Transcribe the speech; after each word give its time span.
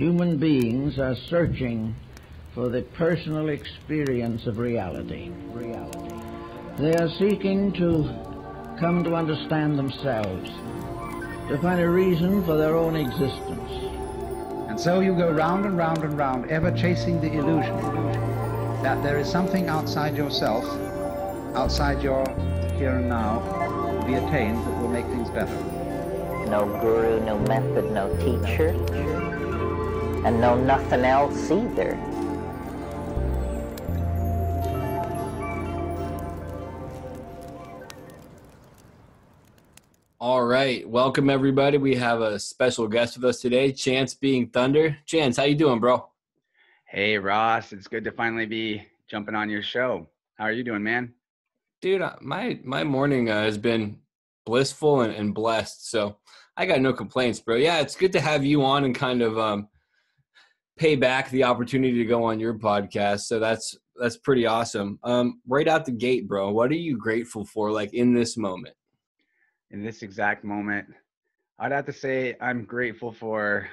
human 0.00 0.38
beings 0.38 0.98
are 0.98 1.14
searching 1.14 1.94
for 2.54 2.70
the 2.70 2.80
personal 2.80 3.50
experience 3.50 4.46
of 4.46 4.56
reality. 4.56 5.30
Reality. 5.52 6.14
They 6.78 6.94
are 6.94 7.10
seeking 7.10 7.70
to 7.72 8.08
come 8.80 9.04
to 9.04 9.14
understand 9.14 9.78
themselves, 9.78 10.48
to 11.50 11.58
find 11.60 11.82
a 11.82 11.90
reason 11.90 12.42
for 12.46 12.56
their 12.56 12.76
own 12.76 12.96
existence. 12.96 13.70
And 14.70 14.80
so 14.80 15.00
you 15.00 15.14
go 15.14 15.30
round 15.32 15.66
and 15.66 15.76
round 15.76 15.98
and 15.98 16.16
round, 16.16 16.50
ever 16.50 16.70
chasing 16.72 17.20
the 17.20 17.34
illusion 17.34 17.76
that 18.82 19.02
there 19.02 19.18
is 19.18 19.30
something 19.30 19.68
outside 19.68 20.16
yourself, 20.16 20.64
outside 21.54 22.02
your 22.02 22.26
here 22.78 22.96
and 22.96 23.10
now, 23.10 23.40
to 24.00 24.06
be 24.06 24.14
attained 24.14 24.66
that 24.66 24.80
will 24.80 24.88
make 24.88 25.04
things 25.08 25.28
better. 25.28 25.54
No 26.48 26.64
guru, 26.80 27.22
no 27.22 27.38
method, 27.40 27.92
no 27.92 28.08
teacher, 28.16 28.72
and 30.24 30.40
no 30.40 30.54
nothing 30.54 31.04
else 31.04 31.50
either. 31.50 31.98
All 40.18 40.44
right, 40.44 40.86
welcome 40.86 41.30
everybody. 41.30 41.78
We 41.78 41.94
have 41.96 42.20
a 42.20 42.38
special 42.38 42.86
guest 42.86 43.16
with 43.16 43.24
us 43.24 43.40
today, 43.40 43.72
Chance 43.72 44.14
being 44.14 44.48
Thunder. 44.48 44.98
Chance, 45.06 45.38
how 45.38 45.44
you 45.44 45.54
doing, 45.54 45.80
bro? 45.80 46.06
Hey 46.84 47.16
Ross, 47.16 47.72
it's 47.72 47.88
good 47.88 48.04
to 48.04 48.12
finally 48.12 48.44
be 48.44 48.86
jumping 49.08 49.34
on 49.34 49.48
your 49.48 49.62
show. 49.62 50.08
How 50.34 50.44
are 50.44 50.52
you 50.52 50.64
doing, 50.64 50.82
man? 50.82 51.14
Dude, 51.80 52.02
uh, 52.02 52.16
my 52.20 52.60
my 52.62 52.84
morning 52.84 53.30
uh, 53.30 53.44
has 53.44 53.56
been 53.56 54.00
blissful 54.44 55.00
and, 55.00 55.14
and 55.14 55.34
blessed, 55.34 55.88
so 55.88 56.18
I 56.56 56.66
got 56.66 56.82
no 56.82 56.92
complaints, 56.92 57.40
bro. 57.40 57.56
Yeah, 57.56 57.80
it's 57.80 57.96
good 57.96 58.12
to 58.12 58.20
have 58.20 58.44
you 58.44 58.62
on 58.62 58.84
and 58.84 58.94
kind 58.94 59.22
of 59.22 59.38
um, 59.38 59.68
pay 60.80 60.96
back 60.96 61.28
the 61.28 61.44
opportunity 61.44 61.98
to 61.98 62.06
go 62.06 62.24
on 62.24 62.40
your 62.40 62.54
podcast. 62.54 63.20
So 63.20 63.38
that's 63.38 63.76
that's 63.96 64.16
pretty 64.16 64.46
awesome. 64.46 64.98
Um, 65.04 65.42
right 65.46 65.68
out 65.68 65.84
the 65.84 65.92
gate, 65.92 66.26
bro. 66.26 66.50
What 66.50 66.70
are 66.70 66.74
you 66.74 66.96
grateful 66.96 67.44
for, 67.44 67.70
like 67.70 67.92
in 67.92 68.14
this 68.14 68.38
moment? 68.38 68.74
In 69.70 69.84
this 69.84 70.02
exact 70.02 70.42
moment, 70.42 70.86
I'd 71.58 71.70
have 71.70 71.84
to 71.84 71.92
say 71.92 72.34
I'm 72.40 72.64
grateful 72.64 73.12
for 73.12 73.68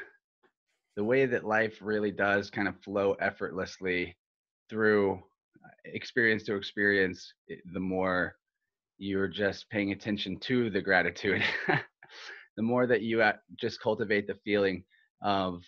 the 0.98 1.04
way 1.04 1.26
that 1.26 1.46
life 1.46 1.78
really 1.82 2.12
does 2.12 2.50
kind 2.50 2.68
of 2.68 2.76
flow 2.82 3.14
effortlessly 3.22 4.18
through 4.70 5.14
uh, 5.14 5.70
experience 5.86 6.44
to 6.44 6.58
experience. 6.58 7.34
The 7.74 7.80
more 7.80 8.36
you're 8.98 9.30
just 9.30 9.70
paying 9.70 9.94
attention 9.94 10.40
to 10.42 10.70
the 10.70 10.82
gratitude, 10.82 11.42
the 12.58 12.64
more 12.64 12.86
that 12.86 13.02
you 13.02 13.24
just 13.56 13.80
cultivate 13.80 14.28
the 14.28 14.38
feeling 14.44 14.84
of 15.22 15.64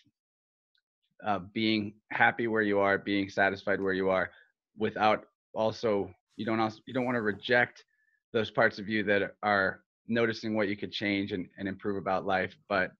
uh, 1.26 1.40
being 1.54 1.94
happy 2.12 2.48
where 2.48 2.62
you 2.62 2.80
are, 2.80 2.98
being 2.98 3.30
satisfied 3.30 3.82
where 3.82 3.94
you 3.94 4.10
are, 4.10 4.30
without 4.78 5.26
also 5.54 6.10
you 6.38 6.46
don't 6.46 6.60
also 6.60 6.80
you 6.86 6.94
don't 6.94 7.06
want 7.06 7.16
to 7.16 7.22
reject 7.22 7.84
those 8.32 8.52
parts 8.52 8.80
of 8.80 8.88
you 8.88 9.04
that 9.04 9.36
are 9.44 9.82
noticing 10.08 10.56
what 10.56 10.68
you 10.68 10.78
could 10.78 10.92
change 10.92 11.32
and, 11.32 11.48
and 11.58 11.68
improve 11.68 11.98
about 11.98 12.26
life 12.26 12.56
but 12.70 12.92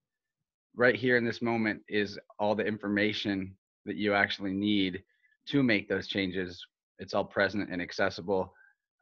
right 0.76 0.96
here 0.96 1.18
in 1.18 1.26
this 1.26 1.42
moment 1.42 1.82
is 1.88 2.20
all 2.40 2.56
the 2.56 2.66
information 2.66 3.56
that 3.86 3.96
you 3.96 4.14
actually 4.14 4.54
need 4.54 5.04
to 5.48 5.64
make 5.64 5.90
those 5.90 6.08
changes. 6.08 6.64
It's 7.00 7.14
all 7.14 7.26
present 7.26 7.70
and 7.72 7.82
accessible. 7.82 8.54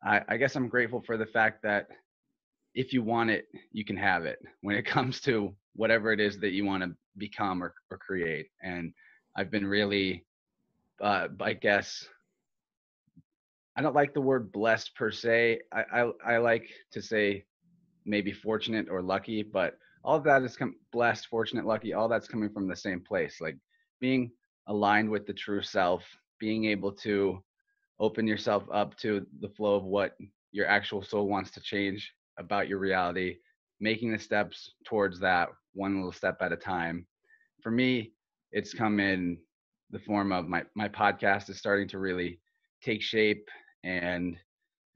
I, 0.04 0.22
I 0.30 0.38
guess 0.38 0.56
i'm 0.56 0.70
grateful 0.70 1.02
for 1.02 1.18
the 1.18 1.26
fact 1.26 1.64
that 1.64 1.88
if 2.76 2.94
you 2.94 3.02
want 3.02 3.32
it 3.32 3.48
you 3.72 3.84
can 3.84 3.98
have 3.98 4.26
it 4.26 4.38
when 4.62 4.76
it 4.76 4.86
comes 4.96 5.20
to 5.22 5.56
whatever 5.76 6.12
it 6.12 6.20
is 6.20 6.40
that 6.40 6.52
you 6.52 6.66
want 6.66 6.84
to 6.84 6.96
become 7.18 7.64
or, 7.64 7.74
or 7.90 7.98
create 7.98 8.48
and 8.62 8.94
i've 9.38 9.52
been 9.52 9.66
really 9.66 10.26
uh, 11.02 11.28
i 11.42 11.54
guess 11.54 12.08
i 13.78 13.82
don't 13.82 13.96
like 13.96 14.14
the 14.14 14.22
word 14.22 14.52
blessed 14.52 14.94
per 14.96 15.12
se 15.12 15.60
I, 15.72 15.84
I, 15.94 16.12
I 16.34 16.38
like 16.38 16.70
to 16.92 17.02
say 17.02 17.46
maybe 18.08 18.32
fortunate 18.32 18.88
or 18.90 19.02
lucky, 19.02 19.44
but 19.44 19.78
all 20.04 20.16
of 20.16 20.24
that 20.24 20.42
is 20.42 20.56
com- 20.56 20.76
blessed, 20.92 21.28
fortunate, 21.28 21.66
lucky. 21.66 21.94
All 21.94 22.08
that's 22.08 22.28
coming 22.28 22.50
from 22.50 22.68
the 22.68 22.76
same 22.76 23.02
place, 23.02 23.40
like 23.42 23.58
being 24.00 24.32
aligned 24.68 25.10
with 25.10 25.28
the 25.28 25.34
true 25.34 25.62
self, 25.62 26.04
being 26.40 26.66
able 26.66 26.94
to 26.94 27.44
open 28.00 28.26
yourself 28.26 28.64
up 28.72 28.96
to 28.98 29.26
the 29.42 29.50
flow 29.50 29.76
of 29.76 29.84
what 29.84 30.16
your 30.52 30.68
actual 30.68 31.04
soul 31.04 31.28
wants 31.28 31.52
to 31.52 31.62
change 31.62 32.12
about 32.40 32.68
your 32.68 32.80
reality, 32.80 33.36
making 33.80 34.12
the 34.12 34.20
steps 34.20 34.74
towards 34.86 35.20
that 35.20 35.50
one 35.74 35.96
little 35.96 36.12
step 36.12 36.38
at 36.42 36.54
a 36.54 36.58
time. 36.58 37.06
For 37.62 37.72
me, 37.72 38.14
it's 38.52 38.74
come 38.74 39.00
in 39.00 39.38
the 39.92 40.00
form 40.00 40.32
of 40.32 40.48
my 40.48 40.64
my 40.76 40.88
podcast 40.90 41.50
is 41.50 41.58
starting 41.58 41.88
to 41.90 42.00
really 42.00 42.40
take 42.82 43.02
shape 43.02 43.48
and 43.84 44.38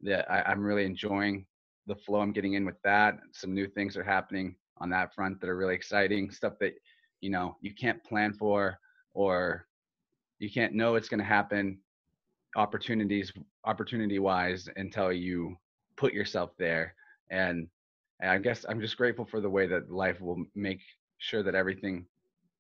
that 0.02 0.30
I'm 0.32 0.64
really 0.64 0.86
enjoying 0.86 1.46
the 1.88 1.96
flow 1.96 2.20
I'm 2.22 2.34
getting 2.34 2.54
in 2.54 2.66
with 2.66 2.82
that. 2.84 3.20
Some 3.34 3.54
new 3.54 3.68
things 3.68 3.96
are 3.98 4.04
happening 4.04 4.56
on 4.78 4.90
that 4.90 5.14
front 5.14 5.40
that 5.42 5.50
are 5.50 5.58
really 5.58 5.76
exciting. 5.76 6.32
Stuff 6.32 6.54
that 6.60 6.74
you 7.22 7.30
know 7.30 7.56
you 7.62 7.74
can't 7.74 8.04
plan 8.04 8.34
for 8.34 8.78
or 9.14 9.68
you 10.40 10.50
can't 10.50 10.74
know 10.74 10.96
it's 10.96 11.08
going 11.08 11.20
to 11.20 11.26
happen 11.26 11.78
opportunities 12.56 13.32
opportunity 13.64 14.20
wise 14.20 14.68
until 14.76 15.12
you 15.14 15.56
put 15.96 16.14
yourself 16.14 16.52
there 16.58 16.94
and, 17.30 17.68
and 18.20 18.32
i 18.32 18.38
guess 18.38 18.66
i'm 18.68 18.82
just 18.82 18.98
grateful 18.98 19.26
for 19.26 19.40
the 19.40 19.50
way 19.50 19.68
that 19.68 19.90
life 19.92 20.20
will 20.20 20.44
make 20.56 20.82
sure 21.20 21.44
that 21.44 21.56
everything 21.56 22.06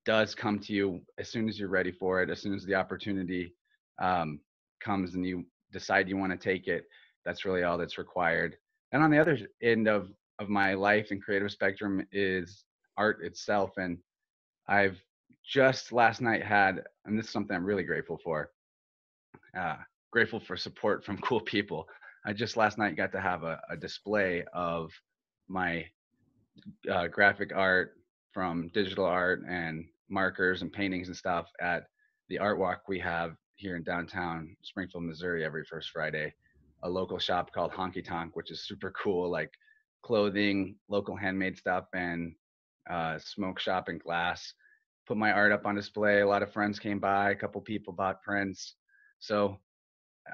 does 0.06 0.34
come 0.34 0.59
to 0.59 0.73
you 0.73 1.01
as 1.17 1.29
soon 1.29 1.47
as 1.47 1.59
you're 1.59 1.69
ready 1.69 1.91
for 1.91 2.22
it 2.22 2.29
as 2.29 2.41
soon 2.41 2.53
as 2.53 2.66
the 2.66 2.75
opportunity 2.75 3.53
um, 4.01 4.39
comes 4.79 5.16
and 5.16 5.25
you 5.25 5.45
decide 5.72 6.09
you 6.09 6.17
want 6.17 6.31
to 6.31 6.38
take 6.38 6.67
it 6.67 6.85
that's 7.23 7.45
really 7.45 7.63
all 7.63 7.78
that's 7.78 8.00
required. 8.00 8.57
And 8.91 9.03
on 9.03 9.12
the 9.12 9.19
other 9.19 9.38
end 9.62 9.88
of 9.88 10.09
of 10.39 10.50
my 10.50 10.73
life 10.73 11.12
and 11.12 11.22
creative 11.22 11.51
spectrum 11.51 12.06
is 12.12 12.66
art 12.97 13.23
itself 13.23 13.72
and 13.78 13.97
i've 14.67 14.97
just 15.45 15.91
last 15.91 16.19
night 16.19 16.44
had 16.44 16.83
and 17.06 17.18
this 17.18 17.28
is 17.28 17.31
something 17.31 17.56
i'm 17.56 17.63
really 17.63 17.83
grateful 17.83 18.19
for 18.23 18.50
uh, 19.57 19.75
grateful 20.12 20.39
for 20.39 20.57
support 20.57 21.03
from 21.03 21.18
cool 21.22 21.41
people. 21.41 21.88
I 22.25 22.33
just 22.33 22.57
last 22.57 22.78
night 22.78 22.97
got 22.97 23.12
to 23.13 23.22
have 23.22 23.44
a, 23.44 23.59
a 23.69 23.78
display 23.78 24.44
of 24.53 24.91
my 25.47 25.85
uh, 26.91 27.07
graphic 27.07 27.51
art 27.56 27.95
from 28.34 28.69
digital 28.74 29.06
art 29.06 29.42
and 29.47 29.86
markers 30.09 30.62
and 30.62 30.72
paintings 30.72 31.08
and 31.08 31.18
stuff 31.18 31.47
at 31.62 31.84
the 32.30 32.40
art 32.40 32.58
walk 32.58 32.81
we 32.88 33.00
have 33.00 33.36
here 33.56 33.75
in 33.75 33.84
downtown 33.84 34.56
springfield 34.62 35.03
missouri 35.03 35.44
every 35.46 35.64
first 35.66 35.90
friday 35.90 36.34
a 36.84 36.90
local 36.90 37.19
shop 37.19 37.52
called 37.53 37.72
Honky 37.72 38.03
Tonk, 38.03 38.36
which 38.36 38.52
is 38.52 38.66
super 38.66 38.92
cool, 38.92 39.30
like 39.30 39.52
clothing, 40.03 40.75
local 40.90 41.16
handmade 41.16 41.58
stuff, 41.58 41.86
and 41.94 42.34
uh, 42.90 43.19
smoke 43.19 43.59
shop 43.59 43.88
and 43.88 44.02
glass. 44.02 44.53
Put 45.08 45.18
my 45.18 45.31
art 45.31 45.52
up 45.52 45.66
on 45.66 45.75
display. 45.75 46.22
A 46.22 46.28
lot 46.28 46.44
of 46.44 46.53
friends 46.53 46.80
came 46.80 47.00
by. 47.00 47.31
A 47.31 47.36
couple 47.36 47.62
people 47.62 47.94
bought 47.94 48.22
prints. 48.24 48.75
So 49.19 49.59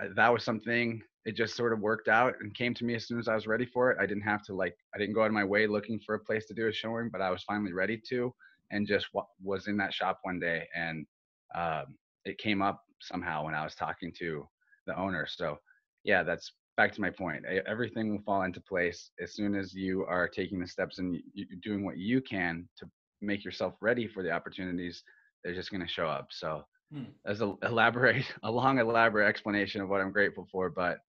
uh, 0.02 0.08
that 0.16 0.32
was 0.32 0.44
something. 0.44 1.02
It 1.28 1.36
just 1.36 1.56
sort 1.56 1.74
of 1.74 1.80
worked 1.80 2.08
out 2.08 2.36
and 2.40 2.56
came 2.56 2.74
to 2.74 2.86
me 2.86 2.96
as 2.96 3.06
soon 3.06 3.20
as 3.20 3.28
I 3.28 3.36
was 3.36 3.46
ready 3.46 3.66
for 3.66 3.92
it. 3.92 3.98
I 4.02 4.06
didn't 4.08 4.24
have 4.24 4.42
to 4.44 4.56
like. 4.56 4.76
I 4.96 4.98
didn't 4.98 5.14
go 5.14 5.22
out 5.22 5.28
of 5.28 5.34
my 5.34 5.44
way 5.44 5.68
looking 5.68 6.00
for 6.00 6.16
a 6.16 6.20
place 6.20 6.46
to 6.48 6.54
do 6.56 6.68
a 6.68 6.74
showing, 6.74 7.10
but 7.10 7.22
I 7.22 7.30
was 7.30 7.44
finally 7.44 7.74
ready 7.74 8.02
to, 8.10 8.34
and 8.72 8.88
just 8.88 9.08
w- 9.14 9.28
was 9.44 9.68
in 9.68 9.78
that 9.78 9.94
shop 9.94 10.20
one 10.24 10.40
day, 10.40 10.68
and 10.76 11.06
um, 11.54 11.96
it 12.26 12.38
came 12.38 12.62
up 12.62 12.82
somehow 13.02 13.46
when 13.46 13.54
I 13.54 13.64
was 13.64 13.76
talking 13.76 14.12
to 14.20 14.48
the 14.88 14.98
owner. 14.98 15.28
So 15.30 15.60
yeah, 16.04 16.24
that's 16.24 16.54
back 16.78 16.94
to 16.94 17.02
my 17.02 17.10
point. 17.10 17.44
Everything 17.68 18.12
will 18.12 18.24
fall 18.24 18.44
into 18.44 18.62
place 18.62 19.12
as 19.22 19.34
soon 19.34 19.56
as 19.56 19.74
you 19.74 20.06
are 20.06 20.28
taking 20.28 20.60
the 20.60 20.68
steps 20.68 21.00
and 21.00 21.20
doing 21.62 21.84
what 21.84 21.98
you 21.98 22.22
can 22.22 22.68
to 22.78 22.90
make 23.22 23.44
yourself 23.44 23.74
ready 23.82 24.08
for 24.08 24.24
the 24.24 24.32
opportunities. 24.32 25.04
They're 25.44 25.56
just 25.56 25.72
going 25.72 25.82
to 25.82 25.92
show 25.92 26.08
up. 26.08 26.28
So, 26.32 26.64
hmm. 26.94 27.06
as 27.26 27.42
a 27.42 27.56
elaborate, 27.64 28.26
a 28.44 28.52
long 28.52 28.80
elaborate 28.80 29.28
explanation 29.28 29.82
of 29.82 29.90
what 29.90 30.02
I'm 30.02 30.12
grateful 30.12 30.48
for, 30.52 30.70
but 30.70 31.00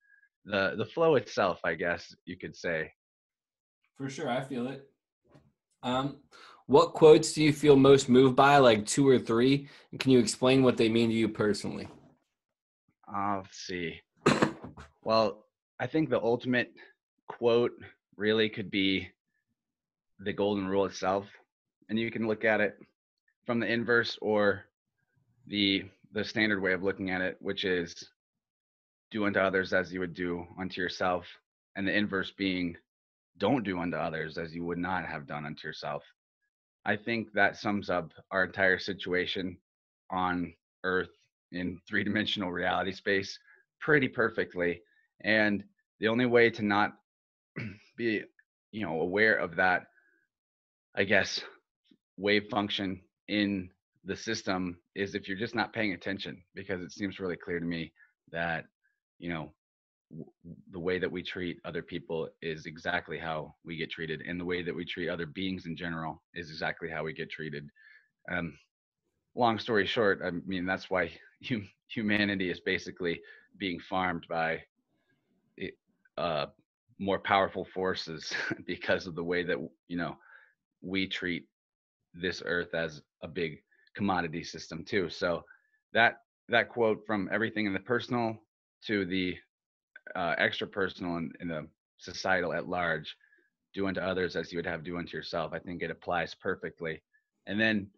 the 0.48 0.74
the 0.76 0.84
flow 0.84 1.14
itself, 1.16 1.60
I 1.64 1.74
guess 1.74 2.14
you 2.24 2.36
could 2.36 2.56
say. 2.56 2.92
For 3.96 4.08
sure, 4.08 4.28
I 4.28 4.42
feel 4.42 4.68
it. 4.68 4.88
Um, 5.82 6.18
what 6.66 6.92
quotes 6.92 7.32
do 7.32 7.42
you 7.42 7.52
feel 7.52 7.76
most 7.76 8.08
moved 8.08 8.36
by? 8.36 8.58
Like 8.58 8.86
two 8.86 9.08
or 9.08 9.18
three? 9.18 9.68
And 9.90 10.00
can 10.00 10.10
you 10.10 10.18
explain 10.18 10.62
what 10.62 10.76
they 10.76 10.88
mean 10.88 11.08
to 11.10 11.14
you 11.14 11.28
personally? 11.28 11.88
Uh, 13.12 13.36
let's 13.36 13.58
see. 13.58 14.00
Well, 15.02 15.46
I 15.80 15.86
think 15.86 16.10
the 16.10 16.20
ultimate 16.20 16.72
quote 17.26 17.72
really 18.16 18.48
could 18.48 18.70
be 18.70 19.08
the 20.20 20.32
golden 20.32 20.66
rule 20.66 20.84
itself. 20.84 21.26
And 21.88 21.98
you 21.98 22.10
can 22.10 22.26
look 22.26 22.44
at 22.44 22.60
it 22.60 22.78
from 23.46 23.60
the 23.60 23.66
inverse 23.66 24.18
or 24.20 24.64
the 25.46 25.84
the 26.12 26.24
standard 26.24 26.62
way 26.62 26.72
of 26.72 26.82
looking 26.82 27.10
at 27.10 27.20
it, 27.20 27.36
which 27.40 27.64
is 27.64 27.94
do 29.10 29.24
unto 29.24 29.40
others 29.40 29.72
as 29.72 29.92
you 29.92 30.00
would 30.00 30.14
do 30.14 30.46
unto 30.58 30.80
yourself. 30.80 31.26
And 31.76 31.86
the 31.86 31.96
inverse 31.96 32.30
being 32.30 32.76
don't 33.38 33.64
do 33.64 33.78
unto 33.78 33.96
others 33.96 34.36
as 34.36 34.54
you 34.54 34.64
would 34.64 34.78
not 34.78 35.06
have 35.06 35.26
done 35.26 35.46
unto 35.46 35.66
yourself. 35.66 36.02
I 36.84 36.96
think 36.96 37.32
that 37.32 37.56
sums 37.56 37.90
up 37.90 38.12
our 38.30 38.44
entire 38.44 38.78
situation 38.78 39.58
on 40.10 40.54
Earth 40.84 41.10
in 41.52 41.80
three 41.88 42.04
dimensional 42.04 42.50
reality 42.50 42.92
space 42.92 43.38
pretty 43.80 44.08
perfectly. 44.08 44.82
And 45.22 45.64
the 46.00 46.08
only 46.08 46.26
way 46.26 46.50
to 46.50 46.64
not 46.64 46.92
be, 47.96 48.22
you 48.72 48.86
know, 48.86 49.00
aware 49.00 49.34
of 49.34 49.56
that, 49.56 49.86
I 50.94 51.04
guess, 51.04 51.40
wave 52.16 52.48
function 52.50 53.00
in 53.28 53.70
the 54.04 54.16
system 54.16 54.78
is 54.94 55.14
if 55.14 55.28
you're 55.28 55.38
just 55.38 55.54
not 55.54 55.72
paying 55.72 55.92
attention, 55.92 56.42
because 56.54 56.82
it 56.82 56.92
seems 56.92 57.20
really 57.20 57.36
clear 57.36 57.60
to 57.60 57.66
me 57.66 57.92
that, 58.32 58.64
you 59.18 59.30
know, 59.30 59.52
the 60.70 60.78
way 60.78 60.98
that 60.98 61.10
we 61.10 61.22
treat 61.22 61.58
other 61.64 61.82
people 61.82 62.28
is 62.40 62.66
exactly 62.66 63.18
how 63.18 63.54
we 63.64 63.76
get 63.76 63.90
treated 63.90 64.22
and 64.26 64.40
the 64.40 64.44
way 64.44 64.62
that 64.62 64.74
we 64.74 64.84
treat 64.84 65.08
other 65.08 65.26
beings 65.26 65.66
in 65.66 65.76
general 65.76 66.22
is 66.34 66.50
exactly 66.50 66.88
how 66.88 67.04
we 67.04 67.12
get 67.12 67.30
treated. 67.30 67.68
Um, 68.30 68.56
long 69.34 69.58
story 69.58 69.86
short 69.86 70.20
i 70.24 70.30
mean 70.46 70.66
that's 70.66 70.90
why 70.90 71.08
hum- 71.48 71.68
humanity 71.88 72.50
is 72.50 72.60
basically 72.60 73.20
being 73.58 73.78
farmed 73.78 74.26
by 74.28 74.58
uh, 76.18 76.46
more 76.98 77.18
powerful 77.18 77.64
forces 77.64 78.32
because 78.66 79.06
of 79.06 79.14
the 79.14 79.24
way 79.24 79.44
that 79.44 79.56
you 79.86 79.96
know 79.96 80.16
we 80.82 81.06
treat 81.06 81.46
this 82.14 82.42
earth 82.44 82.74
as 82.74 83.02
a 83.22 83.28
big 83.28 83.58
commodity 83.94 84.42
system 84.42 84.84
too. 84.84 85.08
So 85.08 85.44
that 85.92 86.18
that 86.48 86.68
quote 86.68 87.04
from 87.06 87.28
everything 87.32 87.66
in 87.66 87.72
the 87.72 87.80
personal 87.80 88.36
to 88.86 89.04
the 89.04 89.36
uh, 90.14 90.34
extra 90.38 90.66
personal 90.66 91.16
and 91.16 91.34
in 91.40 91.48
the 91.48 91.66
societal 91.98 92.52
at 92.52 92.68
large 92.68 93.16
do 93.74 93.86
unto 93.86 94.00
others 94.00 94.36
as 94.36 94.52
you 94.52 94.58
would 94.58 94.66
have 94.66 94.84
do 94.84 94.96
unto 94.96 95.16
yourself 95.16 95.52
i 95.52 95.58
think 95.58 95.82
it 95.82 95.90
applies 95.90 96.34
perfectly. 96.34 97.02
And 97.46 97.60
then 97.60 97.88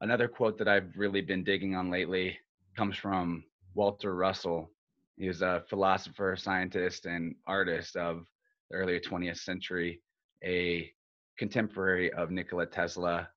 another 0.00 0.28
quote 0.28 0.58
that 0.58 0.68
i've 0.68 0.90
really 0.96 1.20
been 1.20 1.44
digging 1.44 1.74
on 1.74 1.90
lately 1.90 2.38
comes 2.76 2.96
from 2.96 3.44
walter 3.74 4.14
russell. 4.14 4.70
He's 5.16 5.42
a 5.42 5.64
philosopher 5.68 6.36
scientist 6.36 7.06
and 7.06 7.34
artist 7.46 7.96
of 7.96 8.26
the 8.70 8.76
early 8.76 9.00
20th 9.00 9.38
century 9.38 10.00
a 10.44 10.90
contemporary 11.38 12.12
of 12.12 12.30
nikola 12.30 12.66
tesla 12.66 13.28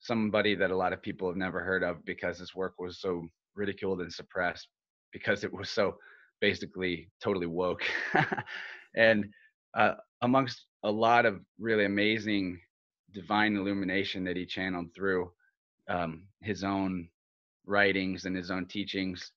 somebody 0.00 0.54
that 0.54 0.70
a 0.70 0.76
lot 0.76 0.92
of 0.92 1.02
people 1.02 1.28
have 1.28 1.36
never 1.36 1.60
heard 1.60 1.82
of 1.82 2.04
because 2.04 2.38
his 2.38 2.54
work 2.54 2.74
was 2.78 3.00
so 3.00 3.26
ridiculed 3.54 4.00
and 4.00 4.12
suppressed 4.12 4.68
because 5.12 5.44
it 5.44 5.52
was 5.52 5.70
so 5.70 5.96
basically 6.40 7.08
totally 7.22 7.46
woke. 7.46 7.82
And 8.96 9.26
uh, 9.74 9.94
amongst 10.22 10.64
a 10.82 10.90
lot 10.90 11.26
of 11.26 11.40
really 11.58 11.84
amazing 11.84 12.58
divine 13.12 13.56
illumination 13.56 14.24
that 14.24 14.36
he 14.36 14.46
channeled 14.46 14.94
through 14.94 15.30
um, 15.88 16.24
his 16.42 16.64
own 16.64 17.08
writings 17.66 18.24
and 18.24 18.34
his 18.34 18.50
own 18.50 18.66
teachings 18.66 19.32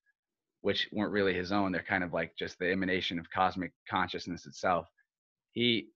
which 0.61 0.89
weren't 0.91 1.11
really 1.13 1.33
his 1.33 1.51
own 1.51 1.71
they're 1.71 1.81
kind 1.81 2.03
of 2.03 2.13
like 2.13 2.35
just 2.37 2.59
the 2.59 2.69
emanation 2.69 3.17
of 3.17 3.29
cosmic 3.31 3.71
consciousness 3.89 4.45
itself 4.45 4.87
he 5.51 5.87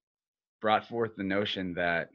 brought 0.61 0.88
forth 0.88 1.11
the 1.15 1.23
notion 1.23 1.73
that 1.73 2.09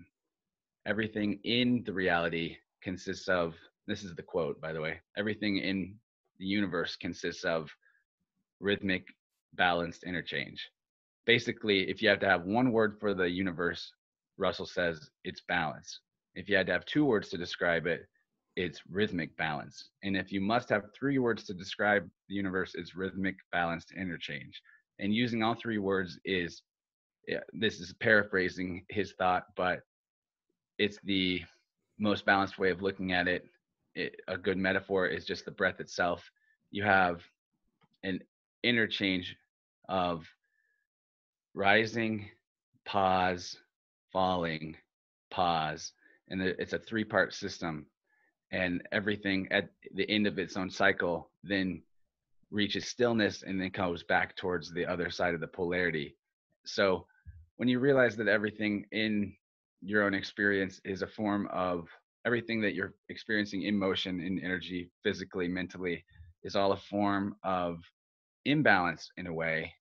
everything 0.87 1.39
in 1.45 1.83
the 1.85 1.93
reality 1.93 2.57
consists 2.83 3.29
of 3.29 3.55
this 3.87 4.03
is 4.03 4.15
the 4.17 4.23
quote 4.23 4.61
by 4.61 4.73
the 4.73 4.81
way 4.81 4.99
everything 5.17 5.59
in 5.59 5.95
the 6.39 6.47
universe 6.47 6.97
consists 6.97 7.45
of 7.45 7.69
rhythmic, 8.61 9.07
balanced 9.55 10.05
interchange. 10.05 10.69
Basically, 11.27 11.89
if 11.91 12.03
you 12.03 12.09
have 12.09 12.21
to 12.21 12.29
have 12.29 12.45
one 12.45 12.73
word 12.73 12.97
for 12.99 13.15
the 13.15 13.29
universe, 13.29 13.93
Russell 14.39 14.67
says 14.67 15.11
it's 15.25 15.43
balance. 15.49 16.01
If 16.35 16.49
you 16.49 16.57
had 16.57 16.67
to 16.67 16.73
have 16.73 16.85
two 16.87 17.05
words 17.05 17.29
to 17.31 17.39
describe 17.39 17.87
it, 17.87 18.07
it's 18.57 18.81
rhythmic 18.91 19.37
balance. 19.37 19.91
And 20.03 20.17
if 20.17 20.33
you 20.33 20.41
must 20.41 20.69
have 20.71 20.85
three 20.99 21.19
words 21.19 21.45
to 21.45 21.55
describe 21.55 22.09
the 22.29 22.35
universe, 22.35 22.73
it's 22.75 22.97
rhythmic, 22.97 23.37
balanced 23.53 23.93
interchange. 23.93 24.61
And 24.99 25.15
using 25.15 25.43
all 25.43 25.55
three 25.55 25.79
words 25.79 26.19
is, 26.25 26.63
yeah, 27.29 27.41
this 27.53 27.79
is 27.79 27.93
paraphrasing 28.01 28.85
his 28.89 29.13
thought, 29.13 29.45
but 29.57 29.81
it's 30.79 30.99
the 31.05 31.43
most 31.99 32.25
balanced 32.25 32.59
way 32.59 32.71
of 32.71 32.83
looking 32.83 33.13
at 33.13 33.29
it. 33.29 33.47
it. 33.95 34.17
A 34.29 34.37
good 34.37 34.59
metaphor 34.59 35.07
is 35.07 35.25
just 35.25 35.45
the 35.45 35.51
breath 35.51 35.81
itself. 35.81 36.29
You 36.71 36.83
have 36.85 37.23
an 38.03 38.21
interchange 38.63 39.37
of 39.89 40.27
rising, 41.55 42.29
pause, 42.85 43.57
falling, 44.13 44.77
pause. 45.31 45.93
And 46.29 46.43
it's 46.43 46.73
a 46.73 46.79
three 46.79 47.05
part 47.05 47.35
system. 47.35 47.87
And 48.51 48.83
everything 48.93 49.49
at 49.51 49.71
the 49.95 50.09
end 50.09 50.27
of 50.27 50.39
its 50.39 50.57
own 50.57 50.71
cycle 50.71 51.31
then 51.43 51.83
reaches 52.51 52.87
stillness 52.87 53.43
and 53.43 53.61
then 53.61 53.71
comes 53.71 54.03
back 54.03 54.37
towards 54.37 54.73
the 54.73 54.87
other 54.87 55.11
side 55.11 55.35
of 55.35 55.41
the 55.41 55.47
polarity. 55.47 56.17
So 56.65 57.07
when 57.57 57.69
you 57.69 57.79
realize 57.79 58.17
that 58.17 58.29
everything 58.29 58.87
in 58.93 59.35
your 59.83 60.05
own 60.05 60.15
experience 60.15 60.81
is 60.85 61.03
a 61.03 61.07
form 61.07 61.49
of 61.53 61.89
everything 62.25 62.61
that 62.61 62.75
you're 62.75 62.95
experiencing 63.09 63.63
in 63.63 63.77
motion, 63.79 64.21
in 64.21 64.39
energy, 64.41 64.91
physically, 65.03 65.49
mentally, 65.49 66.05
is 66.43 66.57
all 66.57 66.73
a 66.73 66.77
form 66.77 67.37
of 67.43 67.81
imbalance 68.51 69.11
in 69.17 69.27
a 69.27 69.33
way 69.33 69.73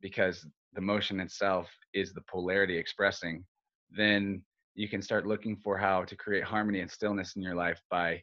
because 0.00 0.46
the 0.74 0.80
motion 0.80 1.20
itself 1.20 1.68
is 1.94 2.12
the 2.12 2.22
polarity 2.22 2.76
expressing 2.76 3.44
then 3.90 4.42
you 4.74 4.88
can 4.88 5.02
start 5.02 5.26
looking 5.26 5.56
for 5.56 5.76
how 5.76 6.04
to 6.04 6.16
create 6.16 6.44
harmony 6.44 6.80
and 6.80 6.90
stillness 6.90 7.36
in 7.36 7.42
your 7.42 7.54
life 7.54 7.80
by 7.90 8.22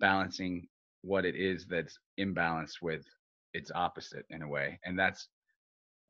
balancing 0.00 0.66
what 1.02 1.24
it 1.24 1.34
is 1.36 1.66
that's 1.66 1.98
imbalanced 2.18 2.80
with 2.80 3.04
its 3.54 3.70
opposite 3.74 4.24
in 4.30 4.42
a 4.42 4.48
way. 4.48 4.78
And 4.84 4.98
that's 4.98 5.28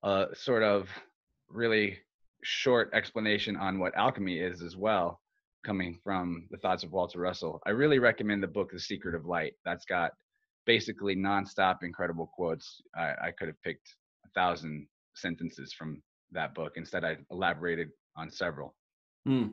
a 0.05 0.27
sort 0.35 0.63
of 0.63 0.89
really 1.49 1.99
short 2.45 2.91
explanation 2.93 3.57
on 3.57 3.79
what 3.79 3.97
alchemy 3.97 4.39
is 4.39 4.63
as 4.63 4.77
well 4.77 5.21
coming 5.65 5.99
from 6.03 6.47
the 6.51 6.59
thoughts 6.59 6.83
of 6.83 6.93
walter 6.93 7.21
russell. 7.21 7.61
I 7.67 7.71
really 7.71 7.99
recommend 7.99 8.43
the 8.43 8.49
book 8.49 8.71
the 8.73 8.81
secret 8.81 9.15
of 9.15 9.27
light. 9.27 9.55
That's 9.65 9.85
got 9.85 10.13
basically 10.67 11.17
nonstop 11.17 11.79
incredible 11.83 12.31
quotes. 12.35 12.81
I, 12.95 13.15
I 13.23 13.31
could 13.37 13.49
have 13.49 13.61
picked 13.63 13.89
a 14.25 14.29
thousand 14.35 14.87
sentences 15.15 15.73
from 15.73 16.03
that 16.33 16.55
book. 16.55 16.73
Instead, 16.77 17.05
I 17.05 17.17
elaborated 17.31 17.89
on 18.17 18.31
several. 18.31 18.75
Hmm. 19.27 19.49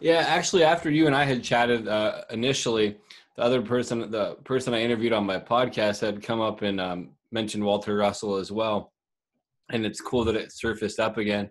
Yeah, 0.00 0.24
actually, 0.26 0.64
after 0.64 0.90
you 0.90 1.06
and 1.06 1.14
I 1.14 1.24
had 1.24 1.42
chatted 1.42 1.88
uh, 1.88 2.22
initially, 2.30 2.96
the 3.36 3.42
other 3.42 3.62
person, 3.62 4.10
the 4.10 4.36
person 4.44 4.74
I 4.74 4.80
interviewed 4.80 5.12
on 5.12 5.26
my 5.26 5.38
podcast, 5.38 6.00
had 6.00 6.22
come 6.22 6.40
up 6.40 6.62
and 6.62 6.80
um, 6.80 7.10
mentioned 7.32 7.64
Walter 7.64 7.96
Russell 7.96 8.36
as 8.36 8.50
well, 8.50 8.92
and 9.70 9.84
it's 9.84 10.00
cool 10.00 10.24
that 10.24 10.36
it 10.36 10.52
surfaced 10.52 11.00
up 11.00 11.18
again. 11.18 11.50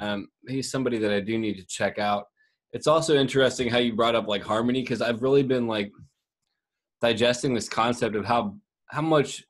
Um, 0.00 0.28
he's 0.48 0.70
somebody 0.70 0.98
that 0.98 1.12
I 1.12 1.20
do 1.20 1.38
need 1.38 1.58
to 1.58 1.66
check 1.66 1.98
out. 1.98 2.24
It's 2.72 2.86
also 2.86 3.16
interesting 3.16 3.68
how 3.68 3.78
you 3.78 3.94
brought 3.94 4.14
up 4.14 4.26
like 4.26 4.42
harmony 4.42 4.82
because 4.82 5.02
I've 5.02 5.22
really 5.22 5.42
been 5.42 5.66
like 5.66 5.90
digesting 7.02 7.52
this 7.52 7.68
concept 7.68 8.16
of 8.16 8.24
how 8.24 8.56
how 8.86 9.02
much 9.02 9.44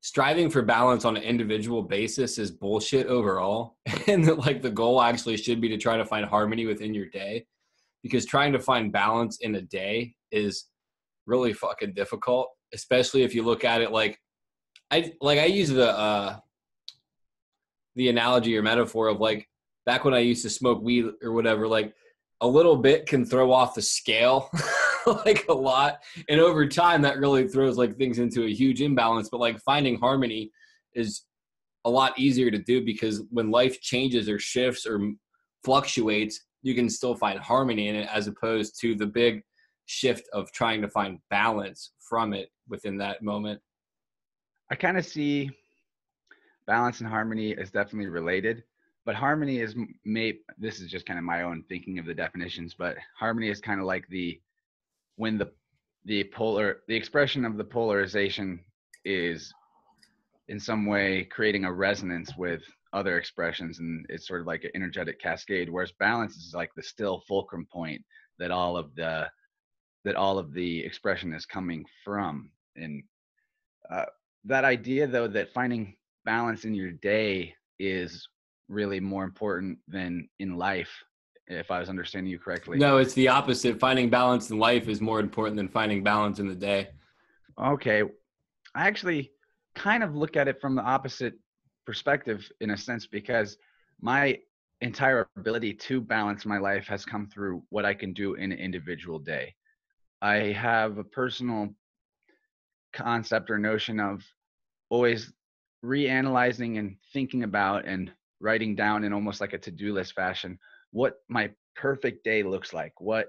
striving 0.00 0.48
for 0.48 0.62
balance 0.62 1.04
on 1.04 1.16
an 1.16 1.22
individual 1.22 1.82
basis 1.82 2.38
is 2.38 2.50
bullshit 2.50 3.06
overall. 3.06 3.76
And 4.06 4.24
that 4.26 4.38
like 4.38 4.62
the 4.62 4.70
goal 4.70 5.02
actually 5.02 5.36
should 5.36 5.60
be 5.60 5.68
to 5.70 5.78
try 5.78 5.96
to 5.96 6.04
find 6.04 6.24
harmony 6.24 6.66
within 6.66 6.94
your 6.94 7.06
day. 7.06 7.46
Because 8.02 8.26
trying 8.26 8.52
to 8.52 8.58
find 8.58 8.92
balance 8.92 9.38
in 9.40 9.54
a 9.54 9.62
day 9.62 10.14
is 10.30 10.66
really 11.26 11.52
fucking 11.52 11.94
difficult 11.94 12.48
especially 12.74 13.22
if 13.22 13.34
you 13.34 13.42
look 13.42 13.64
at 13.64 13.80
it 13.80 13.92
like 13.92 14.20
i 14.90 15.12
like 15.20 15.38
i 15.38 15.46
use 15.46 15.70
the 15.70 15.88
uh 15.90 16.36
the 17.94 18.08
analogy 18.08 18.56
or 18.56 18.62
metaphor 18.62 19.08
of 19.08 19.20
like 19.20 19.48
back 19.86 20.04
when 20.04 20.12
i 20.12 20.18
used 20.18 20.42
to 20.42 20.50
smoke 20.50 20.82
weed 20.82 21.06
or 21.22 21.32
whatever 21.32 21.66
like 21.66 21.94
a 22.40 22.46
little 22.46 22.76
bit 22.76 23.06
can 23.06 23.24
throw 23.24 23.52
off 23.52 23.74
the 23.74 23.80
scale 23.80 24.50
like 25.24 25.46
a 25.48 25.54
lot. 25.54 26.02
And 26.28 26.40
over 26.40 26.66
time 26.66 27.02
that 27.02 27.18
really 27.18 27.48
throws 27.48 27.76
like 27.76 27.96
things 27.96 28.18
into 28.18 28.44
a 28.44 28.52
huge 28.52 28.80
imbalance. 28.80 29.28
But 29.30 29.40
like 29.40 29.60
finding 29.60 29.98
harmony 29.98 30.50
is 30.94 31.24
a 31.84 31.90
lot 31.90 32.18
easier 32.18 32.50
to 32.50 32.58
do 32.58 32.84
because 32.84 33.22
when 33.30 33.50
life 33.50 33.80
changes 33.80 34.28
or 34.28 34.38
shifts 34.38 34.86
or 34.86 35.12
fluctuates 35.64 36.40
you 36.62 36.74
can 36.74 36.88
still 36.88 37.14
find 37.14 37.38
harmony 37.38 37.88
in 37.88 37.94
it 37.94 38.08
as 38.10 38.26
opposed 38.26 38.80
to 38.80 38.94
the 38.94 39.06
big 39.06 39.42
shift 39.84 40.26
of 40.32 40.50
trying 40.52 40.80
to 40.80 40.88
find 40.88 41.18
balance 41.28 41.92
from 42.08 42.32
it 42.32 42.48
within 42.68 42.96
that 42.96 43.22
moment. 43.22 43.60
I 44.70 44.74
kind 44.74 44.96
of 44.96 45.04
see 45.04 45.50
balance 46.66 47.00
and 47.00 47.08
harmony 47.08 47.50
is 47.50 47.70
definitely 47.70 48.08
related 48.08 48.62
but 49.04 49.14
harmony 49.14 49.60
is 49.60 49.76
may 50.04 50.38
this 50.58 50.80
is 50.80 50.90
just 50.90 51.06
kind 51.06 51.18
of 51.18 51.24
my 51.24 51.42
own 51.42 51.62
thinking 51.68 51.98
of 51.98 52.06
the 52.06 52.14
definitions 52.14 52.74
but 52.76 52.96
harmony 53.18 53.50
is 53.50 53.60
kind 53.60 53.80
of 53.80 53.86
like 53.86 54.06
the 54.08 54.40
when 55.16 55.38
the 55.38 55.50
the 56.06 56.24
polar 56.24 56.82
the 56.88 56.96
expression 56.96 57.44
of 57.44 57.56
the 57.56 57.64
polarization 57.64 58.60
is 59.04 59.52
in 60.48 60.60
some 60.60 60.84
way 60.86 61.24
creating 61.24 61.64
a 61.64 61.72
resonance 61.72 62.32
with 62.36 62.62
other 62.92 63.18
expressions 63.18 63.78
and 63.78 64.06
it's 64.08 64.28
sort 64.28 64.40
of 64.40 64.46
like 64.46 64.64
an 64.64 64.70
energetic 64.74 65.20
cascade 65.20 65.70
whereas 65.70 65.92
balance 65.98 66.36
is 66.36 66.52
like 66.54 66.70
the 66.76 66.82
still 66.82 67.22
fulcrum 67.26 67.66
point 67.72 68.02
that 68.38 68.50
all 68.50 68.76
of 68.76 68.94
the 68.94 69.26
that 70.04 70.16
all 70.16 70.38
of 70.38 70.52
the 70.52 70.84
expression 70.84 71.32
is 71.32 71.46
coming 71.46 71.84
from. 72.04 72.50
And 72.76 73.02
uh, 73.90 74.04
that 74.44 74.64
idea 74.64 75.06
though 75.06 75.28
that 75.28 75.52
finding 75.52 75.96
balance 76.24 76.64
in 76.64 76.74
your 76.74 76.92
day 76.92 77.54
is 77.78 78.28
really 78.68 79.00
more 79.00 79.24
important 79.24 79.78
than 79.88 80.28
in 80.38 80.56
life 80.56 80.90
if 81.48 81.70
i 81.70 81.78
was 81.78 81.88
understanding 81.88 82.30
you 82.30 82.38
correctly 82.38 82.78
No, 82.78 82.98
it's 82.98 83.14
the 83.14 83.28
opposite. 83.28 83.78
Finding 83.78 84.08
balance 84.08 84.50
in 84.50 84.58
life 84.58 84.88
is 84.88 85.00
more 85.00 85.20
important 85.20 85.56
than 85.56 85.68
finding 85.68 86.02
balance 86.02 86.38
in 86.38 86.48
the 86.48 86.54
day. 86.54 86.88
okay 87.58 88.02
i 88.74 88.86
actually 88.86 89.30
kind 89.74 90.02
of 90.02 90.14
look 90.14 90.36
at 90.36 90.48
it 90.48 90.60
from 90.60 90.74
the 90.74 90.82
opposite 90.82 91.34
perspective 91.86 92.48
in 92.60 92.70
a 92.70 92.76
sense 92.76 93.06
because 93.06 93.56
my 94.00 94.38
entire 94.80 95.28
ability 95.36 95.74
to 95.74 96.00
balance 96.00 96.44
my 96.46 96.58
life 96.58 96.86
has 96.86 97.04
come 97.04 97.26
through 97.26 97.62
what 97.70 97.84
i 97.84 97.92
can 97.94 98.12
do 98.12 98.34
in 98.34 98.52
an 98.52 98.58
individual 98.58 99.18
day 99.18 99.54
i 100.22 100.36
have 100.36 100.98
a 100.98 101.04
personal 101.04 101.68
concept 102.92 103.50
or 103.50 103.58
notion 103.58 104.00
of 104.00 104.22
always 104.88 105.32
reanalyzing 105.84 106.78
and 106.78 106.96
thinking 107.12 107.42
about 107.42 107.84
and 107.86 108.10
writing 108.40 108.74
down 108.74 109.04
in 109.04 109.12
almost 109.12 109.40
like 109.40 109.52
a 109.52 109.58
to-do 109.58 109.92
list 109.92 110.14
fashion 110.14 110.58
what 110.94 111.16
my 111.28 111.50
perfect 111.74 112.22
day 112.22 112.44
looks 112.44 112.72
like 112.72 112.92
what 113.00 113.26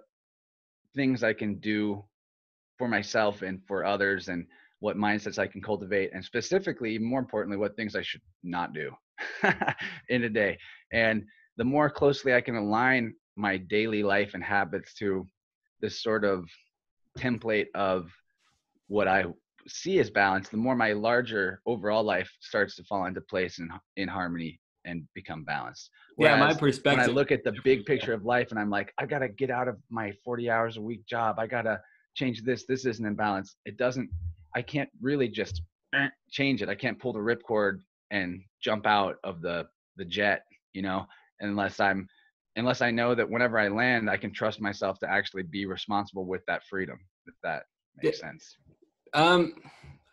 things 0.95 1.23
i 1.23 1.33
can 1.33 1.55
do 1.55 2.03
for 2.77 2.87
myself 2.87 3.41
and 3.41 3.59
for 3.67 3.83
others 3.83 4.29
and 4.29 4.45
what 4.79 4.97
mindsets 4.97 5.39
i 5.39 5.47
can 5.47 5.61
cultivate 5.61 6.11
and 6.13 6.23
specifically 6.23 6.99
more 6.99 7.19
importantly 7.19 7.57
what 7.57 7.75
things 7.75 7.95
i 7.95 8.03
should 8.03 8.21
not 8.43 8.71
do 8.73 8.91
in 10.09 10.25
a 10.25 10.29
day. 10.29 10.57
And 10.91 11.23
the 11.57 11.63
more 11.63 11.89
closely 11.89 12.35
i 12.35 12.41
can 12.41 12.55
align 12.55 13.13
my 13.35 13.57
daily 13.57 14.03
life 14.03 14.35
and 14.35 14.43
habits 14.43 14.93
to 14.95 15.27
this 15.81 16.03
sort 16.03 16.23
of 16.23 16.47
template 17.17 17.67
of 17.73 18.11
what 18.87 19.07
i 19.07 19.25
see 19.67 19.97
as 19.97 20.11
balance, 20.11 20.49
the 20.49 20.57
more 20.57 20.75
my 20.75 20.91
larger 20.93 21.59
overall 21.65 22.03
life 22.03 22.31
starts 22.39 22.75
to 22.75 22.83
fall 22.83 23.07
into 23.07 23.21
place 23.21 23.57
and 23.57 23.71
in 23.97 24.07
harmony 24.07 24.59
and 24.85 25.03
become 25.13 25.43
balanced. 25.43 25.89
yeah, 26.17 26.37
my 26.37 26.53
perspective. 26.53 27.07
When 27.07 27.09
I 27.09 27.13
look 27.13 27.31
at 27.31 27.43
the 27.43 27.53
big 27.63 27.85
picture 27.85 28.13
of 28.13 28.23
life 28.23 28.51
and 28.51 28.59
I'm 28.59 28.69
like, 28.69 28.93
I 28.97 29.05
gotta 29.05 29.27
get 29.27 29.49
out 29.49 29.67
of 29.67 29.77
my 29.89 30.13
40 30.23 30.49
hours 30.49 30.77
a 30.77 30.81
week 30.81 31.05
job. 31.05 31.39
I 31.39 31.47
gotta 31.47 31.81
change 32.15 32.43
this. 32.43 32.65
This 32.65 32.85
isn't 32.85 33.05
in 33.05 33.15
balance. 33.15 33.55
It 33.65 33.77
doesn't. 33.77 34.09
I 34.55 34.61
can't 34.61 34.89
really 35.01 35.27
just 35.27 35.61
eh, 35.93 36.07
change 36.29 36.61
it. 36.61 36.69
I 36.69 36.75
can't 36.75 36.99
pull 36.99 37.13
the 37.13 37.19
ripcord 37.19 37.81
and 38.11 38.41
jump 38.61 38.85
out 38.85 39.17
of 39.23 39.41
the 39.41 39.67
the 39.97 40.05
jet, 40.05 40.43
you 40.73 40.81
know, 40.81 41.05
unless 41.41 41.79
I'm 41.79 42.07
unless 42.55 42.81
I 42.81 42.91
know 42.91 43.15
that 43.15 43.29
whenever 43.29 43.59
I 43.59 43.67
land, 43.67 44.09
I 44.09 44.17
can 44.17 44.31
trust 44.31 44.61
myself 44.61 44.99
to 44.99 45.09
actually 45.09 45.43
be 45.43 45.65
responsible 45.65 46.25
with 46.25 46.41
that 46.47 46.63
freedom. 46.69 46.99
If 47.27 47.33
that 47.43 47.63
makes 48.01 48.19
sense. 48.19 48.57
Um, 49.13 49.55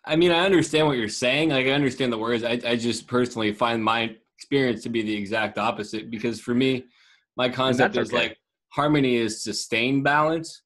I 0.05 0.17
mean, 0.17 0.33
I 0.33 0.45
understand 0.45 0.87
what 0.87 0.97
you're 0.97 1.09
saying. 1.09 1.51
Like, 1.51 1.67
I 1.67 1.71
understand 1.71 2.13
the 2.13 2.19
words. 2.19 2.43
I, 2.43 2.61
I 2.67 2.77
just 2.77 3.07
personally 3.07 3.53
find 3.53 3.83
my 3.83 4.17
experience 4.43 4.83
to 4.83 4.89
be 4.89 5.03
the 5.03 5.15
exact 5.15 5.57
opposite 5.57 6.11
because 6.11 6.41
for 6.41 6.53
me, 6.53 6.85
my 7.37 7.49
concept 7.49 7.97
is 7.97 8.09
okay. 8.09 8.29
like 8.29 8.39
harmony 8.71 9.15
is 9.15 9.45
sustained 9.45 10.03
balance, 10.03 10.63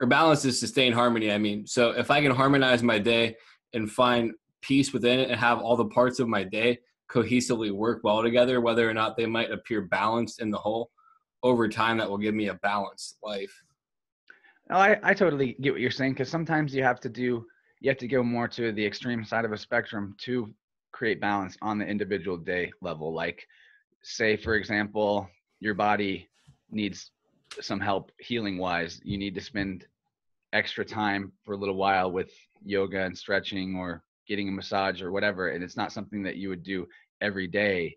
or 0.00 0.06
balance 0.06 0.44
is 0.46 0.58
sustained 0.58 0.94
harmony. 0.94 1.30
I 1.30 1.38
mean, 1.38 1.66
so 1.66 1.90
if 1.90 2.10
I 2.10 2.22
can 2.22 2.32
harmonize 2.32 2.82
my 2.82 2.98
day 2.98 3.36
and 3.74 3.90
find 3.90 4.32
peace 4.62 4.92
within 4.94 5.20
it 5.20 5.30
and 5.30 5.38
have 5.38 5.58
all 5.58 5.76
the 5.76 5.84
parts 5.84 6.18
of 6.18 6.28
my 6.28 6.44
day 6.44 6.78
cohesively 7.10 7.70
work 7.70 8.00
well 8.02 8.22
together, 8.22 8.60
whether 8.62 8.88
or 8.88 8.94
not 8.94 9.16
they 9.16 9.26
might 9.26 9.52
appear 9.52 9.82
balanced 9.82 10.40
in 10.40 10.50
the 10.50 10.58
whole, 10.58 10.90
over 11.42 11.68
time, 11.68 11.98
that 11.98 12.08
will 12.08 12.18
give 12.18 12.34
me 12.34 12.48
a 12.48 12.54
balanced 12.54 13.18
life. 13.22 13.52
No, 14.70 14.76
I, 14.76 14.96
I 15.02 15.14
totally 15.14 15.56
get 15.60 15.72
what 15.72 15.80
you're 15.82 15.90
saying 15.90 16.14
because 16.14 16.30
sometimes 16.30 16.74
you 16.74 16.82
have 16.82 17.00
to 17.00 17.08
do 17.10 17.46
you 17.80 17.90
have 17.90 17.98
to 17.98 18.08
go 18.08 18.22
more 18.22 18.48
to 18.48 18.72
the 18.72 18.84
extreme 18.84 19.22
side 19.22 19.44
of 19.44 19.52
a 19.52 19.58
spectrum 19.58 20.16
to 20.18 20.52
create 20.96 21.20
balance 21.20 21.58
on 21.60 21.78
the 21.78 21.84
individual 21.84 22.38
day 22.38 22.72
level. 22.80 23.12
Like, 23.12 23.46
say 24.02 24.34
for 24.36 24.54
example, 24.54 25.28
your 25.60 25.74
body 25.74 26.26
needs 26.70 27.10
some 27.60 27.80
help 27.80 28.10
healing 28.18 28.56
wise. 28.56 29.00
You 29.04 29.18
need 29.18 29.34
to 29.34 29.40
spend 29.42 29.86
extra 30.54 30.84
time 30.86 31.32
for 31.44 31.52
a 31.52 31.56
little 31.56 31.76
while 31.76 32.10
with 32.10 32.30
yoga 32.64 33.02
and 33.04 33.16
stretching 33.16 33.76
or 33.76 34.02
getting 34.26 34.48
a 34.48 34.52
massage 34.52 35.02
or 35.02 35.12
whatever, 35.12 35.50
and 35.50 35.62
it's 35.62 35.76
not 35.76 35.92
something 35.92 36.22
that 36.22 36.36
you 36.36 36.48
would 36.48 36.62
do 36.62 36.86
every 37.20 37.46
day 37.46 37.96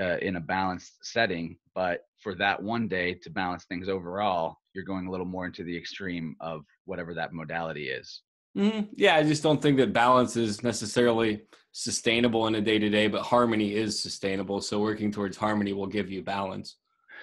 uh, 0.00 0.16
in 0.20 0.36
a 0.36 0.40
balanced 0.40 0.94
setting. 1.02 1.56
But 1.74 2.00
for 2.22 2.34
that 2.34 2.60
one 2.60 2.88
day 2.88 3.14
to 3.22 3.30
balance 3.30 3.64
things 3.64 3.88
overall, 3.88 4.58
you're 4.74 4.84
going 4.84 5.06
a 5.06 5.10
little 5.10 5.26
more 5.26 5.46
into 5.46 5.62
the 5.62 5.76
extreme 5.76 6.34
of 6.40 6.64
whatever 6.86 7.14
that 7.14 7.32
modality 7.32 7.88
is. 7.88 8.22
Mhm. 8.56 8.90
Yeah, 8.94 9.16
I 9.16 9.22
just 9.22 9.42
don't 9.42 9.62
think 9.62 9.78
that 9.78 9.92
balance 9.92 10.36
is 10.36 10.62
necessarily 10.62 11.42
sustainable 11.72 12.46
in 12.46 12.54
a 12.54 12.60
day 12.60 12.78
to 12.78 12.90
day, 12.90 13.08
but 13.08 13.22
harmony 13.22 13.74
is 13.74 14.00
sustainable. 14.00 14.60
So 14.60 14.78
working 14.78 15.10
towards 15.10 15.36
harmony 15.36 15.72
will 15.72 15.86
give 15.86 16.10
you 16.10 16.22
balance. 16.22 16.76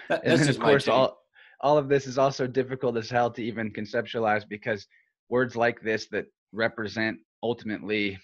That, 0.10 0.26
And 0.26 0.50
of 0.50 0.60
course, 0.60 0.88
all 0.88 1.20
all 1.62 1.78
of 1.78 1.90
this 1.90 2.08
is 2.08 2.18
also 2.18 2.48
difficult 2.48 2.98
as 2.98 3.10
hell 3.10 3.30
to 3.32 3.44
even 3.44 3.72
conceptualize 3.72 4.48
because 4.48 4.88
words 5.28 5.56
like 5.56 5.82
this 5.82 6.08
that 6.08 6.26
represent 6.52 7.20
ultimately 7.44 8.18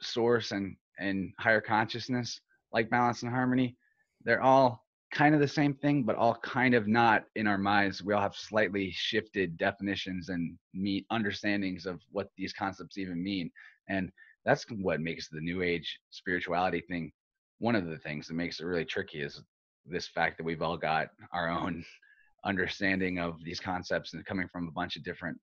source 0.00 0.52
and 0.52 0.76
and 0.98 1.32
higher 1.38 1.62
consciousness, 1.62 2.40
like 2.72 2.90
balance 2.90 3.22
and 3.22 3.32
harmony, 3.32 3.76
they're 4.24 4.42
all 4.42 4.84
kind 5.12 5.34
of 5.34 5.40
the 5.40 5.48
same 5.48 5.74
thing, 5.74 6.04
but 6.04 6.16
all 6.16 6.36
kind 6.36 6.74
of 6.74 6.86
not 6.86 7.24
in 7.34 7.46
our 7.46 7.58
minds. 7.58 8.02
We 8.02 8.14
all 8.14 8.22
have 8.22 8.36
slightly 8.36 8.90
shifted 8.92 9.56
definitions 9.56 10.28
and 10.28 10.56
meet 10.72 11.06
understandings 11.10 11.86
of 11.86 12.00
what 12.12 12.30
these 12.36 12.52
concepts 12.52 12.98
even 12.98 13.22
mean. 13.22 13.50
And 13.88 14.10
that's 14.44 14.64
what 14.70 15.00
makes 15.00 15.28
the 15.28 15.40
new 15.40 15.62
age 15.62 15.98
spirituality 16.10 16.80
thing 16.80 17.12
one 17.60 17.76
of 17.76 17.86
the 17.86 17.98
things 17.98 18.26
that 18.26 18.34
makes 18.34 18.58
it 18.58 18.64
really 18.64 18.84
tricky 18.84 19.20
is 19.20 19.40
this 19.86 20.08
fact 20.08 20.38
that 20.38 20.44
we've 20.44 20.62
all 20.62 20.76
got 20.76 21.08
our 21.32 21.48
own 21.48 21.84
understanding 22.44 23.18
of 23.18 23.36
these 23.44 23.60
concepts 23.60 24.14
and 24.14 24.24
coming 24.24 24.48
from 24.50 24.66
a 24.66 24.72
bunch 24.72 24.96
of 24.96 25.04
different 25.04 25.38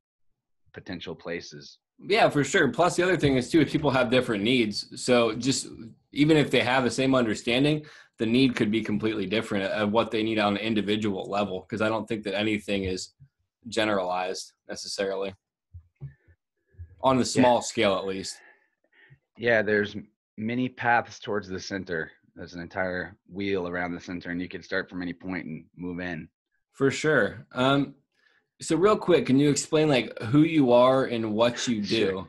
potential 0.73 1.15
places. 1.15 1.77
Yeah, 1.99 2.29
for 2.29 2.43
sure. 2.43 2.67
Plus, 2.69 2.95
the 2.95 3.03
other 3.03 3.17
thing 3.17 3.37
is 3.37 3.49
too, 3.49 3.65
people 3.65 3.91
have 3.91 4.09
different 4.09 4.43
needs. 4.43 5.01
So 5.01 5.33
just 5.33 5.67
even 6.11 6.37
if 6.37 6.51
they 6.51 6.61
have 6.61 6.83
the 6.83 6.91
same 6.91 7.15
understanding, 7.15 7.85
the 8.17 8.25
need 8.25 8.55
could 8.55 8.71
be 8.71 8.81
completely 8.81 9.25
different 9.25 9.65
of 9.65 9.91
what 9.91 10.11
they 10.11 10.23
need 10.23 10.39
on 10.39 10.57
an 10.57 10.63
individual 10.63 11.29
level. 11.29 11.61
Because 11.61 11.81
I 11.81 11.89
don't 11.89 12.07
think 12.07 12.23
that 12.23 12.37
anything 12.37 12.83
is 12.83 13.13
generalized 13.67 14.53
necessarily 14.67 15.33
on 17.01 17.17
the 17.17 17.25
small 17.25 17.61
scale, 17.61 17.95
at 17.95 18.05
least. 18.05 18.37
Yeah, 19.37 19.61
there's 19.61 19.95
many 20.37 20.69
paths 20.69 21.19
towards 21.19 21.47
the 21.47 21.59
center. 21.59 22.11
There's 22.35 22.53
an 22.53 22.61
entire 22.61 23.15
wheel 23.31 23.67
around 23.67 23.93
the 23.93 23.99
center, 23.99 24.29
and 24.29 24.41
you 24.41 24.47
can 24.47 24.63
start 24.63 24.89
from 24.89 25.01
any 25.01 25.13
point 25.13 25.45
and 25.45 25.65
move 25.75 25.99
in. 25.99 26.29
For 26.73 26.91
sure. 26.91 27.45
Um, 27.53 27.95
so 28.61 28.75
real 28.75 28.97
quick, 28.97 29.25
can 29.25 29.39
you 29.39 29.49
explain 29.49 29.87
like 29.87 30.17
who 30.23 30.41
you 30.41 30.71
are 30.71 31.05
and 31.05 31.33
what 31.33 31.67
you 31.67 31.81
do? 31.81 32.09
Sure. 32.09 32.27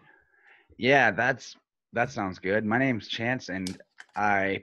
Yeah, 0.77 1.11
that's 1.11 1.57
that 1.93 2.11
sounds 2.11 2.39
good. 2.39 2.65
My 2.65 2.79
name's 2.79 3.09
Chance, 3.09 3.49
and 3.49 3.81
I, 4.15 4.63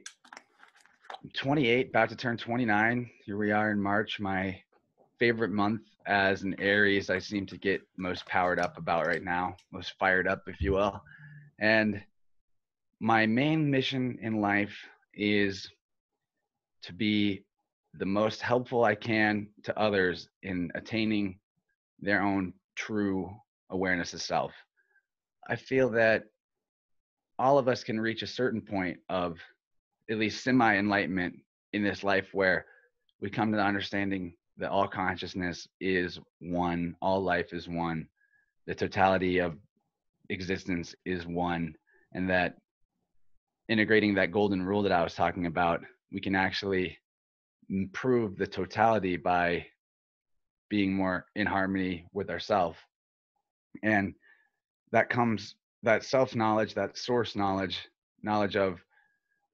am 1.23 1.31
28, 1.33 1.89
about 1.89 2.09
to 2.09 2.15
turn 2.15 2.37
29. 2.37 3.09
Here 3.25 3.37
we 3.37 3.51
are 3.51 3.71
in 3.71 3.81
March. 3.81 4.19
My 4.19 4.61
favorite 5.17 5.51
month 5.51 5.81
as 6.05 6.43
an 6.43 6.55
Aries. 6.59 7.09
I 7.09 7.19
seem 7.19 7.45
to 7.47 7.57
get 7.57 7.81
most 7.97 8.25
powered 8.27 8.59
up 8.59 8.77
about 8.77 9.07
right 9.07 9.23
now, 9.23 9.55
most 9.71 9.93
fired 9.99 10.27
up, 10.27 10.43
if 10.47 10.61
you 10.61 10.73
will. 10.73 11.01
And 11.59 12.01
my 12.99 13.25
main 13.25 13.69
mission 13.69 14.19
in 14.21 14.39
life 14.39 14.77
is 15.13 15.69
to 16.83 16.93
be 16.93 17.43
the 17.95 18.05
most 18.05 18.41
helpful 18.41 18.83
I 18.83 18.93
can 18.93 19.47
to 19.63 19.77
others 19.79 20.29
in 20.43 20.71
attaining 20.75 21.39
their 21.99 22.21
own 22.21 22.53
true 22.75 23.29
awareness 23.69 24.13
of 24.13 24.21
self. 24.21 24.51
I 25.47 25.55
feel 25.55 25.89
that 25.91 26.23
all 27.37 27.57
of 27.57 27.67
us 27.67 27.83
can 27.83 27.99
reach 27.99 28.21
a 28.21 28.27
certain 28.27 28.61
point 28.61 28.97
of 29.09 29.37
at 30.09 30.17
least 30.17 30.43
semi 30.43 30.77
enlightenment 30.77 31.35
in 31.73 31.83
this 31.83 32.03
life 32.03 32.27
where 32.31 32.65
we 33.21 33.29
come 33.29 33.51
to 33.51 33.57
the 33.57 33.63
understanding 33.63 34.33
that 34.57 34.71
all 34.71 34.87
consciousness 34.87 35.67
is 35.81 36.19
one, 36.39 36.95
all 37.01 37.21
life 37.21 37.53
is 37.53 37.67
one, 37.67 38.07
the 38.67 38.75
totality 38.75 39.39
of 39.39 39.57
existence 40.29 40.95
is 41.05 41.27
one, 41.27 41.75
and 42.13 42.29
that 42.29 42.55
integrating 43.67 44.13
that 44.15 44.31
golden 44.31 44.61
rule 44.61 44.83
that 44.83 44.91
I 44.91 45.03
was 45.03 45.15
talking 45.15 45.45
about, 45.45 45.81
we 46.11 46.21
can 46.21 46.35
actually 46.35 46.97
improve 47.69 48.37
the 48.37 48.47
totality 48.47 49.17
by 49.17 49.65
being 50.69 50.93
more 50.93 51.25
in 51.35 51.47
harmony 51.47 52.05
with 52.13 52.29
ourselves. 52.29 52.77
And 53.83 54.13
that 54.91 55.09
comes 55.09 55.55
that 55.83 56.03
self 56.03 56.35
knowledge, 56.35 56.73
that 56.75 56.97
source 56.97 57.35
knowledge, 57.35 57.79
knowledge 58.23 58.55
of, 58.55 58.79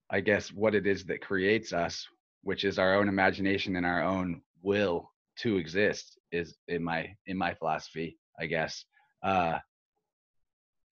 I 0.10 0.22
guess, 0.22 0.52
what 0.52 0.76
it 0.76 0.86
is 0.86 1.06
that 1.06 1.22
creates 1.22 1.74
us, 1.74 2.08
which 2.44 2.64
is 2.64 2.80
our 2.80 2.96
own 2.96 3.10
imagination 3.10 3.76
and 3.76 3.86
our 3.86 4.04
own 4.04 4.42
will 4.62 5.12
to 5.38 5.58
exist 5.58 6.18
is 6.32 6.56
in 6.68 6.84
my 6.84 7.16
in 7.28 7.38
my 7.38 7.54
philosophy 7.54 8.18
i 8.40 8.46
guess 8.46 8.86
uh 9.24 9.58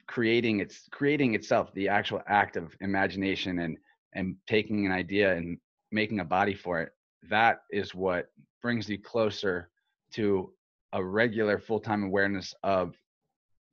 creating 0.07 0.59
its 0.59 0.87
creating 0.91 1.35
itself 1.35 1.71
the 1.73 1.87
actual 1.87 2.21
act 2.27 2.57
of 2.57 2.75
imagination 2.81 3.59
and 3.59 3.77
and 4.13 4.35
taking 4.47 4.85
an 4.85 4.91
idea 4.91 5.35
and 5.35 5.57
making 5.91 6.19
a 6.19 6.25
body 6.25 6.53
for 6.53 6.81
it 6.81 6.91
that 7.29 7.61
is 7.71 7.93
what 7.93 8.31
brings 8.61 8.89
you 8.89 8.97
closer 8.97 9.69
to 10.11 10.51
a 10.93 11.03
regular 11.03 11.59
full-time 11.59 12.03
awareness 12.03 12.53
of 12.63 12.95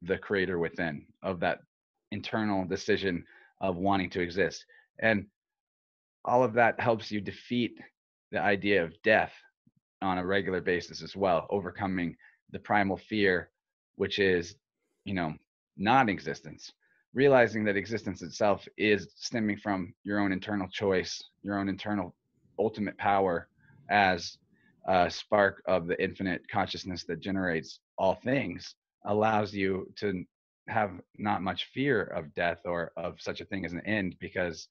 the 0.03 0.19
creator 0.19 0.59
within 0.59 1.07
of 1.23 1.41
that 1.41 1.61
internal 2.13 2.65
decision 2.65 3.25
of 3.61 3.77
wanting 3.77 4.11
to 4.11 4.21
exist 4.21 4.65
and 5.01 5.27
all 6.25 6.43
of 6.43 6.53
that 6.53 6.79
helps 6.79 7.11
you 7.11 7.21
defeat 7.21 7.79
the 8.33 8.41
idea 8.41 8.83
of 8.83 9.01
death 9.03 9.33
on 10.03 10.19
a 10.19 10.27
regular 10.27 10.61
basis 10.61 11.03
as 11.03 11.17
well 11.17 11.47
overcoming 11.51 12.15
the 12.51 12.59
primal 12.59 12.97
fear 12.97 13.51
which 13.97 14.19
is 14.19 14.57
you 15.05 15.15
know 15.15 15.35
non-existence 15.77 16.73
realizing 17.15 17.65
that 17.65 17.77
existence 17.77 18.21
itself 18.23 18.69
is 18.77 19.09
stemming 19.17 19.57
from 19.57 19.95
your 20.05 20.21
own 20.21 20.33
internal 20.33 20.69
choice 20.69 21.23
your 21.43 21.59
own 21.59 21.69
internal 21.69 22.15
ultimate 22.59 22.97
power 22.99 23.49
as 23.91 24.37
a 24.87 25.11
spark 25.11 25.63
of 25.67 25.87
the 25.87 26.03
infinite 26.03 26.43
consciousness 26.51 27.05
that 27.05 27.21
generates 27.21 27.81
all 27.99 28.15
things 28.15 28.75
allows 29.07 29.55
you 29.55 29.93
to 29.97 30.25
have 30.69 30.93
not 31.19 31.43
much 31.43 31.69
fear 31.73 32.03
of 32.03 32.35
death 32.35 32.61
or 32.65 32.93
of 32.97 33.21
such 33.21 33.41
a 33.41 33.45
thing 33.45 33.65
as 33.65 33.73
an 33.73 33.87
end 33.87 34.17
because 34.21 34.69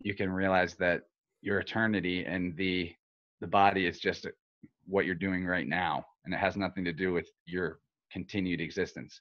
you 0.00 0.14
can 0.14 0.30
realize 0.30 0.74
that 0.74 1.02
your 1.42 1.58
eternity 1.58 2.24
and 2.24 2.56
the 2.56 2.92
the 3.40 3.46
body 3.46 3.86
is 3.86 3.98
just 3.98 4.26
what 4.86 5.04
you're 5.04 5.14
doing 5.14 5.44
right 5.44 5.68
now 5.68 6.04
and 6.24 6.32
it 6.32 6.38
has 6.38 6.56
nothing 6.56 6.84
to 6.84 6.92
do 6.92 7.12
with 7.12 7.28
your 7.44 7.78
continued 8.10 8.60
existence. 8.60 9.20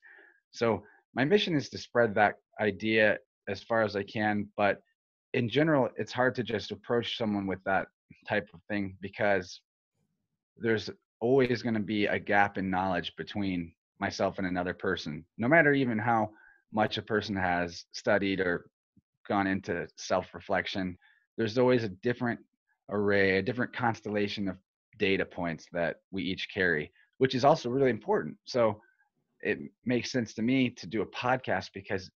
So 0.52 0.84
my 1.14 1.26
mission 1.26 1.56
is 1.56 1.70
to 1.70 1.78
spread 1.78 2.16
that 2.16 2.36
idea 2.62 3.18
as 3.48 3.62
far 3.62 3.84
as 3.84 3.96
I 3.96 4.04
can, 4.04 4.48
but 4.58 4.82
in 5.34 5.50
general, 5.50 5.90
it's 5.98 6.14
hard 6.14 6.34
to 6.36 6.44
just 6.44 6.72
approach 6.72 7.18
someone 7.18 7.46
with 7.46 7.64
that 7.66 7.88
type 8.28 8.48
of 8.54 8.62
thing 8.70 8.96
because 9.02 9.62
there's 10.58 10.90
always 11.20 11.62
going 11.62 11.74
to 11.74 11.80
be 11.80 12.06
a 12.06 12.20
gap 12.20 12.58
in 12.58 12.70
knowledge 12.70 13.14
between 13.18 13.74
myself 14.00 14.38
and 14.38 14.48
another 14.48 14.74
person, 14.74 15.26
no 15.38 15.48
matter 15.48 15.74
even 15.74 15.98
how 15.98 16.30
much 16.74 16.98
a 16.98 17.02
person 17.02 17.36
has 17.36 17.86
studied 17.94 18.40
or 18.40 18.70
gone 19.28 19.48
into 19.48 19.88
self 19.98 20.34
reflection. 20.34 20.98
There's 21.38 21.58
always 21.58 21.84
a 21.84 21.90
different 21.90 22.40
array, 22.90 23.38
a 23.38 23.42
different 23.42 23.76
constellation 23.76 24.48
of 24.48 24.58
data 24.98 25.26
points 25.26 25.66
that 25.72 25.98
we 26.12 26.24
each 26.24 26.48
carry, 26.54 26.92
which 27.18 27.36
is 27.36 27.46
also 27.46 27.70
really 27.70 27.90
important. 27.90 28.38
So 28.46 28.82
it 29.42 29.60
makes 29.86 30.12
sense 30.12 30.34
to 30.36 30.42
me 30.42 30.70
to 30.72 30.88
do 30.88 31.02
a 31.02 31.08
podcast 31.08 31.70
because 31.74 32.10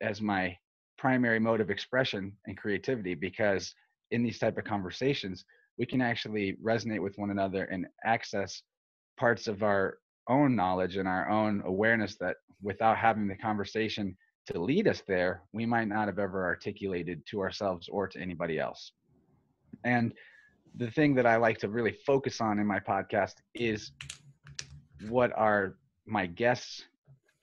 as 0.00 0.20
my 0.20 0.56
primary 0.96 1.38
mode 1.38 1.60
of 1.60 1.70
expression 1.70 2.32
and 2.46 2.56
creativity 2.56 3.14
because 3.14 3.74
in 4.10 4.22
these 4.22 4.38
type 4.38 4.58
of 4.58 4.64
conversations 4.64 5.44
we 5.78 5.86
can 5.86 6.00
actually 6.00 6.56
resonate 6.62 7.02
with 7.02 7.16
one 7.18 7.30
another 7.30 7.64
and 7.64 7.86
access 8.04 8.62
parts 9.16 9.48
of 9.48 9.62
our 9.62 9.98
own 10.28 10.54
knowledge 10.54 10.96
and 10.96 11.08
our 11.08 11.28
own 11.28 11.62
awareness 11.64 12.16
that 12.16 12.36
without 12.62 12.96
having 12.96 13.28
the 13.28 13.36
conversation 13.36 14.16
to 14.46 14.60
lead 14.60 14.88
us 14.88 15.02
there 15.06 15.42
we 15.52 15.64
might 15.66 15.88
not 15.88 16.08
have 16.08 16.18
ever 16.18 16.44
articulated 16.44 17.22
to 17.26 17.40
ourselves 17.40 17.88
or 17.90 18.08
to 18.08 18.20
anybody 18.20 18.58
else. 18.58 18.92
And 19.84 20.12
the 20.76 20.90
thing 20.90 21.14
that 21.14 21.26
i 21.26 21.36
like 21.36 21.58
to 21.58 21.68
really 21.68 21.96
focus 22.06 22.40
on 22.40 22.58
in 22.58 22.66
my 22.66 22.78
podcast 22.78 23.34
is 23.54 23.92
what 25.08 25.32
are 25.36 25.76
my 26.06 26.26
guests 26.26 26.84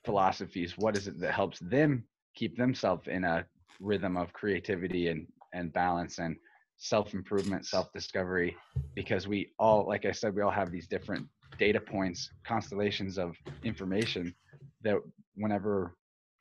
philosophies? 0.04 0.78
What 0.78 0.96
is 0.96 1.08
it 1.08 1.20
that 1.20 1.32
helps 1.32 1.58
them 1.58 2.04
keep 2.34 2.56
themselves 2.56 3.08
in 3.08 3.24
a 3.24 3.44
rhythm 3.80 4.16
of 4.16 4.32
creativity 4.32 5.08
and 5.08 5.26
and 5.52 5.72
balance? 5.72 6.18
And 6.18 6.36
self 6.78 7.14
improvement 7.14 7.64
self 7.66 7.92
discovery 7.92 8.56
because 8.94 9.26
we 9.26 9.50
all 9.58 9.86
like 9.86 10.04
i 10.04 10.12
said 10.12 10.34
we 10.34 10.42
all 10.42 10.50
have 10.50 10.70
these 10.70 10.86
different 10.86 11.26
data 11.58 11.80
points 11.80 12.30
constellations 12.46 13.18
of 13.18 13.34
information 13.64 14.34
that 14.82 14.96
whenever 15.36 15.96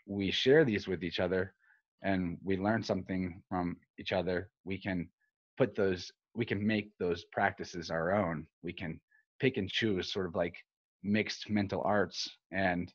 we 0.08 0.30
share 0.30 0.66
these 0.66 0.88
with 0.88 1.04
each 1.04 1.20
other 1.20 1.54
and 2.04 2.38
we 2.44 2.58
learn 2.58 2.84
something 2.84 3.42
from 3.48 3.78
each 3.98 4.12
other 4.12 4.50
we 4.66 4.78
can 4.78 5.08
put 5.58 5.74
those 5.76 6.12
we 6.36 6.46
can 6.46 6.66
make 6.66 6.92
those 7.00 7.24
practices 7.32 7.90
our 7.90 8.14
own. 8.14 8.46
We 8.62 8.74
can 8.74 9.00
pick 9.40 9.58
and 9.58 9.70
choose 9.70 10.12
sort 10.12 10.28
of 10.28 10.36
like 10.36 10.56
mixed 11.04 11.50
mental 11.50 11.82
arts 11.86 12.30
and 12.52 12.92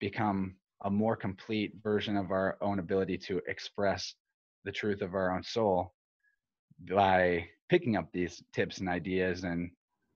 become 0.00 0.56
a 0.84 0.90
more 0.90 1.16
complete 1.16 1.74
version 1.82 2.16
of 2.16 2.30
our 2.30 2.56
own 2.60 2.78
ability 2.78 3.18
to 3.18 3.40
express 3.46 4.14
the 4.64 4.72
truth 4.72 5.02
of 5.02 5.14
our 5.14 5.34
own 5.34 5.42
soul 5.42 5.92
by 6.88 7.46
picking 7.68 7.96
up 7.96 8.08
these 8.12 8.42
tips 8.52 8.78
and 8.78 8.88
ideas 8.88 9.44
and 9.44 9.70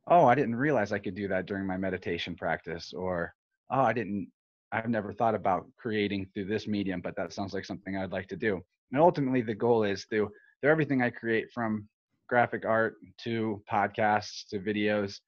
oh 0.08 0.26
i 0.26 0.34
didn't 0.34 0.56
realize 0.56 0.92
i 0.92 0.98
could 0.98 1.14
do 1.14 1.28
that 1.28 1.46
during 1.46 1.66
my 1.66 1.76
meditation 1.76 2.34
practice 2.34 2.92
or 2.92 3.32
oh 3.70 3.82
i 3.82 3.92
didn't 3.92 4.28
i've 4.72 4.88
never 4.88 5.12
thought 5.12 5.34
about 5.34 5.66
creating 5.76 6.26
through 6.32 6.46
this 6.46 6.66
medium 6.66 7.00
but 7.00 7.14
that 7.16 7.32
sounds 7.32 7.54
like 7.54 7.64
something 7.64 7.96
i'd 7.96 8.12
like 8.12 8.28
to 8.28 8.36
do. 8.36 8.60
And 8.92 9.00
ultimately 9.00 9.42
the 9.42 9.54
goal 9.54 9.84
is 9.84 10.04
through 10.04 10.30
through 10.60 10.70
everything 10.70 11.02
i 11.02 11.10
create 11.10 11.46
from 11.52 11.88
graphic 12.28 12.64
art 12.64 12.96
to 13.22 13.62
podcasts 13.70 14.46
to 14.48 14.58
videos 14.58 15.20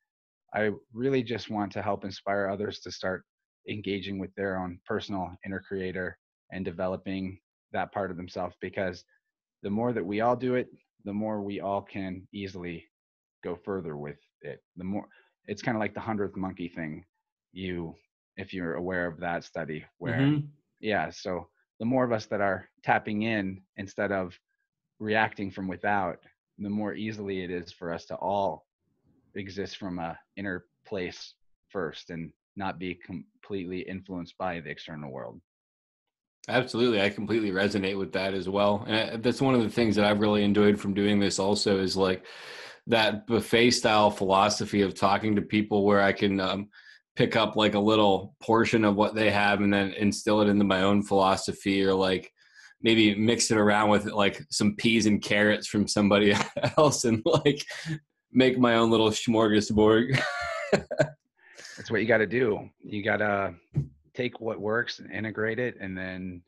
I 0.55 0.71
really 0.95 1.23
just 1.23 1.51
want 1.51 1.71
to 1.73 1.83
help 1.83 2.05
inspire 2.05 2.49
others 2.49 2.81
to 2.81 2.91
start 2.91 3.25
engaging 3.69 4.19
with 4.19 4.35
their 4.37 4.59
own 4.59 4.79
personal 4.87 5.31
inner 5.45 5.61
creator 5.61 6.17
and 6.51 6.65
developing 6.65 7.39
that 7.73 7.93
part 7.93 8.11
of 8.11 8.17
themselves 8.17 8.55
because 8.61 9.05
the 9.63 9.69
more 9.69 9.93
that 9.93 10.05
we 10.05 10.21
all 10.21 10.37
do 10.37 10.55
it, 10.55 10.69
the 11.07 11.13
more 11.13 11.41
we 11.41 11.61
all 11.61 11.81
can 11.81 12.27
easily 12.35 12.85
go 13.43 13.57
further 13.57 13.97
with 13.97 14.19
it. 14.43 14.61
The 14.77 14.85
more 14.85 15.07
it's 15.47 15.63
kind 15.63 15.77
of 15.77 15.81
like 15.81 15.95
the 15.95 16.01
hundredth 16.01 16.37
monkey 16.37 16.69
thing. 16.69 17.05
You, 17.53 17.95
if 18.37 18.53
you're 18.53 18.75
aware 18.75 19.07
of 19.07 19.21
that 19.21 19.45
study, 19.45 19.85
where 19.99 20.19
mm-hmm. 20.19 20.47
yeah, 20.81 21.09
so 21.09 21.49
the 21.79 21.87
more 21.87 22.05
of 22.05 22.13
us 22.13 22.27
that 22.27 22.41
are 22.41 22.69
tapping 22.83 23.23
in 23.23 23.63
instead 23.77 24.11
of 24.13 24.39
reacting 24.99 25.51
from 25.51 25.69
without, 25.69 26.19
the 26.59 26.69
more 26.69 26.95
easily 26.95 27.45
it 27.45 27.51
is 27.51 27.73
for 27.73 27.93
us 27.93 28.05
to 28.07 28.17
all 28.17 28.67
exist 29.37 29.77
from 29.77 29.99
a 30.01 30.19
inner 30.37 30.65
place 30.87 31.35
first 31.69 32.11
and 32.11 32.33
not 32.57 32.79
be 32.79 32.99
completely 33.07 33.81
influenced 33.81 34.37
by 34.39 34.61
the 34.61 34.71
external 34.71 35.11
world 35.13 35.41
absolutely 36.49 37.01
i 37.01 37.09
completely 37.09 37.51
resonate 37.51 37.99
with 37.99 38.13
that 38.13 38.35
as 38.35 38.49
well 38.49 38.85
and 38.87 39.23
that's 39.23 39.41
one 39.41 39.55
of 39.55 39.63
the 39.63 39.71
things 39.71 39.97
that 39.97 40.05
i've 40.05 40.21
really 40.21 40.45
enjoyed 40.45 40.79
from 40.79 40.95
doing 40.95 41.19
this 41.19 41.39
also 41.39 41.79
is 41.79 41.97
like 41.97 42.25
that 42.87 43.27
buffet 43.27 43.71
style 43.71 44.11
philosophy 44.11 44.83
of 44.83 44.95
talking 44.95 45.35
to 45.35 45.43
people 45.43 45.85
where 45.85 46.01
i 46.01 46.13
can 46.13 46.41
um, 46.41 46.69
pick 47.17 47.35
up 47.35 47.57
like 47.57 47.75
a 47.75 47.79
little 47.79 48.35
portion 48.41 48.85
of 48.85 48.95
what 48.95 49.15
they 49.15 49.31
have 49.31 49.61
and 49.61 49.73
then 49.73 49.93
instill 49.95 50.41
it 50.43 50.49
into 50.49 50.65
my 50.65 50.83
own 50.83 51.03
philosophy 51.03 51.83
or 51.83 51.95
like 51.95 52.31
maybe 52.83 53.15
mix 53.15 53.51
it 53.51 53.57
around 53.57 53.89
with 53.89 54.07
like 54.07 54.45
some 54.51 54.77
peas 54.77 55.07
and 55.07 55.23
carrots 55.23 55.67
from 55.67 55.89
somebody 55.89 56.35
else 56.79 57.05
and 57.05 57.23
like 57.25 57.65
make 58.33 58.59
my 58.59 58.77
own 58.77 58.91
little 58.91 59.11
smorgasbord. 59.11 60.21
That's 60.73 61.91
what 61.91 62.01
you 62.01 62.07
got 62.07 62.19
to 62.19 62.27
do. 62.27 62.69
You 62.85 63.03
got 63.03 63.19
to 63.19 63.55
take 64.17 64.41
what 64.41 64.61
works 64.61 64.99
and 64.99 65.13
integrate 65.13 65.59
it 65.59 65.77
and 65.81 65.97
then 65.97 66.43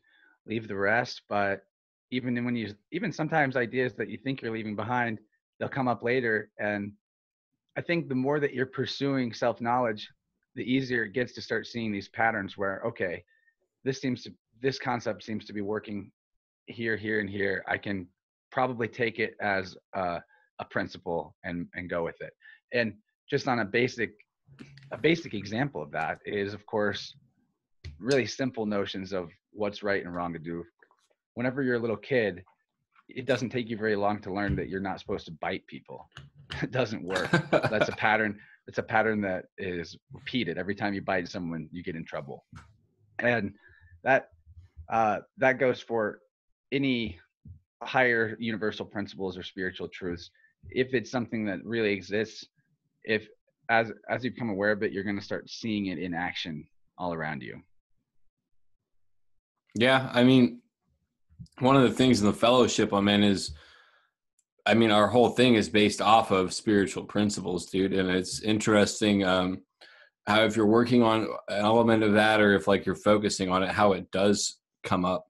leave 0.45 0.67
the 0.67 0.75
rest. 0.75 1.21
But 1.29 1.63
even 2.11 2.43
when 2.43 2.55
you, 2.55 2.73
even 2.91 3.11
sometimes 3.11 3.55
ideas 3.55 3.93
that 3.95 4.09
you 4.09 4.17
think 4.17 4.41
you're 4.41 4.51
leaving 4.53 4.75
behind, 4.75 5.19
they'll 5.59 5.69
come 5.69 5.87
up 5.87 6.03
later. 6.03 6.49
And 6.59 6.93
I 7.77 7.81
think 7.81 8.09
the 8.09 8.15
more 8.15 8.39
that 8.39 8.53
you're 8.53 8.65
pursuing 8.65 9.33
self 9.33 9.61
knowledge, 9.61 10.09
the 10.55 10.63
easier 10.63 11.03
it 11.03 11.13
gets 11.13 11.33
to 11.33 11.41
start 11.41 11.67
seeing 11.67 11.91
these 11.91 12.09
patterns 12.09 12.57
where, 12.57 12.81
okay, 12.85 13.23
this 13.83 14.01
seems 14.01 14.23
to, 14.23 14.33
this 14.61 14.79
concept 14.79 15.23
seems 15.23 15.45
to 15.45 15.53
be 15.53 15.61
working 15.61 16.11
here, 16.65 16.97
here, 16.97 17.19
and 17.19 17.29
here. 17.29 17.63
I 17.67 17.77
can 17.77 18.07
probably 18.51 18.87
take 18.87 19.19
it 19.19 19.35
as 19.39 19.77
a 19.93 20.21
a 20.59 20.65
principle 20.65 21.35
and 21.43 21.67
and 21.73 21.89
go 21.89 22.03
with 22.03 22.19
it 22.21 22.33
and 22.73 22.93
just 23.29 23.47
on 23.47 23.59
a 23.59 23.65
basic 23.65 24.11
a 24.91 24.97
basic 24.97 25.33
example 25.33 25.81
of 25.81 25.91
that 25.91 26.19
is 26.25 26.53
of 26.53 26.65
course 26.65 27.15
really 27.99 28.25
simple 28.25 28.65
notions 28.65 29.13
of 29.13 29.29
what's 29.51 29.83
right 29.83 30.03
and 30.03 30.13
wrong 30.13 30.33
to 30.33 30.39
do. 30.39 30.63
Whenever 31.35 31.61
you're 31.63 31.75
a 31.75 31.79
little 31.79 31.97
kid 31.97 32.43
it 33.09 33.25
doesn't 33.25 33.49
take 33.49 33.69
you 33.69 33.77
very 33.77 33.95
long 33.95 34.19
to 34.21 34.33
learn 34.33 34.55
that 34.55 34.69
you're 34.69 34.79
not 34.79 34.99
supposed 34.99 35.25
to 35.25 35.31
bite 35.33 35.65
people. 35.67 36.09
It 36.63 36.71
doesn't 36.71 37.03
work. 37.03 37.29
That's 37.51 37.89
a 37.89 37.91
pattern 37.97 38.39
it's 38.67 38.79
a 38.79 38.83
pattern 38.83 39.21
that 39.21 39.45
is 39.59 39.95
repeated. 40.11 40.57
Every 40.57 40.73
time 40.73 40.95
you 40.95 41.01
bite 41.01 41.27
someone 41.27 41.69
you 41.71 41.83
get 41.83 41.95
in 41.95 42.03
trouble. 42.03 42.43
And 43.19 43.53
that 44.03 44.29
uh, 44.91 45.19
that 45.37 45.59
goes 45.59 45.79
for 45.79 46.21
any 46.71 47.19
higher 47.83 48.35
universal 48.39 48.83
principles 48.83 49.37
or 49.37 49.43
spiritual 49.43 49.89
truths. 49.89 50.31
If 50.71 50.95
it's 50.95 51.11
something 51.11 51.45
that 51.45 51.63
really 51.63 51.93
exists 51.93 52.47
if 53.03 53.27
as 53.69 53.91
as 54.09 54.23
you 54.23 54.31
become 54.31 54.49
aware 54.49 54.71
of 54.71 54.81
it, 54.81 54.91
you're 54.91 55.03
going 55.03 55.19
to 55.19 55.23
start 55.23 55.51
seeing 55.51 55.85
it 55.85 55.99
in 55.99 56.15
action 56.15 56.67
all 56.97 57.13
around 57.13 57.43
you. 57.43 57.61
Yeah, 59.75 60.09
I 60.13 60.23
mean, 60.23 60.61
one 61.59 61.75
of 61.75 61.83
the 61.83 61.91
things 61.91 62.21
in 62.21 62.27
the 62.27 62.33
fellowship 62.33 62.93
I'm 62.93 63.07
in 63.07 63.23
is, 63.23 63.51
I 64.65 64.73
mean, 64.73 64.91
our 64.91 65.07
whole 65.07 65.29
thing 65.29 65.55
is 65.55 65.69
based 65.69 66.01
off 66.01 66.31
of 66.31 66.53
spiritual 66.53 67.03
principles, 67.03 67.67
dude, 67.67 67.93
and 67.93 68.09
it's 68.09 68.41
interesting 68.41 69.23
um, 69.23 69.61
how 70.27 70.43
if 70.43 70.55
you're 70.55 70.67
working 70.67 71.01
on 71.01 71.27
an 71.47 71.59
element 71.59 72.03
of 72.03 72.13
that, 72.13 72.39
or 72.41 72.55
if 72.55 72.67
like 72.67 72.85
you're 72.85 72.95
focusing 72.95 73.49
on 73.49 73.63
it, 73.63 73.69
how 73.69 73.93
it 73.93 74.11
does 74.11 74.57
come 74.83 75.05
up. 75.05 75.25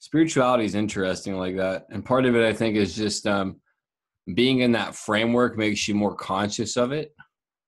Spirituality 0.00 0.64
is 0.64 0.74
interesting 0.74 1.36
like 1.36 1.56
that, 1.56 1.86
and 1.90 2.04
part 2.04 2.26
of 2.26 2.34
it, 2.34 2.44
I 2.44 2.52
think, 2.52 2.76
is 2.76 2.96
just 2.96 3.26
um, 3.26 3.60
being 4.34 4.60
in 4.60 4.72
that 4.72 4.96
framework 4.96 5.56
makes 5.56 5.86
you 5.86 5.94
more 5.94 6.14
conscious 6.14 6.76
of 6.76 6.92
it. 6.92 7.14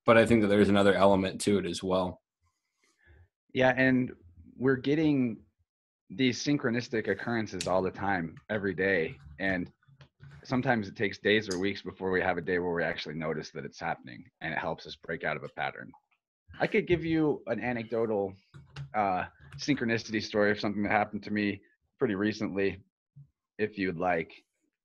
But 0.06 0.18
I 0.18 0.26
think 0.26 0.42
that 0.42 0.48
there's 0.48 0.68
another 0.68 0.94
element 0.94 1.40
to 1.42 1.58
it 1.58 1.66
as 1.66 1.82
well. 1.82 2.20
Yeah, 3.52 3.72
and 3.76 4.12
we're 4.56 4.76
getting 4.76 5.38
these 6.10 6.42
synchronistic 6.42 7.08
occurrences 7.08 7.66
all 7.66 7.82
the 7.82 7.90
time, 7.90 8.36
every 8.50 8.74
day. 8.74 9.16
And 9.38 9.70
sometimes 10.44 10.88
it 10.88 10.96
takes 10.96 11.18
days 11.18 11.48
or 11.48 11.58
weeks 11.58 11.82
before 11.82 12.10
we 12.10 12.20
have 12.20 12.38
a 12.38 12.42
day 12.42 12.58
where 12.58 12.72
we 12.72 12.84
actually 12.84 13.14
notice 13.14 13.50
that 13.50 13.64
it's 13.64 13.80
happening 13.80 14.24
and 14.40 14.52
it 14.52 14.58
helps 14.58 14.86
us 14.86 14.96
break 14.96 15.24
out 15.24 15.36
of 15.36 15.44
a 15.44 15.48
pattern. 15.48 15.90
I 16.60 16.66
could 16.66 16.86
give 16.86 17.04
you 17.04 17.42
an 17.46 17.60
anecdotal 17.60 18.34
uh, 18.94 19.24
synchronicity 19.58 20.22
story 20.22 20.50
of 20.50 20.60
something 20.60 20.82
that 20.82 20.92
happened 20.92 21.22
to 21.24 21.32
me 21.32 21.60
pretty 21.98 22.14
recently, 22.14 22.80
if 23.58 23.78
you'd 23.78 23.98
like. 23.98 24.32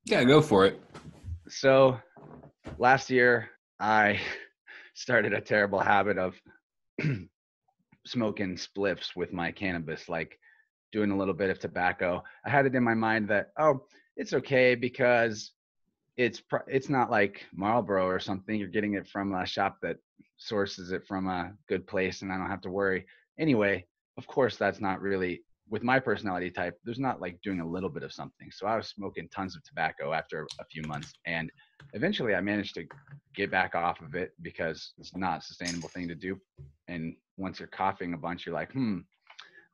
Yeah, 0.05 0.23
go 0.23 0.41
for 0.41 0.65
it. 0.65 0.81
So 1.47 1.99
last 2.77 3.09
year, 3.09 3.49
I 3.79 4.19
started 4.95 5.33
a 5.33 5.41
terrible 5.41 5.79
habit 5.79 6.17
of 6.17 6.35
smoking 8.07 8.55
spliffs 8.55 9.15
with 9.15 9.33
my 9.33 9.51
cannabis, 9.51 10.09
like 10.09 10.39
doing 10.91 11.11
a 11.11 11.17
little 11.17 11.33
bit 11.33 11.49
of 11.49 11.59
tobacco. 11.59 12.23
I 12.45 12.49
had 12.49 12.65
it 12.65 12.75
in 12.75 12.83
my 12.83 12.93
mind 12.93 13.27
that 13.29 13.51
oh, 13.57 13.85
it's 14.15 14.33
okay 14.33 14.75
because 14.75 15.51
it's 16.17 16.41
it's 16.67 16.89
not 16.89 17.09
like 17.09 17.45
Marlboro 17.53 18.05
or 18.05 18.19
something. 18.19 18.59
You're 18.59 18.67
getting 18.67 18.95
it 18.95 19.07
from 19.07 19.33
a 19.33 19.45
shop 19.45 19.77
that 19.81 19.97
sources 20.37 20.91
it 20.91 21.05
from 21.07 21.27
a 21.27 21.53
good 21.67 21.87
place, 21.87 22.21
and 22.21 22.31
I 22.31 22.37
don't 22.37 22.49
have 22.49 22.61
to 22.61 22.69
worry. 22.69 23.05
Anyway, 23.37 23.85
of 24.17 24.27
course, 24.27 24.57
that's 24.57 24.81
not 24.81 25.01
really 25.01 25.43
with 25.69 25.83
my 25.83 25.99
personality 25.99 26.49
type. 26.49 26.77
There's 26.83 26.99
not 26.99 27.21
like 27.21 27.39
doing 27.41 27.59
a 27.59 27.67
little 27.67 27.89
bit 27.89 28.03
of 28.03 28.11
something. 28.11 28.49
So 28.51 28.67
I 28.67 28.75
was 28.75 28.89
smoking 28.89 29.29
tons 29.29 29.55
of 29.55 29.63
tobacco 29.63 30.13
after 30.13 30.47
a 30.59 30.65
few 30.65 30.81
months, 30.83 31.13
and 31.25 31.51
eventually 31.93 32.35
I 32.35 32.41
managed 32.41 32.75
to 32.75 32.85
get 33.35 33.51
back 33.51 33.75
off 33.75 34.01
of 34.01 34.15
it 34.15 34.33
because 34.41 34.93
it's 34.97 35.15
not 35.15 35.39
a 35.39 35.41
sustainable 35.41 35.89
thing 35.89 36.07
to 36.07 36.15
do. 36.15 36.39
And 36.87 37.15
once 37.37 37.59
you're 37.59 37.67
coughing 37.67 38.13
a 38.13 38.17
bunch, 38.17 38.45
you're 38.45 38.55
like, 38.55 38.71
hmm, 38.71 38.99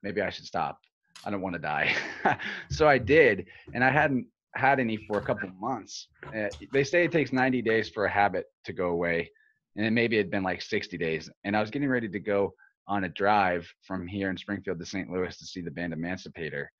maybe 0.03 0.21
I 0.21 0.29
should 0.29 0.45
stop. 0.45 0.79
I 1.23 1.31
don't 1.31 1.41
want 1.41 1.53
to 1.53 1.61
die. 1.61 1.95
so 2.69 2.87
I 2.87 2.97
did, 2.97 3.45
and 3.73 3.83
I 3.83 3.89
hadn't 3.89 4.27
had 4.55 4.79
any 4.79 4.97
for 4.97 5.17
a 5.17 5.21
couple 5.21 5.49
months. 5.59 6.07
Uh, 6.27 6.47
they 6.71 6.83
say 6.83 7.03
it 7.03 7.11
takes 7.11 7.33
90 7.33 7.61
days 7.61 7.89
for 7.89 8.05
a 8.05 8.11
habit 8.11 8.45
to 8.65 8.73
go 8.73 8.89
away, 8.89 9.29
and 9.75 9.85
it 9.85 9.91
maybe 9.91 10.17
it'd 10.17 10.31
been 10.31 10.43
like 10.43 10.61
60 10.61 10.97
days. 10.97 11.29
And 11.43 11.55
I 11.55 11.61
was 11.61 11.69
getting 11.69 11.89
ready 11.89 12.09
to 12.09 12.19
go 12.19 12.53
on 12.87 13.03
a 13.03 13.09
drive 13.09 13.67
from 13.81 14.07
here 14.07 14.29
in 14.29 14.37
Springfield 14.37 14.79
to 14.79 14.85
St. 14.85 15.09
Louis 15.09 15.35
to 15.37 15.45
see 15.45 15.61
the 15.61 15.71
band 15.71 15.93
Emancipator, 15.93 16.71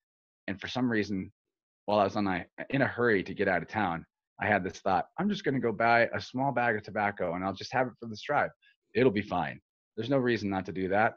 and 0.48 0.60
for 0.60 0.68
some 0.68 0.90
reason, 0.90 1.32
while 1.86 2.00
I 2.00 2.04
was 2.04 2.16
on 2.16 2.26
my 2.26 2.46
in 2.70 2.82
a 2.82 2.88
hurry 2.88 3.24
to 3.24 3.34
get 3.34 3.48
out 3.48 3.62
of 3.62 3.68
town, 3.68 4.06
I 4.42 4.48
had 4.48 4.64
this 4.64 4.80
thought: 4.80 5.08
I'm 5.20 5.30
just 5.30 5.44
going 5.44 5.56
to 5.56 5.62
go 5.62 5.72
buy 5.72 6.08
a 6.14 6.22
small 6.22 6.52
bag 6.52 6.76
of 6.76 6.84
tobacco, 6.84 7.34
and 7.34 7.44
I'll 7.44 7.54
just 7.54 7.74
have 7.74 7.88
it 7.88 7.94
for 8.00 8.08
this 8.08 8.22
drive. 8.22 8.52
It'll 8.94 9.12
be 9.12 9.22
fine. 9.22 9.60
There's 9.96 10.10
no 10.10 10.18
reason 10.18 10.50
not 10.50 10.66
to 10.66 10.72
do 10.72 10.88
that. 10.90 11.16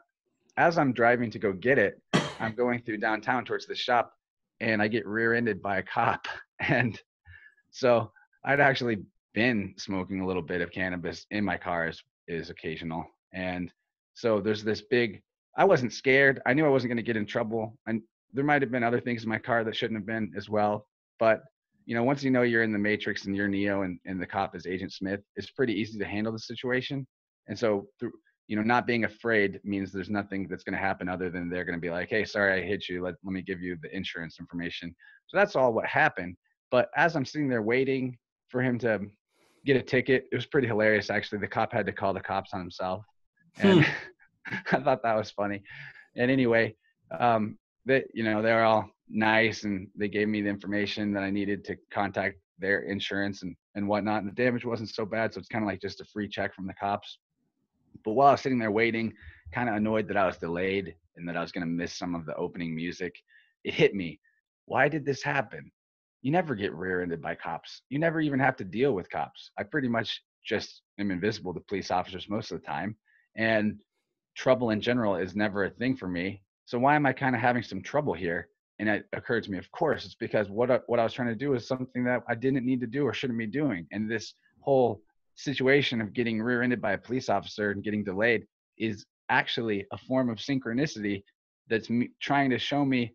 As 0.57 0.77
I'm 0.77 0.93
driving 0.93 1.31
to 1.31 1.39
go 1.39 1.53
get 1.53 1.77
it, 1.77 2.01
I'm 2.39 2.55
going 2.55 2.81
through 2.81 2.97
downtown 2.97 3.45
towards 3.45 3.65
the 3.65 3.75
shop 3.75 4.13
and 4.61 4.81
I 4.81 4.87
get 4.87 5.05
rear-ended 5.05 5.61
by 5.61 5.77
a 5.77 5.83
cop. 5.83 6.27
And 6.67 7.01
so 7.71 8.11
I'd 8.43 8.59
actually 8.59 8.97
been 9.33 9.73
smoking 9.77 10.19
a 10.19 10.27
little 10.27 10.41
bit 10.41 10.59
of 10.59 10.71
cannabis 10.71 11.25
in 11.31 11.45
my 11.45 11.55
car 11.55 11.87
is, 11.87 12.03
is 12.27 12.49
occasional. 12.49 13.05
And 13.33 13.71
so 14.13 14.41
there's 14.41 14.61
this 14.61 14.81
big, 14.81 15.21
I 15.55 15.63
wasn't 15.63 15.93
scared. 15.93 16.41
I 16.45 16.53
knew 16.53 16.65
I 16.65 16.69
wasn't 16.69 16.89
going 16.89 16.97
to 16.97 17.03
get 17.03 17.15
in 17.15 17.25
trouble. 17.25 17.77
And 17.87 18.01
there 18.33 18.43
might 18.43 18.61
have 18.61 18.71
been 18.71 18.83
other 18.83 18.99
things 18.99 19.23
in 19.23 19.29
my 19.29 19.37
car 19.37 19.63
that 19.63 19.73
shouldn't 19.73 20.01
have 20.01 20.05
been 20.05 20.33
as 20.35 20.49
well. 20.49 20.85
But, 21.17 21.43
you 21.85 21.95
know, 21.95 22.03
once 22.03 22.23
you 22.25 22.29
know 22.29 22.41
you're 22.41 22.63
in 22.63 22.73
the 22.73 22.77
matrix 22.77 23.23
and 23.23 23.33
you're 23.33 23.47
Neo 23.47 23.83
and, 23.83 23.97
and 24.05 24.21
the 24.21 24.27
cop 24.27 24.53
is 24.53 24.67
Agent 24.67 24.91
Smith, 24.91 25.21
it's 25.37 25.51
pretty 25.51 25.73
easy 25.73 25.97
to 25.97 26.05
handle 26.05 26.33
the 26.33 26.39
situation. 26.39 27.07
And 27.47 27.57
so 27.57 27.87
through, 28.01 28.11
you 28.49 28.55
know, 28.55 28.63
not 28.63 28.87
being 28.87 29.03
afraid 29.03 29.59
means 29.63 29.91
there's 29.91 30.09
nothing 30.09 30.47
that's 30.47 30.63
going 30.63 30.73
to 30.73 30.79
happen 30.79 31.07
other 31.07 31.29
than 31.29 31.49
they're 31.49 31.63
going 31.63 31.77
to 31.77 31.81
be 31.81 31.91
like, 31.91 32.09
hey, 32.09 32.25
sorry, 32.25 32.59
I 32.59 32.65
hit 32.65 32.89
you. 32.89 33.03
Let, 33.03 33.13
let 33.23 33.31
me 33.31 33.43
give 33.43 33.61
you 33.61 33.77
the 33.79 33.95
insurance 33.95 34.37
information. 34.39 34.93
So 35.27 35.37
that's 35.37 35.55
all 35.55 35.71
what 35.71 35.85
happened. 35.85 36.35
But 36.71 36.89
as 36.97 37.15
I'm 37.15 37.25
sitting 37.25 37.47
there 37.47 37.61
waiting 37.61 38.17
for 38.47 38.63
him 38.63 38.79
to 38.79 39.01
get 39.67 39.77
a 39.77 39.83
ticket, 39.83 40.25
it 40.31 40.35
was 40.35 40.47
pretty 40.47 40.67
hilarious, 40.67 41.11
actually. 41.11 41.37
The 41.37 41.47
cop 41.47 41.71
had 41.71 41.85
to 41.85 41.91
call 41.91 42.11
the 42.11 42.21
cops 42.21 42.49
on 42.53 42.59
himself. 42.59 43.05
And 43.59 43.85
hmm. 43.85 44.55
I 44.71 44.79
thought 44.79 45.03
that 45.03 45.15
was 45.15 45.29
funny. 45.29 45.61
And 46.15 46.31
anyway, 46.31 46.75
um, 47.19 47.55
they, 47.85 48.03
you 48.15 48.23
know, 48.23 48.41
they 48.41 48.51
were 48.51 48.63
all 48.63 48.89
nice 49.07 49.63
and 49.63 49.89
they 49.95 50.07
gave 50.07 50.27
me 50.27 50.41
the 50.41 50.49
information 50.49 51.13
that 51.13 51.21
I 51.21 51.29
needed 51.29 51.63
to 51.65 51.77
contact 51.91 52.39
their 52.57 52.79
insurance 52.79 53.43
and, 53.43 53.55
and 53.75 53.87
whatnot. 53.87 54.23
And 54.23 54.31
the 54.31 54.43
damage 54.43 54.65
wasn't 54.65 54.89
so 54.89 55.05
bad. 55.05 55.35
So 55.35 55.39
it's 55.39 55.49
kind 55.49 55.63
of 55.63 55.67
like 55.67 55.81
just 55.81 56.01
a 56.01 56.05
free 56.05 56.27
check 56.27 56.55
from 56.55 56.65
the 56.65 56.73
cops. 56.73 57.19
But 58.03 58.13
while 58.13 58.29
I 58.29 58.31
was 58.31 58.41
sitting 58.41 58.59
there 58.59 58.71
waiting, 58.71 59.13
kind 59.53 59.69
of 59.69 59.75
annoyed 59.75 60.07
that 60.07 60.17
I 60.17 60.25
was 60.25 60.37
delayed 60.37 60.95
and 61.15 61.27
that 61.27 61.37
I 61.37 61.41
was 61.41 61.51
going 61.51 61.65
to 61.65 61.71
miss 61.71 61.93
some 61.93 62.15
of 62.15 62.25
the 62.25 62.35
opening 62.35 62.75
music, 62.75 63.15
it 63.63 63.73
hit 63.73 63.93
me. 63.93 64.19
Why 64.65 64.87
did 64.87 65.05
this 65.05 65.23
happen? 65.23 65.71
You 66.21 66.31
never 66.31 66.55
get 66.55 66.73
rear 66.73 67.01
ended 67.01 67.21
by 67.21 67.35
cops. 67.35 67.81
You 67.89 67.99
never 67.99 68.19
even 68.21 68.39
have 68.39 68.55
to 68.57 68.63
deal 68.63 68.93
with 68.93 69.09
cops. 69.09 69.51
I 69.57 69.63
pretty 69.63 69.87
much 69.87 70.21
just 70.45 70.81
am 70.99 71.11
invisible 71.11 71.53
to 71.53 71.59
police 71.61 71.91
officers 71.91 72.29
most 72.29 72.51
of 72.51 72.61
the 72.61 72.67
time. 72.67 72.95
And 73.35 73.79
trouble 74.35 74.69
in 74.71 74.81
general 74.81 75.15
is 75.15 75.35
never 75.35 75.65
a 75.65 75.69
thing 75.69 75.95
for 75.95 76.07
me. 76.07 76.41
So 76.65 76.77
why 76.77 76.95
am 76.95 77.05
I 77.05 77.13
kind 77.13 77.35
of 77.35 77.41
having 77.41 77.63
some 77.63 77.81
trouble 77.81 78.13
here? 78.13 78.49
And 78.79 78.87
it 78.87 79.05
occurred 79.11 79.43
to 79.43 79.51
me, 79.51 79.57
of 79.57 79.69
course, 79.71 80.05
it's 80.05 80.15
because 80.15 80.49
what 80.49 80.71
I, 80.71 80.79
what 80.87 80.99
I 80.99 81.03
was 81.03 81.13
trying 81.13 81.27
to 81.27 81.35
do 81.35 81.53
is 81.53 81.67
something 81.67 82.03
that 82.05 82.23
I 82.29 82.35
didn't 82.35 82.65
need 82.65 82.79
to 82.81 82.87
do 82.87 83.03
or 83.03 83.13
shouldn't 83.13 83.39
be 83.39 83.47
doing. 83.47 83.87
And 83.91 84.09
this 84.09 84.33
whole 84.61 85.01
situation 85.39 86.01
of 86.01 86.13
getting 86.13 86.41
rear-ended 86.41 86.81
by 86.81 86.93
a 86.93 86.97
police 86.97 87.29
officer 87.29 87.71
and 87.71 87.83
getting 87.83 88.03
delayed 88.03 88.45
is 88.77 89.05
actually 89.29 89.85
a 89.91 89.97
form 89.97 90.29
of 90.29 90.37
synchronicity 90.37 91.23
that's 91.69 91.89
me, 91.89 92.09
trying 92.21 92.49
to 92.49 92.59
show 92.59 92.83
me 92.83 93.13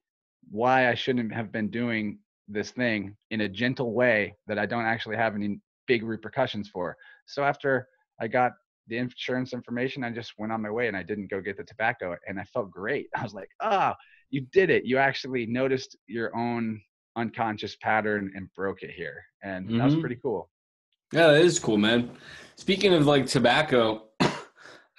why 0.51 0.89
I 0.89 0.95
shouldn't 0.95 1.33
have 1.35 1.53
been 1.53 1.69
doing 1.69 2.19
this 2.49 2.71
thing 2.71 3.17
in 3.31 3.43
a 3.43 3.49
gentle 3.49 3.93
way 3.93 4.35
that 4.47 4.59
I 4.59 4.67
don't 4.67 4.85
actually 4.85 5.17
have 5.17 5.35
any 5.35 5.59
big 5.87 6.03
repercussions 6.03 6.69
for. 6.69 6.97
So 7.27 7.43
after 7.45 7.89
I 8.21 8.29
got 8.29 8.53
the 8.87 8.99
insurance 8.99 9.53
information, 9.53 10.05
I 10.05 10.11
just 10.11 10.33
went 10.39 10.53
on 10.53 10.63
my 10.63 10.71
way 10.71 10.89
and 10.89 10.97
I 10.97 11.03
didn't 11.03 11.31
go 11.31 11.41
get 11.41 11.57
the 11.57 11.65
tobacco 11.65 12.17
and 12.27 12.39
I 12.39 12.45
felt 12.45 12.71
great. 12.71 13.09
I 13.17 13.23
was 13.23 13.35
like, 13.35 13.49
"Ah, 13.61 13.93
oh, 13.93 13.97
you 14.31 14.47
did 14.53 14.71
it. 14.71 14.85
You 14.85 14.99
actually 14.99 15.47
noticed 15.47 15.97
your 16.07 16.35
own 16.37 16.81
unconscious 17.17 17.77
pattern 17.77 18.33
and 18.35 18.53
broke 18.55 18.83
it 18.83 18.91
here." 18.91 19.23
And 19.43 19.67
mm-hmm. 19.67 19.79
that 19.79 19.85
was 19.85 19.95
mm-hmm. 19.95 20.01
pretty 20.01 20.19
cool. 20.23 20.51
Yeah, 21.15 21.29
that 21.29 21.43
is 21.43 21.61
cool, 21.61 21.77
man. 21.77 22.11
Speaking 22.57 22.93
of 22.93 23.07
like 23.07 23.27
tobacco, 23.27 24.09
I 24.21 24.35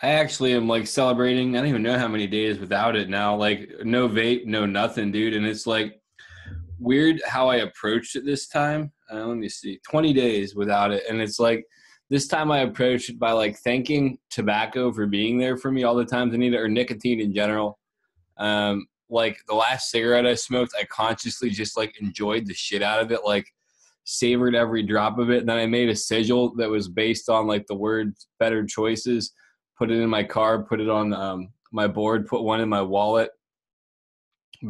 actually 0.02 0.54
am 0.54 0.66
like 0.66 0.88
celebrating. 0.88 1.54
I 1.56 1.60
don't 1.60 1.68
even 1.68 1.84
know 1.84 2.00
how 2.00 2.08
many 2.08 2.26
days 2.26 2.58
without 2.58 2.96
it 2.96 3.10
now. 3.10 3.36
Like 3.36 3.70
no 3.84 4.08
vape, 4.08 4.46
no 4.46 4.66
nothing, 4.66 5.12
dude. 5.12 5.34
And 5.34 5.46
it's 5.46 5.68
like 5.68 6.00
weird 6.80 7.22
how 7.28 7.50
I 7.50 7.58
approached 7.58 8.16
it 8.16 8.24
this 8.24 8.48
time. 8.48 8.94
Uh, 9.12 9.26
let 9.26 9.36
me 9.36 9.50
see, 9.50 9.82
twenty 9.86 10.14
days 10.14 10.56
without 10.56 10.92
it, 10.92 11.04
and 11.10 11.20
it's 11.20 11.38
like 11.38 11.66
this 12.10 12.28
time 12.30 12.50
I 12.50 12.60
approached 12.60 13.10
it 13.10 13.20
by 13.20 13.34
like 13.34 13.58
thanking 13.58 14.18
tobacco 14.30 14.94
for 14.94 15.08
being 15.08 15.38
there 15.38 15.58
for 15.58 15.70
me 15.70 15.84
all 15.84 15.96
the 15.96 16.06
times 16.06 16.34
I 16.34 16.38
need 16.38 16.54
it, 16.54 16.62
or 16.62 16.70
nicotine 16.70 17.20
in 17.20 17.34
general. 17.34 17.78
Um, 18.38 18.88
like 19.10 19.38
the 19.50 19.56
last 19.56 19.92
cigarette 19.92 20.26
I 20.26 20.36
smoked, 20.36 20.76
I 20.80 20.86
consciously 20.86 21.50
just 21.50 21.76
like 21.76 22.00
enjoyed 22.00 22.48
the 22.48 22.54
shit 22.54 22.82
out 22.82 23.02
of 23.02 23.12
it. 23.12 23.26
Like 23.26 23.48
savored 24.06 24.56
every 24.56 24.84
drop 24.84 25.20
of 25.20 25.30
it. 25.30 25.40
And 25.40 25.50
then 25.50 25.58
I 25.58 25.66
made 25.66 25.90
a 25.90 25.96
sigil 25.96 26.56
that 26.56 26.70
was 26.70 26.88
based 26.88 27.30
on 27.30 27.48
like 27.48 27.66
the 27.68 27.76
word 27.76 28.14
better 28.40 28.66
choices, 28.66 29.34
put 29.78 29.92
it 29.92 30.00
in 30.00 30.10
my 30.10 30.24
car, 30.24 30.64
put 30.64 30.80
it 30.80 30.90
on 30.90 31.14
um, 31.14 31.50
my 31.74 31.88
board, 31.88 32.28
put 32.28 32.44
one 32.44 32.62
in 32.62 32.70
my 32.70 32.82
wallet. 32.82 33.32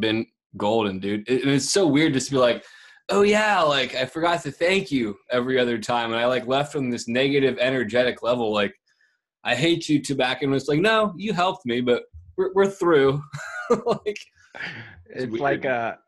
Been 0.00 0.26
golden, 0.56 0.98
dude. 0.98 1.28
It, 1.28 1.42
and 1.42 1.52
it's 1.52 1.70
so 1.70 1.86
weird 1.86 2.14
just 2.14 2.28
to 2.28 2.34
be 2.34 2.38
like, 2.38 2.64
oh 3.10 3.22
yeah, 3.22 3.60
like 3.60 3.94
I 3.94 4.06
forgot 4.06 4.42
to 4.42 4.50
thank 4.50 4.90
you 4.90 5.16
every 5.30 5.58
other 5.58 5.78
time. 5.78 6.12
And 6.12 6.20
I 6.20 6.26
like 6.26 6.46
left 6.46 6.72
from 6.72 6.90
this 6.90 7.06
negative 7.06 7.58
energetic 7.60 8.22
level, 8.22 8.52
like, 8.52 8.74
I 9.44 9.54
hate 9.54 9.88
you, 9.88 10.02
tobacco. 10.02 10.46
And 10.46 10.54
it's 10.54 10.66
like, 10.66 10.80
no, 10.80 11.14
you 11.16 11.32
helped 11.32 11.66
me, 11.66 11.80
but 11.80 12.02
we're, 12.36 12.52
we're 12.54 12.66
through. 12.66 13.22
like, 13.70 14.18
it's, 15.06 15.24
it's 15.24 15.38
like 15.38 15.64
a, 15.64 15.98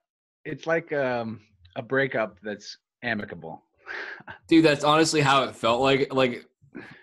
it's 0.45 0.67
like 0.67 0.93
um, 0.93 1.41
a 1.77 1.83
breakup 1.83 2.41
that's 2.43 2.79
amicable. 3.03 3.63
Dude, 4.49 4.65
that's 4.65 4.85
honestly 4.85 5.21
how 5.21 5.45
it 5.45 5.55
felt 5.57 5.81
like. 5.81 6.13
Like 6.13 6.45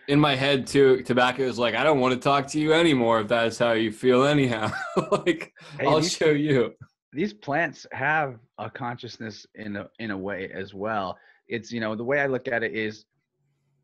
in 0.08 0.20
my 0.20 0.36
head 0.36 0.68
too, 0.68 1.02
tobacco 1.04 1.44
is 1.44 1.58
like, 1.58 1.76
I 1.76 1.84
don't 1.84 2.00
want 2.00 2.14
to 2.14 2.20
talk 2.20 2.48
to 2.50 2.60
you 2.60 2.74
anymore 2.74 3.22
if 3.22 3.28
that's 3.28 3.58
how 3.58 3.72
you 3.72 3.92
feel 3.92 4.24
anyhow. 4.24 4.72
like 5.12 5.54
Hey, 5.80 5.88
I'll 5.88 6.00
these- 6.00 6.14
show 6.16 6.30
you. 6.30 6.74
these 7.14 7.34
plants 7.34 7.88
have 7.92 8.38
a 8.60 8.70
consciousness 8.70 9.46
in 9.56 9.76
a 9.78 9.88
in 10.00 10.12
a 10.12 10.18
way 10.18 10.52
as 10.54 10.74
well. 10.74 11.18
It's 11.48 11.72
you 11.72 11.80
know 11.80 11.96
the 11.96 12.04
way 12.04 12.20
I 12.20 12.28
look 12.28 12.48
at 12.48 12.64
it 12.64 12.74
is 12.76 13.06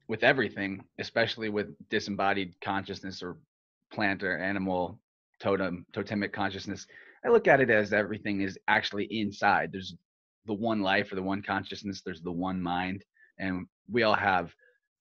with 0.07 0.23
everything, 0.23 0.83
especially 0.99 1.49
with 1.49 1.67
disembodied 1.89 2.53
consciousness 2.61 3.23
or 3.23 3.37
plant 3.93 4.23
or 4.23 4.37
animal 4.37 4.99
totem 5.39 5.85
totemic 5.93 6.31
consciousness. 6.33 6.85
I 7.25 7.29
look 7.29 7.47
at 7.47 7.61
it 7.61 7.69
as 7.69 7.93
everything 7.93 8.41
is 8.41 8.57
actually 8.67 9.05
inside. 9.05 9.71
There's 9.71 9.95
the 10.45 10.53
one 10.53 10.81
life 10.81 11.11
or 11.11 11.15
the 11.15 11.23
one 11.23 11.41
consciousness. 11.41 12.01
There's 12.01 12.21
the 12.21 12.31
one 12.31 12.61
mind, 12.61 13.03
and 13.39 13.65
we 13.89 14.03
all 14.03 14.15
have 14.15 14.53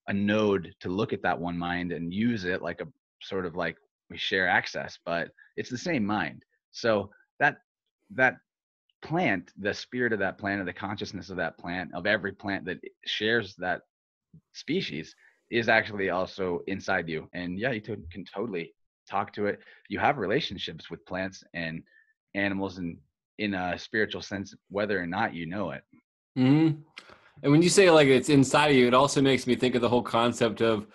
a 0.08 0.12
node 0.12 0.74
to 0.80 0.88
look 0.88 1.12
at 1.12 1.22
that 1.22 1.38
one 1.38 1.56
mind 1.56 1.92
and 1.92 2.12
use 2.12 2.44
it 2.44 2.62
like 2.62 2.80
a 2.80 2.88
sort 3.22 3.46
of 3.46 3.54
like 3.54 3.76
we 4.08 4.18
share 4.18 4.48
access, 4.48 4.98
but 5.04 5.30
it's 5.56 5.70
the 5.70 5.78
same 5.78 6.04
mind. 6.04 6.44
So 6.72 7.10
that 7.38 7.58
that 8.14 8.36
plant, 9.02 9.52
the 9.58 9.72
spirit 9.72 10.12
of 10.12 10.18
that 10.18 10.38
plant, 10.38 10.60
or 10.60 10.64
the 10.64 10.72
consciousness 10.72 11.30
of 11.30 11.36
that 11.36 11.58
plant, 11.58 11.94
of 11.94 12.06
every 12.06 12.32
plant 12.32 12.64
that 12.66 12.78
shares 13.06 13.54
that 13.56 13.82
species, 14.52 15.14
is 15.50 15.68
actually 15.68 16.10
also 16.10 16.60
inside 16.66 17.08
you. 17.08 17.28
And 17.32 17.58
yeah, 17.58 17.72
you 17.72 17.80
can 17.80 18.24
totally 18.24 18.74
talk 19.08 19.32
to 19.34 19.46
it. 19.46 19.60
You 19.88 19.98
have 19.98 20.18
relationships 20.18 20.90
with 20.90 21.04
plants 21.06 21.42
and 21.54 21.82
animals, 22.34 22.78
and 22.78 22.98
in 23.40 23.54
a 23.54 23.78
spiritual 23.78 24.20
sense, 24.22 24.54
whether 24.68 25.00
or 25.00 25.06
not 25.06 25.34
you 25.34 25.46
know 25.46 25.70
it. 25.70 25.82
hmm 26.36 26.68
And 27.42 27.50
when 27.50 27.62
you 27.62 27.70
say 27.70 27.90
like 27.90 28.06
it's 28.06 28.28
inside 28.28 28.68
of 28.68 28.76
you, 28.76 28.86
it 28.86 28.94
also 28.94 29.22
makes 29.22 29.46
me 29.46 29.56
think 29.56 29.74
of 29.74 29.80
the 29.80 29.88
whole 29.88 30.02
concept 30.02 30.60
of, 30.60 30.86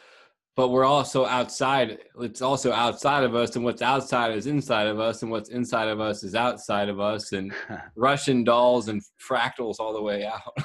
but 0.55 0.69
we're 0.69 0.85
also 0.85 1.25
outside. 1.25 1.97
It's 2.21 2.43
also 2.43 2.71
outside 2.71 3.23
of 3.23 3.35
us, 3.35 3.55
and 3.55 3.65
what's 3.65 3.81
outside 3.81 4.37
is 4.37 4.45
inside 4.45 4.87
of 4.87 4.99
us, 4.99 5.23
and 5.23 5.31
what's 5.31 5.49
inside 5.49 5.89
of 5.89 5.99
us 5.99 6.23
is 6.23 6.35
outside 6.35 6.87
of 6.87 6.99
us, 6.99 7.33
and 7.33 7.51
Russian 7.95 8.43
dolls 8.43 8.87
and 8.87 9.01
fractals 9.19 9.79
all 9.79 9.91
the 9.91 10.01
way 10.01 10.25
out. 10.25 10.55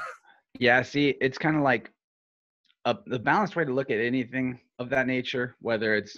Yeah, 0.58 0.82
see, 0.82 1.14
it's 1.22 1.38
kind 1.38 1.56
of 1.56 1.62
like 1.62 1.90
a, 2.84 2.94
the 3.06 3.18
balanced 3.18 3.56
way 3.56 3.64
to 3.64 3.72
look 3.72 3.90
at 3.90 3.98
anything 3.98 4.60
of 4.78 4.90
that 4.90 5.06
nature, 5.06 5.56
whether 5.60 5.94
it's, 5.94 6.14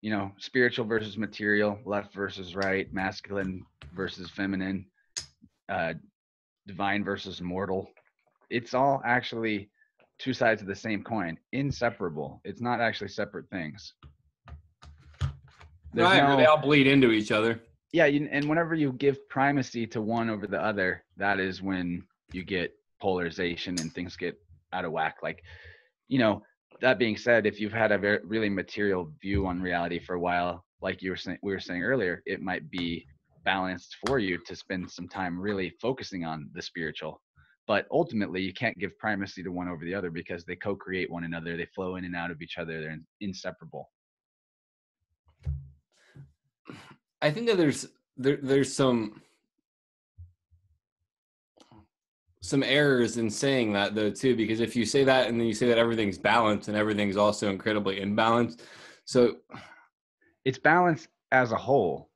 you 0.00 0.10
know, 0.10 0.32
spiritual 0.38 0.86
versus 0.86 1.18
material, 1.18 1.78
left 1.84 2.14
versus 2.14 2.56
right, 2.56 2.90
masculine 2.94 3.66
versus 3.94 4.30
feminine, 4.30 4.86
uh, 5.68 5.94
divine 6.66 7.04
versus 7.04 7.40
mortal. 7.40 7.88
It's 8.50 8.74
all 8.74 9.02
actually 9.04 9.70
two 10.18 10.32
sides 10.32 10.60
of 10.62 10.68
the 10.68 10.74
same 10.74 11.02
coin, 11.02 11.38
inseparable. 11.52 12.40
It's 12.44 12.60
not 12.60 12.80
actually 12.80 13.08
separate 13.08 13.48
things. 13.50 13.94
There's 15.92 16.08
right, 16.08 16.22
no- 16.22 16.36
they 16.36 16.44
all 16.46 16.58
bleed 16.60 16.86
into 16.86 17.10
each 17.12 17.32
other. 17.32 17.60
yeah 17.92 18.04
you, 18.06 18.28
and 18.30 18.46
whenever 18.48 18.74
you 18.74 18.92
give 18.92 19.26
primacy 19.30 19.86
to 19.86 20.00
one 20.02 20.28
over 20.28 20.46
the 20.46 20.62
other 20.62 21.02
that 21.16 21.40
is 21.40 21.62
when 21.62 22.02
you 22.32 22.44
get 22.44 22.74
polarization 23.00 23.74
and 23.80 23.92
things 23.92 24.14
get 24.16 24.38
out 24.74 24.84
of 24.84 24.92
whack 24.92 25.16
like 25.22 25.42
you 26.08 26.18
know 26.18 26.42
that 26.82 26.98
being 26.98 27.16
said 27.16 27.46
if 27.46 27.58
you've 27.58 27.72
had 27.72 27.90
a 27.92 27.96
very 27.96 28.18
really 28.24 28.50
material 28.50 29.10
view 29.22 29.46
on 29.46 29.62
reality 29.62 29.98
for 29.98 30.14
a 30.16 30.20
while 30.20 30.62
like 30.82 31.00
you 31.00 31.08
were 31.10 31.16
saying 31.16 31.38
we 31.42 31.52
were 31.52 31.60
saying 31.60 31.82
earlier 31.82 32.22
it 32.26 32.42
might 32.42 32.70
be 32.70 33.06
balanced 33.48 33.96
for 34.06 34.18
you 34.18 34.36
to 34.46 34.54
spend 34.54 34.90
some 34.90 35.08
time 35.08 35.40
really 35.40 35.70
focusing 35.80 36.22
on 36.24 36.50
the 36.54 36.60
spiritual 36.60 37.20
but 37.66 37.86
ultimately 37.90 38.40
you 38.40 38.52
can't 38.52 38.78
give 38.78 38.98
primacy 38.98 39.42
to 39.42 39.50
one 39.50 39.68
over 39.68 39.84
the 39.84 39.94
other 39.94 40.10
because 40.10 40.44
they 40.44 40.56
co-create 40.56 41.10
one 41.10 41.24
another 41.24 41.56
they 41.56 41.66
flow 41.74 41.96
in 41.96 42.04
and 42.04 42.14
out 42.14 42.30
of 42.30 42.42
each 42.42 42.58
other 42.58 42.80
they're 42.80 42.98
inseparable 43.20 43.90
I 47.22 47.30
think 47.30 47.48
that 47.48 47.56
there's 47.56 47.86
there, 48.16 48.38
there's 48.42 48.74
some 48.74 49.22
some 52.42 52.62
errors 52.62 53.16
in 53.16 53.30
saying 53.30 53.72
that 53.72 53.94
though 53.94 54.10
too 54.10 54.36
because 54.36 54.60
if 54.60 54.76
you 54.76 54.84
say 54.84 55.04
that 55.04 55.26
and 55.28 55.40
then 55.40 55.46
you 55.46 55.54
say 55.54 55.68
that 55.68 55.78
everything's 55.78 56.18
balanced 56.18 56.68
and 56.68 56.76
everything's 56.76 57.16
also 57.16 57.50
incredibly 57.50 57.98
imbalanced 58.00 58.60
so 59.04 59.36
it's 60.44 60.58
balanced 60.58 61.08
as 61.32 61.52
a 61.52 61.56
whole. 61.56 62.07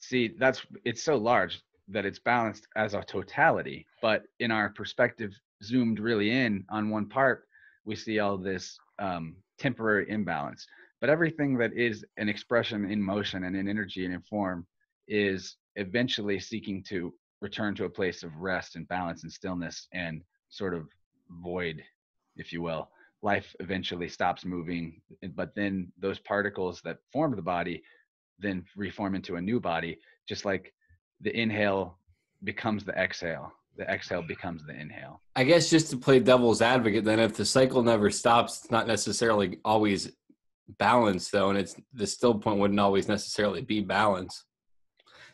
See, 0.00 0.34
that's 0.38 0.64
it's 0.84 1.02
so 1.02 1.16
large 1.16 1.60
that 1.88 2.04
it's 2.04 2.18
balanced 2.18 2.66
as 2.76 2.94
a 2.94 3.02
totality. 3.02 3.86
But 4.02 4.24
in 4.40 4.50
our 4.50 4.70
perspective, 4.70 5.32
zoomed 5.62 6.00
really 6.00 6.30
in 6.30 6.64
on 6.70 6.90
one 6.90 7.08
part, 7.08 7.46
we 7.84 7.96
see 7.96 8.18
all 8.18 8.36
this 8.36 8.78
um, 8.98 9.36
temporary 9.58 10.08
imbalance. 10.10 10.66
But 11.00 11.10
everything 11.10 11.56
that 11.58 11.72
is 11.74 12.04
an 12.16 12.28
expression 12.28 12.90
in 12.90 13.00
motion 13.00 13.44
and 13.44 13.56
in 13.56 13.68
energy 13.68 14.04
and 14.04 14.14
in 14.14 14.22
form 14.22 14.66
is 15.08 15.56
eventually 15.76 16.40
seeking 16.40 16.82
to 16.84 17.12
return 17.40 17.74
to 17.76 17.84
a 17.84 17.90
place 17.90 18.22
of 18.22 18.34
rest 18.36 18.76
and 18.76 18.88
balance 18.88 19.22
and 19.22 19.32
stillness 19.32 19.88
and 19.92 20.22
sort 20.48 20.74
of 20.74 20.88
void, 21.42 21.82
if 22.36 22.52
you 22.52 22.62
will 22.62 22.88
life 23.22 23.54
eventually 23.60 24.08
stops 24.08 24.44
moving 24.44 25.00
but 25.34 25.54
then 25.54 25.90
those 25.98 26.18
particles 26.20 26.80
that 26.84 26.98
form 27.12 27.34
the 27.34 27.42
body 27.42 27.82
then 28.38 28.64
reform 28.76 29.14
into 29.14 29.36
a 29.36 29.40
new 29.40 29.60
body 29.60 29.98
just 30.28 30.44
like 30.44 30.72
the 31.20 31.34
inhale 31.38 31.98
becomes 32.44 32.84
the 32.84 32.92
exhale 32.92 33.52
the 33.76 33.84
exhale 33.90 34.22
becomes 34.22 34.64
the 34.64 34.72
inhale. 34.74 35.20
I 35.34 35.44
guess 35.44 35.68
just 35.68 35.90
to 35.90 35.98
play 35.98 36.18
devil's 36.18 36.62
advocate 36.62 37.04
then 37.04 37.20
if 37.20 37.36
the 37.36 37.44
cycle 37.44 37.82
never 37.82 38.10
stops 38.10 38.58
it's 38.62 38.70
not 38.70 38.86
necessarily 38.86 39.58
always 39.64 40.12
balanced 40.78 41.30
though 41.32 41.50
and 41.50 41.58
it's 41.58 41.76
the 41.92 42.06
still 42.06 42.34
point 42.34 42.58
wouldn't 42.58 42.80
always 42.80 43.08
necessarily 43.08 43.62
be 43.62 43.80
balanced. 43.80 44.44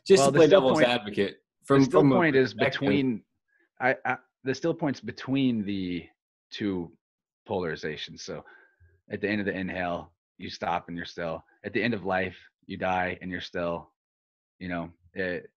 Just 0.06 0.22
Well, 0.22 0.32
to 0.32 0.38
play 0.38 0.46
devil's 0.48 0.78
point- 0.78 0.88
advocate 0.88 1.36
the 1.68 1.84
still 1.84 2.00
from 2.00 2.10
point 2.10 2.36
is 2.36 2.54
between 2.54 3.22
I, 3.80 3.96
I 4.04 4.16
the 4.44 4.54
still 4.54 4.74
points 4.74 5.00
between 5.00 5.64
the 5.64 6.04
two 6.50 6.90
polarizations. 7.48 8.20
So 8.20 8.44
at 9.10 9.20
the 9.20 9.28
end 9.28 9.40
of 9.40 9.46
the 9.46 9.56
inhale 9.56 10.12
you 10.38 10.50
stop 10.50 10.88
and 10.88 10.96
you're 10.96 11.06
still. 11.06 11.44
At 11.64 11.72
the 11.72 11.82
end 11.82 11.94
of 11.94 12.04
life 12.04 12.36
you 12.66 12.76
die 12.76 13.18
and 13.20 13.30
you're 13.30 13.40
still 13.40 13.90
you 14.58 14.68
know 14.68 14.90
it 15.14 15.50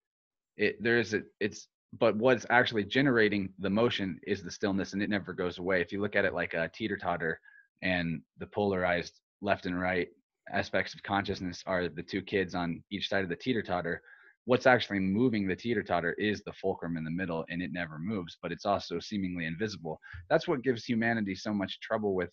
it 0.57 0.81
there's 0.81 1.13
a 1.13 1.21
it's 1.39 1.67
but 1.99 2.15
what's 2.17 2.45
actually 2.49 2.83
generating 2.83 3.53
the 3.59 3.69
motion 3.69 4.19
is 4.27 4.43
the 4.43 4.51
stillness 4.51 4.93
and 4.93 5.01
it 5.01 5.09
never 5.09 5.31
goes 5.33 5.59
away. 5.59 5.81
If 5.81 5.93
you 5.93 6.01
look 6.01 6.15
at 6.15 6.25
it 6.25 6.33
like 6.33 6.53
a 6.53 6.69
teeter 6.73 6.97
totter 6.97 7.39
and 7.83 8.21
the 8.37 8.47
polarized 8.47 9.21
left 9.41 9.65
and 9.65 9.79
right 9.79 10.09
aspects 10.51 10.93
of 10.93 11.03
consciousness 11.03 11.63
are 11.65 11.87
the 11.87 12.03
two 12.03 12.21
kids 12.21 12.53
on 12.53 12.83
each 12.91 13.09
side 13.09 13.23
of 13.23 13.29
the 13.29 13.35
teeter 13.35 13.61
totter 13.63 14.01
what's 14.45 14.67
actually 14.67 14.99
moving 14.99 15.47
the 15.47 15.55
teeter 15.55 15.81
totter 15.81 16.13
is 16.13 16.41
the 16.43 16.53
fulcrum 16.53 16.97
in 16.97 17.03
the 17.03 17.09
middle 17.09 17.43
and 17.49 17.61
it 17.63 17.73
never 17.73 17.97
moves 17.97 18.37
but 18.41 18.51
it's 18.51 18.65
also 18.65 18.99
seemingly 18.99 19.45
invisible. 19.45 19.99
That's 20.29 20.47
what 20.47 20.63
gives 20.63 20.85
humanity 20.85 21.33
so 21.35 21.53
much 21.53 21.79
trouble 21.79 22.13
with 22.13 22.31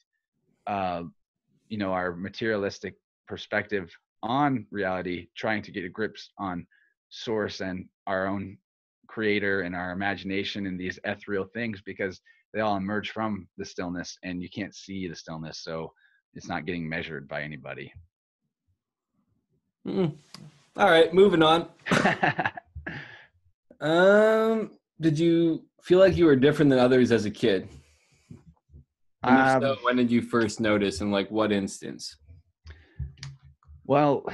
uh 0.66 1.02
you 1.68 1.78
know 1.78 1.92
our 1.92 2.14
materialistic 2.14 2.94
perspective 3.26 3.90
on 4.22 4.66
reality 4.70 5.28
trying 5.36 5.62
to 5.62 5.72
get 5.72 5.84
a 5.84 5.88
grips 5.88 6.30
on 6.38 6.66
source 7.10 7.60
and 7.60 7.86
our 8.06 8.26
own 8.26 8.56
creator 9.08 9.62
and 9.62 9.74
our 9.74 9.92
imagination 9.92 10.66
and 10.66 10.78
these 10.80 10.98
ethereal 11.04 11.44
things 11.52 11.82
because 11.84 12.20
they 12.54 12.60
all 12.60 12.76
emerge 12.76 13.10
from 13.10 13.46
the 13.58 13.64
stillness 13.64 14.16
and 14.22 14.42
you 14.42 14.48
can't 14.48 14.74
see 14.74 15.06
the 15.08 15.14
stillness 15.14 15.58
so 15.58 15.92
it's 16.34 16.48
not 16.48 16.64
getting 16.64 16.88
measured 16.88 17.28
by 17.28 17.42
anybody. 17.42 17.92
Mm. 19.86 20.14
all 20.76 20.90
right 20.90 21.12
moving 21.12 21.42
on. 21.42 21.68
Um 23.80 24.70
did 25.00 25.18
you 25.18 25.64
feel 25.82 25.98
like 25.98 26.16
you 26.16 26.26
were 26.26 26.36
different 26.36 26.70
than 26.70 26.78
others 26.78 27.10
as 27.10 27.24
a 27.24 27.30
kid? 27.30 27.68
And 29.24 29.38
if 29.40 29.62
so, 29.62 29.72
Um, 29.72 29.78
when 29.82 29.96
did 29.96 30.08
you 30.08 30.22
first 30.22 30.60
notice 30.60 31.00
and 31.00 31.10
like 31.10 31.28
what 31.32 31.50
instance 31.50 32.16
Well, 33.92 34.24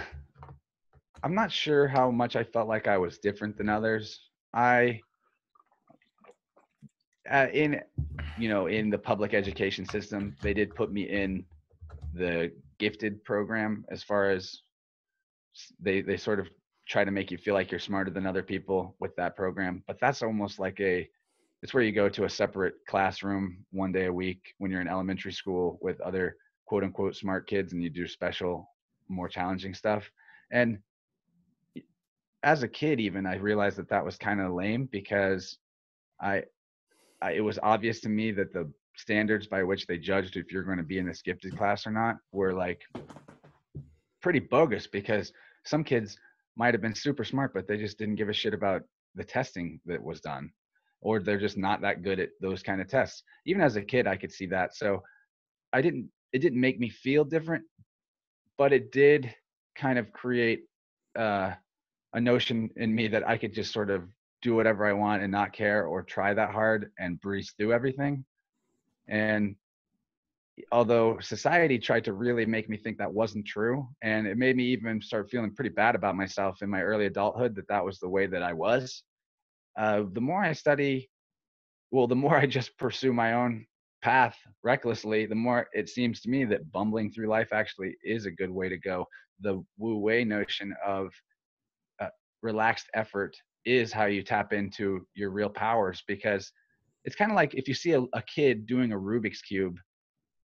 I'm 1.25 1.35
not 1.35 1.51
sure 1.51 1.89
how 1.89 2.13
much 2.13 2.37
I 2.37 2.45
felt 2.45 2.69
like 2.69 2.87
I 2.87 2.97
was 2.97 3.19
different 3.19 3.59
than 3.59 3.69
others. 3.69 4.21
I, 4.55 5.01
uh, 7.29 7.49
in, 7.53 7.81
you 8.39 8.49
know, 8.49 8.69
in 8.69 8.89
the 8.89 8.99
public 8.99 9.35
education 9.35 9.85
system, 9.85 10.37
they 10.43 10.55
did 10.55 10.77
put 10.77 10.93
me 10.93 11.09
in 11.09 11.45
the 12.15 12.53
gifted 12.79 13.25
program 13.25 13.85
as 13.89 14.05
far 14.05 14.31
as 14.31 14.61
they 15.81 16.03
they 16.03 16.17
sort 16.17 16.39
of 16.39 16.47
try 16.89 17.03
to 17.03 17.11
make 17.11 17.33
you 17.33 17.37
feel 17.37 17.55
like 17.55 17.73
you're 17.73 17.81
smarter 17.81 18.13
than 18.13 18.27
other 18.27 18.45
people 18.45 18.95
with 19.01 19.17
that 19.17 19.35
program. 19.35 19.83
But 19.89 19.99
that's 20.01 20.23
almost 20.23 20.61
like 20.61 20.79
a, 20.79 21.11
it's 21.65 21.75
where 21.75 21.83
you 21.83 21.91
go 21.91 22.09
to 22.09 22.27
a 22.27 22.31
separate 22.31 22.75
classroom 22.87 23.65
one 23.73 23.91
day 23.91 24.05
a 24.05 24.13
week 24.13 24.55
when 24.59 24.71
you're 24.71 24.83
in 24.83 24.87
elementary 24.87 25.33
school 25.33 25.81
with 25.83 26.01
other 26.01 26.37
quote 26.65 26.85
unquote 26.85 27.17
smart 27.17 27.49
kids 27.49 27.73
and 27.73 27.83
you 27.83 27.91
do 27.91 28.07
special 28.07 28.69
more 29.09 29.29
challenging 29.29 29.75
stuff 29.75 30.11
and 30.53 30.79
as 32.43 32.63
a 32.63 32.69
kid 32.69 33.01
even 33.01 33.27
i 33.27 33.37
realized 33.37 33.77
that 33.77 33.89
that 33.89 34.05
was 34.05 34.17
kind 34.17 34.41
of 34.41 34.53
lame 34.53 34.89
because 34.91 35.59
I, 36.21 36.43
I 37.23 37.33
it 37.33 37.41
was 37.41 37.59
obvious 37.63 38.01
to 38.01 38.09
me 38.09 38.33
that 38.33 38.53
the 38.53 38.71
standards 38.97 39.47
by 39.47 39.63
which 39.63 39.87
they 39.87 39.99
judged 39.99 40.37
if 40.37 40.51
you're 40.51 40.65
going 40.65 40.79
to 40.79 40.83
be 40.83 40.99
in 40.99 41.07
this 41.07 41.23
gifted 41.23 41.57
class 41.57 41.87
or 41.87 41.91
not 41.91 42.17
were 42.33 42.53
like 42.53 42.81
pretty 44.21 44.41
bogus 44.41 44.87
because 44.87 45.33
some 45.65 45.85
kids 45.85 46.19
might 46.57 46.75
have 46.75 46.81
been 46.81 46.95
super 46.95 47.25
smart 47.25 47.55
but 47.55 47.69
they 47.69 47.77
just 47.77 47.99
didn't 47.99 48.17
give 48.17 48.29
a 48.29 48.33
shit 48.33 48.55
about 48.55 48.83
the 49.15 49.25
testing 49.25 49.81
that 49.87 50.03
was 50.03 50.21
done 50.21 50.51
or 51.01 51.21
they're 51.21 51.39
just 51.39 51.57
not 51.57 51.81
that 51.81 52.03
good 52.03 52.19
at 52.19 52.31
those 52.41 52.61
kind 52.61 52.81
of 52.81 52.89
tests. 52.89 53.23
Even 53.47 53.63
as 53.63 53.77
a 53.77 53.83
kid 53.83 54.07
i 54.07 54.17
could 54.17 54.33
see 54.33 54.47
that 54.47 54.75
so 54.75 55.03
i 55.73 55.81
didn't 55.81 56.09
it 56.33 56.41
didn't 56.41 56.61
make 56.61 56.79
me 56.79 56.91
feel 56.91 57.25
different 57.25 57.65
but 58.59 58.73
it 58.73 58.93
did 58.93 59.35
kind 59.77 59.99
of 59.99 60.13
create 60.13 60.65
uh, 61.19 61.53
a 62.13 62.21
notion 62.21 62.69
in 62.77 62.95
me 62.95 63.09
that 63.09 63.27
i 63.27 63.37
could 63.39 63.55
just 63.55 63.73
sort 63.73 63.91
of 63.91 64.03
do 64.43 64.55
whatever 64.55 64.85
i 64.85 64.93
want 64.93 65.23
and 65.23 65.33
not 65.33 65.53
care 65.53 65.87
or 65.87 66.03
try 66.03 66.35
that 66.35 66.51
hard 66.51 66.91
and 66.99 67.21
breeze 67.21 67.55
through 67.57 67.73
everything. 67.73 68.25
And 69.09 69.57
although 70.73 71.19
society 71.21 71.79
tried 71.79 72.05
to 72.05 72.13
really 72.13 72.45
make 72.45 72.69
me 72.69 72.77
think 72.77 72.99
that 72.99 73.13
wasn't 73.13 73.47
true 73.47 73.89
and 74.03 74.27
it 74.27 74.37
made 74.37 74.57
me 74.57 74.65
even 74.65 75.01
start 75.01 75.31
feeling 75.31 75.55
pretty 75.55 75.71
bad 75.71 75.95
about 75.95 76.17
myself 76.17 76.63
in 76.63 76.71
my 76.71 76.83
early 76.83 77.07
adulthood 77.07 77.55
that 77.55 77.69
that 77.69 77.85
was 77.85 77.99
the 78.01 78.09
way 78.09 78.27
that 78.27 78.43
i 78.43 78.53
was 78.53 79.03
uh, 79.79 80.03
the 80.13 80.21
more 80.21 80.43
i 80.43 80.53
study 80.53 81.09
well 81.91 82.07
the 82.07 82.17
more 82.17 82.37
i 82.45 82.47
just 82.47 82.77
pursue 82.77 83.13
my 83.13 83.35
own 83.35 83.65
path 84.03 84.37
recklessly 84.63 85.27
the 85.27 85.35
more 85.35 85.69
it 85.73 85.89
seems 85.89 86.21
to 86.21 86.31
me 86.31 86.45
that 86.45 86.71
bumbling 86.73 87.11
through 87.11 87.27
life 87.27 87.53
actually 87.53 87.97
is 88.05 88.27
a 88.27 88.31
good 88.31 88.51
way 88.51 88.69
to 88.69 88.79
go 88.79 89.05
the 89.41 89.63
wu 89.77 89.99
wei 89.99 90.25
notion 90.25 90.75
of 90.87 91.09
uh, 92.01 92.09
relaxed 92.43 92.87
effort 92.95 93.37
is 93.65 93.93
how 93.93 94.07
you 94.07 94.23
tap 94.23 94.53
into 94.53 95.07
your 95.15 95.31
real 95.31 95.49
powers 95.49 96.03
because 96.07 96.53
it's 97.05 97.17
kind 97.17 97.31
of 97.31 97.37
like 97.37 97.55
if 97.55 97.67
you 97.67 97.75
see 97.75 97.93
a, 97.93 98.01
a 98.13 98.23
kid 98.23 98.67
doing 98.67 98.93
a 98.93 98.97
rubik's 98.97 99.43
cube 99.43 99.77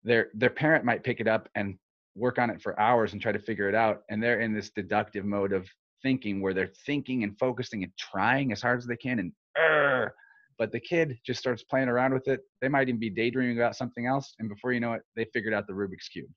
their 0.04 0.30
their 0.34 0.50
parent 0.50 0.86
might 0.86 1.04
pick 1.04 1.20
it 1.20 1.28
up 1.28 1.50
and 1.56 1.78
work 2.16 2.40
on 2.40 2.50
it 2.50 2.62
for 2.62 2.80
hours 2.80 3.14
and 3.14 3.22
try 3.22 3.32
to 3.32 3.40
figure 3.40 3.70
it 3.70 3.76
out 3.76 4.02
and 4.10 4.22
they're 4.22 4.42
in 4.42 4.54
this 4.54 4.70
deductive 4.72 5.26
mode 5.26 5.54
of 5.54 5.70
thinking 6.02 6.42
where 6.42 6.54
they're 6.54 6.72
thinking 6.86 7.24
and 7.24 7.38
focusing 7.38 7.84
and 7.84 7.92
trying 7.98 8.52
as 8.52 8.62
hard 8.62 8.80
as 8.80 8.86
they 8.86 8.98
can 8.98 9.20
and 9.20 9.32
Arr! 9.58 10.14
But 10.60 10.72
the 10.72 10.80
kid 10.80 11.18
just 11.26 11.40
starts 11.40 11.64
playing 11.64 11.88
around 11.88 12.14
with 12.14 12.28
it. 12.28 12.42
They 12.62 12.68
might 12.68 12.90
even 12.90 13.00
be 13.00 13.10
daydreaming 13.10 13.58
about 13.58 13.78
something 13.78 14.06
else 14.06 14.36
and 14.38 14.50
before 14.50 14.74
you 14.74 14.82
know 14.82 14.94
it 14.94 15.02
they 15.16 15.26
figured 15.34 15.54
out 15.54 15.66
the 15.66 15.74
rubik's 15.74 16.10
cube. 16.10 16.30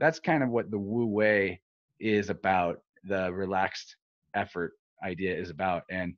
That's 0.00 0.18
kind 0.18 0.42
of 0.42 0.50
what 0.50 0.70
the 0.70 0.78
wu 0.78 1.06
wei 1.06 1.60
is 2.00 2.28
about 2.28 2.80
the 3.04 3.32
relaxed 3.32 3.96
effort 4.34 4.72
idea 5.04 5.34
is 5.34 5.50
about 5.50 5.82
and 5.90 6.14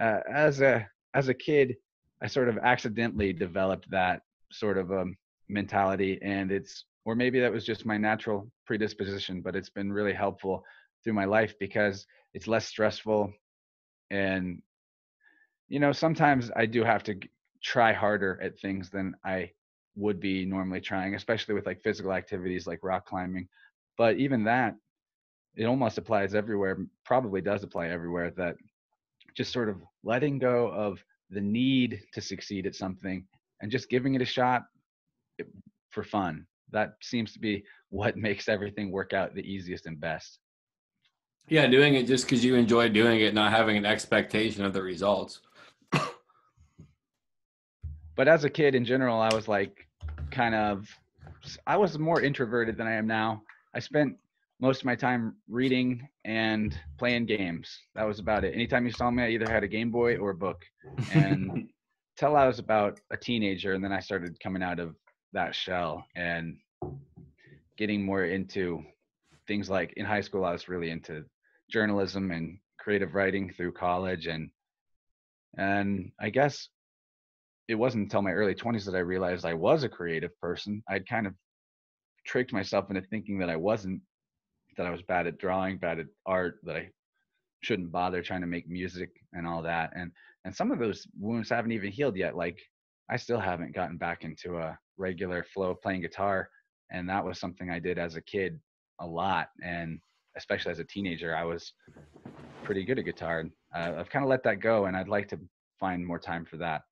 uh, 0.00 0.20
as 0.32 0.60
a 0.60 0.86
as 1.14 1.28
a 1.28 1.34
kid 1.34 1.76
i 2.22 2.26
sort 2.26 2.48
of 2.48 2.58
accidentally 2.58 3.32
developed 3.32 3.90
that 3.90 4.22
sort 4.50 4.78
of 4.78 4.90
um, 4.90 5.16
mentality 5.48 6.18
and 6.22 6.50
it's 6.50 6.86
or 7.04 7.14
maybe 7.14 7.40
that 7.40 7.52
was 7.52 7.64
just 7.64 7.84
my 7.84 7.96
natural 7.96 8.50
predisposition 8.66 9.42
but 9.42 9.54
it's 9.54 9.70
been 9.70 9.92
really 9.92 10.14
helpful 10.14 10.64
through 11.04 11.12
my 11.12 11.26
life 11.26 11.54
because 11.60 12.06
it's 12.32 12.48
less 12.48 12.66
stressful 12.66 13.30
and 14.10 14.62
you 15.68 15.80
know 15.80 15.92
sometimes 15.92 16.50
i 16.56 16.66
do 16.66 16.84
have 16.84 17.02
to 17.02 17.18
try 17.62 17.92
harder 17.92 18.38
at 18.42 18.58
things 18.58 18.90
than 18.90 19.14
i 19.24 19.50
would 19.94 20.20
be 20.20 20.44
normally 20.44 20.80
trying 20.80 21.14
especially 21.14 21.54
with 21.54 21.66
like 21.66 21.80
physical 21.80 22.12
activities 22.12 22.66
like 22.66 22.80
rock 22.82 23.06
climbing 23.06 23.46
but 23.98 24.16
even 24.16 24.44
that 24.44 24.74
it 25.54 25.64
almost 25.64 25.98
applies 25.98 26.34
everywhere 26.34 26.78
probably 27.04 27.40
does 27.40 27.62
apply 27.62 27.88
everywhere 27.88 28.30
that 28.30 28.56
just 29.34 29.52
sort 29.52 29.68
of 29.68 29.76
letting 30.02 30.38
go 30.38 30.68
of 30.68 31.02
the 31.30 31.40
need 31.40 32.02
to 32.12 32.20
succeed 32.20 32.66
at 32.66 32.74
something 32.74 33.24
and 33.60 33.70
just 33.70 33.88
giving 33.88 34.14
it 34.14 34.22
a 34.22 34.26
shot 34.26 34.62
for 35.90 36.02
fun. 36.02 36.46
That 36.70 36.94
seems 37.00 37.32
to 37.32 37.38
be 37.38 37.64
what 37.90 38.16
makes 38.16 38.48
everything 38.48 38.90
work 38.90 39.12
out 39.12 39.34
the 39.34 39.42
easiest 39.42 39.86
and 39.86 40.00
best. 40.00 40.38
Yeah, 41.48 41.66
doing 41.66 41.94
it 41.94 42.06
just 42.06 42.24
because 42.24 42.44
you 42.44 42.54
enjoy 42.54 42.88
doing 42.88 43.20
it, 43.20 43.34
not 43.34 43.50
having 43.50 43.76
an 43.76 43.84
expectation 43.84 44.64
of 44.64 44.72
the 44.72 44.82
results. 44.82 45.40
But 48.16 48.28
as 48.28 48.44
a 48.44 48.50
kid 48.50 48.74
in 48.74 48.84
general, 48.84 49.20
I 49.20 49.32
was 49.34 49.48
like 49.48 49.86
kind 50.30 50.54
of, 50.54 50.88
I 51.66 51.76
was 51.76 51.98
more 51.98 52.20
introverted 52.20 52.76
than 52.76 52.86
I 52.86 52.92
am 52.92 53.06
now. 53.06 53.42
I 53.74 53.80
spent 53.80 54.16
most 54.60 54.80
of 54.80 54.86
my 54.86 54.94
time 54.94 55.36
reading 55.48 56.08
and 56.24 56.78
playing 56.98 57.26
games. 57.26 57.78
That 57.94 58.06
was 58.06 58.18
about 58.18 58.44
it. 58.44 58.54
Anytime 58.54 58.86
you 58.86 58.92
saw 58.92 59.10
me, 59.10 59.24
I 59.24 59.28
either 59.30 59.50
had 59.50 59.64
a 59.64 59.68
Game 59.68 59.90
Boy 59.90 60.16
or 60.16 60.30
a 60.30 60.34
book. 60.34 60.62
And 61.12 61.68
till 62.16 62.36
I 62.36 62.46
was 62.46 62.58
about 62.58 63.00
a 63.10 63.16
teenager, 63.16 63.72
and 63.74 63.82
then 63.82 63.92
I 63.92 64.00
started 64.00 64.38
coming 64.40 64.62
out 64.62 64.78
of 64.78 64.94
that 65.32 65.54
shell 65.54 66.04
and 66.14 66.58
getting 67.76 68.04
more 68.04 68.24
into 68.24 68.84
things 69.46 69.68
like 69.68 69.92
in 69.96 70.06
high 70.06 70.20
school 70.20 70.44
i 70.44 70.52
was 70.52 70.68
really 70.68 70.90
into 70.90 71.24
journalism 71.70 72.30
and 72.30 72.58
creative 72.78 73.14
writing 73.14 73.52
through 73.56 73.72
college 73.72 74.26
and 74.26 74.50
and 75.56 76.10
i 76.20 76.30
guess 76.30 76.68
it 77.68 77.74
wasn't 77.74 78.02
until 78.02 78.22
my 78.22 78.32
early 78.32 78.54
20s 78.54 78.84
that 78.84 78.94
i 78.94 79.00
realized 79.00 79.44
i 79.44 79.54
was 79.54 79.84
a 79.84 79.88
creative 79.88 80.38
person. 80.40 80.82
I'd 80.88 81.08
kind 81.08 81.26
of 81.26 81.34
tricked 82.26 82.52
myself 82.52 82.88
into 82.88 83.02
thinking 83.02 83.38
that 83.38 83.50
i 83.50 83.56
wasn't 83.56 84.00
that 84.76 84.86
i 84.86 84.90
was 84.90 85.02
bad 85.02 85.26
at 85.26 85.38
drawing 85.38 85.78
bad 85.78 85.98
at 85.98 86.06
art 86.26 86.58
that 86.64 86.76
i 86.76 86.88
shouldn't 87.62 87.92
bother 87.92 88.22
trying 88.22 88.40
to 88.40 88.46
make 88.46 88.68
music 88.68 89.10
and 89.32 89.46
all 89.46 89.62
that 89.62 89.92
and 89.94 90.10
and 90.44 90.54
some 90.54 90.70
of 90.70 90.78
those 90.78 91.06
wounds 91.18 91.50
haven't 91.50 91.72
even 91.72 91.90
healed 91.90 92.16
yet 92.16 92.36
like 92.36 92.58
i 93.10 93.16
still 93.16 93.40
haven't 93.40 93.74
gotten 93.74 93.96
back 93.96 94.24
into 94.24 94.58
a 94.58 94.76
regular 94.96 95.44
flow 95.44 95.70
of 95.70 95.82
playing 95.82 96.00
guitar 96.00 96.48
and 96.90 97.08
that 97.08 97.24
was 97.24 97.38
something 97.38 97.70
i 97.70 97.78
did 97.78 97.98
as 97.98 98.16
a 98.16 98.22
kid 98.22 98.58
a 99.00 99.06
lot 99.06 99.48
and 99.62 99.98
especially 100.36 100.72
as 100.72 100.78
a 100.78 100.84
teenager 100.84 101.36
i 101.36 101.44
was 101.44 101.72
pretty 102.64 102.84
good 102.84 102.98
at 102.98 103.04
guitar 103.04 103.44
uh, 103.74 103.92
i've 103.98 104.10
kind 104.10 104.24
of 104.24 104.28
let 104.28 104.42
that 104.42 104.60
go 104.60 104.86
and 104.86 104.96
i'd 104.96 105.08
like 105.08 105.28
to 105.28 105.38
find 105.78 106.06
more 106.06 106.18
time 106.18 106.44
for 106.44 106.56
that 106.56 106.82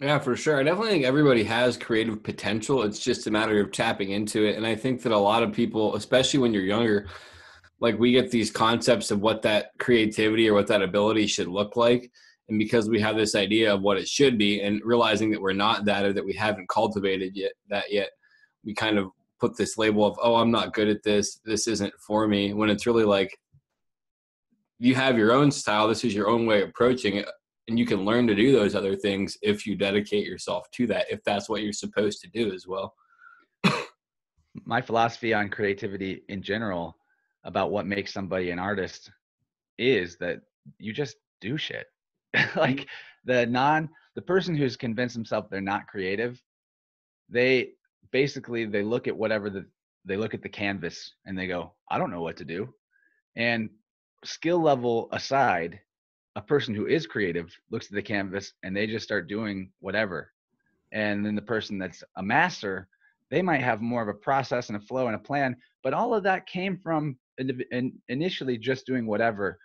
yeah 0.00 0.18
for 0.18 0.34
sure. 0.34 0.58
I 0.58 0.62
definitely 0.62 0.90
think 0.90 1.04
everybody 1.04 1.44
has 1.44 1.76
creative 1.76 2.22
potential. 2.22 2.82
It's 2.82 2.98
just 2.98 3.26
a 3.26 3.30
matter 3.30 3.60
of 3.60 3.70
tapping 3.70 4.10
into 4.10 4.44
it. 4.44 4.56
And 4.56 4.66
i 4.66 4.74
think 4.74 5.02
that 5.02 5.12
a 5.12 5.18
lot 5.18 5.42
of 5.42 5.52
people 5.52 5.96
especially 5.96 6.40
when 6.40 6.52
you're 6.54 6.62
younger 6.62 7.06
like 7.80 7.98
we 7.98 8.12
get 8.12 8.30
these 8.30 8.50
concepts 8.50 9.10
of 9.10 9.20
what 9.20 9.42
that 9.42 9.70
creativity 9.78 10.48
or 10.48 10.54
what 10.54 10.66
that 10.66 10.82
ability 10.82 11.26
should 11.26 11.48
look 11.48 11.76
like. 11.76 12.10
And 12.48 12.58
because 12.58 12.88
we 12.88 13.00
have 13.00 13.16
this 13.16 13.34
idea 13.34 13.72
of 13.72 13.80
what 13.80 13.96
it 13.96 14.08
should 14.08 14.36
be 14.36 14.60
and 14.60 14.82
realizing 14.84 15.30
that 15.30 15.40
we're 15.40 15.52
not 15.52 15.84
that 15.86 16.04
or 16.04 16.12
that 16.12 16.24
we 16.24 16.34
haven't 16.34 16.68
cultivated 16.68 17.32
yet 17.36 17.52
that 17.68 17.90
yet 17.90 18.10
we 18.64 18.74
kind 18.74 18.98
of 18.98 19.10
put 19.40 19.56
this 19.56 19.78
label 19.78 20.04
of 20.04 20.18
oh 20.22 20.36
i'm 20.36 20.50
not 20.50 20.74
good 20.74 20.88
at 20.88 21.02
this. 21.02 21.40
This 21.44 21.66
isn't 21.68 21.94
for 22.06 22.26
me. 22.26 22.52
When 22.52 22.70
it's 22.70 22.86
really 22.86 23.04
like 23.04 23.36
you 24.78 24.94
have 24.94 25.18
your 25.18 25.32
own 25.32 25.50
style. 25.50 25.86
This 25.86 26.04
is 26.04 26.14
your 26.14 26.28
own 26.28 26.46
way 26.46 26.62
of 26.62 26.70
approaching 26.70 27.16
it 27.16 27.26
and 27.70 27.78
you 27.78 27.86
can 27.86 28.04
learn 28.04 28.26
to 28.26 28.34
do 28.34 28.50
those 28.50 28.74
other 28.74 28.96
things 28.96 29.38
if 29.42 29.64
you 29.64 29.76
dedicate 29.76 30.26
yourself 30.26 30.68
to 30.72 30.88
that 30.88 31.06
if 31.08 31.22
that's 31.24 31.48
what 31.48 31.62
you're 31.62 31.72
supposed 31.72 32.20
to 32.20 32.28
do 32.28 32.52
as 32.52 32.66
well. 32.66 32.94
My 34.66 34.82
philosophy 34.82 35.32
on 35.32 35.48
creativity 35.48 36.24
in 36.28 36.42
general 36.42 36.96
about 37.44 37.70
what 37.70 37.86
makes 37.86 38.12
somebody 38.12 38.50
an 38.50 38.58
artist 38.58 39.12
is 39.78 40.18
that 40.18 40.40
you 40.78 40.92
just 40.92 41.16
do 41.40 41.56
shit. 41.56 41.86
Like 42.56 42.76
mm. 42.76 42.86
the 43.24 43.46
non 43.46 43.88
the 44.16 44.22
person 44.22 44.56
who's 44.56 44.76
convinced 44.76 45.14
themselves 45.14 45.48
they're 45.50 45.60
not 45.60 45.86
creative 45.86 46.42
they 47.28 47.70
basically 48.12 48.66
they 48.66 48.82
look 48.82 49.06
at 49.08 49.16
whatever 49.16 49.48
the 49.48 49.64
they 50.04 50.16
look 50.16 50.34
at 50.34 50.42
the 50.42 50.48
canvas 50.48 51.12
and 51.26 51.38
they 51.38 51.46
go 51.46 51.72
i 51.90 51.98
don't 51.98 52.10
know 52.10 52.22
what 52.22 52.36
to 52.36 52.44
do. 52.44 52.68
And 53.36 53.70
skill 54.24 54.60
level 54.60 55.08
aside 55.12 55.80
a 56.36 56.42
person 56.42 56.74
who 56.74 56.86
is 56.86 57.06
creative 57.06 57.54
looks 57.70 57.86
at 57.86 57.92
the 57.92 58.02
canvas 58.02 58.52
and 58.62 58.76
they 58.76 58.86
just 58.86 59.04
start 59.04 59.28
doing 59.28 59.70
whatever. 59.80 60.30
And 60.92 61.24
then 61.24 61.34
the 61.34 61.42
person 61.42 61.78
that's 61.78 62.02
a 62.16 62.22
master 62.22 62.88
they 63.30 63.42
might 63.42 63.62
have 63.62 63.80
more 63.80 64.02
of 64.02 64.08
a 64.08 64.14
process 64.14 64.68
and 64.68 64.76
a 64.76 64.86
flow 64.86 65.06
and 65.06 65.14
a 65.14 65.18
plan 65.18 65.56
but 65.84 65.94
all 65.94 66.14
of 66.14 66.22
that 66.24 66.46
came 66.46 66.76
from 66.76 67.16
initially 68.08 68.58
just 68.58 68.86
doing 68.86 69.06
whatever. 69.06 69.58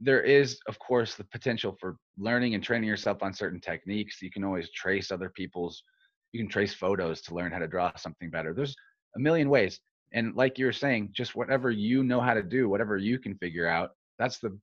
There 0.00 0.22
is 0.22 0.58
of 0.66 0.78
course 0.78 1.14
the 1.14 1.24
potential 1.24 1.76
for 1.80 1.96
learning 2.18 2.54
and 2.54 2.64
training 2.64 2.88
yourself 2.88 3.22
on 3.22 3.32
certain 3.32 3.60
techniques. 3.60 4.20
You 4.20 4.30
can 4.30 4.44
always 4.44 4.70
trace 4.70 5.10
other 5.10 5.30
people's 5.30 5.82
you 6.32 6.40
can 6.40 6.50
trace 6.50 6.74
photos 6.74 7.22
to 7.22 7.34
learn 7.34 7.52
how 7.52 7.58
to 7.60 7.68
draw 7.68 7.92
something 7.96 8.30
better. 8.30 8.52
There's 8.52 8.76
a 9.14 9.18
million 9.18 9.48
ways. 9.48 9.80
And 10.12 10.34
like 10.34 10.58
you 10.58 10.66
were 10.66 10.72
saying 10.72 11.10
just 11.12 11.34
whatever 11.34 11.70
you 11.70 12.02
know 12.02 12.20
how 12.20 12.34
to 12.34 12.42
do 12.42 12.68
whatever 12.68 12.96
you 12.96 13.18
can 13.18 13.36
figure 13.36 13.66
out 13.66 13.90
that's 14.18 14.38
the 14.38 14.58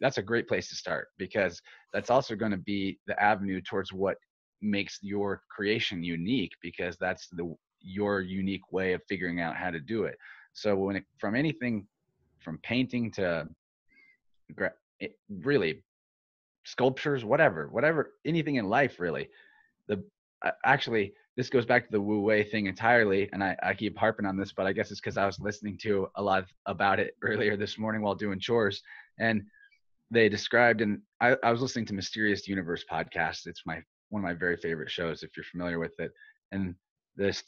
that's 0.00 0.18
a 0.18 0.22
great 0.22 0.48
place 0.48 0.68
to 0.68 0.74
start 0.74 1.08
because 1.18 1.60
that's 1.92 2.10
also 2.10 2.34
going 2.34 2.52
to 2.52 2.58
be 2.58 2.98
the 3.06 3.20
avenue 3.22 3.60
towards 3.60 3.92
what 3.92 4.16
makes 4.60 4.98
your 5.02 5.42
creation 5.50 6.02
unique 6.02 6.52
because 6.62 6.96
that's 6.98 7.28
the 7.32 7.54
your 7.80 8.20
unique 8.20 8.72
way 8.72 8.92
of 8.92 9.02
figuring 9.08 9.40
out 9.40 9.56
how 9.56 9.70
to 9.70 9.80
do 9.80 10.04
it. 10.04 10.16
So 10.52 10.76
when 10.76 10.96
it 10.96 11.04
from 11.18 11.34
anything 11.34 11.86
from 12.40 12.58
painting 12.62 13.10
to 13.12 13.48
it, 15.00 15.12
really 15.42 15.82
sculptures 16.64 17.24
whatever 17.24 17.68
whatever 17.68 18.12
anything 18.26 18.56
in 18.56 18.68
life 18.68 19.00
really 19.00 19.28
the 19.86 20.02
actually 20.64 21.14
this 21.36 21.48
goes 21.48 21.64
back 21.64 21.84
to 21.84 21.92
the 21.92 22.00
wu 22.00 22.20
wei 22.20 22.44
thing 22.44 22.66
entirely 22.66 23.28
and 23.32 23.42
I, 23.42 23.56
I 23.62 23.74
keep 23.74 23.96
harping 23.96 24.26
on 24.26 24.36
this 24.36 24.52
but 24.52 24.66
i 24.66 24.72
guess 24.72 24.90
it's 24.90 25.00
because 25.00 25.16
i 25.16 25.24
was 25.24 25.40
listening 25.40 25.78
to 25.82 26.08
a 26.16 26.22
lot 26.22 26.44
about 26.66 27.00
it 27.00 27.16
earlier 27.22 27.56
this 27.56 27.78
morning 27.78 28.02
while 28.02 28.14
doing 28.14 28.38
chores 28.38 28.82
and 29.18 29.42
they 30.10 30.28
described 30.28 30.80
and 30.80 31.00
I, 31.20 31.36
I 31.42 31.50
was 31.50 31.60
listening 31.60 31.86
to 31.86 31.94
mysterious 31.94 32.48
universe 32.48 32.84
podcast 32.90 33.46
it's 33.46 33.62
my 33.66 33.82
one 34.10 34.22
of 34.22 34.24
my 34.24 34.34
very 34.34 34.56
favorite 34.56 34.90
shows 34.90 35.22
if 35.22 35.36
you're 35.36 35.44
familiar 35.44 35.78
with 35.78 35.92
it 35.98 36.12
and 36.52 36.74
this 37.16 37.42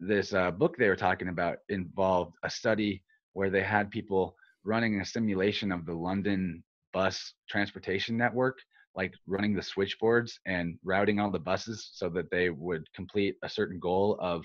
this 0.00 0.32
uh, 0.32 0.50
book 0.50 0.76
they 0.78 0.88
were 0.88 0.96
talking 0.96 1.28
about 1.28 1.58
involved 1.68 2.34
a 2.44 2.50
study 2.50 3.02
where 3.32 3.50
they 3.50 3.62
had 3.62 3.90
people 3.90 4.34
running 4.64 5.00
a 5.00 5.04
simulation 5.04 5.72
of 5.72 5.84
the 5.86 5.92
london 5.92 6.62
bus 6.92 7.34
transportation 7.48 8.16
network 8.16 8.58
like 8.94 9.14
running 9.26 9.54
the 9.54 9.62
switchboards 9.62 10.40
and 10.46 10.76
routing 10.84 11.20
all 11.20 11.30
the 11.30 11.38
buses 11.38 11.90
so 11.94 12.08
that 12.08 12.30
they 12.30 12.50
would 12.50 12.84
complete 12.94 13.36
a 13.44 13.48
certain 13.48 13.78
goal 13.78 14.16
of 14.20 14.44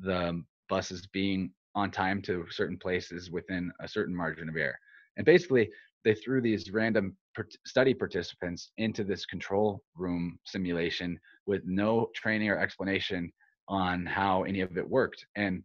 the 0.00 0.40
buses 0.68 1.06
being 1.12 1.50
on 1.74 1.90
time 1.90 2.22
to 2.22 2.44
certain 2.50 2.78
places 2.78 3.30
within 3.30 3.72
a 3.80 3.88
certain 3.88 4.14
margin 4.14 4.48
of 4.48 4.56
error. 4.56 4.78
And 5.16 5.26
basically, 5.26 5.70
they 6.04 6.14
threw 6.14 6.40
these 6.40 6.70
random 6.70 7.16
study 7.66 7.94
participants 7.94 8.70
into 8.78 9.04
this 9.04 9.24
control 9.26 9.82
room 9.96 10.38
simulation 10.44 11.18
with 11.46 11.62
no 11.64 12.10
training 12.14 12.48
or 12.48 12.58
explanation 12.58 13.32
on 13.68 14.06
how 14.06 14.44
any 14.44 14.60
of 14.60 14.76
it 14.76 14.88
worked. 14.88 15.24
And 15.36 15.62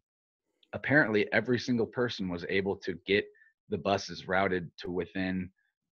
apparently, 0.74 1.32
every 1.32 1.60
single 1.60 1.86
person 1.86 2.30
was 2.30 2.46
able 2.50 2.76
to 2.78 2.96
get 3.06 3.26
the 3.70 3.78
buses 3.78 4.28
routed 4.28 4.70
to 4.80 4.92
within 4.92 5.50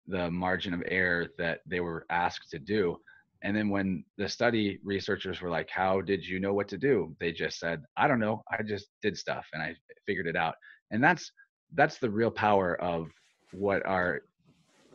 the 0.07 0.31
margin 0.31 0.73
of 0.73 0.83
error 0.87 1.29
that 1.39 1.61
they 1.67 1.81
were 1.81 2.07
asked 2.11 2.51
to 2.51 2.59
do. 2.59 2.97
And 3.43 3.57
then 3.57 3.69
when 3.69 4.05
the 4.17 4.29
study 4.29 4.81
researchers 4.83 5.41
were 5.41 5.51
like, 5.51 5.69
How 5.71 6.01
did 6.01 6.27
you 6.27 6.41
know 6.41 6.55
what 6.55 6.69
to 6.69 6.79
do? 6.79 7.15
They 7.21 7.33
just 7.33 7.59
said, 7.59 7.83
I 7.97 8.09
don't 8.09 8.21
know. 8.21 8.43
I 8.51 8.63
just 8.63 8.89
did 9.03 9.17
stuff 9.17 9.47
and 9.53 9.63
I 9.63 9.77
figured 10.07 10.27
it 10.27 10.37
out. 10.37 10.55
And 10.91 11.05
that's 11.05 11.31
that's 11.75 11.99
the 11.99 12.11
real 12.11 12.31
power 12.31 12.81
of 12.81 13.09
what 13.53 13.85
our 13.87 14.23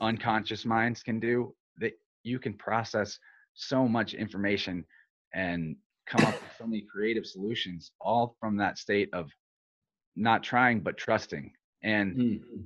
unconscious 0.04 0.66
minds 0.66 1.01
can 1.04 1.20
do. 1.20 1.54
That 1.80 1.93
you 2.24 2.39
can 2.39 2.54
process 2.54 3.18
so 3.54 3.88
much 3.88 4.14
information 4.14 4.86
and 5.34 5.76
come 6.06 6.26
up 6.26 6.34
with 6.34 6.51
so 6.58 6.66
many 6.66 6.82
creative 6.82 7.26
solutions 7.26 7.91
all 8.01 8.36
from 8.39 8.58
that 8.58 8.78
state 8.78 9.10
of 9.14 9.30
not 10.16 10.43
trying 10.43 10.82
but 10.82 10.97
trusting. 10.97 11.51
And 11.84 12.16
mm-hmm. 12.16 12.62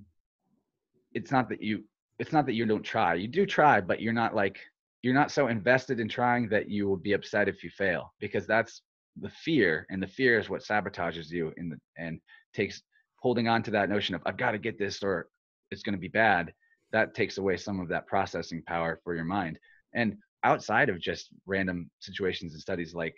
it's 1.13 1.31
not 1.31 1.49
that 1.49 1.61
you 1.61 1.83
it's 2.19 2.33
not 2.33 2.45
that 2.47 2.53
you 2.53 2.65
don't 2.65 2.83
try. 2.83 3.13
You 3.13 3.27
do 3.27 3.45
try, 3.45 3.79
but 3.79 4.01
you're 4.01 4.13
not 4.13 4.35
like 4.35 4.59
you're 5.03 5.13
not 5.13 5.31
so 5.31 5.47
invested 5.47 5.99
in 5.99 6.09
trying 6.09 6.49
that 6.49 6.69
you 6.69 6.88
will 6.88 6.97
be 6.97 7.13
upset 7.13 7.47
if 7.47 7.63
you 7.63 7.69
fail 7.69 8.13
because 8.19 8.47
that's 8.47 8.81
the 9.21 9.29
fear 9.29 9.85
and 9.89 10.01
the 10.01 10.07
fear 10.07 10.39
is 10.39 10.49
what 10.49 10.63
sabotages 10.63 11.29
you 11.29 11.53
in 11.57 11.69
the 11.69 11.77
and 11.97 12.19
takes 12.53 12.81
holding 13.19 13.47
on 13.47 13.63
to 13.63 13.71
that 13.71 13.89
notion 13.89 14.15
of 14.15 14.21
I've 14.25 14.38
got 14.38 14.51
to 14.51 14.57
get 14.57 14.77
this 14.77 15.01
or 15.03 15.27
it's 15.71 15.83
going 15.83 15.95
to 15.95 15.99
be 15.99 16.07
bad 16.07 16.53
that 16.91 17.13
takes 17.13 17.38
away 17.38 17.57
some 17.57 17.79
of 17.79 17.89
that 17.89 18.07
processing 18.07 18.61
power 18.63 18.99
for 19.03 19.15
your 19.15 19.25
mind. 19.25 19.59
And 19.93 20.17
outside 20.43 20.89
of 20.89 20.99
just 20.99 21.29
random 21.45 21.89
situations 21.99 22.53
and 22.53 22.61
studies 22.61 22.93
like 22.93 23.15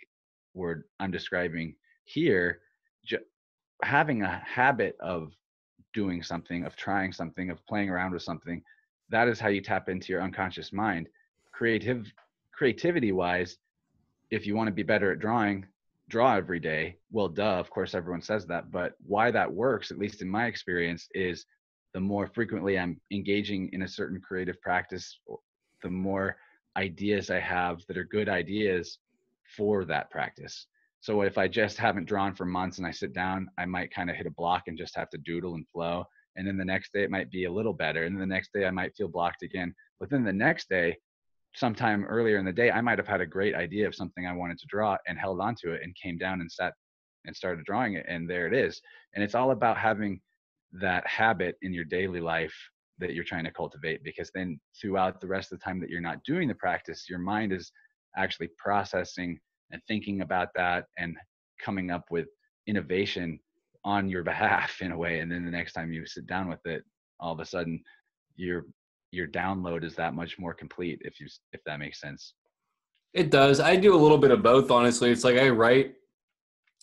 where 0.52 0.86
I'm 0.98 1.10
describing 1.10 1.76
here 2.04 2.60
ju- 3.04 3.18
having 3.82 4.22
a 4.22 4.42
habit 4.44 4.96
of 5.00 5.32
doing 5.94 6.22
something 6.22 6.64
of 6.64 6.76
trying 6.76 7.12
something 7.12 7.50
of 7.50 7.64
playing 7.66 7.90
around 7.90 8.12
with 8.12 8.22
something 8.22 8.62
that 9.10 9.28
is 9.28 9.40
how 9.40 9.48
you 9.48 9.60
tap 9.60 9.88
into 9.88 10.12
your 10.12 10.22
unconscious 10.22 10.72
mind. 10.72 11.08
Creative 11.52 12.10
creativity 12.52 13.12
wise 13.12 13.56
if 14.30 14.46
you 14.46 14.54
want 14.54 14.68
to 14.68 14.72
be 14.72 14.82
better 14.82 15.12
at 15.12 15.18
drawing 15.18 15.66
draw 16.08 16.36
every 16.36 16.60
day. 16.60 16.96
Well 17.10 17.28
duh 17.28 17.58
of 17.58 17.70
course 17.70 17.94
everyone 17.94 18.22
says 18.22 18.46
that 18.46 18.70
but 18.70 18.94
why 19.06 19.30
that 19.30 19.52
works 19.52 19.90
at 19.90 19.98
least 19.98 20.22
in 20.22 20.28
my 20.28 20.46
experience 20.46 21.08
is 21.14 21.44
the 21.94 22.00
more 22.00 22.26
frequently 22.26 22.78
i'm 22.78 23.00
engaging 23.10 23.68
in 23.72 23.82
a 23.82 23.88
certain 23.88 24.20
creative 24.20 24.60
practice 24.60 25.18
the 25.82 25.90
more 25.90 26.36
ideas 26.76 27.30
i 27.30 27.38
have 27.38 27.80
that 27.88 27.96
are 27.96 28.04
good 28.04 28.28
ideas 28.28 28.98
for 29.56 29.84
that 29.84 30.10
practice. 30.10 30.66
So 31.00 31.22
if 31.22 31.38
i 31.38 31.48
just 31.48 31.78
haven't 31.78 32.06
drawn 32.06 32.34
for 32.34 32.44
months 32.44 32.78
and 32.78 32.86
i 32.86 32.90
sit 32.90 33.12
down 33.12 33.48
i 33.58 33.64
might 33.64 33.92
kind 33.92 34.10
of 34.10 34.16
hit 34.16 34.26
a 34.26 34.30
block 34.30 34.64
and 34.66 34.78
just 34.78 34.96
have 34.96 35.10
to 35.10 35.18
doodle 35.18 35.54
and 35.54 35.66
flow 35.72 36.04
and 36.36 36.46
then 36.46 36.56
the 36.56 36.64
next 36.64 36.92
day 36.92 37.02
it 37.02 37.10
might 37.10 37.30
be 37.30 37.46
a 37.46 37.52
little 37.52 37.72
better 37.72 38.04
and 38.04 38.14
then 38.14 38.20
the 38.20 38.34
next 38.34 38.52
day 38.52 38.66
i 38.66 38.70
might 38.70 38.94
feel 38.94 39.08
blocked 39.08 39.42
again 39.42 39.74
but 39.98 40.10
then 40.10 40.22
the 40.22 40.32
next 40.32 40.68
day 40.68 40.96
sometime 41.54 42.04
earlier 42.04 42.38
in 42.38 42.44
the 42.44 42.52
day 42.52 42.70
i 42.70 42.80
might 42.80 42.98
have 42.98 43.08
had 43.08 43.20
a 43.20 43.26
great 43.26 43.54
idea 43.54 43.86
of 43.86 43.94
something 43.94 44.26
i 44.26 44.32
wanted 44.32 44.58
to 44.58 44.66
draw 44.68 44.96
and 45.08 45.18
held 45.18 45.40
on 45.40 45.54
to 45.54 45.72
it 45.72 45.80
and 45.82 45.96
came 45.96 46.18
down 46.18 46.40
and 46.40 46.52
sat 46.52 46.74
and 47.26 47.36
started 47.36 47.64
drawing 47.64 47.94
it 47.94 48.06
and 48.08 48.28
there 48.28 48.46
it 48.46 48.54
is. 48.54 48.80
And 49.14 49.22
it's 49.22 49.34
all 49.34 49.50
about 49.50 49.76
having 49.76 50.20
that 50.72 51.06
habit 51.06 51.56
in 51.62 51.72
your 51.72 51.84
daily 51.84 52.20
life 52.20 52.54
that 52.98 53.14
you're 53.14 53.24
trying 53.24 53.44
to 53.44 53.50
cultivate 53.50 54.04
because 54.04 54.30
then 54.34 54.60
throughout 54.80 55.20
the 55.20 55.26
rest 55.26 55.50
of 55.52 55.58
the 55.58 55.64
time 55.64 55.80
that 55.80 55.88
you're 55.88 56.00
not 56.00 56.22
doing 56.24 56.48
the 56.48 56.54
practice 56.54 57.06
your 57.08 57.18
mind 57.18 57.52
is 57.52 57.72
actually 58.16 58.48
processing 58.58 59.38
and 59.72 59.80
thinking 59.88 60.20
about 60.20 60.48
that 60.54 60.84
and 60.98 61.16
coming 61.62 61.90
up 61.90 62.04
with 62.10 62.26
innovation 62.66 63.38
on 63.84 64.08
your 64.08 64.22
behalf 64.32 64.80
in 64.80 64.92
a 64.92 64.96
way 64.96 65.20
and 65.20 65.32
then 65.32 65.44
the 65.44 65.50
next 65.50 65.72
time 65.72 65.92
you 65.92 66.06
sit 66.06 66.26
down 66.26 66.48
with 66.48 66.64
it 66.66 66.82
all 67.18 67.32
of 67.32 67.40
a 67.40 67.44
sudden 67.44 67.82
your 68.36 68.64
your 69.12 69.26
download 69.26 69.84
is 69.84 69.94
that 69.96 70.14
much 70.14 70.38
more 70.38 70.54
complete 70.54 71.00
if 71.04 71.20
you 71.20 71.26
if 71.52 71.62
that 71.64 71.78
makes 71.78 72.00
sense. 72.00 72.34
It 73.12 73.30
does. 73.30 73.58
I 73.58 73.76
do 73.76 73.94
a 73.94 73.98
little 73.98 74.18
bit 74.18 74.30
of 74.30 74.42
both 74.42 74.70
honestly. 74.70 75.10
It's 75.10 75.24
like 75.24 75.36
i 75.36 75.48
write 75.48 75.94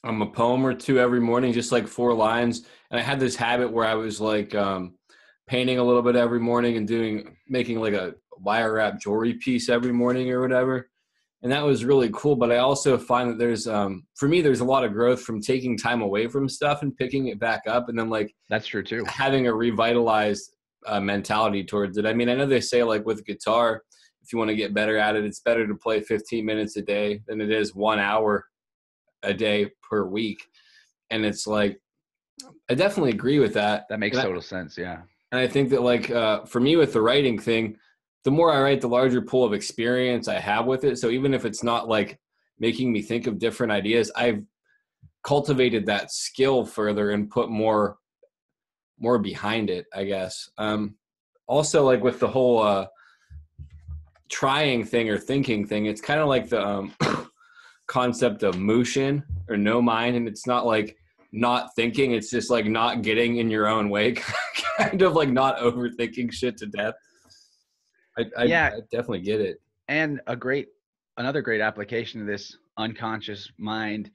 um, 0.04 0.22
a 0.22 0.28
poem 0.28 0.66
or 0.66 0.74
two 0.74 1.00
every 1.00 1.20
morning 1.20 1.54
just 1.54 1.72
like 1.72 1.88
four 1.88 2.14
lines. 2.14 2.66
And 2.92 3.00
i 3.00 3.04
had 3.04 3.20
this 3.20 3.36
habit 3.36 3.72
where 3.72 3.86
i 3.86 3.96
was 3.96 4.22
like 4.22 4.56
um, 4.56 4.96
painting 5.48 5.80
a 5.80 5.84
little 5.84 6.02
bit 6.02 6.16
every 6.16 6.40
morning 6.40 6.78
and 6.78 6.88
doing 6.88 7.36
making 7.48 7.80
like 7.80 7.94
a 7.94 8.14
wire 8.40 8.74
wrap 8.74 9.00
jewelry 9.00 9.34
piece 9.34 9.70
every 9.70 9.92
morning 9.92 10.32
or 10.32 10.42
whatever. 10.42 10.90
And 11.44 11.52
that 11.52 11.64
was 11.64 11.86
really 11.86 12.10
cool 12.14 12.36
but 12.36 12.52
i 12.52 12.58
also 12.58 12.98
find 12.98 13.30
that 13.30 13.38
there's 13.38 13.68
um 13.68 14.06
for 14.16 14.28
me 14.28 14.42
there's 14.42 14.60
a 14.60 14.66
lot 14.66 14.84
of 14.84 14.92
growth 14.92 15.22
from 15.22 15.40
taking 15.40 15.78
time 15.78 16.02
away 16.02 16.28
from 16.28 16.50
stuff 16.50 16.82
and 16.82 16.98
picking 16.98 17.28
it 17.28 17.40
back 17.40 17.62
up 17.68 17.90
and 17.90 17.98
then 17.98 18.10
like 18.10 18.34
that's 18.50 18.68
true 18.68 18.84
too. 18.84 19.06
having 19.06 19.48
a 19.48 19.54
revitalized 19.54 20.56
uh, 20.86 21.00
mentality 21.00 21.64
towards 21.64 21.98
it. 21.98 22.06
I 22.08 22.14
mean 22.14 22.28
i 22.28 22.36
know 22.36 22.48
they 22.48 22.60
say 22.60 22.84
like 22.84 23.06
with 23.06 23.26
guitar 23.26 23.84
if 24.24 24.34
you 24.34 24.40
want 24.40 24.50
to 24.50 24.56
get 24.56 24.74
better 24.74 24.98
at 24.98 25.16
it 25.16 25.26
it's 25.26 25.40
better 25.42 25.68
to 25.68 25.76
play 25.76 26.02
15 26.02 26.44
minutes 26.44 26.76
a 26.76 26.82
day 26.82 27.22
than 27.28 27.40
it 27.40 27.52
is 27.52 27.76
one 27.76 28.00
hour 28.00 28.46
a 29.24 29.34
day 29.34 29.72
per 29.82 30.06
week 30.06 30.48
and 31.10 31.26
it's 31.26 31.48
like 31.48 31.80
i 32.70 32.74
definitely 32.74 33.12
agree 33.12 33.40
with 33.40 33.54
that 33.54 33.86
that 33.90 34.00
makes 34.00 34.18
and 34.18 34.26
total 34.26 34.42
I, 34.42 34.44
sense 34.44 34.78
yeah 34.78 35.02
and 35.32 35.42
i 35.42 35.48
think 35.48 35.70
that 35.70 35.82
like 35.82 36.10
uh, 36.12 36.46
for 36.46 36.60
me 36.60 36.76
with 36.76 36.94
the 36.94 37.02
writing 37.02 37.40
thing 37.40 37.78
the 38.28 38.32
more 38.32 38.52
I 38.52 38.62
write, 38.62 38.82
the 38.82 38.90
larger 38.90 39.22
pool 39.22 39.46
of 39.46 39.54
experience 39.54 40.28
I 40.28 40.38
have 40.38 40.66
with 40.66 40.84
it. 40.84 40.98
So 40.98 41.10
even 41.12 41.34
if 41.34 41.46
it's 41.46 41.64
not 41.64 41.88
like 41.88 42.20
making 42.60 42.92
me 42.92 43.02
think 43.02 43.26
of 43.26 43.40
different 43.40 43.72
ideas, 43.72 44.12
I've 44.18 44.44
cultivated 45.24 45.86
that 45.86 46.12
skill 46.12 46.66
further 46.66 47.12
and 47.12 47.30
put 47.30 47.50
more 47.50 48.00
more 49.00 49.18
behind 49.18 49.70
it, 49.70 49.86
I 49.94 50.04
guess. 50.04 50.50
Um, 50.58 50.96
also, 51.48 51.86
like 51.86 52.04
with 52.04 52.20
the 52.20 52.28
whole 52.28 52.62
uh, 52.62 52.88
trying 54.28 54.84
thing 54.84 55.10
or 55.10 55.18
thinking 55.18 55.66
thing, 55.66 55.86
it's 55.86 56.02
kind 56.02 56.20
of 56.20 56.28
like 56.28 56.50
the 56.50 56.62
um, 56.62 56.94
concept 57.88 58.44
of 58.44 58.58
mushin 58.58 59.24
or 59.50 59.58
no 59.58 59.82
mind, 59.82 60.16
and 60.16 60.28
it's 60.28 60.46
not 60.46 60.66
like 60.66 60.98
not 61.32 61.76
thinking; 61.76 62.12
it's 62.12 62.30
just 62.30 62.50
like 62.50 62.66
not 62.66 63.02
getting 63.02 63.38
in 63.38 63.50
your 63.50 63.68
own 63.68 63.90
way, 63.90 64.14
kind 64.78 65.02
of 65.02 65.14
like 65.14 65.30
not 65.30 65.58
overthinking 65.58 66.32
shit 66.32 66.58
to 66.58 66.68
death. 66.68 66.96
I, 68.18 68.26
I, 68.38 68.44
yeah, 68.46 68.72
I 68.76 68.80
definitely 68.92 69.22
get 69.22 69.42
it. 69.42 69.62
And 69.88 70.22
a 70.28 70.36
great, 70.36 70.68
another 71.18 71.42
great 71.42 71.62
application 71.62 72.22
of 72.22 72.28
this 72.28 72.58
unconscious 72.78 73.52
mind 73.58 74.12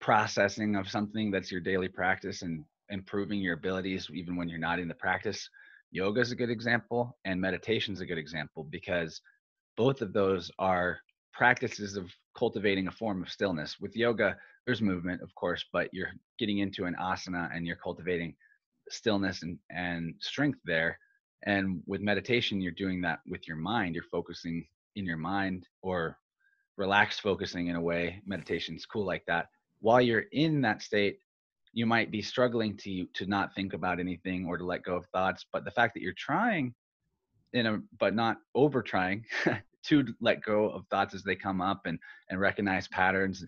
processing 0.00 0.76
of 0.76 0.88
something 0.88 1.30
that's 1.30 1.50
your 1.50 1.60
daily 1.60 1.88
practice 1.88 2.42
and 2.42 2.64
improving 2.90 3.40
your 3.40 3.54
abilities 3.54 4.08
even 4.12 4.36
when 4.36 4.48
you're 4.48 4.58
not 4.58 4.78
in 4.78 4.88
the 4.88 4.94
practice. 4.94 5.48
Yoga 5.90 6.20
is 6.20 6.32
a 6.32 6.36
good 6.36 6.50
example, 6.50 7.16
and 7.24 7.40
meditation 7.40 7.94
is 7.94 8.00
a 8.00 8.06
good 8.06 8.18
example 8.18 8.64
because 8.64 9.20
both 9.76 10.02
of 10.02 10.12
those 10.12 10.50
are 10.58 10.98
practices 11.32 11.96
of 11.96 12.10
cultivating 12.36 12.88
a 12.88 12.92
form 12.92 13.22
of 13.22 13.30
stillness. 13.30 13.80
With 13.80 13.96
yoga, 13.96 14.36
there's 14.66 14.82
movement, 14.82 15.22
of 15.22 15.34
course, 15.34 15.64
but 15.72 15.88
you're 15.92 16.12
getting 16.38 16.58
into 16.58 16.84
an 16.84 16.96
asana 17.00 17.54
and 17.54 17.66
you're 17.66 17.76
cultivating 17.76 18.34
stillness 18.90 19.42
and, 19.42 19.58
and 19.70 20.14
strength 20.20 20.58
there. 20.64 20.98
And 21.46 21.82
with 21.86 22.00
meditation, 22.00 22.60
you're 22.60 22.72
doing 22.72 23.00
that 23.02 23.20
with 23.26 23.46
your 23.46 23.56
mind. 23.56 23.94
You're 23.94 24.04
focusing 24.04 24.66
in 24.96 25.04
your 25.04 25.16
mind 25.16 25.66
or 25.82 26.18
relaxed 26.76 27.20
focusing 27.20 27.68
in 27.68 27.76
a 27.76 27.80
way. 27.80 28.22
Meditation's 28.26 28.86
cool 28.86 29.04
like 29.04 29.24
that. 29.26 29.48
While 29.80 30.00
you're 30.00 30.24
in 30.32 30.60
that 30.62 30.82
state, 30.82 31.18
you 31.72 31.86
might 31.86 32.10
be 32.10 32.22
struggling 32.22 32.76
to 32.78 33.04
to 33.14 33.26
not 33.26 33.54
think 33.54 33.74
about 33.74 34.00
anything 34.00 34.46
or 34.46 34.56
to 34.56 34.64
let 34.64 34.84
go 34.84 34.96
of 34.96 35.06
thoughts. 35.06 35.44
But 35.52 35.64
the 35.64 35.72
fact 35.72 35.94
that 35.94 36.02
you're 36.02 36.14
trying 36.16 36.72
in 37.52 37.66
a 37.66 37.80
but 37.98 38.14
not 38.14 38.38
over 38.54 38.80
trying 38.82 39.24
to 39.86 40.04
let 40.20 40.42
go 40.42 40.70
of 40.70 40.86
thoughts 40.86 41.14
as 41.14 41.22
they 41.22 41.34
come 41.34 41.60
up 41.60 41.82
and 41.86 41.98
and 42.30 42.40
recognize 42.40 42.88
patterns 42.88 43.44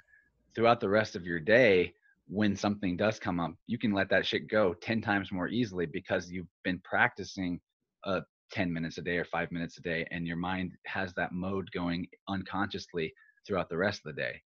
throughout 0.54 0.80
the 0.80 0.88
rest 0.88 1.16
of 1.16 1.24
your 1.24 1.40
day 1.40 1.92
when 2.28 2.56
something 2.56 2.96
does 2.96 3.18
come 3.18 3.40
up 3.40 3.52
you 3.66 3.78
can 3.78 3.92
let 3.92 4.08
that 4.08 4.26
shit 4.26 4.48
go 4.48 4.74
10 4.74 5.00
times 5.00 5.32
more 5.32 5.48
easily 5.48 5.86
because 5.86 6.30
you've 6.30 6.46
been 6.64 6.80
practicing 6.84 7.60
uh, 8.04 8.20
10 8.52 8.72
minutes 8.72 8.98
a 8.98 9.02
day 9.02 9.16
or 9.18 9.24
5 9.24 9.50
minutes 9.52 9.78
a 9.78 9.82
day 9.82 10.06
and 10.10 10.26
your 10.26 10.36
mind 10.36 10.72
has 10.86 11.12
that 11.14 11.32
mode 11.32 11.70
going 11.72 12.06
unconsciously 12.28 13.12
throughout 13.46 13.68
the 13.68 13.76
rest 13.76 14.00
of 14.04 14.14
the 14.14 14.20
day 14.20 14.40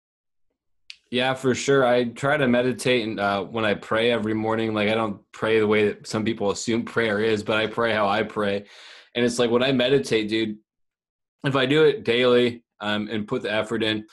yeah, 1.11 1.33
for 1.33 1.53
sure. 1.53 1.85
I 1.85 2.05
try 2.05 2.37
to 2.37 2.47
meditate 2.47 3.05
and 3.05 3.19
uh, 3.19 3.43
when 3.43 3.65
I 3.65 3.73
pray 3.73 4.11
every 4.11 4.33
morning, 4.33 4.73
like 4.73 4.87
I 4.87 4.95
don't 4.95 5.19
pray 5.33 5.59
the 5.59 5.67
way 5.67 5.89
that 5.89 6.07
some 6.07 6.23
people 6.23 6.51
assume 6.51 6.85
prayer 6.85 7.19
is, 7.19 7.43
but 7.43 7.57
I 7.57 7.67
pray 7.67 7.93
how 7.93 8.07
I 8.07 8.23
pray. 8.23 8.63
And 9.13 9.25
it's 9.25 9.37
like 9.37 9.51
when 9.51 9.61
I 9.61 9.73
meditate, 9.73 10.29
dude, 10.29 10.57
if 11.45 11.55
I 11.55 11.65
do 11.65 11.83
it 11.83 12.03
daily 12.03 12.63
um, 12.79 13.07
and 13.09 13.27
put 13.27 13.41
the 13.41 13.51
effort 13.51 13.83
in, 13.83 14.05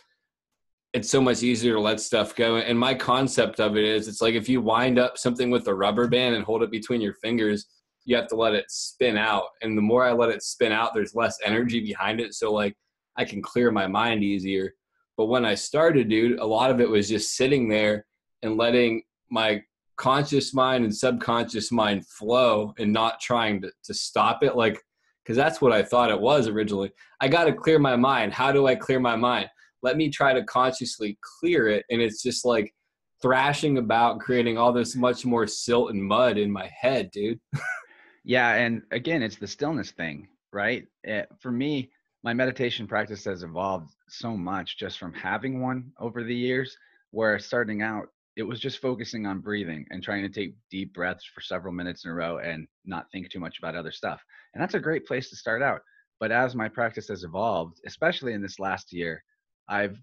it's 0.95 1.11
so 1.11 1.21
much 1.21 1.43
easier 1.43 1.75
to 1.75 1.81
let 1.81 2.01
stuff 2.01 2.35
go. 2.35 2.57
And 2.57 2.79
my 2.79 2.95
concept 2.95 3.61
of 3.61 3.77
it 3.77 3.85
is 3.85 4.09
it's 4.09 4.23
like 4.23 4.35
if 4.35 4.49
you 4.49 4.61
wind 4.63 4.99
up 4.99 5.19
something 5.19 5.51
with 5.51 5.69
a 5.69 5.75
rubber 5.75 6.09
band 6.09 6.35
and 6.35 6.45
hold 6.45 6.63
it 6.63 6.71
between 6.71 7.01
your 7.01 7.15
fingers, 7.15 7.67
you 8.05 8.17
have 8.17 8.29
to 8.29 8.37
let 8.37 8.55
it 8.55 8.71
spin 8.71 9.19
out. 9.19 9.49
And 9.61 9.77
the 9.77 9.83
more 9.83 10.05
I 10.05 10.13
let 10.13 10.31
it 10.31 10.43
spin 10.43 10.73
out, 10.73 10.95
there's 10.95 11.15
less 11.15 11.37
energy 11.45 11.81
behind 11.81 12.21
it. 12.21 12.33
So, 12.33 12.53
like, 12.53 12.75
I 13.17 13.25
can 13.25 13.43
clear 13.43 13.71
my 13.71 13.87
mind 13.87 14.25
easier. 14.25 14.73
But 15.19 15.27
when 15.27 15.45
I 15.45 15.55
started, 15.55 16.09
dude, 16.09 16.39
a 16.39 16.47
lot 16.47 16.71
of 16.71 16.81
it 16.81 16.89
was 16.89 17.09
just 17.09 17.37
sitting 17.37 17.69
there 17.69 18.07
and 18.43 18.57
letting 18.57 19.03
my 19.31 19.63
conscious 19.97 20.55
mind 20.55 20.85
and 20.85 20.97
subconscious 20.97 21.71
mind 21.71 22.07
flow 22.07 22.73
and 22.79 22.93
not 22.93 23.21
trying 23.21 23.61
to, 23.61 23.71
to 23.85 23.93
stop 23.93 24.43
it. 24.43 24.57
Like, 24.57 24.81
because 25.29 25.37
that's 25.37 25.61
what 25.61 25.73
I 25.73 25.83
thought 25.83 26.11
it 26.11 26.19
was 26.19 26.49
originally. 26.49 26.91
I 27.21 27.29
got 27.29 27.45
to 27.45 27.53
clear 27.53 27.79
my 27.79 27.97
mind. 27.97 28.33
How 28.33 28.51
do 28.51 28.67
I 28.67 28.75
clear 28.75 28.99
my 28.99 29.15
mind? 29.15 29.51
Let 29.83 29.99
me 29.99 30.09
try 30.09 30.33
to 30.33 30.43
consciously 30.45 31.19
clear 31.21 31.69
it. 31.69 31.85
And 31.91 32.01
it's 32.01 32.23
just 32.23 32.47
like 32.47 32.75
thrashing 33.21 33.77
about, 33.77 34.21
creating 34.21 34.57
all 34.57 34.73
this 34.73 34.97
much 34.97 35.27
more 35.27 35.47
silt 35.47 35.91
and 35.91 36.03
mud 36.03 36.39
in 36.39 36.51
my 36.51 36.67
head, 36.69 37.11
dude. 37.11 37.39
yeah. 38.25 38.55
And 38.55 38.81
again, 38.91 39.23
it's 39.23 39.37
the 39.37 39.47
stillness 39.47 39.91
thing, 39.91 40.29
right? 40.51 40.87
It, 41.05 41.11
eh, 41.11 41.25
for 41.41 41.53
me, 41.53 41.91
my 42.25 42.33
meditation 42.33 42.87
practice 42.87 43.27
has 43.27 43.43
evolved 43.43 43.91
so 44.09 44.35
much 44.35 44.79
just 44.79 44.99
from 44.99 45.13
having 45.13 45.61
one 45.61 45.93
over 46.01 46.25
the 46.25 46.35
years 46.35 46.75
where 47.11 47.39
starting 47.39 47.83
out 47.83 48.07
it 48.39 48.47
was 48.47 48.61
just 48.61 48.81
focusing 48.81 49.27
on 49.27 49.41
breathing 49.41 49.85
and 49.91 50.01
trying 50.01 50.23
to 50.23 50.29
take 50.29 50.55
deep 50.71 50.95
breaths 50.95 51.25
for 51.35 51.41
several 51.41 51.73
minutes 51.75 52.05
in 52.05 52.11
a 52.13 52.15
row 52.15 52.39
and 52.39 52.69
not 52.85 53.11
think 53.11 53.29
too 53.29 53.41
much 53.41 53.59
about 53.59 53.75
other 53.75 53.91
stuff 53.91 54.23
and 54.55 54.63
that's 54.63 54.75
a 54.75 54.81
great 54.81 55.05
place 55.07 55.29
to 55.29 55.37
start 55.37 55.61
out 55.61 55.81
but 56.21 56.31
as 56.31 56.55
my 56.55 56.69
practice 56.69 57.09
has 57.09 57.25
evolved 57.25 57.81
especially 57.85 58.33
in 58.33 58.41
this 58.41 58.61
last 58.61 58.93
year 58.93 59.23
i've 59.69 59.99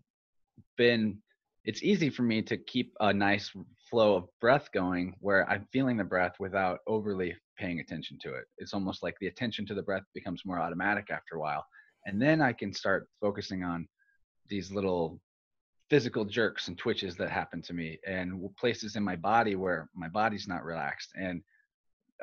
been 0.78 1.18
it's 1.64 1.82
easy 1.82 2.10
for 2.10 2.24
me 2.24 2.42
to 2.42 2.58
keep 2.58 2.94
a 3.00 3.14
nice 3.14 3.52
flow 3.90 4.16
of 4.16 4.26
breath 4.42 4.70
going 4.74 5.16
where 5.22 5.50
i'm 5.50 5.66
feeling 5.72 5.96
the 5.96 6.04
breath 6.04 6.34
without 6.38 6.80
overly 6.88 7.34
paying 7.58 7.80
attention 7.80 8.18
to 8.22 8.34
it. 8.34 8.44
It's 8.58 8.74
almost 8.74 9.02
like 9.02 9.16
the 9.22 9.28
attention 9.28 9.66
to 9.68 9.74
the 9.74 9.82
breath 9.82 10.04
becomes 10.14 10.42
more 10.46 10.60
automatic 10.60 11.06
after 11.10 11.36
a 11.36 11.40
while 11.40 11.66
and 12.06 12.22
then 12.22 12.42
i 12.42 12.52
can 12.52 12.74
start 12.74 13.08
focusing 13.22 13.64
on 13.64 13.88
these 14.50 14.72
little 14.72 15.20
physical 15.90 16.26
jerks 16.26 16.68
and 16.68 16.78
twitches 16.78 17.16
that 17.16 17.30
happen 17.30 17.62
to 17.62 17.74
me 17.74 18.00
and 18.08 18.50
places 18.58 18.96
in 18.96 19.04
my 19.04 19.16
body 19.16 19.56
where 19.56 19.90
my 19.96 20.08
body's 20.08 20.48
not 20.48 20.64
relaxed 20.64 21.12
and 21.16 21.42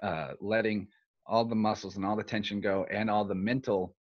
uh, 0.03 0.33
letting 0.41 0.89
all 1.27 1.45
the 1.45 1.55
muscles 1.55 1.97
and 1.97 2.05
all 2.05 2.17
the 2.17 2.23
tension 2.23 2.61
go 2.61 2.85
and 2.91 3.09
all 3.09 3.25
the 3.25 3.35
mental 3.35 3.95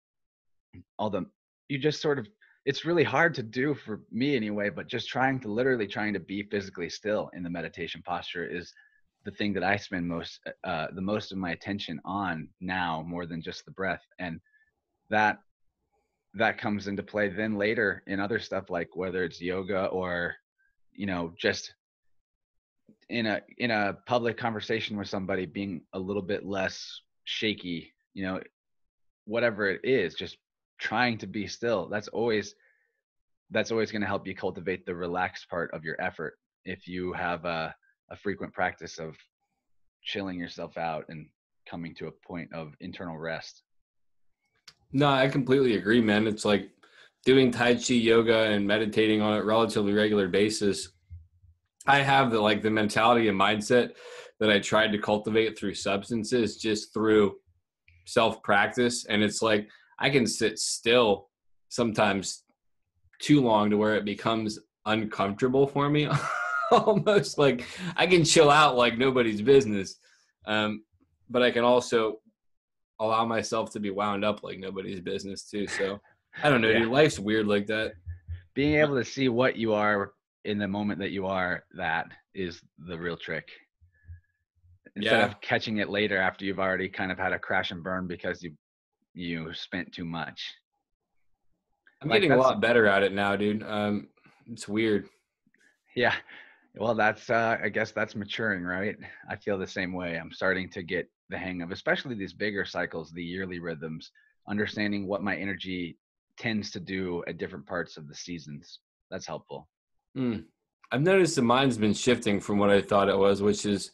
all 0.98 1.10
the 1.10 1.26
you 1.68 1.78
just 1.78 2.00
sort 2.00 2.18
of 2.18 2.26
it's 2.64 2.84
really 2.84 3.04
hard 3.04 3.34
to 3.34 3.42
do 3.42 3.74
for 3.74 4.00
me 4.10 4.36
anyway 4.36 4.70
but 4.70 4.86
just 4.86 5.08
trying 5.08 5.38
to 5.38 5.48
literally 5.48 5.86
trying 5.86 6.14
to 6.14 6.20
be 6.20 6.42
physically 6.44 6.88
still 6.88 7.30
in 7.34 7.42
the 7.42 7.50
meditation 7.50 8.02
posture 8.04 8.46
is 8.46 8.72
the 9.24 9.30
thing 9.32 9.52
that 9.52 9.64
i 9.64 9.76
spend 9.76 10.06
most 10.06 10.40
uh, 10.64 10.86
the 10.94 11.02
most 11.02 11.32
of 11.32 11.38
my 11.38 11.50
attention 11.50 12.00
on 12.04 12.48
now 12.60 13.04
more 13.06 13.26
than 13.26 13.42
just 13.42 13.64
the 13.64 13.70
breath 13.72 14.02
and 14.18 14.40
that 15.10 15.40
that 16.34 16.58
comes 16.58 16.86
into 16.86 17.02
play 17.02 17.28
then 17.28 17.56
later 17.56 18.02
in 18.06 18.20
other 18.20 18.38
stuff 18.38 18.70
like 18.70 18.88
whether 18.94 19.24
it's 19.24 19.40
yoga 19.40 19.86
or 19.86 20.34
you 20.92 21.06
know 21.06 21.32
just 21.38 21.74
in 23.08 23.26
a 23.26 23.40
in 23.58 23.70
a 23.70 23.96
public 24.06 24.36
conversation 24.36 24.96
with 24.96 25.08
somebody 25.08 25.46
being 25.46 25.82
a 25.92 25.98
little 25.98 26.22
bit 26.22 26.46
less 26.46 27.00
shaky 27.24 27.92
you 28.14 28.24
know 28.24 28.40
whatever 29.24 29.68
it 29.68 29.80
is 29.82 30.14
just 30.14 30.36
trying 30.78 31.18
to 31.18 31.26
be 31.26 31.46
still 31.46 31.88
that's 31.88 32.08
always 32.08 32.54
that's 33.50 33.70
always 33.70 33.90
going 33.90 34.02
to 34.02 34.06
help 34.06 34.26
you 34.26 34.34
cultivate 34.34 34.86
the 34.86 34.94
relaxed 34.94 35.48
part 35.48 35.72
of 35.74 35.84
your 35.84 36.00
effort. 36.00 36.38
If 36.64 36.86
you 36.86 37.12
have 37.12 37.44
a, 37.44 37.74
a 38.10 38.16
frequent 38.16 38.52
practice 38.52 38.98
of 38.98 39.16
chilling 40.02 40.38
yourself 40.38 40.78
out 40.78 41.04
and 41.08 41.28
coming 41.68 41.94
to 41.96 42.06
a 42.06 42.12
point 42.26 42.52
of 42.52 42.74
internal 42.80 43.18
rest 43.18 43.62
no, 44.92 45.08
I 45.08 45.28
completely 45.28 45.76
agree, 45.76 46.00
man. 46.00 46.26
It's 46.26 46.44
like 46.44 46.70
doing 47.24 47.50
Tai 47.50 47.74
Chi 47.74 47.94
yoga 47.94 48.50
and 48.50 48.66
meditating 48.66 49.20
on 49.20 49.38
a 49.38 49.44
relatively 49.44 49.92
regular 49.92 50.28
basis. 50.28 50.88
I 51.86 52.00
have 52.00 52.30
the 52.30 52.40
like 52.40 52.62
the 52.62 52.70
mentality 52.70 53.28
and 53.28 53.38
mindset 53.38 53.92
that 54.38 54.50
I 54.50 54.58
tried 54.58 54.92
to 54.92 54.98
cultivate 54.98 55.58
through 55.58 55.74
substances 55.74 56.56
just 56.56 56.92
through 56.92 57.36
self 58.06 58.42
practice. 58.42 59.04
And 59.06 59.22
it's 59.22 59.42
like 59.42 59.68
I 59.98 60.10
can 60.10 60.26
sit 60.26 60.58
still 60.58 61.28
sometimes 61.68 62.44
too 63.20 63.40
long 63.40 63.70
to 63.70 63.76
where 63.76 63.96
it 63.96 64.04
becomes 64.04 64.58
uncomfortable 64.86 65.66
for 65.66 65.88
me. 65.88 66.08
Almost 66.72 67.38
like 67.38 67.66
I 67.96 68.06
can 68.06 68.24
chill 68.24 68.50
out 68.50 68.76
like 68.76 68.96
nobody's 68.96 69.42
business. 69.42 69.96
Um, 70.46 70.84
but 71.28 71.42
I 71.42 71.50
can 71.50 71.64
also 71.64 72.20
allow 73.00 73.24
myself 73.24 73.70
to 73.72 73.80
be 73.80 73.90
wound 73.90 74.24
up 74.24 74.42
like 74.42 74.58
nobody's 74.58 75.00
business 75.00 75.44
too. 75.44 75.66
So 75.66 76.00
I 76.42 76.50
don't 76.50 76.60
know, 76.60 76.68
yeah. 76.68 76.80
dude. 76.80 76.88
Life's 76.92 77.18
weird 77.18 77.46
like 77.46 77.66
that. 77.66 77.94
Being 78.54 78.76
able 78.76 78.96
to 78.96 79.04
see 79.04 79.28
what 79.28 79.56
you 79.56 79.72
are 79.72 80.12
in 80.44 80.58
the 80.58 80.68
moment 80.68 81.00
that 81.00 81.10
you 81.10 81.26
are, 81.26 81.64
that 81.76 82.06
is 82.34 82.60
the 82.78 82.98
real 82.98 83.16
trick. 83.16 83.48
Instead 84.96 85.18
yeah. 85.18 85.26
of 85.26 85.40
catching 85.40 85.78
it 85.78 85.88
later 85.88 86.18
after 86.18 86.44
you've 86.44 86.58
already 86.58 86.88
kind 86.88 87.10
of 87.10 87.18
had 87.18 87.32
a 87.32 87.38
crash 87.38 87.70
and 87.70 87.82
burn 87.82 88.06
because 88.06 88.42
you 88.42 88.52
you 89.14 89.52
spent 89.54 89.92
too 89.92 90.04
much. 90.04 90.54
I'm 92.02 92.08
like 92.08 92.22
getting 92.22 92.32
a 92.32 92.40
lot 92.40 92.60
better 92.60 92.86
at 92.86 93.02
it 93.02 93.12
now, 93.12 93.36
dude. 93.36 93.62
Um, 93.62 94.08
it's 94.50 94.68
weird. 94.68 95.08
Yeah. 95.96 96.14
Well, 96.76 96.94
that's 96.94 97.28
uh, 97.30 97.58
I 97.62 97.68
guess 97.68 97.92
that's 97.92 98.14
maturing, 98.14 98.62
right? 98.62 98.96
I 99.28 99.36
feel 99.36 99.58
the 99.58 99.66
same 99.66 99.92
way. 99.92 100.16
I'm 100.16 100.32
starting 100.32 100.70
to 100.70 100.82
get 100.82 101.08
the 101.30 101.38
hang 101.38 101.62
of, 101.62 101.70
especially 101.70 102.14
these 102.14 102.32
bigger 102.32 102.64
cycles, 102.64 103.10
the 103.12 103.24
yearly 103.24 103.58
rhythms, 103.58 104.10
understanding 104.48 105.06
what 105.06 105.22
my 105.22 105.36
energy 105.36 105.96
tends 106.36 106.70
to 106.72 106.80
do 106.80 107.22
at 107.26 107.38
different 107.38 107.66
parts 107.66 107.96
of 107.96 108.08
the 108.08 108.14
seasons. 108.14 108.80
That's 109.10 109.26
helpful. 109.26 109.68
Mm. 110.16 110.44
I've 110.92 111.02
noticed 111.02 111.36
the 111.36 111.42
mind's 111.42 111.78
been 111.78 111.94
shifting 111.94 112.40
from 112.40 112.58
what 112.58 112.70
I 112.70 112.80
thought 112.80 113.08
it 113.08 113.18
was, 113.18 113.42
which 113.42 113.64
is 113.64 113.92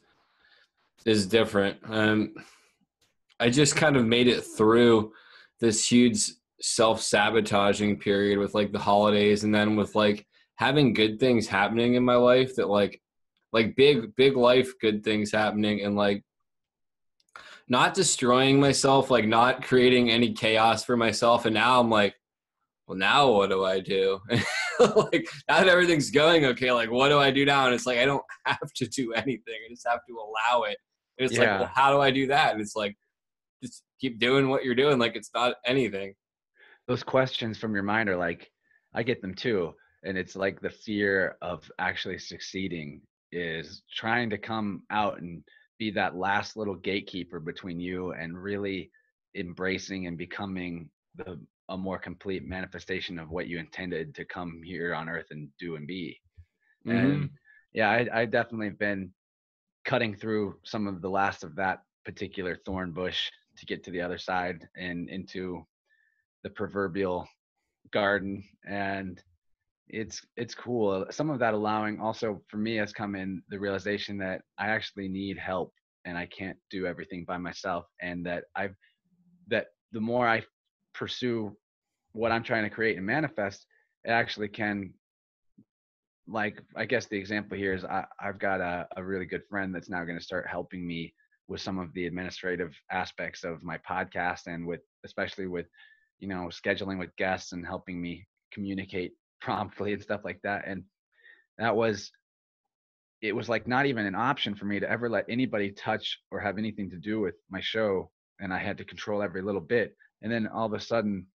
is 1.05 1.26
different. 1.26 1.76
Um, 1.84 2.34
I 3.39 3.51
just 3.51 3.76
kind 3.76 3.97
of 3.97 4.07
made 4.07 4.28
it 4.28 4.41
through 4.41 5.12
this 5.61 5.91
huge 5.91 6.32
self 6.61 7.03
sabotaging 7.03 7.99
period 7.99 8.39
with 8.39 8.55
like 8.55 8.72
the 8.72 8.78
holidays, 8.78 9.45
and 9.45 9.55
then 9.55 9.76
with 9.76 9.95
like 9.95 10.26
having 10.57 10.95
good 10.95 11.20
things 11.20 11.47
happening 11.47 11.95
in 11.95 12.05
my 12.05 12.16
life 12.16 12.57
that 12.57 12.68
like 12.68 13.01
like 13.53 13.76
big 13.76 14.14
big 14.16 14.37
life 14.37 14.72
good 14.80 15.05
things 15.05 15.30
happening 15.30 15.82
and 15.82 15.97
like 15.97 16.24
not 17.68 17.94
destroying 17.94 18.60
myself, 18.60 19.10
like 19.10 19.26
not 19.26 19.64
creating 19.64 20.10
any 20.10 20.32
chaos 20.32 20.84
for 20.84 20.96
myself. 20.96 21.46
And 21.46 21.54
now 21.54 21.80
I'm 21.80 21.90
like, 21.90 22.14
well, 22.86 22.96
now 22.96 23.30
what 23.32 23.50
do 23.50 23.64
I 23.64 23.80
do? 23.80 24.20
like 24.78 25.28
now 25.48 25.58
that 25.58 25.68
everything's 25.68 26.10
going 26.10 26.44
okay, 26.44 26.70
like 26.70 26.90
what 26.90 27.08
do 27.08 27.18
I 27.18 27.30
do 27.30 27.44
now? 27.44 27.66
And 27.66 27.74
it's 27.74 27.86
like 27.86 27.98
I 27.98 28.04
don't 28.04 28.22
have 28.46 28.72
to 28.76 28.86
do 28.86 29.12
anything. 29.14 29.54
I 29.66 29.70
just 29.70 29.86
have 29.88 30.00
to 30.08 30.14
allow 30.14 30.62
it. 30.62 30.78
And 31.18 31.28
it's 31.28 31.36
yeah. 31.36 31.52
like, 31.52 31.60
well, 31.60 31.70
how 31.74 31.92
do 31.92 32.00
I 32.00 32.10
do 32.10 32.26
that? 32.28 32.52
And 32.52 32.60
it's 32.60 32.76
like, 32.76 32.96
just 33.62 33.82
keep 34.00 34.20
doing 34.20 34.48
what 34.48 34.64
you're 34.64 34.74
doing. 34.74 34.98
Like 34.98 35.16
it's 35.16 35.30
not 35.34 35.56
anything. 35.64 36.14
Those 36.86 37.02
questions 37.02 37.58
from 37.58 37.74
your 37.74 37.82
mind 37.82 38.08
are 38.08 38.16
like, 38.16 38.48
I 38.94 39.02
get 39.02 39.20
them 39.20 39.34
too. 39.34 39.74
And 40.04 40.16
it's 40.16 40.36
like 40.36 40.60
the 40.60 40.70
fear 40.70 41.36
of 41.42 41.68
actually 41.80 42.18
succeeding 42.18 43.00
is 43.32 43.82
trying 43.92 44.30
to 44.30 44.38
come 44.38 44.82
out 44.90 45.20
and 45.20 45.42
be 45.79 45.91
that 45.91 46.16
last 46.16 46.57
little 46.57 46.74
gatekeeper 46.74 47.41
between 47.41 47.81
you 47.81 48.12
and 48.12 48.43
really 48.43 48.91
embracing 49.35 50.07
and 50.07 50.16
becoming 50.16 50.89
the 51.16 51.39
a 51.68 51.77
more 51.77 51.99
complete 51.99 52.47
manifestation 52.47 53.18
of 53.18 53.31
what 53.31 53.49
you 53.49 53.59
intended 53.59 54.14
to 54.14 54.24
come 54.24 54.61
here 54.64 54.95
on 54.95 55.09
earth 55.09 55.27
and 55.31 55.49
do 55.59 55.77
and 55.77 55.87
be 55.87 56.16
mm-hmm. 56.87 56.97
and 56.97 57.31
yeah 57.72 57.91
I, 57.91 58.20
I 58.20 58.24
definitely 58.24 58.68
have 58.68 58.79
been 58.79 59.11
cutting 59.85 60.14
through 60.14 60.57
some 60.64 60.87
of 60.87 61.03
the 61.03 61.11
last 61.11 61.43
of 61.43 61.57
that 61.57 61.81
particular 62.05 62.57
thorn 62.64 62.93
bush 62.93 63.31
to 63.59 63.66
get 63.66 63.83
to 63.85 63.91
the 63.91 64.01
other 64.01 64.18
side 64.18 64.68
and 64.77 65.09
into 65.09 65.66
the 66.45 66.51
proverbial 66.51 67.27
garden 67.93 68.45
and 68.68 69.22
it's 69.89 70.20
it's 70.37 70.55
cool 70.55 70.91
uh, 70.91 71.11
some 71.11 71.30
of 71.30 71.39
that 71.39 71.55
allowing 71.55 72.01
also 72.01 72.43
for 72.49 72.57
me 72.57 72.76
has 72.76 72.93
come 72.93 73.14
in 73.14 73.43
the 73.49 73.59
realization 73.59 74.18
that 74.18 74.43
i 74.59 74.66
actually 74.66 75.09
need 75.09 75.39
help 75.39 75.72
and 76.05 76.18
i 76.18 76.26
can't 76.26 76.57
do 76.70 76.87
everything 76.87 77.24
by 77.24 77.39
myself 77.39 77.87
and 78.01 78.26
that 78.26 78.45
i've 78.57 78.74
that 79.49 79.66
the 79.93 80.01
more 80.01 80.26
i 80.26 80.43
pursue 80.93 81.57
what 82.12 82.32
i'm 82.32 82.43
trying 82.43 82.64
to 82.64 82.70
create 82.70 82.97
and 82.97 83.07
manifest 83.07 83.66
it 84.05 84.11
actually 84.11 84.49
can 84.49 84.93
like 86.26 86.61
i 86.74 86.84
guess 86.84 87.07
the 87.07 87.16
example 87.16 87.57
here 87.57 87.72
is 87.72 87.84
I, 87.84 88.05
i've 88.20 88.41
got 88.41 88.61
a, 88.61 88.89
a 88.97 89.05
really 89.05 89.26
good 89.26 89.43
friend 89.49 89.72
that's 89.72 89.89
now 89.89 90.05
going 90.05 90.18
to 90.18 90.24
start 90.24 90.49
helping 90.51 90.84
me 90.87 91.14
with 91.49 91.61
some 91.61 91.78
of 91.78 91.93
the 91.95 92.07
administrative 92.07 92.74
aspects 92.91 93.45
of 93.45 93.62
my 93.62 93.78
podcast 93.89 94.49
and 94.49 94.66
with 94.66 94.80
especially 95.05 95.47
with 95.47 95.66
you 96.18 96.26
know 96.26 96.49
scheduling 96.51 96.99
with 96.99 97.14
guests 97.16 97.53
and 97.53 97.64
helping 97.64 98.03
me 98.03 98.26
communicate 98.53 99.12
promptly 99.41 99.93
and 99.93 100.03
stuff 100.03 100.22
like 100.24 100.41
that 100.43 100.64
and 100.66 100.82
that 101.59 101.74
was 101.74 102.11
it 103.22 103.34
was 103.34 103.49
like 103.49 103.66
not 103.66 103.87
even 103.87 104.07
an 104.07 104.14
option 104.14 104.55
for 104.55 104.66
me 104.66 104.78
to 104.78 104.91
ever 104.91 105.09
let 105.09 105.24
anybody 105.28 105.70
touch 105.70 106.18
or 106.30 106.39
have 106.39 106.59
anything 106.59 106.91
to 106.91 106.97
do 106.97 107.20
with 107.20 107.34
my 107.51 107.61
show 107.61 108.11
and 108.41 108.53
i 108.53 108.59
had 108.59 108.78
to 108.78 108.84
control 108.84 109.22
every 109.22 109.43
little 109.43 109.61
bit 109.61 109.97
and 110.22 110.30
then 110.30 110.47
all 110.47 110.66
of 110.66 110.72
a 110.72 110.80
sudden 110.80 111.26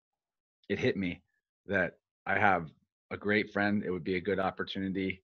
it 0.70 0.80
hit 0.80 0.96
me 0.96 1.22
that 1.66 1.94
i 2.26 2.38
have 2.38 2.68
a 3.12 3.18
great 3.18 3.52
friend 3.52 3.84
it 3.84 3.92
would 3.92 4.04
be 4.04 4.16
a 4.16 4.22
good 4.22 4.40
opportunity 4.40 5.24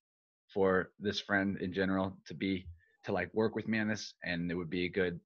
for 0.54 0.92
this 1.00 1.20
friend 1.20 1.58
in 1.62 1.74
general 1.74 2.18
to 2.26 2.34
be 2.34 2.68
to 3.04 3.12
like 3.12 3.34
work 3.34 3.56
with 3.56 3.68
me 3.68 3.80
on 3.80 3.88
this 3.88 4.14
and 4.24 4.52
it 4.52 4.56
would 4.56 4.70
be 4.70 4.86
a 4.86 4.90
good 4.90 5.20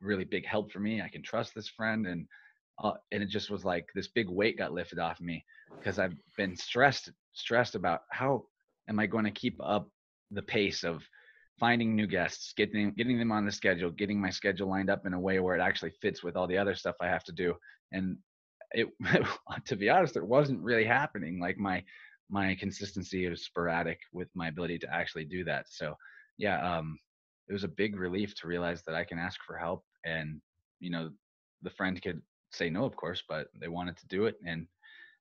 really 0.00 0.24
big 0.24 0.46
help 0.46 0.72
for 0.72 0.80
me 0.80 1.02
i 1.02 1.08
can 1.08 1.22
trust 1.22 1.54
this 1.54 1.68
friend 1.68 2.06
and 2.06 2.26
uh, 2.82 2.92
and 3.12 3.22
it 3.22 3.28
just 3.28 3.50
was 3.50 3.64
like 3.64 3.86
this 3.94 4.08
big 4.08 4.28
weight 4.28 4.58
got 4.58 4.72
lifted 4.72 4.98
off 4.98 5.20
me 5.20 5.44
because 5.78 5.98
I've 5.98 6.14
been 6.36 6.56
stressed 6.56 7.10
stressed 7.32 7.74
about 7.74 8.02
how 8.10 8.44
am 8.88 8.98
I 8.98 9.06
going 9.06 9.24
to 9.24 9.30
keep 9.30 9.56
up 9.62 9.88
the 10.30 10.42
pace 10.42 10.84
of 10.84 11.02
finding 11.58 11.94
new 11.94 12.06
guests, 12.06 12.52
getting 12.56 12.92
getting 12.92 13.18
them 13.18 13.32
on 13.32 13.44
the 13.44 13.52
schedule, 13.52 13.90
getting 13.90 14.20
my 14.20 14.30
schedule 14.30 14.68
lined 14.68 14.90
up 14.90 15.06
in 15.06 15.14
a 15.14 15.20
way 15.20 15.38
where 15.40 15.56
it 15.56 15.62
actually 15.62 15.92
fits 16.02 16.22
with 16.22 16.36
all 16.36 16.46
the 16.46 16.58
other 16.58 16.74
stuff 16.74 16.96
I 17.00 17.08
have 17.08 17.24
to 17.24 17.32
do. 17.32 17.54
And 17.92 18.16
it 18.72 18.88
to 19.66 19.76
be 19.76 19.90
honest, 19.90 20.16
it 20.16 20.26
wasn't 20.26 20.62
really 20.62 20.84
happening. 20.84 21.38
Like 21.40 21.58
my 21.58 21.84
my 22.30 22.54
consistency 22.54 23.28
was 23.28 23.44
sporadic 23.44 23.98
with 24.12 24.28
my 24.34 24.48
ability 24.48 24.78
to 24.78 24.94
actually 24.94 25.24
do 25.24 25.44
that. 25.44 25.66
So 25.68 25.94
yeah, 26.38 26.78
um, 26.78 26.98
it 27.48 27.52
was 27.52 27.64
a 27.64 27.68
big 27.68 27.96
relief 27.96 28.34
to 28.36 28.46
realize 28.46 28.82
that 28.86 28.94
I 28.94 29.04
can 29.04 29.18
ask 29.18 29.38
for 29.46 29.56
help 29.58 29.84
and 30.04 30.40
you 30.78 30.90
know 30.90 31.10
the 31.62 31.70
friend 31.70 32.00
could 32.00 32.22
say 32.50 32.70
no, 32.70 32.84
of 32.84 32.96
course, 32.96 33.22
but 33.28 33.48
they 33.58 33.68
wanted 33.68 33.96
to 33.98 34.06
do 34.06 34.26
it, 34.26 34.36
and 34.46 34.66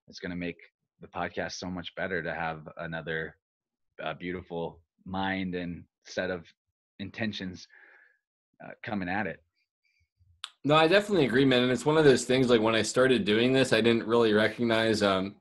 it's 0.08 0.20
going 0.20 0.32
to 0.32 0.36
make 0.36 0.58
the 1.02 1.08
podcast 1.08 1.54
so 1.54 1.68
much 1.68 1.94
better 1.96 2.22
to 2.22 2.34
have 2.34 2.68
another 2.78 3.36
uh, 4.04 4.14
beautiful 4.14 4.80
mind 5.06 5.56
and 5.56 5.84
set 6.06 6.30
of 6.30 6.46
intentions 7.00 7.68
uh, 8.66 8.72
coming 8.84 9.10
at 9.10 9.28
it. 9.28 9.42
No, 10.66 10.76
I 10.76 10.88
definitely 10.88 11.26
agree, 11.26 11.46
man. 11.46 11.64
And 11.64 11.72
it's 11.72 11.86
one 11.86 11.98
of 11.98 12.04
those 12.04 12.26
things 12.26 12.50
like 12.50 12.62
when 12.62 12.76
I 12.76 12.82
started 12.82 13.24
doing 13.24 13.54
this, 13.54 13.72
I 13.72 13.80
didn't 13.80 14.06
really 14.06 14.34
recognize 14.34 15.02
um, 15.02 15.36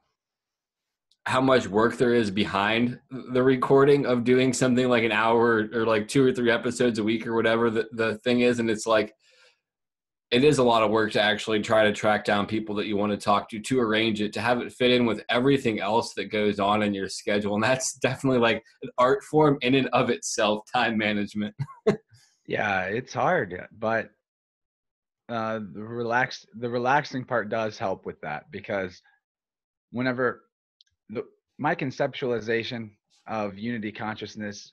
how 1.26 1.40
much 1.40 1.66
work 1.66 1.98
there 1.98 2.14
is 2.14 2.30
behind 2.30 3.00
the 3.10 3.42
recording 3.42 4.06
of 4.06 4.22
doing 4.22 4.52
something 4.52 4.88
like 4.88 5.02
an 5.02 5.12
hour 5.12 5.68
or, 5.74 5.84
like 5.84 6.06
two 6.06 6.24
or 6.24 6.32
three 6.32 6.50
episodes 6.50 7.00
a 7.00 7.04
week 7.04 7.26
or 7.26 7.34
whatever 7.34 7.68
the, 7.68 7.88
the 7.92 8.18
thing 8.18 8.40
is. 8.40 8.60
And 8.60 8.70
it's 8.70 8.86
like, 8.86 9.12
it 10.30 10.44
is 10.44 10.58
a 10.58 10.62
lot 10.62 10.82
of 10.82 10.90
work 10.90 11.12
to 11.12 11.20
actually 11.20 11.60
try 11.60 11.84
to 11.84 11.92
track 11.92 12.24
down 12.24 12.46
people 12.46 12.74
that 12.74 12.86
you 12.86 12.96
want 12.96 13.12
to 13.12 13.16
talk 13.16 13.48
to 13.48 13.58
to 13.58 13.80
arrange 13.80 14.20
it 14.20 14.32
to 14.34 14.40
have 14.40 14.60
it 14.60 14.72
fit 14.72 14.90
in 14.90 15.06
with 15.06 15.24
everything 15.30 15.80
else 15.80 16.12
that 16.14 16.26
goes 16.26 16.60
on 16.60 16.82
in 16.82 16.92
your 16.92 17.08
schedule. 17.08 17.54
And 17.54 17.62
that's 17.62 17.94
definitely 18.02 18.40
like 18.40 18.62
an 18.82 18.90
art 18.98 19.22
form 19.24 19.58
in 19.62 19.74
and 19.74 19.88
of 19.88 20.10
itself 20.10 20.64
time 20.72 20.96
management. 20.96 21.54
Yeah 22.48 22.84
it's 22.84 23.12
hard 23.12 23.68
but 23.78 24.08
uh, 25.28 25.60
the 25.74 25.82
relaxed 25.84 26.46
the 26.58 26.68
relaxing 26.68 27.22
part 27.22 27.50
does 27.50 27.76
help 27.76 28.06
with 28.06 28.18
that 28.22 28.50
because 28.50 29.02
whenever 29.92 30.44
the, 31.10 31.24
my 31.58 31.74
conceptualization 31.74 32.90
of 33.26 33.58
unity 33.58 33.92
consciousness 33.92 34.72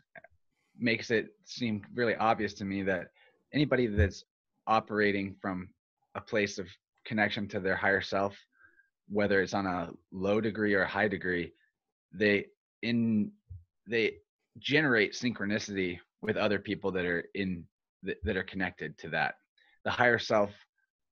makes 0.79 1.11
it 1.11 1.27
seem 1.43 1.81
really 1.93 2.15
obvious 2.15 2.53
to 2.53 2.63
me 2.63 2.81
that 2.83 3.07
anybody 3.53 3.87
that's 3.87 4.23
operating 4.67 5.35
from 5.41 5.69
a 6.15 6.21
place 6.21 6.57
of 6.57 6.67
connection 7.05 7.47
to 7.47 7.59
their 7.59 7.75
higher 7.75 8.01
self 8.01 8.35
whether 9.09 9.41
it's 9.41 9.53
on 9.53 9.67
a 9.67 9.91
low 10.11 10.41
degree 10.41 10.73
or 10.73 10.81
a 10.81 10.87
high 10.87 11.07
degree 11.07 11.53
they 12.13 12.45
in 12.81 13.31
they 13.87 14.13
generate 14.59 15.13
synchronicity 15.13 15.99
with 16.21 16.37
other 16.37 16.59
people 16.59 16.91
that 16.91 17.05
are 17.05 17.25
in 17.35 17.63
that 18.23 18.37
are 18.37 18.43
connected 18.43 18.97
to 18.99 19.09
that. 19.09 19.35
The 19.83 19.91
higher 19.91 20.19
self 20.19 20.51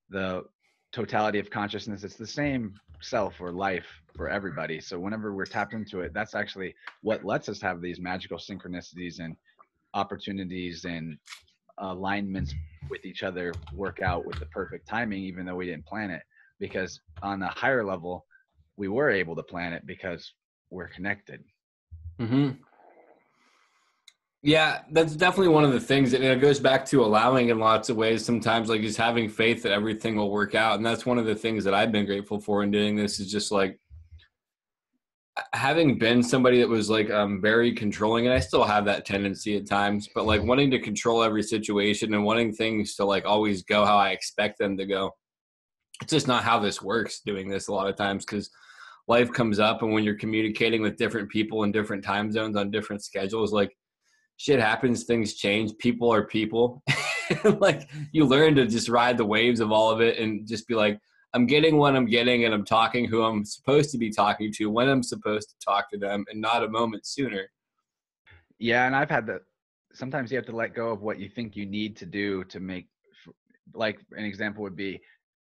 the 0.10 0.43
totality 0.91 1.39
of 1.39 1.49
consciousness 1.49 2.04
it's 2.04 2.16
the 2.16 2.28
same 2.28 2.76
self 3.01 3.41
or 3.41 3.51
life 3.51 3.88
for 4.16 4.30
everybody. 4.30 4.80
So 4.80 4.99
whenever 4.99 5.34
we're 5.34 5.45
tapped 5.45 5.74
into 5.74 6.01
it 6.01 6.14
that's 6.14 6.36
actually 6.36 6.76
what 7.01 7.26
lets 7.26 7.49
us 7.49 7.62
have 7.62 7.82
these 7.82 7.99
magical 7.99 8.38
synchronicities 8.38 9.20
and 9.20 9.36
opportunities 9.93 10.86
and 10.86 11.18
alignments 11.78 12.53
with 12.89 13.05
each 13.05 13.24
other 13.24 13.53
work 13.74 14.01
out 14.01 14.26
with 14.26 14.39
the 14.39 14.45
perfect 14.47 14.88
timing, 14.88 15.24
even 15.24 15.45
though 15.45 15.55
we 15.55 15.65
didn't 15.65 15.86
plan 15.86 16.09
it. 16.09 16.24
Because 16.59 16.99
on 17.21 17.41
a 17.41 17.49
higher 17.49 17.84
level, 17.84 18.26
we 18.78 18.88
were 18.88 19.09
able 19.09 19.36
to 19.36 19.43
plan 19.43 19.74
it 19.74 19.86
because 19.86 20.34
we're 20.69 20.88
connected. 20.88 21.43
Hmm. 22.19 22.51
Yeah, 24.45 24.82
that's 24.91 25.15
definitely 25.15 25.53
one 25.53 25.63
of 25.63 25.71
the 25.71 25.80
things, 25.80 26.11
and 26.13 26.21
it 26.21 26.41
goes 26.41 26.59
back 26.59 26.86
to 26.88 27.01
allowing 27.01 27.47
in 27.47 27.59
lots 27.59 27.89
of 27.89 27.95
ways. 27.95 28.26
Sometimes, 28.26 28.67
like 28.67 28.82
just 28.82 28.97
having 28.97 29.30
faith 29.30 29.63
that 29.63 29.71
everything 29.71 30.17
will 30.17 30.30
work 30.30 30.53
out, 30.53 30.76
and 30.76 30.86
that's 30.86 31.05
one 31.05 31.17
of 31.17 31.26
the 31.26 31.34
things 31.34 31.63
that 31.63 31.74
I've 31.74 31.93
been 31.93 32.05
grateful 32.05 32.41
for 32.41 32.61
in 32.61 32.69
doing 32.69 32.97
this. 32.97 33.21
Is 33.21 33.32
just 33.32 33.53
like 33.53 33.80
having 35.53 35.97
been 35.97 36.21
somebody 36.21 36.59
that 36.59 36.69
was 36.69 36.89
like 36.89 37.09
um, 37.09 37.41
very 37.41 37.73
controlling 37.73 38.25
and 38.25 38.34
i 38.34 38.39
still 38.39 38.63
have 38.63 38.86
that 38.86 39.05
tendency 39.05 39.57
at 39.57 39.65
times 39.65 40.07
but 40.13 40.25
like 40.25 40.43
wanting 40.43 40.69
to 40.69 40.79
control 40.79 41.23
every 41.23 41.41
situation 41.41 42.13
and 42.13 42.23
wanting 42.23 42.53
things 42.53 42.95
to 42.95 43.03
like 43.03 43.25
always 43.25 43.63
go 43.63 43.84
how 43.86 43.97
i 43.97 44.09
expect 44.09 44.59
them 44.59 44.77
to 44.77 44.86
go 44.86 45.11
it's 46.01 46.11
just 46.11 46.27
not 46.27 46.43
how 46.43 46.59
this 46.59 46.81
works 46.81 47.21
doing 47.25 47.49
this 47.49 47.67
a 47.67 47.73
lot 47.73 47.88
of 47.88 47.95
times 47.95 48.25
because 48.25 48.49
life 49.07 49.31
comes 49.31 49.59
up 49.59 49.81
and 49.81 49.91
when 49.91 50.03
you're 50.03 50.15
communicating 50.15 50.81
with 50.81 50.97
different 50.97 51.29
people 51.29 51.63
in 51.63 51.71
different 51.71 52.03
time 52.03 52.31
zones 52.31 52.55
on 52.55 52.69
different 52.69 53.03
schedules 53.03 53.51
like 53.51 53.75
shit 54.38 54.59
happens 54.59 55.03
things 55.03 55.36
change 55.36 55.77
people 55.77 56.13
are 56.13 56.25
people. 56.25 56.84
Like 57.45 57.89
you 58.11 58.25
learn 58.25 58.53
to 58.55 58.67
just 58.67 58.89
ride 58.89 59.17
the 59.17 59.25
waves 59.25 59.61
of 59.61 59.71
all 59.71 59.89
of 59.89 60.01
it 60.01 60.19
and 60.19 60.45
just 60.45 60.67
be 60.67 60.75
like 60.75 60.99
I'm 61.34 61.47
getting 61.47 61.77
what 61.77 61.95
I'm 61.95 62.05
getting 62.05 62.45
and 62.45 62.53
I'm 62.53 62.65
talking 62.65 63.05
who 63.05 63.23
I'm 63.23 63.43
supposed 63.43 63.89
to 63.91 63.97
be 63.97 64.11
talking 64.11 64.51
to 64.53 64.69
when 64.69 64.88
I'm 64.88 65.01
supposed 65.01 65.49
to 65.49 65.55
talk 65.65 65.89
to 65.91 65.97
them 65.97 66.25
and 66.29 66.39
not 66.39 66.63
a 66.63 66.69
moment 66.69 67.07
sooner. 67.07 67.49
Yeah, 68.59 68.86
and 68.86 68.95
I've 68.95 69.09
had 69.09 69.25
that 69.27 69.41
sometimes 69.93 70.31
you 70.31 70.38
have 70.38 70.45
to 70.45 70.55
let 70.55 70.75
go 70.75 70.89
of 70.89 71.01
what 71.01 71.19
you 71.19 71.29
think 71.29 71.55
you 71.55 71.65
need 71.65 71.95
to 71.97 72.05
do 72.05 72.43
to 72.45 72.59
make 72.59 72.88
like 73.73 73.99
an 74.11 74.25
example 74.25 74.63
would 74.63 74.75
be 74.75 75.01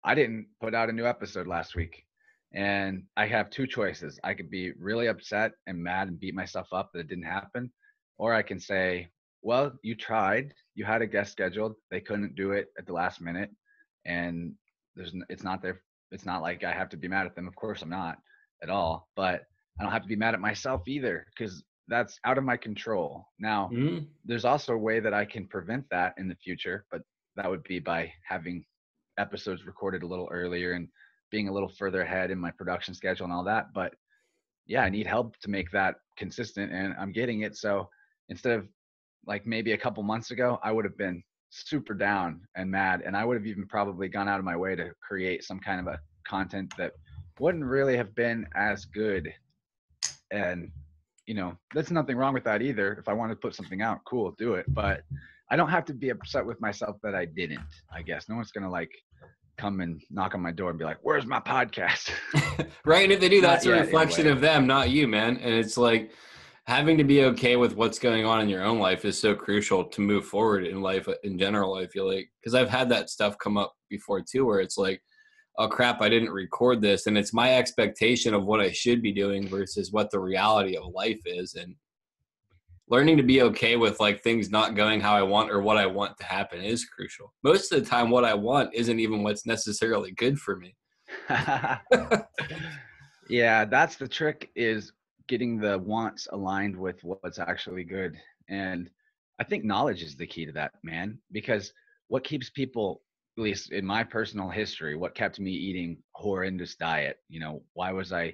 I 0.04 0.16
didn't 0.16 0.48
put 0.60 0.76
out 0.76 0.90
a 0.90 0.94
new 0.94 1.06
episode 1.06 1.48
last 1.48 1.76
week 1.76 2.06
and 2.54 3.04
I 3.18 3.28
have 3.28 3.50
two 3.50 3.66
choices. 3.66 4.20
I 4.24 4.34
could 4.34 4.50
be 4.50 4.74
really 4.74 5.08
upset 5.08 5.54
and 5.68 5.78
mad 5.78 6.08
and 6.08 6.20
beat 6.20 6.36
myself 6.36 6.68
up 6.74 6.92
that 6.94 7.00
it 7.00 7.08
didn't 7.08 7.26
happen 7.26 7.72
or 8.18 8.34
I 8.34 8.42
can 8.42 8.60
say, 8.60 9.10
well, 9.42 9.74
you 9.82 9.96
tried, 9.96 10.54
you 10.76 10.86
had 10.86 11.02
a 11.02 11.08
guest 11.08 11.32
scheduled, 11.32 11.76
they 11.90 12.02
couldn't 12.02 12.36
do 12.36 12.52
it 12.52 12.68
at 12.78 12.86
the 12.86 12.94
last 12.94 13.22
minute 13.22 13.50
and 14.06 14.54
there's 14.96 15.14
it's 15.30 15.44
not 15.44 15.62
there 15.62 15.82
it's 16.12 16.26
not 16.26 16.42
like 16.42 16.64
i 16.64 16.72
have 16.72 16.90
to 16.90 16.98
be 16.98 17.08
mad 17.08 17.26
at 17.26 17.36
them 17.36 17.48
of 17.48 17.56
course 17.56 17.82
i'm 17.82 17.90
not 17.90 18.18
at 18.64 18.70
all 18.70 19.08
but 19.16 19.44
i 19.80 19.84
don't 19.84 19.92
have 19.92 20.02
to 20.02 20.08
be 20.08 20.16
mad 20.16 20.34
at 20.34 20.40
myself 20.40 20.82
either 20.88 21.26
because 21.30 21.64
that's 21.88 22.20
out 22.26 22.38
of 22.38 22.44
my 22.44 22.58
control 22.58 23.26
now 23.40 23.70
mm-hmm. 23.74 24.04
there's 24.26 24.46
also 24.46 24.74
a 24.74 24.78
way 24.78 25.00
that 25.00 25.14
i 25.14 25.26
can 25.26 25.48
prevent 25.48 25.86
that 25.90 26.14
in 26.18 26.28
the 26.28 26.36
future 26.36 26.86
but 26.92 27.02
that 27.36 27.50
would 27.50 27.64
be 27.64 27.80
by 27.80 28.12
having 28.28 28.64
episodes 29.18 29.66
recorded 29.66 30.04
a 30.04 30.08
little 30.08 30.30
earlier 30.32 30.74
and 30.74 30.88
being 31.32 31.48
a 31.48 31.54
little 31.54 31.70
further 31.70 32.02
ahead 32.02 32.32
in 32.32 32.38
my 32.38 32.52
production 32.52 32.94
schedule 32.94 33.26
and 33.26 33.34
all 33.34 33.44
that 33.44 33.68
but 33.74 33.94
yeah 34.68 34.82
i 34.82 34.90
need 34.90 35.08
help 35.08 35.38
to 35.40 35.50
make 35.50 35.72
that 35.72 35.96
consistent 36.18 36.72
and 36.72 36.94
i'm 37.00 37.12
getting 37.12 37.42
it 37.42 37.56
so 37.56 37.90
instead 38.30 38.60
of 38.60 38.68
like 39.28 39.46
maybe 39.46 39.72
a 39.74 39.78
couple 39.78 40.04
months 40.04 40.32
ago 40.32 40.60
i 40.64 40.72
would 40.72 40.86
have 40.86 40.98
been 40.98 41.24
super 41.52 41.94
down 41.94 42.42
and 42.56 42.72
mad 42.72 43.02
and 43.06 43.16
i 43.16 43.24
would 43.24 43.36
have 43.38 43.46
even 43.46 43.68
probably 43.68 44.08
gone 44.08 44.28
out 44.28 44.40
of 44.40 44.46
my 44.46 44.56
way 44.56 44.76
to 44.76 44.92
create 45.08 45.44
some 45.44 45.60
kind 45.60 45.80
of 45.80 45.88
a 45.88 46.00
content 46.26 46.74
that 46.78 46.94
wouldn't 47.40 47.64
really 47.64 47.98
have 47.98 48.14
been 48.16 48.46
as 48.56 48.86
good 48.86 49.32
and 50.32 50.72
you 51.28 51.34
know 51.34 51.56
there's 51.74 51.92
nothing 51.92 52.16
wrong 52.16 52.34
with 52.34 52.44
that 52.44 52.62
either 52.62 52.94
if 52.94 53.08
i 53.08 53.14
want 53.14 53.32
to 53.32 53.36
put 53.36 53.54
something 53.54 53.82
out 53.82 54.00
cool 54.08 54.34
do 54.38 54.54
it 54.54 54.66
but 54.70 55.02
i 55.52 55.56
don't 55.56 55.70
have 55.70 55.86
to 55.86 55.94
be 55.94 56.10
upset 56.10 56.46
with 56.46 56.60
myself 56.62 56.96
that 57.04 57.16
i 57.16 57.26
didn't 57.26 57.60
i 57.94 58.02
guess 58.02 58.30
no 58.30 58.36
one's 58.36 58.52
gonna 58.52 58.70
like 58.70 58.92
come 59.58 59.82
and 59.82 60.02
knock 60.10 60.34
on 60.34 60.42
my 60.42 60.52
door 60.52 60.70
and 60.70 60.80
be 60.80 60.86
like 60.86 60.98
where's 61.02 61.26
my 61.26 61.40
podcast 61.40 62.12
right. 62.86 63.04
And 63.04 63.12
if 63.12 63.20
they 63.20 63.30
do, 63.30 63.42
that's 63.48 63.66
Not 63.66 63.78
a 63.78 63.82
reflection 63.82 64.22
anyway. 64.22 64.36
of 64.36 64.42
them, 64.42 64.68
not 64.68 64.90
you, 64.90 65.08
man. 65.08 65.38
And 65.38 65.54
it's 65.54 65.78
like 65.78 66.12
having 66.72 66.98
to 66.98 67.04
be 67.04 67.26
okay 67.26 67.58
with 67.58 67.76
what's 67.76 68.00
going 68.00 68.24
on 68.24 68.40
in 68.40 68.48
your 68.48 68.64
own 68.64 68.80
life 68.80 69.04
is 69.04 69.20
so 69.20 69.36
crucial 69.36 69.84
to 69.84 70.00
move 70.00 70.26
forward 70.26 70.66
in 70.66 70.82
life 70.82 71.06
uh, 71.10 71.16
in 71.24 71.38
general. 71.38 71.76
I 71.76 71.86
feel 71.88 72.08
like 72.08 72.32
because 72.40 72.56
I've 72.56 72.70
had 72.70 72.88
that 72.88 73.10
stuff 73.10 73.38
come 73.40 73.58
up 73.58 73.74
before 73.90 74.22
too, 74.22 74.46
where 74.46 74.62
it's 74.62 74.78
like, 74.78 75.02
oh 75.58 75.68
crap, 75.68 76.02
I 76.02 76.08
didn't 76.08 76.32
record 76.32 76.80
this, 76.82 77.08
and 77.08 77.18
it's 77.18 77.34
my 77.34 77.56
expectation 77.56 78.34
of 78.34 78.46
what 78.46 78.62
I 78.62 78.72
should 78.72 79.02
be 79.02 79.12
doing 79.12 79.50
versus 79.50 79.92
what 79.92 80.12
the 80.12 80.22
reality 80.22 80.78
of 80.78 80.94
life 80.94 81.20
is, 81.26 81.56
and 81.56 81.76
learning 82.88 83.18
to 83.18 83.24
be 83.24 83.42
okay 83.42 83.76
with 83.76 84.00
like 84.00 84.24
things 84.24 84.50
not 84.50 84.74
going 84.74 85.02
how 85.02 85.14
I 85.14 85.24
want 85.24 85.52
or 85.52 85.62
what 85.62 85.76
I 85.76 85.88
want 85.88 86.18
to 86.20 86.24
happen 86.24 86.62
is 86.62 86.86
crucial. 86.86 87.34
Most 87.44 87.74
of 87.74 87.84
the 87.84 87.90
time, 87.90 88.10
what 88.10 88.24
I 88.24 88.34
want 88.34 88.74
isn't 88.74 89.00
even 89.02 89.24
what's 89.24 89.46
necessarily 89.46 90.14
good 90.14 90.40
for 90.40 90.56
me. 90.56 90.74
yeah, 93.30 93.66
that's 93.66 93.98
the 93.98 94.08
trick 94.08 94.52
is 94.56 94.94
getting 95.32 95.58
the 95.58 95.80
wants 95.80 96.28
aligned 96.34 96.76
with 96.76 97.02
what's 97.06 97.40
actually 97.40 97.86
good. 97.86 98.20
And 98.50 98.90
I 99.40 99.46
think 99.46 99.64
knowledge 99.64 100.04
is 100.04 100.18
the 100.18 100.28
key 100.28 100.46
to 100.46 100.52
that, 100.52 100.74
man, 100.84 101.18
because 101.32 101.72
what 102.10 102.26
keeps 102.26 102.50
people 102.50 103.02
at 103.38 103.44
least 103.44 103.72
in 103.72 103.86
my 103.86 104.04
personal 104.04 104.50
history, 104.50 104.98
what 104.98 105.16
kept 105.16 105.40
me 105.40 105.52
eating 105.52 105.98
horrendous 106.16 106.76
diet, 106.76 107.16
you 107.30 107.40
know, 107.40 107.64
why 107.76 107.94
was 107.94 108.12
I 108.12 108.34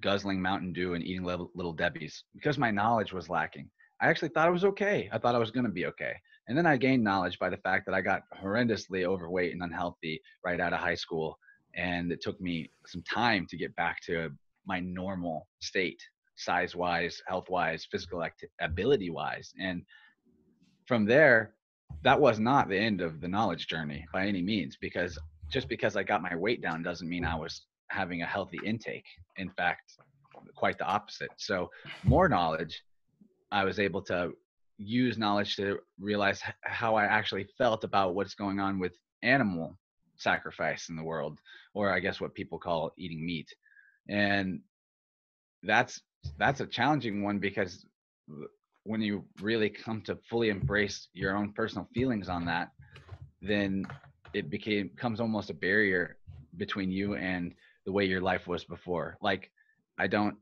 guzzling 0.00 0.40
Mountain 0.40 0.72
Dew 0.72 0.94
and 0.94 1.04
eating 1.04 1.22
little, 1.22 1.72
Debbie's? 1.74 2.24
Because 2.34 2.56
my 2.56 2.70
knowledge 2.70 3.12
was 3.12 3.28
lacking. 3.28 3.68
I 4.00 4.08
actually 4.08 4.30
thought 4.30 4.48
it 4.48 4.52
was 4.52 4.64
okay. 4.64 5.10
I 5.12 5.18
thought 5.18 5.34
I 5.34 5.38
was 5.38 5.50
going 5.50 5.66
to 5.66 5.70
be 5.70 5.84
okay. 5.84 6.14
And 6.48 6.56
then 6.56 6.64
I 6.64 6.78
gained 6.78 7.04
knowledge 7.04 7.38
by 7.38 7.50
the 7.50 7.58
fact 7.58 7.84
that 7.86 7.94
I 7.94 8.00
got 8.00 8.22
horrendously 8.42 9.04
overweight 9.04 9.52
and 9.52 9.62
unhealthy 9.62 10.22
right 10.42 10.60
out 10.60 10.72
of 10.72 10.78
high 10.78 10.94
school. 10.94 11.38
And 11.74 12.10
it 12.10 12.22
took 12.22 12.40
me 12.40 12.70
some 12.86 13.02
time 13.02 13.46
to 13.50 13.58
get 13.58 13.76
back 13.76 14.00
to 14.06 14.30
my 14.66 14.80
normal 14.80 15.46
state, 15.60 16.00
size 16.36 16.74
wise, 16.74 17.22
health 17.26 17.48
wise, 17.48 17.86
physical 17.90 18.26
ability 18.60 19.10
wise. 19.10 19.52
And 19.60 19.82
from 20.86 21.04
there, 21.04 21.54
that 22.02 22.20
was 22.20 22.38
not 22.38 22.68
the 22.68 22.78
end 22.78 23.00
of 23.00 23.20
the 23.20 23.28
knowledge 23.28 23.68
journey 23.68 24.06
by 24.12 24.26
any 24.26 24.42
means, 24.42 24.76
because 24.80 25.18
just 25.50 25.68
because 25.68 25.96
I 25.96 26.02
got 26.02 26.22
my 26.22 26.34
weight 26.34 26.60
down 26.60 26.82
doesn't 26.82 27.08
mean 27.08 27.24
I 27.24 27.36
was 27.36 27.66
having 27.88 28.22
a 28.22 28.26
healthy 28.26 28.58
intake. 28.64 29.06
In 29.36 29.50
fact, 29.50 29.92
quite 30.56 30.78
the 30.78 30.84
opposite. 30.84 31.30
So, 31.36 31.70
more 32.04 32.28
knowledge, 32.28 32.82
I 33.52 33.64
was 33.64 33.78
able 33.78 34.02
to 34.02 34.32
use 34.78 35.16
knowledge 35.16 35.56
to 35.56 35.78
realize 35.98 36.42
how 36.62 36.96
I 36.96 37.04
actually 37.04 37.46
felt 37.56 37.84
about 37.84 38.14
what's 38.14 38.34
going 38.34 38.60
on 38.60 38.78
with 38.78 38.92
animal 39.22 39.78
sacrifice 40.16 40.88
in 40.88 40.96
the 40.96 41.02
world, 41.02 41.40
or 41.74 41.92
I 41.92 42.00
guess 42.00 42.20
what 42.20 42.34
people 42.34 42.58
call 42.58 42.92
eating 42.98 43.24
meat. 43.24 43.48
And 44.08 44.60
that's 45.62 46.00
that's 46.38 46.60
a 46.60 46.66
challenging 46.66 47.22
one 47.22 47.38
because 47.38 47.86
when 48.84 49.00
you 49.00 49.24
really 49.40 49.68
come 49.68 50.00
to 50.02 50.18
fully 50.28 50.48
embrace 50.48 51.08
your 51.12 51.36
own 51.36 51.52
personal 51.52 51.88
feelings 51.94 52.28
on 52.28 52.44
that, 52.46 52.70
then 53.42 53.86
it 54.34 54.50
became 54.50 54.90
comes 54.96 55.20
almost 55.20 55.50
a 55.50 55.54
barrier 55.54 56.16
between 56.56 56.90
you 56.90 57.14
and 57.16 57.54
the 57.84 57.92
way 57.92 58.04
your 58.04 58.20
life 58.20 58.46
was 58.46 58.64
before. 58.64 59.16
Like 59.20 59.50
I 59.98 60.06
don't 60.06 60.36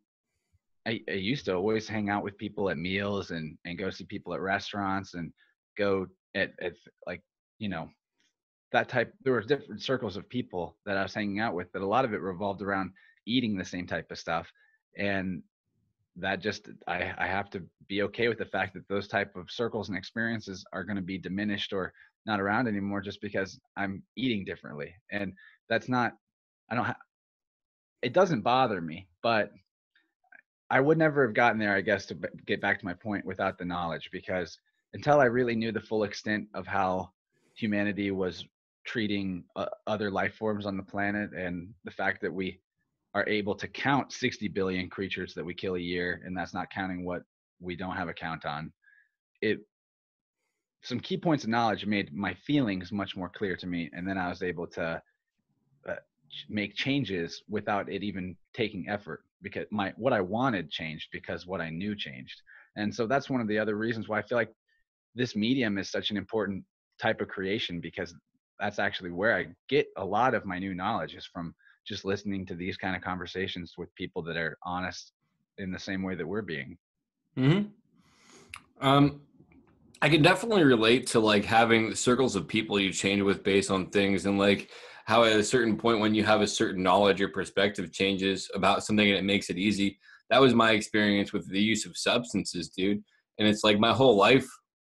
I, 0.86 1.00
I 1.08 1.12
used 1.12 1.46
to 1.46 1.54
always 1.54 1.88
hang 1.88 2.10
out 2.10 2.22
with 2.22 2.36
people 2.36 2.70
at 2.70 2.78
meals 2.78 3.30
and 3.30 3.56
and 3.64 3.78
go 3.78 3.90
see 3.90 4.04
people 4.04 4.34
at 4.34 4.40
restaurants 4.40 5.14
and 5.14 5.32
go 5.78 6.06
at, 6.34 6.52
at 6.60 6.74
like 7.06 7.22
you 7.58 7.68
know 7.68 7.88
that 8.72 8.88
type 8.88 9.14
there 9.22 9.32
were 9.32 9.42
different 9.42 9.82
circles 9.82 10.16
of 10.16 10.28
people 10.28 10.76
that 10.84 10.96
I 10.96 11.02
was 11.02 11.14
hanging 11.14 11.40
out 11.40 11.54
with 11.54 11.72
but 11.72 11.82
a 11.82 11.86
lot 11.86 12.04
of 12.04 12.12
it 12.12 12.20
revolved 12.20 12.60
around 12.60 12.90
eating 13.26 13.56
the 13.56 13.64
same 13.64 13.86
type 13.86 14.10
of 14.10 14.18
stuff 14.18 14.50
and 14.96 15.42
that 16.16 16.40
just 16.40 16.68
I, 16.86 17.12
I 17.18 17.26
have 17.26 17.50
to 17.50 17.62
be 17.88 18.02
okay 18.02 18.28
with 18.28 18.38
the 18.38 18.44
fact 18.44 18.74
that 18.74 18.88
those 18.88 19.08
type 19.08 19.34
of 19.36 19.50
circles 19.50 19.88
and 19.88 19.98
experiences 19.98 20.64
are 20.72 20.84
going 20.84 20.96
to 20.96 21.02
be 21.02 21.18
diminished 21.18 21.72
or 21.72 21.92
not 22.26 22.40
around 22.40 22.68
anymore 22.68 23.00
just 23.00 23.20
because 23.20 23.58
I'm 23.76 24.02
eating 24.16 24.44
differently 24.44 24.94
and 25.10 25.32
that's 25.68 25.88
not 25.88 26.12
I 26.70 26.76
don't 26.76 26.84
ha- 26.84 26.96
it 28.02 28.12
doesn't 28.12 28.42
bother 28.42 28.80
me 28.80 29.08
but 29.22 29.50
I 30.70 30.80
would 30.80 30.98
never 30.98 31.26
have 31.26 31.34
gotten 31.34 31.58
there 31.58 31.74
I 31.74 31.80
guess 31.80 32.06
to 32.06 32.14
b- 32.14 32.28
get 32.46 32.60
back 32.60 32.78
to 32.78 32.84
my 32.84 32.94
point 32.94 33.26
without 33.26 33.58
the 33.58 33.64
knowledge 33.64 34.08
because 34.12 34.58
until 34.94 35.20
I 35.20 35.24
really 35.24 35.56
knew 35.56 35.72
the 35.72 35.80
full 35.80 36.04
extent 36.04 36.46
of 36.54 36.66
how 36.66 37.10
humanity 37.56 38.12
was 38.12 38.46
treating 38.84 39.44
uh, 39.56 39.66
other 39.86 40.10
life 40.10 40.34
forms 40.34 40.66
on 40.66 40.76
the 40.76 40.82
planet 40.82 41.32
and 41.32 41.68
the 41.84 41.90
fact 41.90 42.22
that 42.22 42.32
we 42.32 42.60
are 43.14 43.28
able 43.28 43.54
to 43.54 43.68
count 43.68 44.12
60 44.12 44.48
billion 44.48 44.88
creatures 44.88 45.34
that 45.34 45.44
we 45.44 45.54
kill 45.54 45.76
a 45.76 45.80
year 45.80 46.22
and 46.24 46.36
that's 46.36 46.54
not 46.54 46.70
counting 46.70 47.04
what 47.04 47.22
we 47.60 47.76
don't 47.76 47.96
have 47.96 48.08
a 48.08 48.14
count 48.14 48.44
on. 48.44 48.72
It 49.40 49.60
some 50.82 51.00
key 51.00 51.16
points 51.16 51.44
of 51.44 51.50
knowledge 51.50 51.86
made 51.86 52.12
my 52.12 52.34
feelings 52.34 52.92
much 52.92 53.16
more 53.16 53.30
clear 53.30 53.56
to 53.56 53.66
me 53.66 53.90
and 53.94 54.06
then 54.06 54.18
i 54.18 54.28
was 54.28 54.42
able 54.42 54.66
to 54.66 55.00
uh, 55.88 55.94
make 56.48 56.74
changes 56.74 57.42
without 57.48 57.88
it 57.88 58.02
even 58.02 58.36
taking 58.52 58.88
effort 58.88 59.24
because 59.42 59.66
my 59.70 59.92
what 59.96 60.12
i 60.12 60.20
wanted 60.20 60.70
changed 60.70 61.08
because 61.12 61.46
what 61.46 61.60
i 61.60 61.70
knew 61.70 61.94
changed. 61.96 62.40
And 62.76 62.92
so 62.92 63.06
that's 63.06 63.30
one 63.30 63.40
of 63.40 63.48
the 63.48 63.58
other 63.58 63.76
reasons 63.76 64.08
why 64.08 64.18
i 64.18 64.22
feel 64.22 64.38
like 64.38 64.52
this 65.14 65.36
medium 65.36 65.78
is 65.78 65.90
such 65.90 66.10
an 66.10 66.16
important 66.16 66.64
type 67.00 67.20
of 67.20 67.28
creation 67.28 67.80
because 67.80 68.14
that's 68.58 68.78
actually 68.78 69.10
where 69.10 69.36
i 69.36 69.46
get 69.68 69.86
a 69.96 70.04
lot 70.04 70.34
of 70.34 70.44
my 70.44 70.58
new 70.58 70.74
knowledge 70.74 71.14
is 71.14 71.26
from 71.26 71.54
just 71.86 72.04
listening 72.04 72.46
to 72.46 72.54
these 72.54 72.76
kind 72.76 72.96
of 72.96 73.02
conversations 73.02 73.74
with 73.76 73.94
people 73.94 74.22
that 74.22 74.36
are 74.36 74.56
honest 74.64 75.12
in 75.58 75.70
the 75.70 75.78
same 75.78 76.02
way 76.02 76.14
that 76.14 76.26
we're 76.26 76.42
being. 76.42 76.76
hmm 77.36 77.62
Um, 78.80 79.20
I 80.02 80.08
can 80.08 80.22
definitely 80.22 80.64
relate 80.64 81.06
to 81.08 81.20
like 81.20 81.44
having 81.44 81.94
circles 81.94 82.36
of 82.36 82.48
people 82.48 82.78
you 82.78 82.92
change 82.92 83.22
with 83.22 83.42
based 83.42 83.70
on 83.70 83.86
things, 83.86 84.26
and 84.26 84.38
like 84.38 84.70
how 85.06 85.24
at 85.24 85.36
a 85.36 85.44
certain 85.44 85.76
point 85.76 86.00
when 86.00 86.14
you 86.14 86.24
have 86.24 86.40
a 86.40 86.46
certain 86.46 86.82
knowledge 86.82 87.20
or 87.20 87.28
perspective 87.28 87.92
changes 87.92 88.50
about 88.54 88.84
something 88.84 89.08
and 89.08 89.18
it 89.18 89.24
makes 89.24 89.50
it 89.50 89.58
easy. 89.58 89.98
That 90.30 90.40
was 90.40 90.54
my 90.54 90.72
experience 90.72 91.32
with 91.32 91.48
the 91.50 91.60
use 91.60 91.84
of 91.84 91.96
substances, 91.96 92.70
dude. 92.70 93.02
And 93.38 93.46
it's 93.46 93.64
like 93.64 93.78
my 93.78 93.92
whole 93.92 94.16
life 94.16 94.46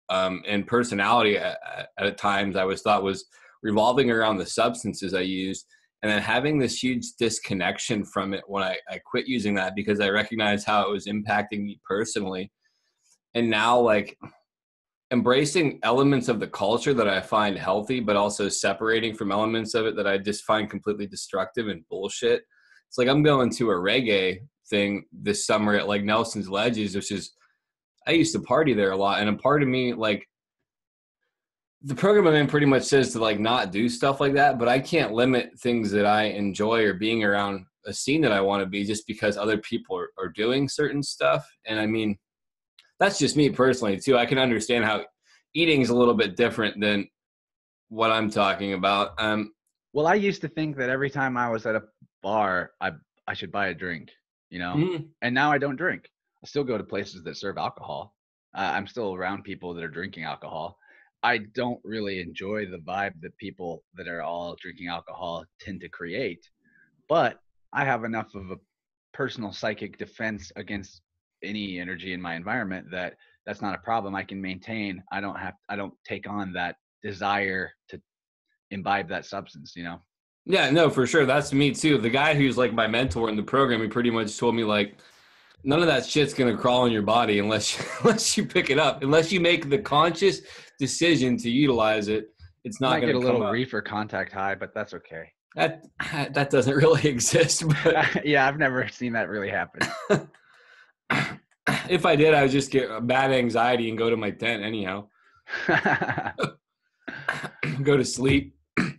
um, 0.10 0.44
and 0.48 0.68
personality 0.68 1.38
at, 1.38 1.58
at 1.98 2.18
times 2.18 2.56
I 2.56 2.66
was 2.66 2.82
thought 2.84 3.04
was 3.04 3.26
revolving 3.64 4.12
around 4.12 4.38
the 4.38 4.46
substances 4.46 5.16
I 5.16 5.22
used 5.22 5.66
and 6.06 6.14
then 6.14 6.22
having 6.22 6.60
this 6.60 6.84
huge 6.84 7.14
disconnection 7.18 8.06
from 8.06 8.36
it 8.36 8.44
when 8.46 8.62
I, 8.62 8.78
I 8.88 9.00
quit 9.00 9.26
using 9.26 9.56
that 9.56 9.74
because 9.76 10.00
I 10.00 10.10
recognized 10.10 10.68
how 10.68 10.88
it 10.88 10.92
was 10.92 11.08
impacting 11.08 11.64
me 11.64 11.80
personally. 11.84 12.52
And 13.34 13.50
now, 13.50 13.80
like, 13.80 14.16
embracing 15.10 15.80
elements 15.82 16.28
of 16.28 16.40
the 16.40 16.46
culture 16.46 16.94
that 16.94 17.10
I 17.10 17.22
find 17.22 17.58
healthy, 17.58 18.02
but 18.02 18.16
also 18.16 18.50
separating 18.50 19.16
from 19.16 19.32
elements 19.32 19.74
of 19.74 19.88
it 19.88 19.96
that 19.96 20.06
I 20.06 20.20
just 20.20 20.44
find 20.44 20.70
completely 20.70 21.08
destructive 21.08 21.70
and 21.70 21.84
bullshit. 21.90 22.44
It's 22.88 23.00
like 23.00 23.08
I'm 23.08 23.24
going 23.24 23.50
to 23.54 23.72
a 23.72 23.76
reggae 23.76 24.42
thing 24.70 25.06
this 25.12 25.48
summer 25.48 25.74
at 25.74 25.88
like 25.88 26.04
Nelson's 26.04 26.48
Ledges, 26.48 26.96
which 26.96 27.12
is, 27.12 27.32
I 28.06 28.12
used 28.12 28.34
to 28.34 28.42
party 28.42 28.76
there 28.76 28.92
a 28.92 28.96
lot. 28.96 29.22
And 29.22 29.30
a 29.30 29.34
part 29.34 29.64
of 29.64 29.70
me, 29.70 29.96
like, 29.96 30.24
the 31.86 31.96
program 31.96 32.26
I'm 32.28 32.34
in 32.34 32.48
pretty 32.48 32.66
much 32.66 32.84
says 32.84 33.14
to 33.14 33.20
like 33.20 33.40
not 33.40 33.72
do 33.72 33.88
stuff 33.88 34.20
like 34.20 34.34
that, 34.34 34.58
but 34.58 34.68
I 34.68 34.80
can't 34.80 35.14
limit 35.14 35.58
things 35.60 35.92
that 35.92 36.06
I 36.06 36.24
enjoy 36.24 36.84
or 36.84 36.94
being 36.96 37.24
around 37.24 37.66
a 37.86 37.94
scene 37.94 38.22
that 38.22 38.32
I 38.32 38.42
want 38.42 38.62
to 38.62 38.66
be 38.66 38.84
just 38.84 39.06
because 39.06 39.38
other 39.38 39.60
people 39.60 39.96
are, 39.96 40.10
are 40.18 40.30
doing 40.30 40.68
certain 40.68 41.04
stuff. 41.04 41.48
And 41.68 41.80
I 41.80 41.86
mean, 41.86 42.18
that's 43.00 43.20
just 43.20 43.38
me 43.38 43.52
personally 43.52 44.00
too. 44.00 44.18
I 44.18 44.26
can 44.26 44.40
understand 44.40 44.84
how 44.84 45.06
eating 45.54 45.82
is 45.82 45.90
a 45.92 45.96
little 45.96 46.16
bit 46.16 46.36
different 46.36 46.82
than 46.82 47.08
what 47.90 48.12
I'm 48.12 48.32
talking 48.32 48.74
about. 48.74 49.12
Um, 49.20 49.54
Well, 49.94 50.08
I 50.08 50.16
used 50.16 50.42
to 50.42 50.48
think 50.48 50.76
that 50.78 50.90
every 50.90 51.12
time 51.12 51.38
I 51.38 51.50
was 51.50 51.68
at 51.68 51.76
a 51.76 51.84
bar, 52.24 52.72
I 52.82 52.94
I 53.28 53.34
should 53.36 53.52
buy 53.52 53.68
a 53.68 53.74
drink, 53.76 54.10
you 54.50 54.58
know. 54.60 54.74
mhm. 54.76 55.08
And 55.22 55.36
now 55.36 55.52
I 55.52 55.60
don't 55.60 55.76
drink. 55.76 56.10
I 56.44 56.48
still 56.48 56.64
go 56.64 56.78
to 56.80 56.84
places 56.84 57.24
that 57.24 57.38
serve 57.38 57.58
alcohol. 57.58 58.16
Uh, 58.56 58.72
I'm 58.76 58.88
still 58.88 59.14
around 59.14 59.44
people 59.44 59.74
that 59.76 59.84
are 59.84 59.90
drinking 60.00 60.24
alcohol. 60.24 60.78
I 61.26 61.40
don't 61.56 61.80
really 61.84 62.22
enjoy 62.22 62.68
the 62.68 62.78
vibe 62.78 63.20
that 63.22 63.36
people 63.38 63.84
that 63.96 64.08
are 64.08 64.22
all 64.22 64.56
drinking 64.62 64.90
alcohol 64.90 65.44
tend 65.60 65.82
to 65.82 65.90
create, 65.90 66.48
but 67.10 67.40
I 67.74 67.84
have 67.84 68.04
enough 68.04 68.36
of 68.36 68.52
a 68.52 68.58
personal 69.12 69.52
psychic 69.52 69.98
defense 69.98 70.52
against 70.56 71.02
any 71.44 71.80
energy 71.80 72.14
in 72.14 72.22
my 72.22 72.36
environment 72.36 72.92
that 72.92 73.16
that's 73.48 73.60
not 73.60 73.74
a 73.74 73.80
problem 73.80 74.14
I 74.14 74.22
can 74.22 74.40
maintain. 74.40 75.02
I 75.12 75.20
don't 75.20 75.40
have 75.40 75.56
I 75.68 75.76
don't 75.76 75.96
take 76.08 76.30
on 76.30 76.54
that 76.54 76.76
desire 77.02 77.72
to 77.90 78.00
imbibe 78.70 79.10
that 79.10 79.26
substance, 79.26 79.74
you 79.76 79.84
know. 79.84 80.00
Yeah, 80.46 80.70
no, 80.70 80.92
for 80.92 81.08
sure. 81.08 81.26
That's 81.26 81.52
me 81.54 81.72
too. 81.72 81.98
The 81.98 82.10
guy 82.12 82.36
who's 82.36 82.56
like 82.56 82.72
my 82.72 82.86
mentor 82.86 83.30
in 83.30 83.36
the 83.36 83.42
program, 83.42 83.82
he 83.82 83.88
pretty 83.88 84.12
much 84.12 84.38
told 84.38 84.54
me 84.54 84.64
like 84.64 84.96
none 85.66 85.82
of 85.82 85.88
that 85.88 86.06
shit's 86.06 86.34
gonna 86.34 86.56
crawl 86.56 86.86
in 86.86 86.94
your 86.94 87.02
body 87.02 87.40
unless 87.40 87.78
you, 87.78 87.84
unless 88.04 88.38
you 88.38 88.46
pick 88.46 88.70
it 88.70 88.80
up, 88.80 89.04
unless 89.04 89.32
you 89.32 89.40
make 89.40 89.70
the 89.70 89.80
conscious 89.80 90.42
decision 90.80 91.36
to 91.38 91.50
utilize 91.50 92.08
it. 92.08 92.30
It's 92.64 92.80
not 92.80 93.02
gonna 93.02 93.08
get 93.08 93.16
a 93.16 93.20
little 93.20 93.44
up. 93.44 93.52
reefer 93.52 93.82
contact 93.82 94.32
high, 94.32 94.56
but 94.56 94.74
that's 94.74 94.94
okay. 94.94 95.32
That 95.56 95.86
that 96.34 96.50
doesn't 96.50 96.76
really 96.76 97.06
exist. 97.10 97.64
But 97.84 98.26
yeah, 98.26 98.48
I've 98.48 98.58
never 98.58 98.88
seen 98.88 99.14
that 99.14 99.28
really 99.30 99.50
happen. 99.50 99.90
if 101.90 102.06
I 102.06 102.16
did, 102.16 102.34
I 102.34 102.44
would 102.44 102.52
just 102.52 102.72
get 102.72 103.06
bad 103.08 103.32
anxiety 103.32 103.90
and 103.90 103.98
go 103.98 104.10
to 104.10 104.18
my 104.18 104.32
tent 104.32 104.64
anyhow. 104.64 105.08
go 107.84 107.98
to 107.98 108.06
sleep. 108.06 108.56
but 108.76 108.96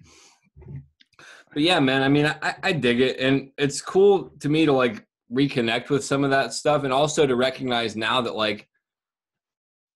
yeah, 1.56 1.80
man, 1.80 2.02
I 2.02 2.08
mean, 2.08 2.26
I, 2.26 2.54
I 2.62 2.72
dig 2.72 3.00
it. 3.00 3.18
And 3.18 3.50
it's 3.56 3.80
cool 3.80 4.30
to 4.40 4.48
me 4.48 4.66
to 4.66 4.72
like 4.72 5.05
reconnect 5.32 5.90
with 5.90 6.04
some 6.04 6.24
of 6.24 6.30
that 6.30 6.52
stuff 6.52 6.84
and 6.84 6.92
also 6.92 7.26
to 7.26 7.36
recognize 7.36 7.96
now 7.96 8.20
that 8.20 8.36
like 8.36 8.68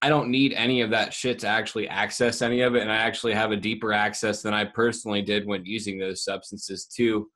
I 0.02 0.08
don't 0.08 0.30
need 0.30 0.54
any 0.54 0.80
of 0.80 0.90
that 0.90 1.12
shit 1.12 1.40
to 1.40 1.46
actually 1.46 1.86
access 1.88 2.40
any 2.40 2.62
of 2.62 2.74
it. 2.74 2.82
And 2.82 2.90
I 2.90 2.96
actually 2.96 3.34
have 3.34 3.50
a 3.52 3.56
deeper 3.56 3.92
access 3.92 4.40
than 4.40 4.54
I 4.54 4.64
personally 4.64 5.20
did 5.20 5.46
when 5.46 5.66
using 5.66 5.98
those 5.98 6.24
substances 6.24 6.86
to 6.96 7.28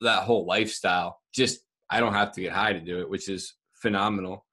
that 0.00 0.22
whole 0.22 0.46
lifestyle. 0.46 1.20
Just, 1.34 1.60
I 1.90 2.00
don't 2.00 2.14
have 2.14 2.32
to 2.32 2.40
get 2.40 2.52
high 2.52 2.72
to 2.72 2.80
do 2.80 3.00
it, 3.00 3.10
which 3.10 3.28
is 3.28 3.54
phenomenal. 3.74 4.46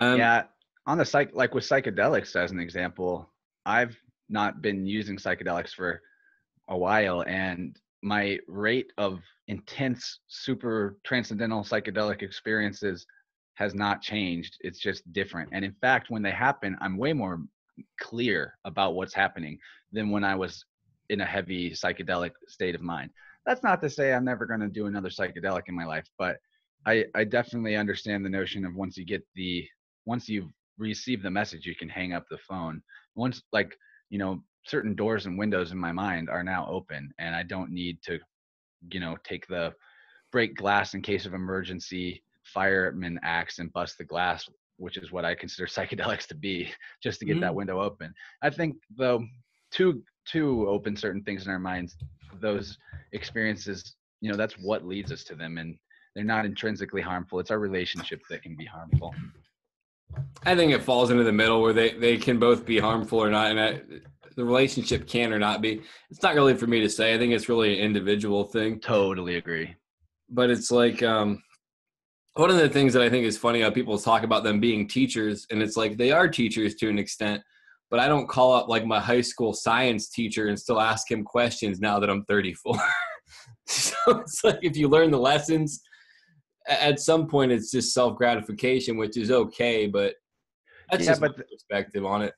Um, 0.00 0.18
yeah. 0.18 0.44
On 0.86 0.96
the 0.96 1.04
psych, 1.04 1.30
like 1.34 1.54
with 1.54 1.68
psychedelics, 1.68 2.34
as 2.34 2.50
an 2.50 2.60
example, 2.60 3.30
I've 3.66 3.96
not 4.30 4.62
been 4.62 4.86
using 4.86 5.18
psychedelics 5.18 5.70
for 5.70 6.00
a 6.68 6.76
while. 6.76 7.24
And 7.26 7.78
my 8.02 8.38
rate 8.48 8.90
of 8.96 9.20
intense, 9.48 10.20
super 10.26 10.98
transcendental 11.04 11.62
psychedelic 11.62 12.22
experiences 12.22 13.06
has 13.54 13.74
not 13.74 14.02
changed. 14.02 14.56
It's 14.60 14.80
just 14.80 15.10
different. 15.12 15.50
And 15.52 15.64
in 15.64 15.74
fact, 15.80 16.10
when 16.10 16.22
they 16.22 16.30
happen, 16.30 16.76
I'm 16.80 16.96
way 16.96 17.12
more 17.12 17.40
clear 18.00 18.54
about 18.64 18.94
what's 18.94 19.14
happening 19.14 19.58
than 19.92 20.10
when 20.10 20.24
I 20.24 20.34
was 20.34 20.64
in 21.10 21.20
a 21.20 21.26
heavy 21.26 21.70
psychedelic 21.70 22.32
state 22.48 22.74
of 22.74 22.80
mind. 22.80 23.10
That's 23.46 23.62
not 23.62 23.82
to 23.82 23.90
say 23.90 24.12
I'm 24.12 24.24
never 24.24 24.46
going 24.46 24.60
to 24.60 24.68
do 24.68 24.86
another 24.86 25.10
psychedelic 25.10 25.62
in 25.68 25.74
my 25.74 25.84
life, 25.84 26.06
but 26.18 26.38
I, 26.86 27.04
I 27.14 27.24
definitely 27.24 27.76
understand 27.76 28.24
the 28.24 28.30
notion 28.30 28.64
of 28.64 28.74
once 28.74 28.96
you 28.96 29.04
get 29.04 29.26
the 29.34 29.66
once 30.06 30.28
you've 30.28 30.50
received 30.78 31.22
the 31.22 31.30
message, 31.30 31.66
you 31.66 31.74
can 31.74 31.88
hang 31.88 32.12
up 32.12 32.24
the 32.28 32.38
phone. 32.38 32.82
Once 33.14 33.42
like 33.52 33.74
you 34.10 34.18
know 34.18 34.42
certain 34.66 34.94
doors 34.94 35.26
and 35.26 35.38
windows 35.38 35.72
in 35.72 35.78
my 35.78 35.92
mind 35.92 36.28
are 36.28 36.42
now 36.42 36.66
open, 36.68 37.12
and 37.18 37.34
I 37.34 37.42
don't 37.42 37.70
need 37.70 37.98
to 38.04 38.18
you 38.90 39.00
know 39.00 39.16
take 39.24 39.46
the 39.46 39.72
break 40.32 40.56
glass 40.56 40.94
in 40.94 41.02
case 41.02 41.26
of 41.26 41.34
emergency 41.34 42.22
fireman 42.42 43.18
axe 43.22 43.58
and 43.58 43.72
bust 43.72 43.96
the 43.98 44.04
glass 44.04 44.48
which 44.76 44.96
is 44.96 45.12
what 45.12 45.24
i 45.24 45.34
consider 45.34 45.66
psychedelics 45.66 46.26
to 46.26 46.34
be 46.34 46.70
just 47.02 47.18
to 47.20 47.26
get 47.26 47.34
mm-hmm. 47.34 47.42
that 47.42 47.54
window 47.54 47.80
open. 47.80 48.12
I 48.42 48.50
think 48.50 48.76
though 48.96 49.24
to 49.72 50.02
to 50.32 50.68
open 50.68 50.96
certain 50.96 51.22
things 51.22 51.44
in 51.44 51.52
our 51.52 51.58
minds 51.58 51.96
those 52.40 52.78
experiences 53.12 53.94
you 54.20 54.30
know 54.30 54.36
that's 54.36 54.54
what 54.54 54.86
leads 54.86 55.12
us 55.12 55.24
to 55.24 55.34
them 55.34 55.58
and 55.58 55.76
they're 56.14 56.24
not 56.24 56.46
intrinsically 56.46 57.02
harmful. 57.02 57.40
It's 57.40 57.50
our 57.50 57.58
relationship 57.58 58.22
that 58.30 58.42
can 58.42 58.56
be 58.56 58.64
harmful. 58.64 59.14
I 60.44 60.54
think 60.54 60.72
it 60.72 60.82
falls 60.82 61.10
into 61.10 61.24
the 61.24 61.32
middle 61.32 61.60
where 61.60 61.72
they 61.72 61.90
they 61.90 62.16
can 62.16 62.38
both 62.38 62.64
be 62.64 62.78
harmful 62.78 63.18
or 63.18 63.30
not 63.30 63.50
and 63.50 63.60
I, 63.60 63.80
the 64.36 64.44
relationship 64.44 65.06
can 65.06 65.32
or 65.32 65.38
not 65.38 65.60
be 65.60 65.80
it's 66.10 66.22
not 66.22 66.34
really 66.34 66.54
for 66.54 66.66
me 66.66 66.80
to 66.80 66.88
say 66.88 67.14
i 67.14 67.18
think 67.18 67.32
it's 67.32 67.48
really 67.48 67.78
an 67.78 67.84
individual 67.84 68.44
thing 68.44 68.80
totally 68.80 69.36
agree 69.36 69.74
but 70.28 70.50
it's 70.50 70.70
like 70.70 71.02
um 71.02 71.42
one 72.34 72.50
of 72.50 72.56
the 72.56 72.68
things 72.68 72.92
that 72.92 73.02
I 73.02 73.08
think 73.08 73.24
is 73.24 73.38
funny 73.38 73.60
how 73.60 73.70
people 73.70 73.96
talk 73.96 74.24
about 74.24 74.42
them 74.42 74.60
being 74.60 74.88
teachers, 74.88 75.46
and 75.50 75.62
it's 75.62 75.76
like 75.76 75.96
they 75.96 76.10
are 76.10 76.28
teachers 76.28 76.74
to 76.76 76.88
an 76.88 76.98
extent, 76.98 77.42
but 77.90 78.00
I 78.00 78.08
don't 78.08 78.28
call 78.28 78.52
up 78.52 78.68
like 78.68 78.84
my 78.84 79.00
high 79.00 79.20
school 79.20 79.52
science 79.52 80.08
teacher 80.08 80.48
and 80.48 80.58
still 80.58 80.80
ask 80.80 81.10
him 81.10 81.22
questions 81.22 81.80
now 81.80 82.00
that 82.00 82.10
I'm 82.10 82.24
34. 82.24 82.76
so 83.66 83.94
it's 84.08 84.42
like 84.42 84.58
if 84.62 84.76
you 84.76 84.88
learn 84.88 85.12
the 85.12 85.18
lessons, 85.18 85.80
at 86.66 86.98
some 86.98 87.28
point 87.28 87.52
it's 87.52 87.70
just 87.70 87.94
self 87.94 88.16
gratification, 88.16 88.96
which 88.96 89.16
is 89.16 89.30
okay, 89.30 89.86
but 89.86 90.14
that's 90.90 91.04
yeah, 91.04 91.12
just 91.12 91.20
but 91.20 91.38
my 91.38 91.44
perspective 91.50 92.04
on 92.04 92.22
it. 92.22 92.34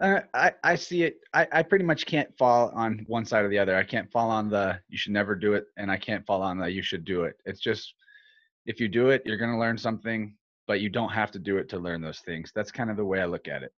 Uh, 0.00 0.20
I, 0.32 0.52
I 0.64 0.74
see 0.76 1.02
it. 1.02 1.18
I, 1.34 1.46
I 1.52 1.62
pretty 1.62 1.84
much 1.84 2.06
can't 2.06 2.34
fall 2.38 2.70
on 2.74 3.04
one 3.06 3.26
side 3.26 3.44
or 3.44 3.48
the 3.48 3.58
other. 3.58 3.76
I 3.76 3.84
can't 3.84 4.10
fall 4.10 4.30
on 4.30 4.48
the 4.48 4.78
you 4.88 4.96
should 4.96 5.12
never 5.12 5.34
do 5.34 5.52
it, 5.52 5.66
and 5.76 5.90
I 5.90 5.98
can't 5.98 6.24
fall 6.24 6.42
on 6.42 6.58
the 6.58 6.70
you 6.70 6.82
should 6.82 7.04
do 7.04 7.24
it. 7.24 7.36
It's 7.44 7.60
just 7.60 7.94
if 8.66 8.80
you 8.80 8.88
do 8.88 9.10
it, 9.10 9.22
you're 9.26 9.36
going 9.36 9.52
to 9.52 9.58
learn 9.58 9.76
something, 9.76 10.34
but 10.66 10.80
you 10.80 10.88
don't 10.88 11.10
have 11.10 11.30
to 11.32 11.38
do 11.38 11.58
it 11.58 11.68
to 11.70 11.78
learn 11.78 12.00
those 12.00 12.20
things. 12.20 12.50
That's 12.54 12.70
kind 12.70 12.90
of 12.90 12.96
the 12.96 13.04
way 13.04 13.20
I 13.20 13.26
look 13.26 13.46
at 13.46 13.62
it. 13.62 13.72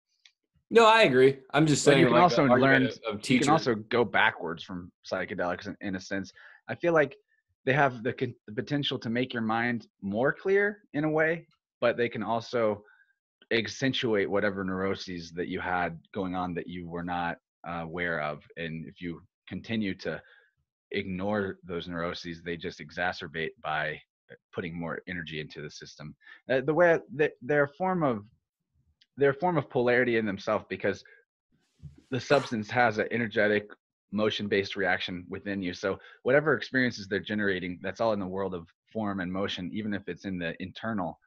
No, 0.70 0.86
I 0.86 1.02
agree. 1.02 1.38
I'm 1.52 1.66
just 1.66 1.84
saying 1.84 1.96
but 1.96 2.00
you 2.00 2.06
can 2.06 2.14
like 2.14 2.22
also 2.22 2.44
learn. 2.46 2.86
Of, 2.86 2.98
of 3.06 3.28
you 3.28 3.40
can 3.40 3.48
also 3.48 3.74
go 3.74 4.04
backwards 4.04 4.62
from 4.62 4.92
psychedelics 5.10 5.66
in, 5.66 5.76
in 5.80 5.96
a 5.96 6.00
sense. 6.00 6.32
I 6.68 6.76
feel 6.76 6.92
like 6.92 7.16
they 7.64 7.72
have 7.72 8.02
the, 8.02 8.14
the 8.46 8.52
potential 8.54 8.98
to 9.00 9.10
make 9.10 9.32
your 9.32 9.42
mind 9.42 9.86
more 10.00 10.32
clear 10.32 10.82
in 10.94 11.04
a 11.04 11.10
way, 11.10 11.46
but 11.80 11.96
they 11.96 12.08
can 12.08 12.22
also 12.22 12.84
accentuate 13.52 14.30
whatever 14.30 14.64
neuroses 14.64 15.30
that 15.32 15.48
you 15.48 15.60
had 15.60 15.98
going 16.14 16.34
on 16.34 16.54
that 16.54 16.68
you 16.68 16.88
were 16.88 17.04
not 17.04 17.38
uh, 17.68 17.82
aware 17.82 18.20
of. 18.20 18.42
And 18.56 18.86
if 18.86 19.00
you 19.00 19.20
continue 19.48 19.94
to 19.96 20.20
ignore 20.90 21.58
those 21.64 21.88
neuroses, 21.88 22.42
they 22.42 22.56
just 22.56 22.80
exacerbate 22.80 23.50
by 23.62 24.00
putting 24.54 24.78
more 24.78 25.00
energy 25.08 25.40
into 25.40 25.60
the 25.60 25.70
system. 25.70 26.14
Uh, 26.50 26.60
the 26.62 26.74
way 26.74 26.98
they're 27.42 27.68
form 27.78 28.02
of 28.02 28.24
they're 29.18 29.34
form 29.34 29.58
of 29.58 29.68
polarity 29.68 30.16
in 30.16 30.24
themselves 30.24 30.64
because 30.70 31.04
the 32.10 32.20
substance 32.20 32.70
has 32.70 32.98
an 32.98 33.08
energetic 33.10 33.68
motion-based 34.10 34.76
reaction 34.76 35.24
within 35.28 35.62
you. 35.62 35.74
So 35.74 35.98
whatever 36.22 36.54
experiences 36.54 37.08
they're 37.08 37.20
generating, 37.20 37.78
that's 37.82 38.00
all 38.00 38.12
in 38.12 38.20
the 38.20 38.26
world 38.26 38.54
of 38.54 38.66
form 38.92 39.20
and 39.20 39.32
motion, 39.32 39.70
even 39.72 39.92
if 39.94 40.08
it's 40.08 40.24
in 40.24 40.38
the 40.38 40.54
internal 40.62 41.18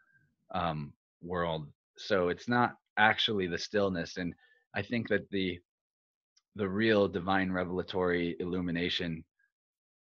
um, 0.54 0.94
world. 1.22 1.68
So 1.98 2.30
it's 2.30 2.48
not 2.48 2.76
actually 2.98 3.48
the 3.48 3.58
stillness. 3.58 4.18
And 4.18 4.34
I 4.76 4.82
think 4.82 5.08
that 5.10 5.30
the 5.32 5.60
the 6.58 6.68
real 6.68 7.08
divine 7.08 7.52
revelatory 7.52 8.36
illumination 8.40 9.24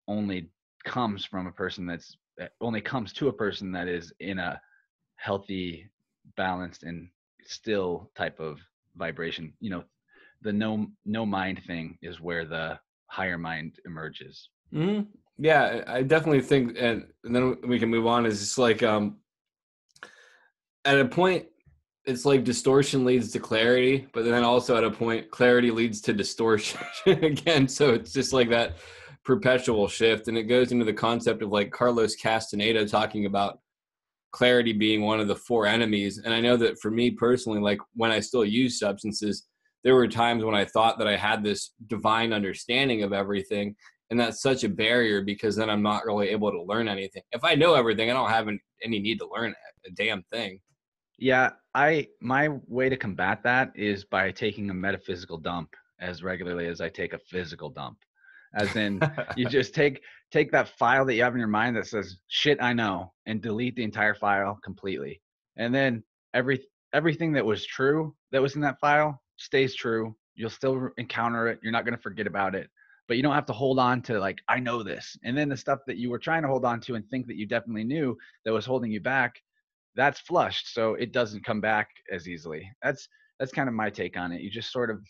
only 0.08 0.50
comes 0.84 1.24
from 1.24 1.46
a 1.46 1.52
person 1.52 1.86
that's 1.86 2.18
only 2.62 2.82
comes 2.82 3.14
to 3.14 3.28
a 3.28 3.34
person 3.34 3.72
that 3.72 3.88
is 3.88 4.14
in 4.20 4.40
a 4.40 4.60
healthy, 5.18 5.90
balanced, 6.38 6.84
and 6.84 7.10
still 7.46 8.10
type 8.16 8.40
of 8.40 8.60
vibration. 8.96 9.54
You 9.60 9.72
know, 9.72 9.84
the 10.42 10.54
no 10.54 10.88
no 11.06 11.26
mind 11.26 11.62
thing 11.66 11.98
is 12.02 12.22
where 12.22 12.46
the 12.46 12.80
higher 13.08 13.38
mind 13.38 13.80
emerges. 13.86 14.50
Mm-hmm. 14.74 15.10
Yeah, 15.38 15.84
I 15.88 16.04
definitely 16.04 16.42
think, 16.42 16.76
and, 16.78 17.08
and 17.24 17.36
then 17.36 17.58
we 17.66 17.80
can 17.80 17.90
move 17.90 18.08
on. 18.08 18.26
Is 18.26 18.42
it's 18.42 18.58
like 18.58 18.84
um, 18.84 19.18
at 20.86 21.00
a 21.00 21.06
point, 21.06 21.48
it's 22.10 22.26
like 22.26 22.44
distortion 22.44 23.06
leads 23.06 23.32
to 23.32 23.40
clarity, 23.40 24.08
but 24.14 24.26
then 24.26 24.44
also 24.44 24.76
at 24.76 24.84
a 24.84 24.90
point, 24.90 25.30
clarity 25.30 25.70
leads 25.70 26.02
to 26.02 26.14
distortion 26.14 26.80
again. 27.06 27.68
So 27.68 27.92
it's 27.92 28.12
just 28.12 28.34
like 28.34 28.50
that 28.50 28.78
perpetual 29.24 29.88
shift 29.88 30.28
and 30.28 30.38
it 30.38 30.44
goes 30.44 30.72
into 30.72 30.86
the 30.86 30.94
concept 30.94 31.44
of 31.44 31.52
like 31.52 31.72
carlos 31.72 32.16
castaneda 32.16 32.88
talking 32.88 33.28
about 33.28 33.60
clarity 34.32 34.74
being 34.74 35.02
one 35.02 35.20
of 35.20 35.28
the 35.28 35.36
four 35.36 35.68
enemies. 35.68 36.20
And 36.24 36.34
i 36.34 36.40
know 36.40 36.58
that 36.58 36.80
for 36.80 36.90
me 36.90 37.12
personally 37.12 37.60
like 37.60 37.80
when 37.94 38.12
i 38.12 38.20
still 38.22 38.46
use 38.46 38.80
substances 38.80 39.46
there 39.84 39.94
were 39.94 40.08
times 40.08 40.44
when 40.44 40.56
i 40.56 40.66
thought 40.66 40.98
that 40.98 41.08
i 41.08 41.16
had 41.16 41.44
this 41.44 41.74
divine 41.88 42.34
understanding 42.34 43.04
of 43.04 43.14
everything 43.14 43.76
and 44.10 44.20
that's 44.20 44.42
such 44.42 44.64
a 44.64 44.70
barrier 44.70 45.22
because 45.22 45.56
then 45.56 45.70
i'm 45.70 45.84
not 45.84 46.06
really 46.06 46.30
able 46.30 46.50
to 46.50 46.64
learn 46.64 46.88
anything. 46.88 47.22
If 47.32 47.44
i 47.44 47.54
know 47.54 47.76
everything 47.76 48.10
i 48.10 48.14
don't 48.14 48.32
have 48.32 48.48
any 48.48 49.00
need 49.00 49.20
to 49.20 49.30
learn 49.32 49.54
a 49.86 49.92
damn 49.92 50.24
thing. 50.32 50.60
Yeah 51.20 51.52
i 51.76 52.08
my 52.22 52.50
way 52.68 52.90
to 52.90 52.98
combat 52.98 53.42
that 53.44 53.72
is 53.76 54.04
by 54.04 54.32
taking 54.32 54.70
a 54.70 54.74
metaphysical 54.74 55.38
dump 55.38 55.76
as 56.00 56.24
regularly 56.24 56.68
as 56.68 56.82
i 56.82 56.90
take 56.90 57.14
a 57.14 57.20
physical 57.20 57.70
dump. 57.70 57.98
As 58.56 58.76
in 58.76 59.00
you 59.36 59.48
just 59.50 59.76
take 59.76 60.02
take 60.32 60.52
that 60.52 60.70
file 60.70 61.06
that 61.06 61.16
you 61.16 61.24
have 61.24 61.34
in 61.34 61.40
your 61.40 61.48
mind 61.48 61.76
that 61.76 61.88
says 61.88 62.18
shit 62.28 62.62
i 62.62 62.74
know 62.74 63.14
and 63.26 63.42
delete 63.42 63.76
the 63.76 63.84
entire 63.84 64.16
file 64.16 64.60
completely. 64.64 65.22
And 65.58 65.74
then 65.74 66.04
every 66.34 66.66
everything 66.94 67.34
that 67.34 67.46
was 67.46 67.66
true 67.66 68.16
that 68.32 68.42
was 68.42 68.56
in 68.56 68.62
that 68.62 68.80
file 68.80 69.22
stays 69.38 69.76
true. 69.76 70.16
You'll 70.36 70.50
still 70.50 70.90
encounter 70.98 71.48
it. 71.48 71.60
You're 71.62 71.72
not 71.72 71.86
going 71.86 71.96
to 71.96 72.02
forget 72.02 72.28
about 72.28 72.56
it. 72.56 72.70
But 73.08 73.18
you 73.18 73.24
don't 73.24 73.34
have 73.34 73.48
to 73.48 73.54
hold 73.54 73.80
on 73.80 74.02
to 74.04 74.20
like 74.20 74.40
i 74.48 74.60
know 74.60 74.82
this. 74.84 75.18
And 75.24 75.38
then 75.38 75.50
the 75.50 75.58
stuff 75.58 75.80
that 75.88 75.98
you 75.98 76.10
were 76.10 76.20
trying 76.20 76.42
to 76.42 76.48
hold 76.48 76.66
on 76.66 76.80
to 76.82 76.96
and 76.96 77.08
think 77.10 77.28
that 77.28 77.36
you 77.36 77.46
definitely 77.46 77.84
knew 77.84 78.18
that 78.46 78.54
was 78.54 78.66
holding 78.66 78.92
you 78.92 79.02
back 79.02 79.42
that's 79.96 80.20
flushed 80.20 80.74
so 80.74 80.94
it 80.96 81.12
doesn't 81.12 81.46
come 81.46 81.62
back 81.62 81.90
as 82.12 82.28
easily 82.28 82.70
that's 82.84 83.08
that's 83.40 83.52
kind 83.52 83.70
of 83.70 83.76
my 83.76 83.90
take 83.90 84.18
on 84.18 84.32
it 84.32 84.42
you 84.42 84.50
just 84.50 84.72
sort 84.72 84.90
of 84.90 85.02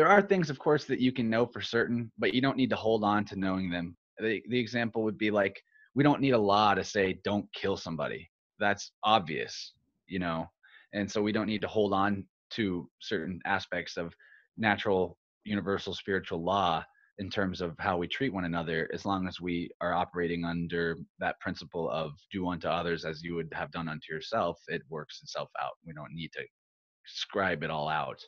there 0.00 0.08
are 0.08 0.22
things, 0.22 0.48
of 0.48 0.58
course, 0.58 0.86
that 0.86 1.00
you 1.00 1.12
can 1.12 1.28
know 1.28 1.44
for 1.44 1.60
certain, 1.60 2.10
but 2.18 2.32
you 2.32 2.40
don't 2.40 2.56
need 2.56 2.70
to 2.70 2.76
hold 2.76 3.04
on 3.04 3.22
to 3.26 3.38
knowing 3.38 3.68
them. 3.70 3.96
The, 4.18 4.42
the 4.48 4.58
example 4.58 5.02
would 5.02 5.18
be 5.18 5.30
like, 5.30 5.62
we 5.94 6.02
don't 6.02 6.22
need 6.22 6.30
a 6.30 6.38
law 6.38 6.72
to 6.72 6.84
say 6.84 7.20
don't 7.24 7.52
kill 7.52 7.76
somebody. 7.76 8.30
That's 8.58 8.92
obvious, 9.04 9.74
you 10.06 10.18
know, 10.18 10.46
and 10.94 11.10
so 11.10 11.20
we 11.20 11.32
don't 11.32 11.46
need 11.46 11.60
to 11.60 11.68
hold 11.68 11.92
on 11.92 12.24
to 12.52 12.88
certain 13.00 13.40
aspects 13.44 13.96
of 13.96 14.14
natural, 14.56 15.18
universal 15.44 15.92
spiritual 15.92 16.42
law. 16.42 16.84
In 17.20 17.28
terms 17.28 17.60
of 17.60 17.76
how 17.78 17.98
we 17.98 18.08
treat 18.08 18.32
one 18.32 18.46
another 18.46 18.88
as 18.94 19.04
long 19.04 19.28
as 19.28 19.40
we 19.40 19.70
are 19.82 19.92
operating 19.92 20.46
under 20.46 20.96
that 21.18 21.38
principle 21.38 21.88
of 21.90 22.12
do 22.32 22.48
unto 22.48 22.66
others 22.66 23.04
as 23.04 23.22
you 23.22 23.34
would 23.34 23.52
have 23.52 23.70
done 23.70 23.88
unto 23.88 24.10
yourself 24.10 24.58
it 24.68 24.82
works 24.88 25.20
itself 25.22 25.50
out. 25.62 25.72
We 25.86 25.92
don't 25.92 26.14
need 26.14 26.32
to 26.32 26.40
scribe 27.04 27.62
it 27.62 27.70
all 27.70 27.88
out. 27.88 28.18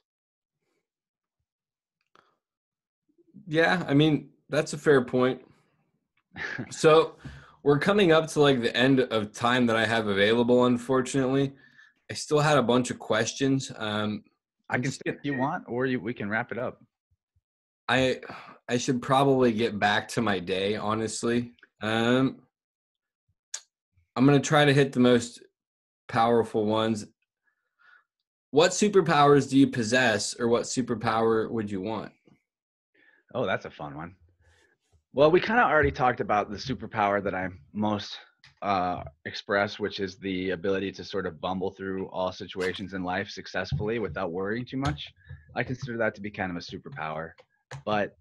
Yeah 3.47 3.83
i 3.89 3.95
mean 3.95 4.29
that's 4.51 4.75
a 4.75 4.79
fair 4.79 5.03
point. 5.03 5.41
So 6.71 7.17
we're 7.63 7.79
coming 7.79 8.13
up 8.13 8.27
to 8.29 8.41
like 8.41 8.61
the 8.61 8.77
end 8.77 9.01
of 9.01 9.33
time 9.33 9.67
that 9.67 9.77
i 9.77 9.87
have 9.87 10.07
available 10.07 10.67
unfortunately. 10.67 11.53
I 12.11 12.15
still 12.15 12.41
had 12.41 12.59
a 12.59 12.63
bunch 12.63 12.91
of 12.91 12.99
questions 12.99 13.73
um 13.79 14.23
i 14.69 14.79
can 14.79 14.93
see 14.93 15.01
if 15.07 15.17
you 15.23 15.39
want 15.39 15.65
or 15.67 15.87
you, 15.87 15.99
we 15.99 16.13
can 16.13 16.29
wrap 16.29 16.53
it 16.53 16.59
up. 16.59 16.79
I 17.89 18.21
I 18.69 18.77
should 18.79 19.03
probably 19.03 19.53
get 19.53 19.79
back 19.79 20.09
to 20.09 20.23
my 20.23 20.39
day, 20.39 20.77
honestly. 20.77 21.53
Um, 21.81 22.43
I'm 24.17 24.25
gonna 24.27 24.41
try 24.41 24.65
to 24.65 24.73
hit 24.73 24.93
the 24.93 25.01
most 25.01 25.43
powerful 26.09 26.67
ones. 26.67 27.07
What 28.51 28.73
superpowers 28.73 29.49
do 29.49 29.59
you 29.59 29.67
possess, 29.67 30.39
or 30.39 30.49
what 30.49 30.65
superpower 30.65 31.51
would 31.51 31.71
you 31.71 31.81
want? 31.81 32.13
Oh, 33.35 33.47
that's 33.47 33.65
a 33.65 33.71
fun 33.71 33.97
one. 33.97 34.15
Well, 35.15 35.31
we 35.31 35.41
kind 35.41 35.61
of 35.61 35.67
already 35.67 35.91
talked 35.91 36.21
about 36.21 36.51
the 36.51 36.57
superpower 36.57 37.23
that 37.23 37.35
I 37.35 37.49
most 37.73 38.19
uh, 38.63 39.03
express, 39.25 39.79
which 39.79 40.01
is 40.01 40.17
the 40.17 40.51
ability 40.51 40.93
to 40.93 41.05
sort 41.05 41.27
of 41.27 41.41
bumble 41.41 41.71
through 41.71 42.09
all 42.09 42.33
situations 42.33 42.95
in 42.95 43.03
life 43.03 43.29
successfully 43.29 43.99
without 43.99 44.33
worrying 44.33 44.65
too 44.65 44.77
much. 44.77 45.13
I 45.55 45.65
consider 45.65 45.99
that 45.99 46.15
to 46.15 46.21
be 46.21 46.31
kind 46.31 46.51
of 46.51 46.57
a 46.57 46.61
superpower. 46.61 47.33
But 47.85 48.17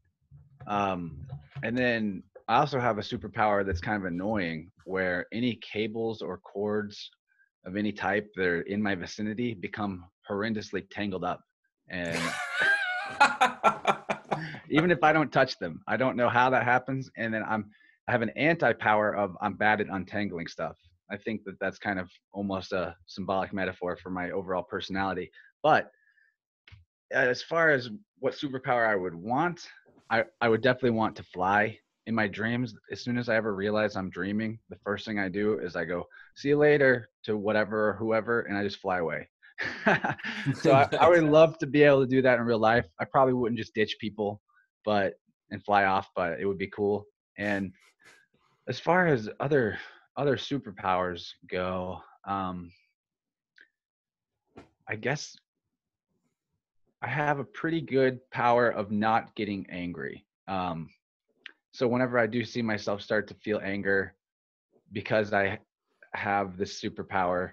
um, 0.68 1.18
and 1.64 1.78
then 1.78 2.24
I 2.48 2.58
also 2.58 2.80
have 2.80 2.98
a 2.98 3.02
superpower 3.02 3.66
that's 3.66 3.82
kind 3.82 3.98
of 3.98 4.06
annoying 4.06 4.72
where 4.86 5.26
any 5.32 5.56
cables 5.56 6.22
or 6.22 6.38
cords 6.40 7.10
of 7.66 7.76
any 7.78 7.92
type 7.92 8.28
that 8.36 8.46
are 8.46 8.62
in 8.62 8.82
my 8.82 8.96
vicinity 8.96 9.54
become 9.54 10.06
horrendously 10.30 10.86
tangled 10.90 11.24
up. 11.24 11.42
And 11.90 12.20
even 14.70 14.92
if 14.92 15.04
I 15.04 15.14
don't 15.14 15.32
touch 15.32 15.58
them, 15.60 15.82
I 15.88 15.98
don't 15.98 16.16
know 16.16 16.30
how 16.30 16.50
that 16.50 16.64
happens. 16.64 17.10
And 17.18 17.34
then 17.34 17.44
I'm, 17.48 17.70
I 18.08 18.12
have 18.12 18.22
an 18.22 18.32
anti 18.32 18.74
power 18.74 19.16
of 19.16 19.38
I'm 19.42 19.54
bad 19.54 19.82
at 19.82 19.88
untangling 19.88 20.48
stuff. 20.48 20.76
I 21.12 21.18
think 21.18 21.44
that 21.46 21.60
that's 21.60 21.78
kind 21.78 22.00
of 22.00 22.10
almost 22.34 22.72
a 22.72 22.96
symbolic 23.06 23.54
metaphor 23.54 23.98
for 23.98 24.10
my 24.10 24.32
overall 24.32 24.64
personality. 24.64 25.30
But 25.62 25.92
as 27.12 27.44
far 27.44 27.70
as 27.70 27.90
what 28.20 28.34
superpower 28.34 28.88
I 28.88 28.96
would 28.96 29.16
want, 29.16 29.68
I, 30.12 30.26
I 30.42 30.50
would 30.50 30.62
definitely 30.62 30.92
want 30.92 31.16
to 31.16 31.24
fly 31.24 31.78
in 32.06 32.14
my 32.14 32.28
dreams. 32.28 32.76
As 32.92 33.02
soon 33.02 33.18
as 33.18 33.30
I 33.30 33.36
ever 33.38 33.56
realize 33.56 33.96
I'm 33.96 34.10
dreaming, 34.10 34.60
the 34.70 34.78
first 34.84 35.06
thing 35.06 35.20
I 35.20 35.30
do 35.30 35.60
is 35.60 35.76
I 35.76 35.86
go, 35.86 36.06
see 36.36 36.50
you 36.50 36.58
later 36.58 37.10
to 37.24 37.38
whatever 37.38 37.90
or 37.90 37.94
whoever, 37.94 38.42
and 38.42 38.58
I 38.58 38.64
just 38.64 38.82
fly 38.82 38.98
away. 38.98 39.30
so 40.56 40.74
I, 40.74 40.90
I, 41.00 41.08
would 41.08 41.24
love 41.40 41.58
to 41.60 41.68
be 41.68 41.84
able 41.84 42.02
to 42.02 42.08
do 42.08 42.22
that 42.24 42.40
in 42.40 42.46
real 42.46 42.60
life. 42.60 42.86
I 43.00 43.06
probably 43.06 43.34
wouldn't 43.34 43.60
just 43.60 43.74
ditch 43.74 43.96
people, 44.02 44.42
but 44.84 45.14
and 45.52 45.64
fly 45.64 45.86
off, 45.86 46.10
but 46.16 46.40
it 46.40 46.46
would 46.46 46.58
be 46.58 46.70
cool. 46.70 47.06
And 47.38 47.72
as 48.68 48.80
far 48.80 49.08
as 49.08 49.30
other 49.40 49.78
other 50.18 50.36
superpowers 50.36 51.30
go, 51.50 52.00
um, 52.28 52.72
I 54.88 54.96
guess 54.96 55.38
I 57.02 57.08
have 57.08 57.40
a 57.40 57.44
pretty 57.44 57.82
good 57.82 58.20
power 58.30 58.70
of 58.70 58.92
not 58.92 59.36
getting 59.36 59.66
angry. 59.70 60.26
Um, 60.48 60.90
so 61.72 61.88
whenever 61.88 62.20
I 62.20 62.28
do 62.28 62.44
see 62.46 62.62
myself 62.62 63.02
start 63.02 63.28
to 63.30 63.34
feel 63.36 63.60
anger, 63.64 64.14
because 64.92 65.34
I 65.34 65.60
have 66.14 66.58
this 66.58 66.80
superpower, 66.80 67.52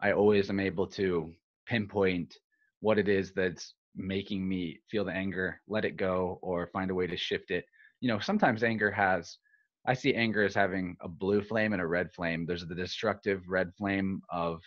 I 0.00 0.12
always 0.12 0.50
am 0.50 0.60
able 0.60 0.86
to 0.88 1.32
pinpoint 1.66 2.36
what 2.80 2.98
it 2.98 3.08
is 3.08 3.32
that's 3.32 3.74
making 3.96 4.46
me 4.46 4.80
feel 4.90 5.04
the 5.04 5.12
anger, 5.12 5.60
let 5.68 5.84
it 5.84 5.96
go, 5.96 6.38
or 6.42 6.66
find 6.66 6.90
a 6.90 6.94
way 6.94 7.06
to 7.06 7.16
shift 7.16 7.50
it. 7.50 7.64
You 8.00 8.08
know, 8.08 8.18
sometimes 8.18 8.62
anger 8.62 8.90
has, 8.90 9.38
I 9.86 9.94
see 9.94 10.14
anger 10.14 10.44
as 10.44 10.54
having 10.54 10.96
a 11.00 11.08
blue 11.08 11.42
flame 11.42 11.72
and 11.72 11.80
a 11.80 11.86
red 11.86 12.12
flame. 12.12 12.44
There's 12.44 12.66
the 12.66 12.74
destructive 12.74 13.48
red 13.48 13.72
flame 13.78 14.20
of 14.30 14.60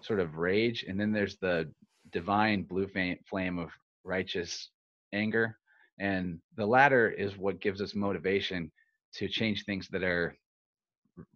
sort 0.00 0.18
of 0.20 0.36
rage, 0.38 0.84
and 0.88 0.98
then 0.98 1.12
there's 1.12 1.36
the 1.38 1.70
divine 2.12 2.62
blue 2.62 2.88
flame 3.28 3.58
of 3.58 3.70
righteous 4.04 4.70
anger. 5.12 5.56
And 5.98 6.40
the 6.56 6.66
latter 6.66 7.10
is 7.10 7.36
what 7.36 7.60
gives 7.60 7.80
us 7.82 7.94
motivation 7.94 8.70
to 9.14 9.28
change 9.28 9.64
things 9.64 9.88
that 9.88 10.02
are 10.02 10.34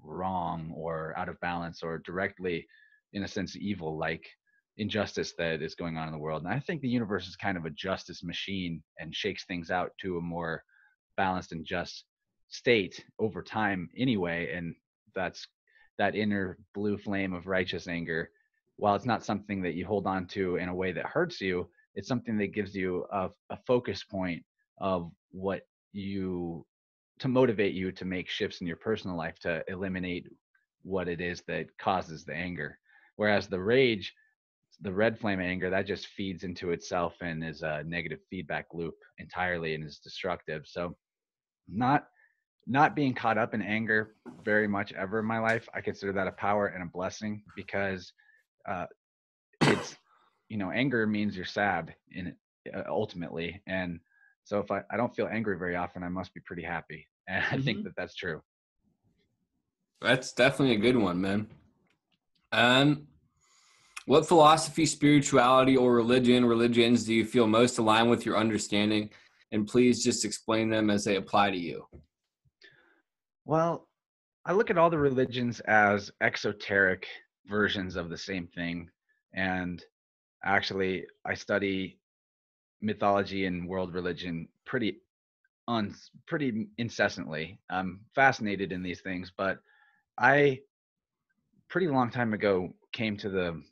wrong 0.03 0.72
or 0.75 1.12
out 1.16 1.29
of 1.29 1.41
balance 1.41 1.83
or 1.83 1.99
directly, 1.99 2.66
in 3.12 3.25
a 3.25 3.29
sense, 3.29 3.57
evil, 3.57 3.99
like 3.99 4.25
injustice 4.77 5.35
that 5.39 5.62
is 5.62 5.75
going 5.75 5.97
on 5.97 6.09
in 6.09 6.12
the 6.12 6.18
world. 6.18 6.43
And 6.43 6.53
I 6.53 6.59
think 6.61 6.81
the 6.81 6.89
universe 6.89 7.29
is 7.29 7.37
kind 7.37 7.57
of 7.57 7.64
a 7.64 7.70
justice 7.70 8.25
machine 8.25 8.83
and 8.99 9.14
shakes 9.14 9.45
things 9.45 9.70
out 9.70 9.93
to 10.01 10.18
a 10.18 10.22
more 10.22 10.62
balanced 11.16 11.53
and 11.53 11.64
just 11.64 12.05
state 12.49 13.05
over 13.18 13.43
time 13.43 13.89
anyway. 13.97 14.53
And 14.53 14.75
that's 15.14 15.47
that 15.99 16.16
inner 16.16 16.59
blue 16.75 16.99
flame 16.99 17.33
of 17.35 17.47
righteous 17.47 17.87
anger 17.87 18.31
while 18.77 18.95
it's 18.95 19.07
not 19.07 19.25
something 19.25 19.62
that 19.62 19.75
you 19.75 19.87
hold 19.87 20.07
on 20.07 20.27
to 20.27 20.57
in 20.57 20.68
a 20.68 20.75
way 20.75 20.93
that 20.93 21.07
hurts 21.07 21.41
you, 21.41 21.68
it's 21.95 22.09
something 22.09 22.37
that 22.39 22.55
gives 22.55 22.75
you 22.75 23.07
a, 23.12 23.31
a 23.51 23.57
focus 23.66 24.03
point 24.05 24.43
of 24.79 25.11
what 25.31 25.62
you 25.93 26.66
to 27.20 27.29
motivate 27.29 27.75
you 27.75 27.93
to 27.93 28.05
make 28.05 28.29
shifts 28.29 28.61
in 28.61 28.66
your 28.66 28.77
personal 28.77 29.16
life 29.16 29.39
to 29.39 29.62
eliminate 29.68 30.27
what 30.83 31.09
it 31.09 31.20
is 31.20 31.43
that 31.47 31.66
causes 31.79 32.25
the 32.25 32.35
anger. 32.35 32.79
Whereas 33.16 33.47
the 33.47 33.61
rage, 33.61 34.12
the 34.81 34.93
red 34.93 35.18
flame 35.18 35.41
anger, 35.41 35.70
that 35.70 35.87
just 35.87 36.09
feeds 36.09 36.43
into 36.43 36.72
itself 36.72 37.14
and 37.20 37.45
is 37.45 37.62
a 37.62 37.85
negative 37.87 38.18
feedback 38.29 38.66
loop 38.75 38.95
entirely 39.18 39.75
and 39.75 39.85
is 39.85 39.99
destructive. 39.99 40.62
So 40.66 40.97
not 41.68 42.09
not 42.66 42.97
being 42.97 43.14
caught 43.14 43.37
up 43.37 43.53
in 43.53 43.61
anger 43.61 44.14
very 44.43 44.66
much 44.66 44.93
ever 44.95 45.20
in 45.20 45.27
my 45.27 45.39
life, 45.39 45.68
I 45.75 45.83
consider 45.83 46.12
that 46.14 46.27
a 46.27 46.33
power 46.33 46.68
and 46.68 46.83
a 46.83 46.87
blessing 46.87 47.43
because 47.55 48.12
uh, 48.69 48.87
it's 49.62 49.97
you 50.49 50.57
know 50.57 50.71
anger 50.71 51.07
means 51.07 51.37
you're 51.37 51.45
sad 51.45 51.95
in 52.12 52.35
uh, 52.75 52.83
ultimately 52.89 53.62
and 53.67 54.01
so 54.45 54.59
if 54.59 54.71
I, 54.71 54.83
I 54.91 54.97
don't 54.97 55.15
feel 55.15 55.29
angry 55.31 55.59
very 55.59 55.77
often 55.77 56.03
i 56.03 56.09
must 56.09 56.35
be 56.35 56.41
pretty 56.41 56.62
happy 56.62 57.07
and 57.29 57.43
mm-hmm. 57.43 57.55
i 57.55 57.59
think 57.61 57.79
mm-hmm. 57.79 57.85
that 57.85 57.97
that's 57.97 58.15
true 58.15 58.41
that's 60.01 60.33
definitely 60.33 60.75
a 60.75 60.79
good 60.79 60.97
one 60.97 61.21
man 61.21 61.47
um 62.53 63.07
what 64.07 64.29
philosophy 64.29 64.85
spirituality 64.85 65.77
or 65.77 65.95
religion 65.95 66.45
religions 66.45 67.05
do 67.05 67.15
you 67.15 67.25
feel 67.25 67.47
most 67.47 67.79
aligned 67.79 68.11
with 68.11 68.27
your 68.27 68.37
understanding 68.37 69.11
and 69.53 69.67
please 69.67 70.05
just 70.05 70.25
explain 70.25 70.69
them 70.69 70.91
as 70.91 71.05
they 71.05 71.17
apply 71.17 71.51
to 71.51 71.57
you 71.57 71.87
well 73.45 73.89
i 74.45 74.53
look 74.53 74.71
at 74.71 74.79
all 74.79 74.91
the 74.91 74.99
religions 74.99 75.61
as 75.61 76.11
exoteric 76.23 77.07
versions 77.47 77.97
of 77.97 78.11
the 78.11 78.18
same 78.18 78.47
thing. 78.47 78.90
And 79.34 79.82
actually, 80.45 81.07
I 81.24 81.34
study 81.34 81.99
mythology 82.80 83.47
and 83.47 83.68
world 83.68 83.95
religion 83.95 84.49
pretty 84.66 85.01
on 85.66 85.95
pretty 86.26 86.68
incessantly. 86.78 87.59
I'm 87.70 88.01
fascinated 88.14 88.72
in 88.72 88.82
these 88.82 89.01
things, 89.01 89.32
but 89.36 89.59
I 90.18 90.61
pretty 91.68 91.88
long 91.88 92.11
time 92.11 92.34
ago 92.34 92.74
came 92.92 93.16
to 93.16 93.30
the 93.30 93.62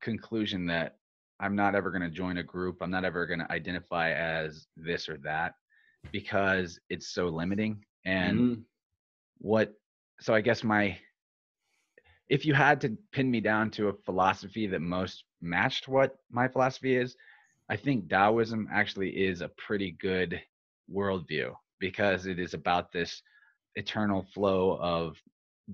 conclusion 0.00 0.66
that 0.66 0.96
I'm 1.40 1.56
not 1.56 1.74
ever 1.74 1.90
going 1.90 2.02
to 2.02 2.10
join 2.10 2.38
a 2.38 2.42
group. 2.42 2.78
I'm 2.80 2.90
not 2.90 3.04
ever 3.04 3.26
going 3.26 3.40
to 3.40 3.52
identify 3.52 4.12
as 4.12 4.66
this 4.76 5.08
or 5.08 5.18
that 5.18 5.54
because 6.12 6.78
it's 6.90 7.08
so 7.08 7.26
limiting. 7.26 7.84
And 8.04 8.38
mm-hmm. 8.38 8.60
what, 9.38 9.74
so 10.20 10.32
I 10.32 10.40
guess 10.40 10.62
my 10.62 10.96
if 12.28 12.44
you 12.44 12.54
had 12.54 12.80
to 12.80 12.96
pin 13.12 13.30
me 13.30 13.40
down 13.40 13.70
to 13.72 13.88
a 13.88 13.96
philosophy 14.04 14.66
that 14.66 14.80
most 14.80 15.24
matched 15.40 15.88
what 15.88 16.16
my 16.30 16.48
philosophy 16.48 16.96
is, 16.96 17.16
I 17.68 17.76
think 17.76 18.08
Taoism 18.08 18.68
actually 18.72 19.10
is 19.10 19.40
a 19.40 19.50
pretty 19.56 19.92
good 20.00 20.40
worldview 20.92 21.52
because 21.80 22.26
it 22.26 22.38
is 22.38 22.54
about 22.54 22.92
this 22.92 23.22
eternal 23.76 24.26
flow 24.34 24.78
of 24.80 25.16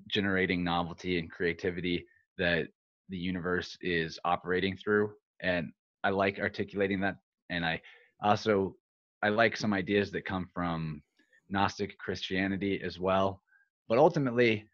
generating 0.09 0.63
novelty 0.65 1.19
and 1.19 1.31
creativity 1.31 2.07
that 2.39 2.69
the 3.09 3.19
universe 3.19 3.77
is 3.81 4.19
operating 4.25 4.77
through. 4.77 5.13
And 5.41 5.73
I 6.05 6.11
like 6.11 6.39
articulating 6.39 7.01
that. 7.01 7.17
And 7.51 7.65
I 7.65 7.81
also 8.23 8.77
I 9.23 9.29
like 9.29 9.57
some 9.57 9.75
ideas 9.75 10.11
that 10.13 10.25
come 10.25 10.49
from 10.55 11.03
Gnostic 11.51 11.99
Christianity 11.99 12.81
as 12.83 12.99
well. 12.99 13.43
But 13.89 13.99
ultimately, 13.99 14.65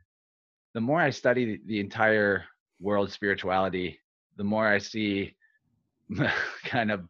the 0.76 0.80
more 0.82 1.00
I 1.00 1.08
study 1.08 1.58
the 1.64 1.80
entire 1.80 2.44
world 2.80 3.10
spirituality, 3.10 3.98
the 4.36 4.44
more 4.44 4.68
I 4.68 4.76
see 4.76 5.34
kind 6.66 6.90
of 6.90 7.08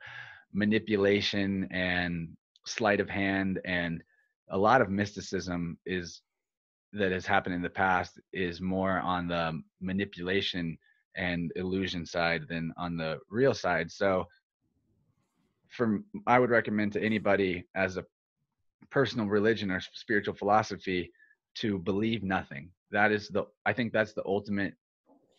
manipulation 0.52 1.66
and 1.72 2.28
sleight 2.64 3.00
of 3.00 3.10
hand 3.10 3.58
and 3.64 4.04
a 4.50 4.56
lot 4.56 4.82
of 4.82 4.88
mysticism 4.88 5.78
is 5.84 6.22
that 6.92 7.10
has 7.10 7.26
happened 7.26 7.56
in 7.56 7.60
the 7.60 7.68
past 7.68 8.20
is 8.32 8.60
more 8.60 9.00
on 9.00 9.26
the 9.26 9.60
manipulation 9.80 10.78
and 11.16 11.50
illusion 11.56 12.06
side 12.06 12.42
than 12.48 12.72
on 12.76 12.96
the 12.96 13.18
real 13.30 13.52
side. 13.52 13.90
So 13.90 14.28
from 15.70 16.04
I 16.28 16.38
would 16.38 16.50
recommend 16.50 16.92
to 16.92 17.02
anybody 17.02 17.66
as 17.74 17.96
a 17.96 18.04
personal 18.92 19.26
religion 19.26 19.72
or 19.72 19.80
spiritual 19.92 20.34
philosophy 20.34 21.10
to 21.56 21.80
believe 21.80 22.22
nothing. 22.22 22.70
That 22.90 23.12
is 23.12 23.28
the 23.28 23.44
I 23.64 23.72
think 23.72 23.92
that's 23.92 24.12
the 24.12 24.26
ultimate 24.26 24.74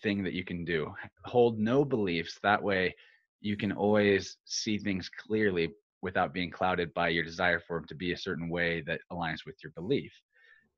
thing 0.04 0.24
that 0.24 0.34
you 0.34 0.44
can 0.44 0.66
do. 0.66 0.94
Hold 1.26 1.60
no 1.60 1.84
beliefs. 1.86 2.40
That 2.44 2.62
way 2.62 2.96
you 3.42 3.58
can 3.58 3.72
always 3.72 4.38
see 4.46 4.78
things 4.78 5.10
clearly 5.10 5.70
without 6.02 6.34
being 6.34 6.52
clouded 6.52 6.94
by 6.94 7.10
your 7.10 7.24
desire 7.24 7.60
for 7.60 7.78
them 7.78 7.88
to 7.88 7.96
be 7.96 8.12
a 8.12 8.18
certain 8.18 8.50
way 8.50 8.82
that 8.82 9.02
aligns 9.12 9.46
with 9.46 9.56
your 9.64 9.72
belief. 9.76 10.12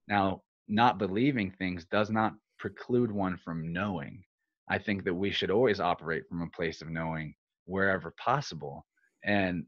Now, 0.07 0.41
not 0.67 0.97
believing 0.97 1.51
things 1.51 1.85
does 1.85 2.09
not 2.09 2.33
preclude 2.57 3.11
one 3.11 3.37
from 3.37 3.73
knowing. 3.73 4.23
I 4.69 4.77
think 4.77 5.03
that 5.05 5.13
we 5.13 5.31
should 5.31 5.51
always 5.51 5.79
operate 5.79 6.23
from 6.29 6.41
a 6.41 6.49
place 6.55 6.81
of 6.81 6.89
knowing 6.89 7.33
wherever 7.65 8.13
possible. 8.23 8.85
And 9.23 9.65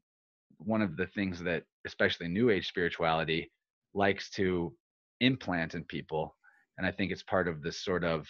one 0.58 0.82
of 0.82 0.95
the 0.95 1.08
things 1.08 1.41
that, 1.43 1.64
especially 1.86 2.28
New 2.28 2.49
Age 2.49 2.68
spirituality, 2.68 3.52
likes 3.93 4.30
to 4.32 4.74
implant 5.20 5.76
in 5.76 5.84
people, 5.84 6.36
and 6.82 6.88
I 6.88 6.92
think 6.92 7.12
it's 7.12 7.22
part 7.22 7.48
of 7.48 7.62
this 7.62 7.78
sort 7.78 8.04
of 8.04 8.28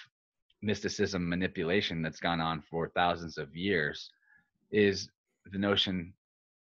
mysticism 0.61 1.29
manipulation 1.29 2.01
that's 2.01 2.19
gone 2.19 2.41
on 2.41 2.61
for 2.69 2.89
thousands 2.89 3.37
of 3.37 3.55
years, 3.55 4.11
is 4.71 5.09
the 5.45 5.57
notion, 5.57 6.13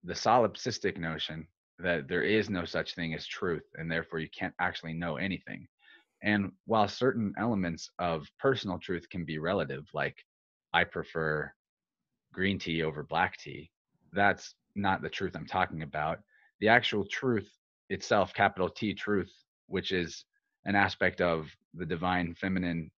the 0.02 0.12
solipsistic 0.12 0.98
notion 0.98 1.46
that 1.78 2.08
there 2.08 2.24
is 2.24 2.50
no 2.50 2.64
such 2.64 2.96
thing 2.96 3.14
as 3.14 3.24
truth, 3.24 3.62
and 3.76 3.88
therefore 3.88 4.18
you 4.18 4.28
can't 4.36 4.52
actually 4.58 4.94
know 4.94 5.14
anything. 5.16 5.64
And 6.24 6.50
while 6.64 6.88
certain 6.88 7.32
elements 7.38 7.88
of 8.00 8.26
personal 8.40 8.80
truth 8.80 9.08
can 9.08 9.24
be 9.24 9.38
relative, 9.38 9.86
like 9.94 10.16
I 10.74 10.82
prefer 10.82 11.52
green 12.32 12.58
tea 12.58 12.82
over 12.82 13.04
black 13.04 13.38
tea, 13.38 13.70
that's 14.12 14.56
not 14.74 15.02
the 15.02 15.08
truth 15.08 15.36
I'm 15.36 15.46
talking 15.46 15.82
about. 15.82 16.18
The 16.58 16.66
actual 16.66 17.04
truth 17.04 17.48
itself, 17.90 18.34
capital 18.34 18.70
T 18.70 18.92
truth, 18.92 19.32
which 19.68 19.92
is 19.92 20.24
an 20.66 20.74
aspect 20.76 21.20
of 21.20 21.48
the 21.74 21.86
divine 21.86 22.34
feminine 22.34 22.90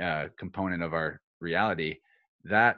uh, 0.00 0.26
component 0.38 0.82
of 0.82 0.94
our 0.94 1.20
reality, 1.40 1.96
that 2.44 2.76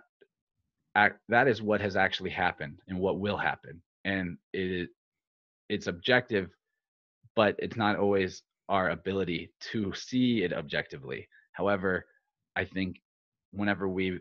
act, 0.95 1.21
that 1.29 1.49
is 1.49 1.61
what 1.61 1.81
has 1.81 1.97
actually 1.97 2.31
happened 2.31 2.79
and 2.89 2.99
what 2.99 3.21
will 3.21 3.37
happen, 3.37 3.83
and 4.05 4.39
it 4.55 4.89
it's 5.69 5.89
objective, 5.89 6.51
but 7.35 7.57
it's 7.59 7.77
not 7.77 7.97
always 7.97 8.43
our 8.69 8.91
ability 8.91 9.51
to 9.61 9.93
see 9.95 10.43
it 10.45 10.53
objectively. 10.53 11.29
However, 11.53 12.07
I 12.55 12.65
think 12.65 13.01
whenever 13.53 13.89
we 13.89 14.21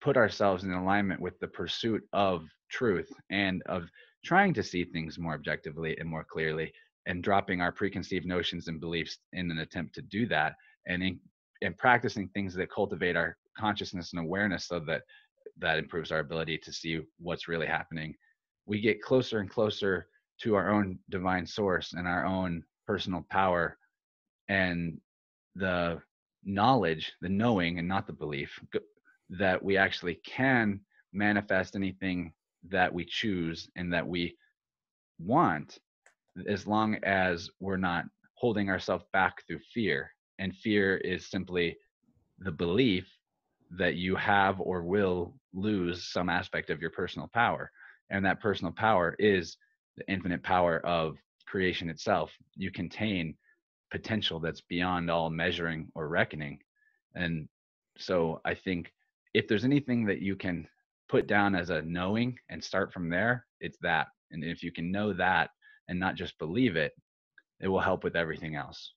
put 0.00 0.16
ourselves 0.16 0.64
in 0.64 0.72
alignment 0.72 1.20
with 1.20 1.38
the 1.40 1.48
pursuit 1.48 2.02
of 2.12 2.44
truth 2.70 3.10
and 3.30 3.62
of 3.66 3.84
trying 4.24 4.52
to 4.54 4.62
see 4.62 4.84
things 4.84 5.18
more 5.18 5.34
objectively 5.34 5.96
and 5.98 6.08
more 6.08 6.24
clearly 6.24 6.72
and 7.06 7.22
dropping 7.22 7.60
our 7.60 7.72
preconceived 7.72 8.26
notions 8.26 8.68
and 8.68 8.80
beliefs 8.80 9.18
in 9.32 9.50
an 9.50 9.58
attempt 9.58 9.94
to 9.94 10.02
do 10.02 10.26
that 10.26 10.54
and 10.86 11.02
in, 11.02 11.18
practicing 11.78 12.28
things 12.28 12.54
that 12.54 12.70
cultivate 12.72 13.16
our 13.16 13.36
consciousness 13.56 14.12
and 14.12 14.20
awareness 14.24 14.66
so 14.66 14.80
that 14.80 15.02
that 15.58 15.78
improves 15.78 16.10
our 16.10 16.18
ability 16.18 16.58
to 16.58 16.72
see 16.72 17.00
what's 17.18 17.46
really 17.46 17.66
happening 17.66 18.14
we 18.66 18.80
get 18.80 19.02
closer 19.02 19.40
and 19.40 19.50
closer 19.50 20.06
to 20.40 20.54
our 20.54 20.70
own 20.70 20.98
divine 21.10 21.46
source 21.46 21.92
and 21.92 22.06
our 22.06 22.24
own 22.24 22.62
personal 22.86 23.24
power 23.30 23.76
and 24.48 25.00
the 25.54 26.00
knowledge, 26.44 27.12
the 27.20 27.28
knowing, 27.28 27.78
and 27.78 27.86
not 27.86 28.06
the 28.06 28.12
belief, 28.12 28.58
that 29.30 29.62
we 29.62 29.76
actually 29.76 30.16
can 30.26 30.80
manifest 31.12 31.76
anything 31.76 32.32
that 32.68 32.92
we 32.92 33.04
choose 33.04 33.68
and 33.76 33.92
that 33.92 34.06
we 34.06 34.36
want, 35.18 35.78
as 36.48 36.66
long 36.66 36.96
as 37.02 37.50
we're 37.60 37.76
not 37.76 38.04
holding 38.34 38.70
ourselves 38.70 39.04
back 39.12 39.46
through 39.46 39.60
fear. 39.72 40.10
And 40.38 40.56
fear 40.56 40.96
is 40.96 41.30
simply 41.30 41.76
the 42.38 42.52
belief 42.52 43.06
that 43.78 43.94
you 43.94 44.16
have 44.16 44.60
or 44.60 44.82
will 44.82 45.34
lose 45.52 46.08
some 46.08 46.28
aspect 46.28 46.70
of 46.70 46.80
your 46.80 46.90
personal 46.90 47.28
power. 47.32 47.70
And 48.10 48.24
that 48.24 48.40
personal 48.40 48.72
power 48.72 49.14
is 49.18 49.56
the 49.96 50.10
infinite 50.10 50.42
power 50.42 50.84
of 50.86 51.16
creation 51.46 51.88
itself. 51.88 52.32
You 52.56 52.70
contain 52.70 53.34
potential 53.90 54.40
that's 54.40 54.62
beyond 54.62 55.10
all 55.10 55.30
measuring 55.30 55.88
or 55.94 56.08
reckoning. 56.08 56.58
And 57.14 57.48
so 57.98 58.40
I 58.44 58.54
think 58.54 58.92
if 59.34 59.48
there's 59.48 59.64
anything 59.64 60.06
that 60.06 60.20
you 60.20 60.34
can 60.34 60.66
put 61.08 61.26
down 61.26 61.54
as 61.54 61.70
a 61.70 61.82
knowing 61.82 62.38
and 62.48 62.62
start 62.62 62.92
from 62.92 63.10
there, 63.10 63.46
it's 63.60 63.78
that. 63.82 64.08
And 64.30 64.42
if 64.42 64.62
you 64.62 64.72
can 64.72 64.90
know 64.90 65.12
that 65.12 65.50
and 65.88 65.98
not 65.98 66.14
just 66.14 66.38
believe 66.38 66.76
it, 66.76 66.92
it 67.60 67.68
will 67.68 67.80
help 67.80 68.04
with 68.04 68.16
everything 68.16 68.56
else. 68.56 68.92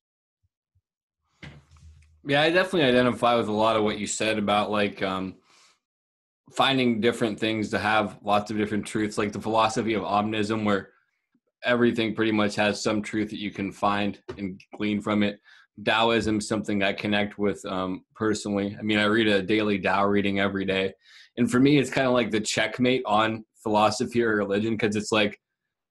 Yeah, 2.26 2.42
I 2.42 2.50
definitely 2.50 2.88
identify 2.88 3.36
with 3.36 3.48
a 3.48 3.52
lot 3.52 3.76
of 3.76 3.84
what 3.84 3.98
you 3.98 4.06
said 4.06 4.38
about 4.38 4.70
like 4.70 5.00
um, 5.02 5.36
finding 6.52 7.00
different 7.00 7.38
things 7.38 7.70
to 7.70 7.78
have 7.78 8.18
lots 8.22 8.50
of 8.50 8.56
different 8.56 8.84
truths, 8.84 9.16
like 9.16 9.32
the 9.32 9.40
philosophy 9.40 9.94
of 9.94 10.02
omnism, 10.02 10.64
where 10.64 10.90
everything 11.64 12.14
pretty 12.14 12.32
much 12.32 12.56
has 12.56 12.82
some 12.82 13.02
truth 13.02 13.30
that 13.30 13.38
you 13.38 13.50
can 13.50 13.70
find 13.70 14.20
and 14.38 14.60
glean 14.76 15.00
from 15.00 15.22
it. 15.22 15.40
Taoism 15.84 16.38
is 16.38 16.48
something 16.48 16.82
I 16.82 16.92
connect 16.92 17.38
with 17.38 17.64
um, 17.66 18.02
personally. 18.14 18.76
I 18.78 18.82
mean, 18.82 18.98
I 18.98 19.04
read 19.04 19.28
a 19.28 19.42
daily 19.42 19.78
Tao 19.78 20.06
reading 20.06 20.40
every 20.40 20.64
day. 20.64 20.94
And 21.36 21.50
for 21.50 21.60
me, 21.60 21.78
it's 21.78 21.90
kind 21.90 22.06
of 22.06 22.12
like 22.12 22.30
the 22.30 22.40
checkmate 22.40 23.02
on 23.04 23.44
philosophy 23.62 24.22
or 24.22 24.36
religion 24.36 24.74
because 24.74 24.96
it's 24.96 25.12
like, 25.12 25.38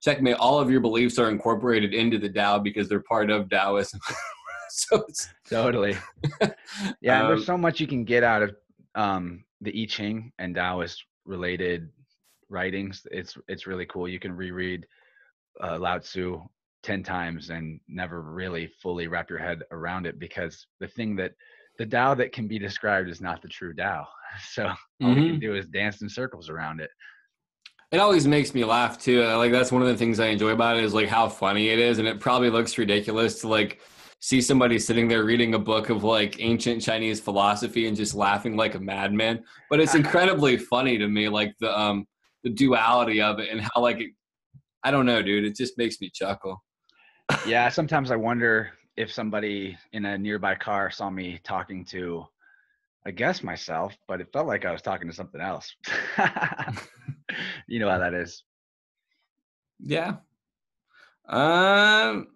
checkmate, 0.06 0.36
all 0.36 0.58
of 0.58 0.70
your 0.70 0.80
beliefs 0.80 1.18
are 1.18 1.30
incorporated 1.30 1.92
into 1.92 2.18
the 2.18 2.28
Tao 2.28 2.58
because 2.58 2.88
they're 2.88 3.00
part 3.00 3.30
of 3.30 3.50
Taoism. 3.50 4.00
so 4.70 5.04
totally. 5.48 5.96
yeah, 7.00 7.22
um, 7.22 7.28
there's 7.28 7.46
so 7.46 7.58
much 7.58 7.80
you 7.80 7.86
can 7.86 8.04
get 8.04 8.22
out 8.22 8.42
of 8.42 8.54
um, 8.94 9.44
the 9.60 9.82
I 9.82 9.86
Ching 9.86 10.32
and 10.38 10.54
Taoist 10.54 11.04
related 11.24 11.88
writings. 12.48 13.06
It's 13.10 13.36
it's 13.48 13.66
really 13.66 13.86
cool. 13.86 14.08
You 14.08 14.20
can 14.20 14.32
reread 14.32 14.86
uh, 15.62 15.78
Lao 15.78 15.98
Tzu 15.98 16.40
10 16.84 17.02
times 17.02 17.50
and 17.50 17.80
never 17.88 18.22
really 18.22 18.70
fully 18.80 19.08
wrap 19.08 19.28
your 19.28 19.40
head 19.40 19.62
around 19.72 20.06
it 20.06 20.20
because 20.20 20.66
the 20.78 20.86
thing 20.86 21.16
that 21.16 21.32
the 21.78 21.86
Tao 21.86 22.14
that 22.14 22.32
can 22.32 22.46
be 22.46 22.60
described 22.60 23.08
is 23.08 23.20
not 23.20 23.42
the 23.42 23.48
true 23.48 23.74
Tao. 23.74 24.06
So 24.50 24.66
all 24.66 24.74
mm-hmm. 25.00 25.08
we 25.08 25.14
can 25.14 25.24
mm-hmm. 25.24 25.38
do 25.38 25.54
is 25.54 25.66
dance 25.66 26.02
in 26.02 26.10
circles 26.10 26.50
around 26.50 26.80
it. 26.80 26.90
It 27.92 27.98
always 27.98 28.26
makes 28.26 28.54
me 28.54 28.64
laugh 28.64 28.98
too. 28.98 29.22
Like 29.22 29.52
that's 29.52 29.70
one 29.70 29.82
of 29.82 29.88
the 29.88 29.96
things 29.96 30.18
I 30.18 30.26
enjoy 30.26 30.50
about 30.50 30.76
it 30.76 30.84
is 30.84 30.92
like 30.92 31.08
how 31.08 31.28
funny 31.28 31.68
it 31.68 31.78
is, 31.78 31.98
and 31.98 32.08
it 32.08 32.20
probably 32.20 32.50
looks 32.50 32.76
ridiculous 32.78 33.40
to 33.40 33.48
like 33.48 33.80
see 34.20 34.40
somebody 34.40 34.78
sitting 34.78 35.06
there 35.08 35.24
reading 35.24 35.54
a 35.54 35.58
book 35.58 35.88
of 35.88 36.02
like 36.02 36.40
ancient 36.40 36.82
Chinese 36.82 37.20
philosophy 37.20 37.86
and 37.86 37.96
just 37.96 38.14
laughing 38.14 38.56
like 38.56 38.74
a 38.74 38.80
madman. 38.80 39.44
But 39.70 39.80
it's 39.80 39.94
incredibly 40.02 40.56
funny 40.56 40.98
to 40.98 41.06
me, 41.06 41.28
like 41.28 41.54
the 41.60 41.78
um 41.78 42.06
the 42.42 42.50
duality 42.50 43.20
of 43.20 43.38
it 43.38 43.50
and 43.50 43.60
how 43.60 43.80
like 43.80 44.00
it 44.00 44.10
I 44.82 44.90
don't 44.90 45.06
know, 45.06 45.22
dude. 45.22 45.44
It 45.44 45.56
just 45.56 45.78
makes 45.78 46.00
me 46.00 46.10
chuckle. 46.12 46.62
yeah, 47.46 47.68
sometimes 47.68 48.10
I 48.10 48.16
wonder 48.16 48.70
if 48.96 49.12
somebody 49.12 49.76
in 49.92 50.04
a 50.04 50.16
nearby 50.16 50.54
car 50.54 50.90
saw 50.90 51.10
me 51.10 51.40
talking 51.42 51.84
to, 51.86 52.24
I 53.04 53.10
guess 53.10 53.42
myself, 53.42 53.96
but 54.06 54.20
it 54.20 54.32
felt 54.32 54.46
like 54.46 54.64
I 54.64 54.72
was 54.72 54.82
talking 54.82 55.08
to 55.08 55.14
something 55.14 55.40
else. 55.40 55.74
you 57.66 57.78
know 57.80 57.90
how 57.90 57.98
that 57.98 58.14
is. 58.14 58.42
Yeah. 59.80 60.16
Um. 61.28 62.28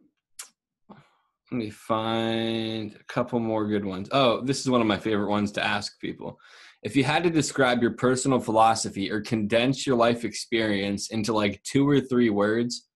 Let 1.50 1.58
me 1.58 1.70
find 1.70 2.94
a 2.94 3.04
couple 3.12 3.40
more 3.40 3.66
good 3.66 3.84
ones. 3.84 4.08
Oh, 4.12 4.40
this 4.40 4.60
is 4.60 4.70
one 4.70 4.80
of 4.80 4.86
my 4.86 4.98
favorite 4.98 5.28
ones 5.28 5.50
to 5.52 5.64
ask 5.64 5.98
people. 5.98 6.38
If 6.84 6.94
you 6.94 7.02
had 7.02 7.24
to 7.24 7.30
describe 7.30 7.82
your 7.82 7.90
personal 7.90 8.38
philosophy 8.38 9.10
or 9.10 9.20
condense 9.20 9.84
your 9.84 9.96
life 9.96 10.24
experience 10.24 11.10
into 11.10 11.32
like 11.32 11.60
two 11.64 11.88
or 11.88 12.00
three 12.00 12.30
words, 12.30 12.86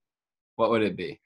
what 0.54 0.70
would 0.70 0.82
it 0.82 0.96
be? 0.96 1.20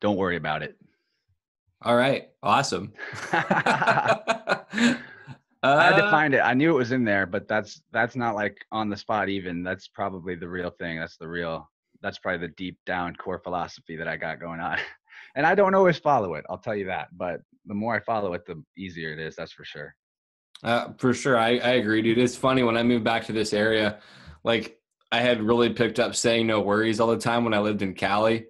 Don't 0.00 0.16
worry 0.16 0.36
about 0.36 0.62
it. 0.62 0.76
All 1.86 1.94
right. 1.94 2.30
Awesome. 2.42 2.92
I 3.32 4.96
had 5.62 5.96
to 5.96 6.04
uh, 6.04 6.10
find 6.10 6.34
it. 6.34 6.40
I 6.40 6.52
knew 6.52 6.70
it 6.70 6.78
was 6.78 6.90
in 6.90 7.04
there, 7.04 7.26
but 7.26 7.46
that's 7.46 7.80
that's 7.92 8.16
not 8.16 8.34
like 8.34 8.58
on 8.72 8.90
the 8.90 8.96
spot 8.96 9.28
even. 9.28 9.62
That's 9.62 9.86
probably 9.86 10.34
the 10.34 10.48
real 10.48 10.70
thing. 10.70 10.98
That's 10.98 11.16
the 11.16 11.28
real 11.28 11.70
that's 12.02 12.18
probably 12.18 12.44
the 12.44 12.54
deep 12.54 12.76
down 12.86 13.14
core 13.14 13.38
philosophy 13.38 13.94
that 13.94 14.08
I 14.08 14.16
got 14.16 14.40
going 14.40 14.58
on. 14.58 14.78
and 15.36 15.46
I 15.46 15.54
don't 15.54 15.76
always 15.76 15.96
follow 15.96 16.34
it. 16.34 16.44
I'll 16.50 16.58
tell 16.58 16.74
you 16.74 16.86
that. 16.86 17.06
But 17.16 17.40
the 17.66 17.74
more 17.74 17.94
I 17.94 18.00
follow 18.00 18.32
it, 18.32 18.44
the 18.46 18.60
easier 18.76 19.12
it 19.12 19.20
is. 19.20 19.36
That's 19.36 19.52
for 19.52 19.64
sure. 19.64 19.94
Uh, 20.64 20.88
for 20.98 21.14
sure, 21.14 21.38
I, 21.38 21.58
I 21.58 21.70
agree, 21.74 22.02
dude. 22.02 22.18
It's 22.18 22.34
funny 22.34 22.64
when 22.64 22.76
I 22.76 22.82
moved 22.82 23.04
back 23.04 23.26
to 23.26 23.32
this 23.32 23.52
area, 23.52 24.00
like 24.42 24.80
I 25.12 25.20
had 25.20 25.40
really 25.40 25.70
picked 25.72 26.00
up 26.00 26.16
saying 26.16 26.48
no 26.48 26.60
worries 26.60 26.98
all 26.98 27.08
the 27.08 27.16
time 27.16 27.44
when 27.44 27.54
I 27.54 27.60
lived 27.60 27.82
in 27.82 27.94
Cali. 27.94 28.46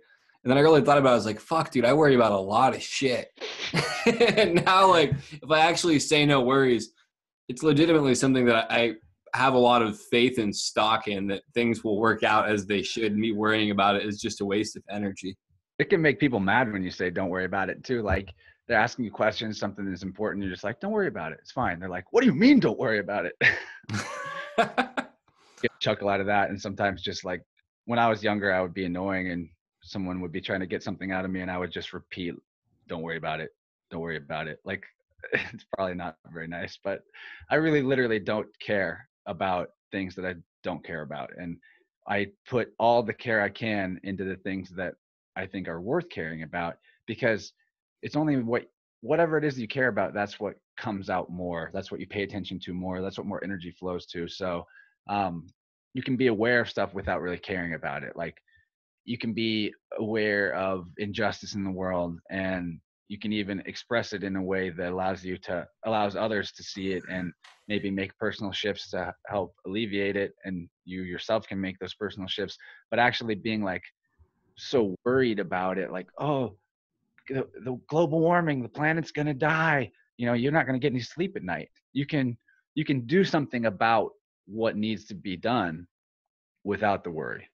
And 0.47 0.53
then 0.53 0.59
I 0.59 0.61
really 0.61 0.81
thought 0.81 0.97
about 0.97 1.09
it, 1.09 1.15
I 1.15 1.17
was 1.17 1.27
like, 1.27 1.41
fuck, 1.41 1.73
dude, 1.73 1.85
I 1.85 1.93
worry 1.93 2.15
about 2.15 2.31
a 2.31 2.39
lot 2.39 2.73
of 2.73 2.81
shit. 2.81 3.33
and 4.07 4.65
now, 4.65 4.89
like, 4.89 5.13
if 5.33 5.51
I 5.51 5.59
actually 5.59 5.99
say 5.99 6.25
no 6.25 6.41
worries, 6.41 6.93
it's 7.49 7.65
legitimately 7.65 8.15
something 8.15 8.45
that 8.45 8.71
I 8.71 8.93
have 9.35 9.55
a 9.55 9.59
lot 9.59 9.83
of 9.83 10.01
faith 10.01 10.39
and 10.39 10.55
stock 10.55 11.09
in 11.09 11.27
that 11.27 11.43
things 11.53 11.83
will 11.83 11.99
work 11.99 12.23
out 12.23 12.49
as 12.49 12.65
they 12.65 12.81
should. 12.81 13.17
Me 13.17 13.33
worrying 13.33 13.73
about 13.73 13.97
it 13.97 14.07
is 14.07 14.21
just 14.21 14.41
a 14.41 14.45
waste 14.45 14.77
of 14.77 14.85
energy. 14.89 15.37
It 15.81 15.91
can 15.91 16.01
make 16.01 16.21
people 16.21 16.39
mad 16.39 16.73
when 16.73 16.85
you 16.85 16.93
say 16.93 17.11
don't 17.11 17.29
worry 17.29 17.47
about 17.47 17.69
it 17.69 17.83
too. 17.83 18.03
Like 18.03 18.33
they're 18.69 18.79
asking 18.79 19.05
you 19.05 19.11
questions, 19.11 19.59
something 19.59 19.85
that's 19.85 20.05
important, 20.05 20.45
you're 20.45 20.53
just 20.53 20.63
like, 20.63 20.79
don't 20.79 20.93
worry 20.93 21.09
about 21.09 21.33
it. 21.33 21.39
It's 21.43 21.51
fine. 21.51 21.81
They're 21.81 21.89
like, 21.89 22.13
what 22.13 22.21
do 22.21 22.29
you 22.29 22.35
mean 22.35 22.61
don't 22.61 22.79
worry 22.79 23.01
about 23.01 23.27
it? 23.27 23.35
Get 24.57 25.73
a 25.73 25.81
chuckle 25.81 26.09
out 26.09 26.21
of 26.21 26.27
that. 26.27 26.51
And 26.51 26.63
sometimes 26.63 27.03
just 27.03 27.25
like 27.25 27.43
when 27.87 27.99
I 27.99 28.09
was 28.09 28.23
younger, 28.23 28.55
I 28.55 28.61
would 28.61 28.75
be 28.75 28.85
annoying 28.85 29.33
and 29.33 29.49
someone 29.87 30.21
would 30.21 30.33
be 30.33 30.41
trying 30.41 30.61
to 30.61 30.67
get 30.67 30.83
something 30.83 31.13
out 31.13 31.25
of 31.25 31.31
me 31.31 31.41
and 31.41 31.51
I 31.51 31.59
would 31.59 31.71
just 31.71 31.93
repeat, 31.93 32.35
don't 32.89 33.03
worry 33.03 33.17
about 33.17 33.41
it. 33.41 33.51
Don't 33.91 34.01
worry 34.01 34.17
about 34.17 34.49
it. 34.49 34.59
Like 34.65 34.85
it's 35.33 35.65
probably 35.75 35.95
not 35.95 36.17
very 36.33 36.49
nice, 36.49 36.79
but 36.83 37.03
I 37.51 37.55
really 37.55 37.83
literally 37.83 38.19
don't 38.19 38.49
care 38.61 39.09
about 39.27 39.71
things 39.93 40.15
that 40.17 40.27
I 40.27 40.35
don't 40.63 40.85
care 40.85 41.03
about. 41.03 41.31
And 41.39 41.57
I 42.09 42.29
put 42.49 42.73
all 42.79 43.03
the 43.03 43.15
care 43.15 43.41
I 43.41 43.49
can 43.49 44.01
into 44.03 44.25
the 44.25 44.37
things 44.37 44.71
that 44.71 44.95
I 45.37 45.47
think 45.47 45.69
are 45.69 45.81
worth 45.81 46.09
caring 46.09 46.43
about 46.43 46.77
because 47.07 47.53
it's 48.03 48.17
only 48.17 48.37
what 48.37 48.67
whatever 49.03 49.39
it 49.39 49.45
is 49.45 49.59
you 49.59 49.69
care 49.69 49.89
about 49.89 50.15
that's 50.15 50.41
what 50.41 50.55
comes 50.77 51.11
out 51.11 51.31
more 51.31 51.71
that's 51.73 51.91
what 51.91 52.01
you 52.01 52.07
pay 52.07 52.23
attention 52.23 52.59
to 52.59 52.73
more 52.73 53.01
that's 53.03 53.19
what 53.19 53.27
more 53.27 53.45
energy 53.45 53.71
flows 53.71 54.07
to 54.07 54.27
so 54.27 54.67
um, 55.09 55.47
you 55.95 56.03
can 56.03 56.17
be 56.17 56.27
aware 56.29 56.61
of 56.61 56.69
stuff 56.69 56.95
without 56.95 57.21
really 57.21 57.39
caring 57.39 57.75
about 57.75 58.03
it 58.03 58.17
like 58.17 58.43
you 59.07 59.17
can 59.17 59.33
be 59.33 59.73
aware 59.99 60.53
of 60.55 60.89
injustice 60.99 61.55
in 61.55 61.65
the 61.65 61.71
world 61.71 62.19
and 62.29 62.79
you 63.09 63.19
can 63.19 63.33
even 63.33 63.63
express 63.67 64.13
it 64.13 64.25
in 64.25 64.35
a 64.35 64.43
way 64.43 64.69
that 64.69 64.93
allows 64.93 65.25
you 65.25 65.39
to 65.39 65.65
allows 65.87 66.17
others 66.17 66.51
to 66.51 66.63
see 66.63 66.91
it 66.93 67.05
and 67.09 67.33
maybe 67.69 67.89
make 67.89 68.19
personal 68.19 68.53
shifts 68.53 68.91
to 68.91 69.15
help 69.29 69.55
alleviate 69.65 70.17
it 70.17 70.33
and 70.45 70.69
you 70.85 71.03
yourself 71.03 71.47
can 71.47 71.61
make 71.61 71.79
those 71.79 71.95
personal 71.95 72.29
shifts. 72.29 72.59
But 72.91 72.99
actually 72.99 73.37
being 73.37 73.63
like 73.63 73.85
so 74.57 74.97
worried 75.05 75.39
about 75.39 75.79
it 75.79 75.93
like 75.93 76.09
oh 76.19 76.57
the, 77.29 77.47
the 77.65 77.79
global 77.89 78.21
warming 78.21 78.63
the 78.63 78.69
planet's 78.69 79.13
going 79.13 79.27
to 79.27 79.35
die. 79.35 79.91
You 80.17 80.27
know 80.27 80.33
you're 80.33 80.53
not 80.53 80.67
going 80.67 80.79
to 80.79 80.85
get 80.85 80.93
any 80.93 81.01
sleep 81.01 81.37
at 81.37 81.45
night. 81.45 81.71
You 81.93 82.07
can 82.07 82.37
you 82.75 82.85
can 82.85 83.07
do 83.07 83.23
something 83.23 83.67
about 83.67 84.11
what 84.47 84.77
needs 84.77 85.05
to 85.07 85.15
be 85.15 85.37
done 85.37 85.87
without 86.65 87.05
the 87.05 87.11
worry 87.11 87.49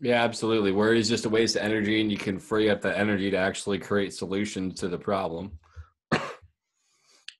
yeah, 0.00 0.22
absolutely. 0.22 0.72
Worry 0.72 1.00
is 1.00 1.08
just 1.08 1.24
a 1.24 1.28
waste 1.28 1.56
of 1.56 1.62
energy, 1.62 2.00
and 2.00 2.10
you 2.10 2.18
can 2.18 2.38
free 2.38 2.70
up 2.70 2.80
that 2.82 2.98
energy 2.98 3.30
to 3.30 3.36
actually 3.36 3.78
create 3.78 4.14
solutions 4.14 4.78
to 4.80 4.88
the 4.88 4.98
problem. 4.98 5.58
um, 6.12 6.20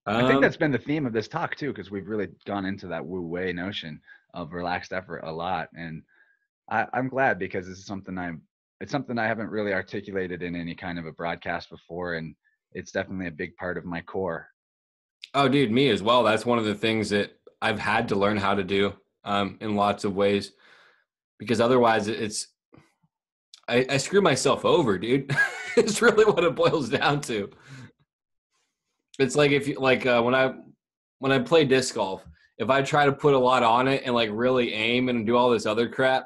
I 0.06 0.26
think 0.26 0.40
that's 0.40 0.56
been 0.56 0.72
the 0.72 0.78
theme 0.78 1.06
of 1.06 1.12
this 1.12 1.28
talk 1.28 1.54
too, 1.54 1.72
because 1.72 1.90
we've 1.90 2.08
really 2.08 2.28
gone 2.46 2.64
into 2.64 2.88
that 2.88 3.04
wu 3.04 3.22
wei 3.22 3.52
notion 3.52 4.00
of 4.34 4.52
relaxed 4.52 4.92
effort 4.92 5.20
a 5.24 5.32
lot, 5.32 5.68
and 5.74 6.02
I, 6.70 6.86
I'm 6.92 7.08
glad 7.08 7.38
because 7.38 7.66
this 7.66 7.78
is 7.78 7.86
something 7.86 8.18
I'm. 8.18 8.42
It's 8.80 8.92
something 8.92 9.18
I 9.18 9.26
haven't 9.26 9.50
really 9.50 9.72
articulated 9.72 10.40
in 10.42 10.54
any 10.54 10.74
kind 10.74 11.00
of 11.00 11.06
a 11.06 11.12
broadcast 11.12 11.68
before, 11.68 12.14
and 12.14 12.36
it's 12.72 12.92
definitely 12.92 13.26
a 13.26 13.32
big 13.32 13.56
part 13.56 13.76
of 13.76 13.84
my 13.84 14.00
core. 14.00 14.48
Oh, 15.34 15.48
dude, 15.48 15.72
me 15.72 15.90
as 15.90 16.00
well. 16.00 16.22
That's 16.22 16.46
one 16.46 16.58
of 16.58 16.64
the 16.64 16.76
things 16.76 17.10
that 17.10 17.32
I've 17.60 17.80
had 17.80 18.08
to 18.08 18.16
learn 18.16 18.36
how 18.36 18.54
to 18.54 18.62
do 18.62 18.94
um, 19.24 19.58
in 19.60 19.74
lots 19.74 20.04
of 20.04 20.14
ways 20.14 20.52
because 21.38 21.60
otherwise 21.60 22.08
it's 22.08 22.48
I, 23.68 23.84
I 23.90 23.96
screw 23.98 24.22
myself 24.22 24.64
over, 24.64 24.98
dude. 24.98 25.30
it's 25.76 26.00
really 26.00 26.24
what 26.24 26.42
it 26.42 26.54
boils 26.54 26.88
down 26.88 27.20
to. 27.22 27.50
It's 29.18 29.36
like 29.36 29.50
if 29.50 29.68
you 29.68 29.78
like 29.78 30.06
uh, 30.06 30.22
when 30.22 30.34
I 30.34 30.54
when 31.18 31.32
I 31.32 31.38
play 31.38 31.64
disc 31.64 31.94
golf, 31.94 32.24
if 32.58 32.70
I 32.70 32.82
try 32.82 33.04
to 33.04 33.12
put 33.12 33.34
a 33.34 33.38
lot 33.38 33.62
on 33.62 33.88
it 33.88 34.02
and 34.04 34.14
like 34.14 34.30
really 34.32 34.72
aim 34.72 35.08
and 35.08 35.26
do 35.26 35.36
all 35.36 35.50
this 35.50 35.66
other 35.66 35.88
crap, 35.88 36.24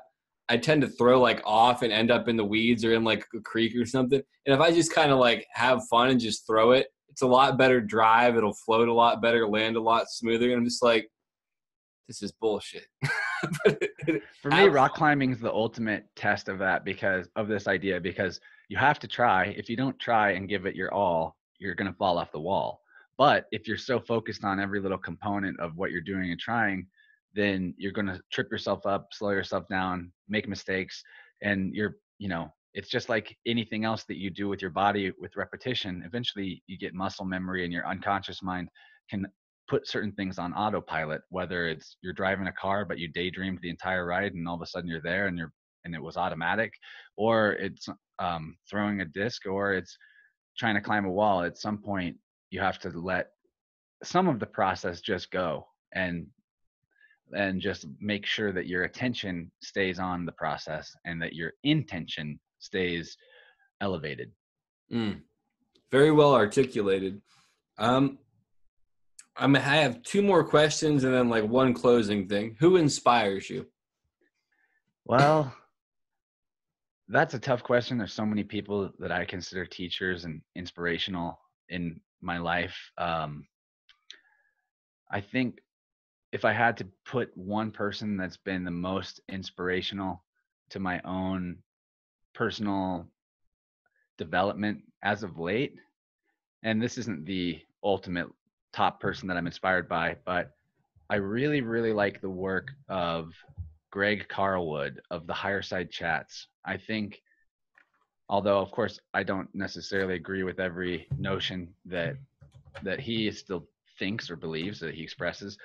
I 0.48 0.56
tend 0.56 0.82
to 0.82 0.88
throw 0.88 1.20
like 1.20 1.42
off 1.44 1.82
and 1.82 1.92
end 1.92 2.10
up 2.10 2.28
in 2.28 2.36
the 2.36 2.44
weeds 2.44 2.84
or 2.84 2.94
in 2.94 3.04
like 3.04 3.26
a 3.34 3.40
creek 3.40 3.74
or 3.76 3.86
something. 3.86 4.22
And 4.46 4.54
if 4.54 4.60
I 4.60 4.70
just 4.70 4.94
kind 4.94 5.10
of 5.10 5.18
like 5.18 5.46
have 5.52 5.82
fun 5.88 6.10
and 6.10 6.20
just 6.20 6.46
throw 6.46 6.72
it, 6.72 6.88
it's 7.08 7.22
a 7.22 7.26
lot 7.26 7.58
better 7.58 7.80
drive. 7.80 8.36
It'll 8.36 8.54
float 8.54 8.88
a 8.88 8.92
lot 8.92 9.22
better, 9.22 9.48
land 9.48 9.76
a 9.76 9.80
lot 9.80 10.10
smoother. 10.10 10.50
And 10.50 10.58
I'm 10.58 10.64
just 10.64 10.82
like, 10.82 11.08
this 12.08 12.22
is 12.22 12.32
bullshit. 12.32 12.86
For 14.40 14.50
me, 14.50 14.68
rock 14.68 14.94
climbing 14.94 15.32
is 15.32 15.40
the 15.40 15.52
ultimate 15.52 16.06
test 16.16 16.48
of 16.48 16.58
that 16.58 16.84
because 16.84 17.28
of 17.36 17.48
this 17.48 17.66
idea 17.66 18.00
because 18.00 18.40
you 18.68 18.76
have 18.76 18.98
to 19.00 19.08
try. 19.08 19.46
If 19.56 19.68
you 19.68 19.76
don't 19.76 19.98
try 19.98 20.32
and 20.32 20.48
give 20.48 20.66
it 20.66 20.74
your 20.74 20.92
all, 20.92 21.36
you're 21.58 21.74
going 21.74 21.90
to 21.90 21.96
fall 21.96 22.18
off 22.18 22.32
the 22.32 22.40
wall. 22.40 22.80
But 23.18 23.46
if 23.52 23.68
you're 23.68 23.76
so 23.76 24.00
focused 24.00 24.44
on 24.44 24.58
every 24.58 24.80
little 24.80 24.98
component 24.98 25.58
of 25.60 25.76
what 25.76 25.90
you're 25.90 26.00
doing 26.00 26.30
and 26.30 26.40
trying, 26.40 26.86
then 27.34 27.74
you're 27.76 27.92
going 27.92 28.06
to 28.06 28.20
trip 28.30 28.50
yourself 28.50 28.84
up, 28.86 29.08
slow 29.12 29.30
yourself 29.30 29.68
down, 29.68 30.12
make 30.28 30.48
mistakes, 30.48 31.02
and 31.42 31.74
you're, 31.74 31.96
you 32.18 32.28
know, 32.28 32.52
it's 32.74 32.88
just 32.88 33.08
like 33.08 33.36
anything 33.46 33.84
else 33.84 34.04
that 34.04 34.16
you 34.16 34.30
do 34.30 34.48
with 34.48 34.62
your 34.62 34.70
body 34.70 35.12
with 35.18 35.36
repetition. 35.36 36.02
Eventually, 36.06 36.62
you 36.66 36.78
get 36.78 36.94
muscle 36.94 37.24
memory, 37.24 37.64
and 37.64 37.72
your 37.72 37.86
unconscious 37.86 38.42
mind 38.42 38.68
can 39.10 39.26
put 39.68 39.86
certain 39.88 40.12
things 40.12 40.38
on 40.38 40.52
autopilot 40.54 41.22
whether 41.30 41.68
it's 41.68 41.96
you're 42.02 42.12
driving 42.12 42.46
a 42.46 42.52
car 42.52 42.84
but 42.84 42.98
you 42.98 43.08
daydreamed 43.08 43.58
the 43.62 43.70
entire 43.70 44.06
ride 44.06 44.34
and 44.34 44.46
all 44.48 44.54
of 44.54 44.62
a 44.62 44.66
sudden 44.66 44.88
you're 44.88 45.00
there 45.02 45.26
and 45.26 45.38
you're 45.38 45.52
and 45.84 45.94
it 45.94 46.02
was 46.02 46.16
automatic 46.16 46.72
or 47.16 47.52
it's 47.54 47.88
um, 48.18 48.56
throwing 48.70 49.00
a 49.00 49.04
disc 49.04 49.46
or 49.46 49.74
it's 49.74 49.96
trying 50.56 50.74
to 50.74 50.80
climb 50.80 51.04
a 51.04 51.10
wall 51.10 51.42
at 51.42 51.58
some 51.58 51.78
point 51.78 52.16
you 52.50 52.60
have 52.60 52.78
to 52.78 52.90
let 52.90 53.28
some 54.04 54.28
of 54.28 54.38
the 54.38 54.46
process 54.46 55.00
just 55.00 55.30
go 55.30 55.66
and 55.94 56.26
and 57.34 57.60
just 57.62 57.86
make 57.98 58.26
sure 58.26 58.52
that 58.52 58.66
your 58.66 58.84
attention 58.84 59.50
stays 59.62 59.98
on 59.98 60.26
the 60.26 60.32
process 60.32 60.94
and 61.06 61.20
that 61.22 61.32
your 61.32 61.52
intention 61.64 62.38
stays 62.58 63.16
elevated 63.80 64.30
mm. 64.92 65.18
very 65.90 66.10
well 66.10 66.34
articulated 66.34 67.20
um, 67.78 68.18
I'm, 69.36 69.56
I 69.56 69.60
have 69.60 70.02
two 70.02 70.22
more 70.22 70.44
questions 70.44 71.04
and 71.04 71.14
then 71.14 71.28
like 71.28 71.44
one 71.44 71.74
closing 71.74 72.28
thing. 72.28 72.56
Who 72.60 72.76
inspires 72.76 73.48
you? 73.48 73.66
Well, 75.04 75.54
that's 77.08 77.34
a 77.34 77.38
tough 77.38 77.62
question. 77.62 77.98
There's 77.98 78.12
so 78.12 78.26
many 78.26 78.44
people 78.44 78.90
that 78.98 79.10
I 79.10 79.24
consider 79.24 79.66
teachers 79.66 80.24
and 80.24 80.42
inspirational 80.54 81.38
in 81.68 82.00
my 82.20 82.38
life. 82.38 82.76
Um, 82.98 83.46
I 85.10 85.20
think 85.20 85.60
if 86.32 86.44
I 86.44 86.52
had 86.52 86.76
to 86.78 86.86
put 87.04 87.36
one 87.36 87.70
person 87.70 88.16
that's 88.16 88.38
been 88.38 88.64
the 88.64 88.70
most 88.70 89.20
inspirational 89.28 90.24
to 90.70 90.80
my 90.80 91.00
own 91.04 91.58
personal 92.34 93.06
development 94.16 94.82
as 95.02 95.22
of 95.22 95.38
late, 95.38 95.74
and 96.62 96.80
this 96.80 96.96
isn't 96.96 97.26
the 97.26 97.60
ultimate 97.84 98.28
top 98.72 99.00
person 99.00 99.28
that 99.28 99.36
I'm 99.36 99.46
inspired 99.46 99.88
by, 99.88 100.16
but 100.24 100.52
I 101.10 101.16
really, 101.16 101.60
really 101.60 101.92
like 101.92 102.20
the 102.20 102.30
work 102.30 102.72
of 102.88 103.32
Greg 103.90 104.26
Carlwood 104.28 104.96
of 105.10 105.26
the 105.26 105.34
Higher 105.34 105.62
Side 105.62 105.90
Chats. 105.90 106.48
I 106.64 106.78
think, 106.78 107.20
although 108.28 108.58
of 108.58 108.70
course 108.70 108.98
I 109.12 109.22
don't 109.22 109.48
necessarily 109.54 110.14
agree 110.14 110.42
with 110.42 110.58
every 110.58 111.06
notion 111.18 111.68
that 111.84 112.16
that 112.82 112.98
he 112.98 113.30
still 113.30 113.68
thinks 113.98 114.30
or 114.30 114.36
believes 114.36 114.80
that 114.80 114.94
he 114.94 115.02
expresses, 115.02 115.58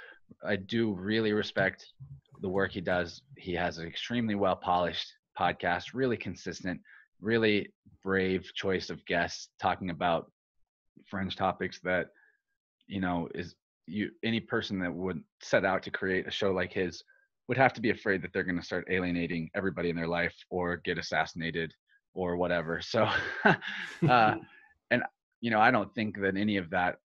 I 0.43 0.57
do 0.57 0.91
really 0.93 1.31
respect 1.31 1.85
the 2.41 2.49
work 2.49 2.71
he 2.71 2.81
does. 2.81 3.21
He 3.37 3.53
has 3.53 3.77
an 3.77 3.87
extremely 3.87 4.35
well 4.35 4.57
polished 4.57 5.13
podcast, 5.39 5.93
really 5.93 6.17
consistent, 6.17 6.81
really 7.21 7.71
brave 8.03 8.51
choice 8.53 8.89
of 8.89 9.05
guests 9.05 9.49
talking 9.59 9.89
about 9.89 10.29
fringe 11.05 11.37
topics 11.37 11.79
that 11.83 12.07
you 12.87 12.99
know 12.99 13.27
is 13.35 13.55
you 13.85 14.09
any 14.23 14.39
person 14.39 14.79
that 14.79 14.93
would 14.93 15.21
set 15.41 15.65
out 15.65 15.81
to 15.83 15.91
create 15.91 16.27
a 16.27 16.31
show 16.31 16.51
like 16.51 16.73
his 16.73 17.03
would 17.47 17.57
have 17.57 17.73
to 17.73 17.81
be 17.81 17.91
afraid 17.91 18.21
that 18.21 18.33
they're 18.33 18.43
going 18.43 18.59
to 18.59 18.65
start 18.65 18.87
alienating 18.89 19.49
everybody 19.55 19.89
in 19.89 19.95
their 19.95 20.07
life 20.07 20.35
or 20.49 20.77
get 20.77 20.97
assassinated 20.97 21.73
or 22.13 22.35
whatever. 22.35 22.81
So 22.83 23.07
uh, 24.09 24.35
and 24.91 25.03
you 25.41 25.51
know 25.51 25.59
i 25.59 25.69
don't 25.69 25.93
think 25.93 26.19
that 26.21 26.35
any 26.35 26.57
of 26.57 26.69
that 26.71 26.97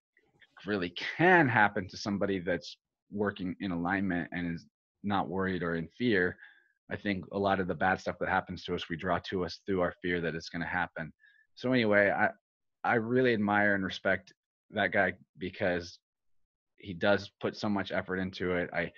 really 0.65 0.89
can 1.17 1.47
happen 1.47 1.87
to 1.89 1.97
somebody 1.97 2.39
that's 2.39 2.77
working 3.11 3.55
in 3.59 3.71
alignment 3.71 4.29
and 4.31 4.55
is 4.55 4.65
not 5.03 5.27
worried 5.27 5.61
or 5.61 5.75
in 5.75 5.87
fear. 5.97 6.37
I 6.89 6.95
think 6.95 7.25
a 7.31 7.37
lot 7.37 7.59
of 7.59 7.67
the 7.67 7.75
bad 7.75 7.99
stuff 7.99 8.15
that 8.19 8.29
happens 8.29 8.63
to 8.63 8.75
us 8.75 8.89
we 8.89 8.95
draw 8.95 9.19
to 9.29 9.45
us 9.45 9.59
through 9.65 9.81
our 9.81 9.93
fear 10.01 10.21
that 10.21 10.35
it's 10.35 10.49
going 10.49 10.61
to 10.61 10.67
happen. 10.67 11.11
So 11.55 11.71
anyway 11.71 12.11
i 12.11 12.29
i 12.83 12.95
really 12.95 13.33
admire 13.33 13.75
and 13.75 13.85
respect 13.85 14.33
that 14.71 14.91
guy 14.91 15.13
because 15.37 15.99
he 16.77 16.93
does 16.93 17.31
put 17.39 17.55
so 17.55 17.69
much 17.69 17.91
effort 17.91 18.17
into 18.17 18.55
it. 18.55 18.69
I 18.73 18.91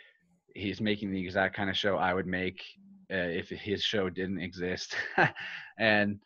he's 0.55 0.81
making 0.81 1.11
the 1.11 1.21
exact 1.21 1.55
kind 1.55 1.69
of 1.69 1.77
show 1.77 1.97
I 1.97 2.13
would 2.13 2.27
make 2.27 2.63
uh, 3.11 3.15
if 3.15 3.49
his 3.49 3.83
show 3.83 4.09
didn't 4.09 4.39
exist, 4.39 4.95
and 5.79 6.19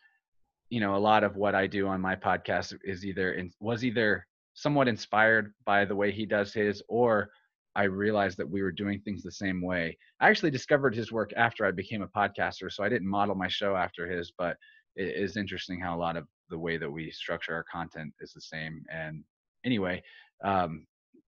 you 0.70 0.80
know 0.80 0.96
a 0.96 0.98
lot 0.98 1.24
of 1.24 1.36
what 1.36 1.54
I 1.54 1.66
do 1.66 1.88
on 1.88 2.00
my 2.00 2.16
podcast 2.16 2.76
is 2.84 3.04
either 3.04 3.32
in, 3.32 3.52
was 3.60 3.84
either 3.84 4.26
somewhat 4.54 4.88
inspired 4.88 5.52
by 5.64 5.84
the 5.84 5.96
way 5.96 6.10
he 6.10 6.26
does 6.26 6.52
his 6.52 6.82
or 6.88 7.30
I 7.76 7.84
realized 7.84 8.36
that 8.38 8.50
we 8.50 8.62
were 8.62 8.72
doing 8.72 9.00
things 9.00 9.22
the 9.22 9.30
same 9.30 9.62
way. 9.62 9.96
I 10.20 10.28
actually 10.28 10.50
discovered 10.50 10.94
his 10.94 11.12
work 11.12 11.32
after 11.36 11.64
I 11.64 11.70
became 11.70 12.02
a 12.02 12.08
podcaster, 12.08 12.70
so 12.70 12.82
I 12.82 12.88
didn't 12.88 13.08
model 13.08 13.36
my 13.36 13.48
show 13.48 13.76
after 13.76 14.10
his, 14.10 14.32
but 14.36 14.56
it 14.96 15.16
is 15.16 15.36
interesting 15.36 15.80
how 15.80 15.96
a 15.96 16.00
lot 16.00 16.16
of 16.16 16.26
the 16.50 16.58
way 16.58 16.76
that 16.76 16.90
we 16.90 17.10
structure 17.10 17.54
our 17.54 17.64
content 17.64 18.12
is 18.20 18.32
the 18.32 18.40
same. 18.40 18.84
And 18.92 19.24
anyway, 19.64 20.02
um, 20.44 20.86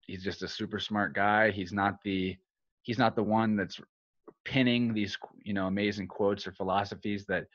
he's 0.02 0.24
just 0.24 0.44
a 0.44 0.48
super 0.48 0.80
smart 0.80 1.14
guy. 1.14 1.52
He's 1.52 1.74
not 1.74 1.98
the 2.04 2.38
he's 2.84 3.00
not 3.00 3.16
the 3.16 3.24
one 3.24 3.56
that's 3.56 3.80
pinning 4.44 4.94
these 4.94 5.18
you 5.44 5.54
know 5.54 5.68
amazing 5.68 6.08
quotes 6.08 6.48
or 6.48 6.52
philosophies 6.52 7.26
that 7.26 7.46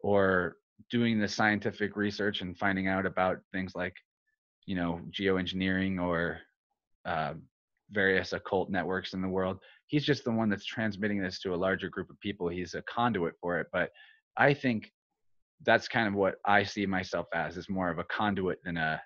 or 0.00 0.56
doing 0.90 1.18
the 1.18 1.28
scientific 1.28 1.96
research 1.96 2.40
and 2.40 2.58
finding 2.58 2.88
out 2.88 3.06
about 3.06 3.38
things 3.52 3.74
like 3.74 3.94
you 4.66 4.74
know 4.74 5.00
geoengineering 5.10 6.02
or 6.02 6.40
uh, 7.04 7.34
various 7.90 8.32
occult 8.32 8.70
networks 8.70 9.12
in 9.14 9.22
the 9.22 9.28
world 9.28 9.58
he's 9.86 10.04
just 10.04 10.24
the 10.24 10.30
one 10.30 10.48
that's 10.48 10.64
transmitting 10.64 11.22
this 11.22 11.38
to 11.38 11.54
a 11.54 11.56
larger 11.56 11.88
group 11.88 12.10
of 12.10 12.18
people 12.20 12.48
he's 12.48 12.74
a 12.74 12.82
conduit 12.82 13.34
for 13.40 13.60
it 13.60 13.68
but 13.72 13.90
i 14.36 14.52
think 14.52 14.90
that's 15.64 15.88
kind 15.88 16.08
of 16.08 16.14
what 16.14 16.36
i 16.44 16.62
see 16.62 16.86
myself 16.86 17.26
as 17.34 17.56
is 17.56 17.68
more 17.68 17.90
of 17.90 17.98
a 17.98 18.04
conduit 18.04 18.58
than 18.64 18.76
a 18.76 19.00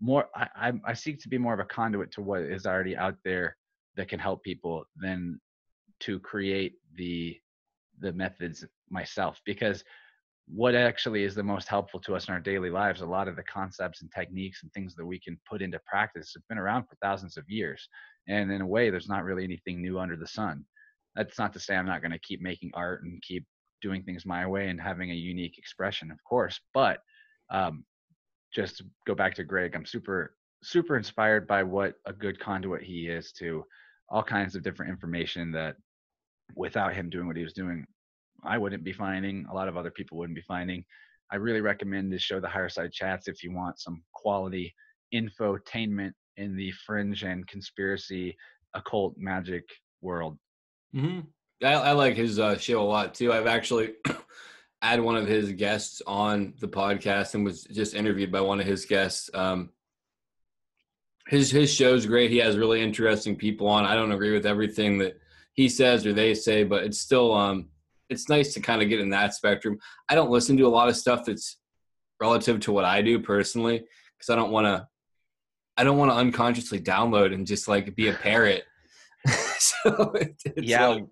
more 0.00 0.28
I, 0.34 0.72
I 0.86 0.94
seek 0.94 1.20
to 1.20 1.28
be 1.28 1.38
more 1.38 1.52
of 1.52 1.60
a 1.60 1.64
conduit 1.64 2.10
to 2.12 2.22
what 2.22 2.40
is 2.40 2.66
already 2.66 2.96
out 2.96 3.16
there 3.24 3.56
that 3.96 4.08
can 4.08 4.18
help 4.18 4.42
people 4.42 4.84
than 4.96 5.38
to 6.00 6.18
create 6.20 6.74
the 6.96 7.36
the 8.00 8.12
methods 8.12 8.64
myself 8.88 9.40
because 9.44 9.84
what 10.46 10.74
actually 10.74 11.22
is 11.22 11.34
the 11.34 11.42
most 11.42 11.68
helpful 11.68 12.00
to 12.00 12.16
us 12.16 12.26
in 12.26 12.34
our 12.34 12.40
daily 12.40 12.70
lives 12.70 13.02
a 13.02 13.06
lot 13.06 13.28
of 13.28 13.36
the 13.36 13.42
concepts 13.42 14.00
and 14.00 14.10
techniques 14.10 14.62
and 14.62 14.72
things 14.72 14.94
that 14.94 15.04
we 15.06 15.20
can 15.20 15.38
put 15.48 15.62
into 15.62 15.78
practice 15.86 16.32
have 16.34 16.46
been 16.48 16.58
around 16.58 16.84
for 16.84 16.96
thousands 17.02 17.36
of 17.36 17.48
years. 17.48 17.88
And 18.26 18.50
in 18.50 18.60
a 18.60 18.66
way 18.66 18.90
there's 18.90 19.08
not 19.08 19.24
really 19.24 19.44
anything 19.44 19.80
new 19.80 20.00
under 20.00 20.16
the 20.16 20.26
sun. 20.26 20.64
That's 21.14 21.38
not 21.38 21.52
to 21.52 21.60
say 21.60 21.76
i'm 21.76 21.86
not 21.86 22.00
going 22.00 22.12
to 22.12 22.18
keep 22.18 22.40
making 22.40 22.70
art 22.74 23.04
and 23.04 23.22
keep 23.22 23.46
doing 23.80 24.02
things 24.02 24.26
my 24.26 24.46
way 24.46 24.68
and 24.68 24.80
having 24.80 25.10
a 25.10 25.14
unique 25.14 25.58
expression 25.58 26.10
of 26.10 26.18
course 26.24 26.60
but 26.74 26.98
um, 27.50 27.84
just 28.52 28.82
go 29.06 29.14
back 29.14 29.34
to 29.34 29.44
greg 29.44 29.74
i'm 29.74 29.86
super 29.86 30.34
super 30.62 30.96
inspired 30.96 31.46
by 31.46 31.62
what 31.62 31.94
a 32.06 32.12
good 32.12 32.38
conduit 32.38 32.82
he 32.82 33.08
is 33.08 33.32
to 33.32 33.64
all 34.08 34.22
kinds 34.22 34.54
of 34.54 34.62
different 34.62 34.90
information 34.90 35.52
that 35.52 35.76
without 36.56 36.92
him 36.92 37.08
doing 37.08 37.26
what 37.26 37.36
he 37.36 37.44
was 37.44 37.52
doing 37.52 37.86
I 38.44 38.58
wouldn't 38.58 38.84
be 38.84 38.92
finding, 38.92 39.46
a 39.50 39.54
lot 39.54 39.68
of 39.68 39.76
other 39.76 39.90
people 39.90 40.18
wouldn't 40.18 40.36
be 40.36 40.42
finding. 40.42 40.84
I 41.30 41.36
really 41.36 41.60
recommend 41.60 42.12
this 42.12 42.22
show, 42.22 42.40
The 42.40 42.48
Higher 42.48 42.68
Side 42.68 42.92
Chats, 42.92 43.28
if 43.28 43.42
you 43.42 43.52
want 43.52 43.80
some 43.80 44.02
quality 44.14 44.74
infotainment 45.14 46.12
in 46.36 46.56
the 46.56 46.72
fringe 46.86 47.22
and 47.22 47.46
conspiracy 47.46 48.36
occult 48.74 49.14
magic 49.16 49.64
world. 50.00 50.38
Mm-hmm. 50.94 51.20
I, 51.62 51.72
I, 51.72 51.92
like 51.92 52.16
his 52.16 52.38
uh, 52.38 52.56
show 52.56 52.80
a 52.80 52.84
lot 52.84 53.14
too. 53.14 53.32
I've 53.32 53.46
actually 53.46 53.92
had 54.82 55.00
one 55.00 55.16
of 55.16 55.26
his 55.26 55.52
guests 55.52 56.00
on 56.06 56.54
the 56.60 56.68
podcast 56.68 57.34
and 57.34 57.44
was 57.44 57.64
just 57.64 57.94
interviewed 57.94 58.32
by 58.32 58.40
one 58.40 58.60
of 58.60 58.66
his 58.66 58.86
guests. 58.86 59.30
Um, 59.34 59.70
his 61.28 61.50
his 61.50 61.72
show's 61.72 62.06
great. 62.06 62.30
He 62.30 62.38
has 62.38 62.56
really 62.56 62.82
interesting 62.82 63.36
people 63.36 63.68
on. 63.68 63.84
I 63.84 63.94
don't 63.94 64.12
agree 64.12 64.32
with 64.32 64.46
everything 64.46 64.98
that 64.98 65.20
he 65.52 65.68
says 65.68 66.06
or 66.06 66.12
they 66.12 66.34
say, 66.34 66.64
but 66.64 66.84
it's 66.84 66.98
still 66.98 67.34
um, 67.34 67.68
it's 68.08 68.28
nice 68.28 68.54
to 68.54 68.60
kind 68.60 68.82
of 68.82 68.88
get 68.88 69.00
in 69.00 69.10
that 69.10 69.34
spectrum. 69.34 69.78
I 70.08 70.14
don't 70.14 70.30
listen 70.30 70.56
to 70.56 70.66
a 70.66 70.68
lot 70.68 70.88
of 70.88 70.96
stuff 70.96 71.24
that's 71.24 71.56
relative 72.20 72.60
to 72.60 72.72
what 72.72 72.84
I 72.84 73.02
do 73.02 73.20
personally 73.20 73.84
because 74.18 74.30
I 74.30 74.36
don't 74.36 74.50
want 74.50 74.66
to 74.66 74.88
I 75.76 75.84
don't 75.84 75.96
want 75.96 76.10
to 76.10 76.16
unconsciously 76.16 76.80
download 76.80 77.32
and 77.32 77.46
just 77.46 77.68
like 77.68 77.94
be 77.94 78.08
a 78.08 78.12
parrot. 78.12 78.64
so 79.58 80.12
it, 80.14 80.36
yeah, 80.56 80.86
like, 80.88 81.04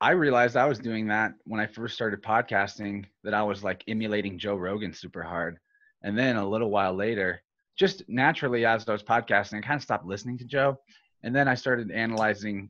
I 0.00 0.10
realized 0.10 0.56
I 0.56 0.66
was 0.66 0.78
doing 0.78 1.06
that 1.08 1.32
when 1.44 1.60
I 1.60 1.66
first 1.66 1.94
started 1.94 2.22
podcasting 2.22 3.06
that 3.24 3.32
I 3.32 3.42
was 3.42 3.64
like 3.64 3.82
emulating 3.88 4.38
Joe 4.38 4.56
Rogan 4.56 4.92
super 4.92 5.22
hard. 5.22 5.58
And 6.02 6.18
then 6.18 6.36
a 6.36 6.46
little 6.46 6.70
while 6.70 6.94
later, 6.94 7.42
just 7.78 8.02
naturally 8.06 8.66
as 8.66 8.86
I 8.88 8.92
was 8.92 9.02
podcasting, 9.02 9.58
I 9.58 9.60
kind 9.66 9.78
of 9.78 9.82
stopped 9.82 10.06
listening 10.06 10.36
to 10.38 10.44
Joe. 10.44 10.78
And 11.22 11.34
then 11.34 11.48
I 11.48 11.54
started 11.54 11.90
analyzing 11.90 12.68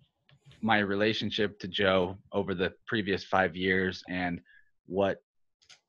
my 0.63 0.79
relationship 0.79 1.59
to 1.59 1.69
Joe 1.69 2.17
over 2.33 2.55
the 2.55 2.73
previous 2.87 3.25
five 3.25 3.57
years 3.57 4.05
and 4.09 4.41
what 4.87 5.21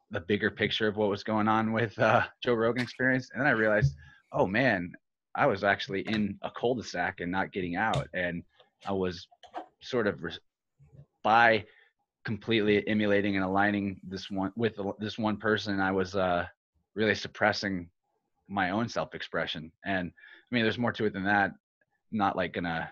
the 0.09 0.21
bigger 0.21 0.49
picture 0.49 0.87
of 0.87 0.97
what 0.97 1.09
was 1.09 1.23
going 1.23 1.47
on 1.47 1.71
with 1.71 1.97
uh, 1.99 2.23
Joe 2.43 2.55
Rogan 2.55 2.81
experience. 2.81 3.29
And 3.31 3.41
then 3.41 3.47
I 3.47 3.51
realized, 3.51 3.95
oh 4.31 4.47
man, 4.47 4.91
I 5.35 5.45
was 5.45 5.63
actually 5.63 6.01
in 6.01 6.39
a 6.41 6.49
cul-de-sac 6.49 7.19
and 7.19 7.31
not 7.31 7.51
getting 7.51 7.75
out. 7.75 8.07
And 8.15 8.41
I 8.87 8.93
was 8.93 9.27
sort 9.81 10.07
of 10.07 10.23
by 11.23 11.65
completely 12.25 12.85
emulating 12.87 13.35
and 13.35 13.45
aligning 13.45 13.99
this 14.03 14.29
one 14.29 14.51
with 14.55 14.77
this 14.99 15.17
one 15.17 15.37
person, 15.37 15.79
I 15.79 15.91
was 15.91 16.15
uh, 16.15 16.45
really 16.95 17.15
suppressing 17.15 17.89
my 18.49 18.71
own 18.71 18.87
self-expression. 18.87 19.71
And 19.85 20.11
I 20.11 20.55
mean, 20.55 20.63
there's 20.63 20.77
more 20.77 20.93
to 20.93 21.05
it 21.05 21.13
than 21.13 21.25
that. 21.25 21.51
Not 22.11 22.35
like 22.35 22.53
gonna 22.53 22.91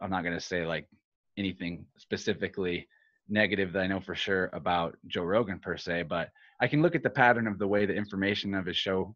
I'm 0.00 0.10
not 0.10 0.22
to 0.22 0.40
say 0.40 0.66
like 0.66 0.88
anything 1.36 1.86
specifically 1.96 2.86
negative 3.28 3.72
that 3.72 3.80
I 3.80 3.86
know 3.86 4.00
for 4.00 4.14
sure 4.14 4.50
about 4.52 4.96
Joe 5.06 5.24
Rogan 5.24 5.58
per 5.58 5.76
se, 5.76 6.04
but 6.04 6.30
I 6.60 6.68
can 6.68 6.82
look 6.82 6.94
at 6.94 7.02
the 7.02 7.10
pattern 7.10 7.46
of 7.46 7.58
the 7.58 7.66
way 7.66 7.86
the 7.86 7.94
information 7.94 8.54
of 8.54 8.66
his 8.66 8.76
show 8.76 9.14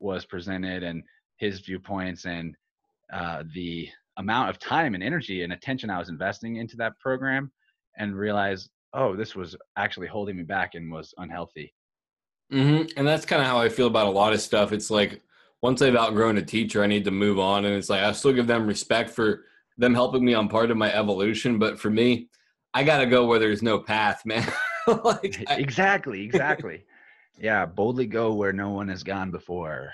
was 0.00 0.24
presented 0.24 0.82
and 0.82 1.02
his 1.36 1.60
viewpoints 1.60 2.26
and 2.26 2.56
uh, 3.12 3.44
the 3.54 3.88
amount 4.16 4.50
of 4.50 4.58
time 4.58 4.94
and 4.94 5.02
energy 5.02 5.42
and 5.42 5.52
attention 5.52 5.90
I 5.90 5.98
was 5.98 6.08
investing 6.08 6.56
into 6.56 6.76
that 6.76 6.98
program 6.98 7.52
and 7.98 8.16
realize, 8.16 8.68
oh, 8.92 9.14
this 9.16 9.34
was 9.34 9.56
actually 9.76 10.06
holding 10.06 10.36
me 10.36 10.42
back 10.42 10.74
and 10.74 10.90
was 10.90 11.14
unhealthy. 11.18 11.74
Mm-hmm. 12.52 12.98
And 12.98 13.06
that's 13.06 13.26
kind 13.26 13.42
of 13.42 13.48
how 13.48 13.58
I 13.58 13.68
feel 13.68 13.86
about 13.86 14.06
a 14.06 14.10
lot 14.10 14.32
of 14.32 14.40
stuff. 14.40 14.72
It's 14.72 14.90
like 14.90 15.22
once 15.62 15.82
I've 15.82 15.96
outgrown 15.96 16.38
a 16.38 16.42
teacher, 16.42 16.82
I 16.82 16.86
need 16.86 17.04
to 17.04 17.10
move 17.10 17.38
on. 17.38 17.64
And 17.64 17.74
it's 17.74 17.90
like 17.90 18.02
I 18.02 18.12
still 18.12 18.32
give 18.32 18.46
them 18.46 18.66
respect 18.66 19.10
for 19.10 19.44
them 19.78 19.94
helping 19.94 20.24
me 20.24 20.34
on 20.34 20.48
part 20.48 20.70
of 20.70 20.76
my 20.76 20.92
evolution. 20.94 21.58
But 21.58 21.78
for 21.78 21.90
me, 21.90 22.28
I 22.72 22.84
got 22.84 22.98
to 22.98 23.06
go 23.06 23.26
where 23.26 23.38
there's 23.38 23.62
no 23.62 23.78
path, 23.78 24.22
man. 24.26 24.46
like 25.04 25.44
I, 25.48 25.54
exactly, 25.58 26.22
exactly. 26.24 26.84
yeah, 27.38 27.66
boldly 27.66 28.06
go 28.06 28.32
where 28.34 28.52
no 28.52 28.70
one 28.70 28.88
has 28.88 29.02
gone 29.02 29.30
before. 29.30 29.92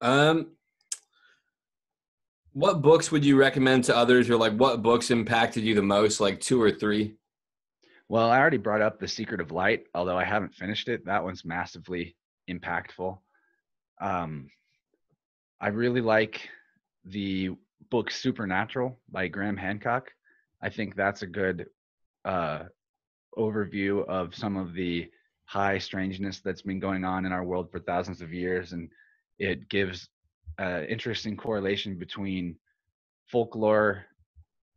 Um, 0.00 0.48
what 2.52 2.82
books 2.82 3.10
would 3.10 3.24
you 3.24 3.36
recommend 3.36 3.84
to 3.84 3.96
others, 3.96 4.28
or 4.28 4.36
like 4.36 4.54
what 4.54 4.82
books 4.82 5.10
impacted 5.10 5.64
you 5.64 5.74
the 5.74 5.82
most? 5.82 6.20
Like 6.20 6.40
two 6.40 6.60
or 6.60 6.70
three. 6.70 7.14
Well, 8.08 8.30
I 8.30 8.38
already 8.38 8.58
brought 8.58 8.82
up 8.82 9.00
The 9.00 9.08
Secret 9.08 9.40
of 9.40 9.52
Light, 9.52 9.84
although 9.94 10.18
I 10.18 10.24
haven't 10.24 10.54
finished 10.54 10.88
it. 10.88 11.06
That 11.06 11.24
one's 11.24 11.44
massively 11.44 12.14
impactful. 12.50 13.18
Um, 14.00 14.50
I 15.60 15.68
really 15.68 16.02
like 16.02 16.48
the 17.04 17.50
book 17.90 18.10
Supernatural 18.10 18.98
by 19.10 19.28
Graham 19.28 19.56
Hancock. 19.56 20.10
I 20.60 20.68
think 20.68 20.94
that's 20.94 21.22
a 21.22 21.26
good 21.26 21.66
uh, 22.24 22.64
overview 23.38 24.06
of 24.06 24.34
some 24.34 24.56
of 24.56 24.74
the 24.74 25.10
high 25.46 25.78
strangeness 25.78 26.40
that's 26.40 26.62
been 26.62 26.80
going 26.80 27.04
on 27.04 27.24
in 27.24 27.32
our 27.32 27.44
world 27.44 27.70
for 27.70 27.80
thousands 27.80 28.20
of 28.20 28.32
years, 28.32 28.72
and 28.72 28.90
it 29.38 29.68
gives 29.68 30.08
an 30.62 30.84
interesting 30.86 31.36
correlation 31.36 31.98
between 31.98 32.56
folklore, 33.26 34.04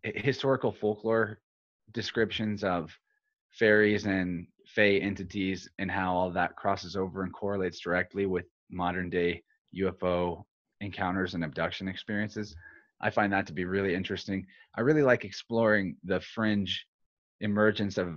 historical 0.04 0.72
folklore 0.72 1.40
descriptions 1.94 2.64
of 2.64 2.98
fairies 3.52 4.06
and 4.06 4.48
fey 4.66 5.00
entities, 5.00 5.70
and 5.80 5.90
how 5.90 6.14
all 6.16 6.32
that 6.32 6.56
crosses 6.56 6.96
over 6.96 7.24
and 7.24 7.34
correlates 7.34 7.80
directly 7.80 8.26
with 8.26 8.46
modern 8.70 9.10
day 9.10 9.44
UFO 9.78 10.44
encounters 10.82 11.34
and 11.34 11.44
abduction 11.44 11.88
experiences. 11.88 12.56
I 13.02 13.10
find 13.10 13.32
that 13.34 13.48
to 13.48 13.54
be 13.54 13.66
really 13.66 13.94
interesting. 13.94 14.46
I 14.76 14.82
really 14.82 15.04
like 15.04 15.26
exploring 15.26 15.98
the 16.04 16.20
fringe 16.20 16.86
emergence 17.42 17.98
of 17.98 18.16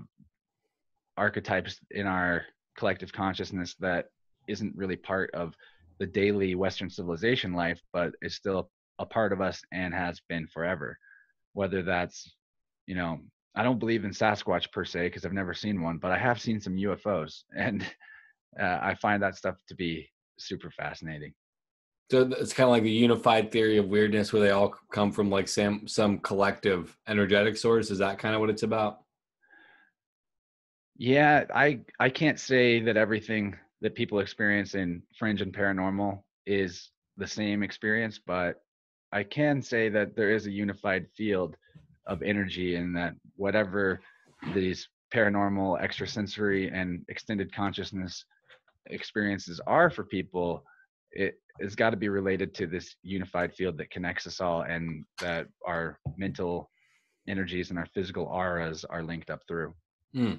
archetypes 1.16 1.80
in 1.90 2.06
our 2.06 2.44
collective 2.76 3.12
consciousness 3.12 3.74
that 3.80 4.06
isn't 4.46 4.76
really 4.76 4.96
part 4.96 5.30
of 5.34 5.54
the 5.98 6.06
daily 6.06 6.54
Western 6.54 6.90
civilization 6.90 7.52
life, 7.52 7.80
but 7.92 8.12
is 8.22 8.34
still 8.34 8.70
a 8.98 9.06
part 9.06 9.32
of 9.32 9.40
us 9.40 9.62
and 9.72 9.94
has 9.94 10.20
been 10.28 10.46
forever. 10.46 10.98
Whether 11.52 11.82
that's, 11.82 12.34
you 12.86 12.94
know, 12.94 13.20
I 13.54 13.62
don't 13.62 13.78
believe 13.78 14.04
in 14.04 14.10
Sasquatch 14.10 14.70
per 14.70 14.84
se 14.84 15.08
because 15.08 15.24
I've 15.24 15.32
never 15.32 15.54
seen 15.54 15.82
one, 15.82 15.98
but 15.98 16.12
I 16.12 16.18
have 16.18 16.40
seen 16.40 16.60
some 16.60 16.76
UFOs, 16.76 17.42
and 17.56 17.82
uh, 18.60 18.78
I 18.80 18.94
find 19.00 19.22
that 19.22 19.36
stuff 19.36 19.56
to 19.68 19.74
be 19.74 20.08
super 20.38 20.70
fascinating. 20.70 21.34
So 22.10 22.30
it's 22.38 22.54
kind 22.54 22.66
of 22.66 22.70
like 22.70 22.84
the 22.84 22.90
unified 22.90 23.52
theory 23.52 23.76
of 23.76 23.88
weirdness, 23.88 24.32
where 24.32 24.40
they 24.40 24.50
all 24.50 24.74
come 24.92 25.12
from 25.12 25.28
like 25.28 25.46
some 25.46 25.86
some 25.86 26.18
collective 26.20 26.96
energetic 27.06 27.56
source. 27.56 27.90
Is 27.90 27.98
that 27.98 28.18
kind 28.18 28.34
of 28.34 28.40
what 28.40 28.48
it's 28.48 28.62
about? 28.62 29.00
Yeah, 30.96 31.44
I 31.54 31.80
I 32.00 32.08
can't 32.08 32.40
say 32.40 32.80
that 32.80 32.96
everything 32.96 33.56
that 33.80 33.94
people 33.94 34.20
experience 34.20 34.74
in 34.74 35.02
fringe 35.18 35.40
and 35.40 35.54
paranormal 35.54 36.20
is 36.46 36.90
the 37.16 37.26
same 37.26 37.62
experience, 37.62 38.18
but 38.24 38.62
I 39.12 39.22
can 39.22 39.62
say 39.62 39.88
that 39.90 40.16
there 40.16 40.30
is 40.30 40.46
a 40.46 40.50
unified 40.50 41.06
field 41.16 41.56
of 42.06 42.22
energy 42.22 42.76
and 42.76 42.96
that 42.96 43.14
whatever 43.36 44.00
these 44.54 44.88
paranormal, 45.14 45.80
extrasensory, 45.80 46.70
and 46.70 47.04
extended 47.08 47.54
consciousness 47.54 48.24
experiences 48.86 49.60
are 49.66 49.90
for 49.90 50.04
people, 50.04 50.64
it 51.12 51.34
has 51.60 51.74
got 51.74 51.90
to 51.90 51.96
be 51.96 52.08
related 52.08 52.54
to 52.54 52.66
this 52.66 52.96
unified 53.02 53.54
field 53.54 53.78
that 53.78 53.90
connects 53.90 54.26
us 54.26 54.40
all 54.40 54.62
and 54.62 55.04
that 55.20 55.46
our 55.66 55.98
mental 56.16 56.70
energies 57.26 57.70
and 57.70 57.78
our 57.78 57.86
physical 57.94 58.24
auras 58.24 58.84
are 58.84 59.02
linked 59.02 59.30
up 59.30 59.40
through. 59.48 59.74
Mm. 60.14 60.38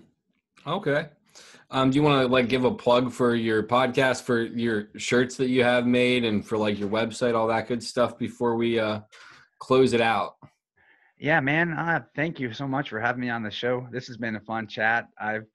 Okay. 0.66 1.08
Um, 1.72 1.92
do 1.92 1.98
you 1.98 2.04
want 2.04 2.22
to 2.22 2.28
like 2.28 2.50
give 2.50 2.66
a 2.66 2.74
plug 2.74 3.12
for 3.12 3.36
your 3.36 3.64
podcast, 3.64 4.24
for 4.24 4.42
your 4.42 4.90
shirts 4.98 5.38
that 5.38 5.50
you 5.50 5.64
have 5.64 5.86
made, 5.86 6.26
and 6.26 6.46
for 6.46 6.58
like 6.58 6.80
your 6.80 6.90
website, 6.90 7.36
all 7.36 7.48
that 7.48 7.68
good 7.68 7.84
stuff 7.84 8.18
before 8.18 8.56
we 8.56 8.80
uh, 8.80 9.02
close 9.60 9.94
it 9.94 10.02
out? 10.02 10.36
Yeah, 11.18 11.40
man. 11.42 11.74
Uh, 11.74 12.02
thank 12.16 12.40
you 12.40 12.54
so 12.54 12.68
much 12.68 12.90
for 12.90 13.00
having 13.00 13.22
me 13.22 13.30
on 13.30 13.44
the 13.44 13.52
show. 13.52 13.88
This 13.92 14.08
has 14.08 14.18
been 14.18 14.36
a 14.36 14.42
fun 14.42 14.68
chat. 14.68 15.08
I've 15.20 15.46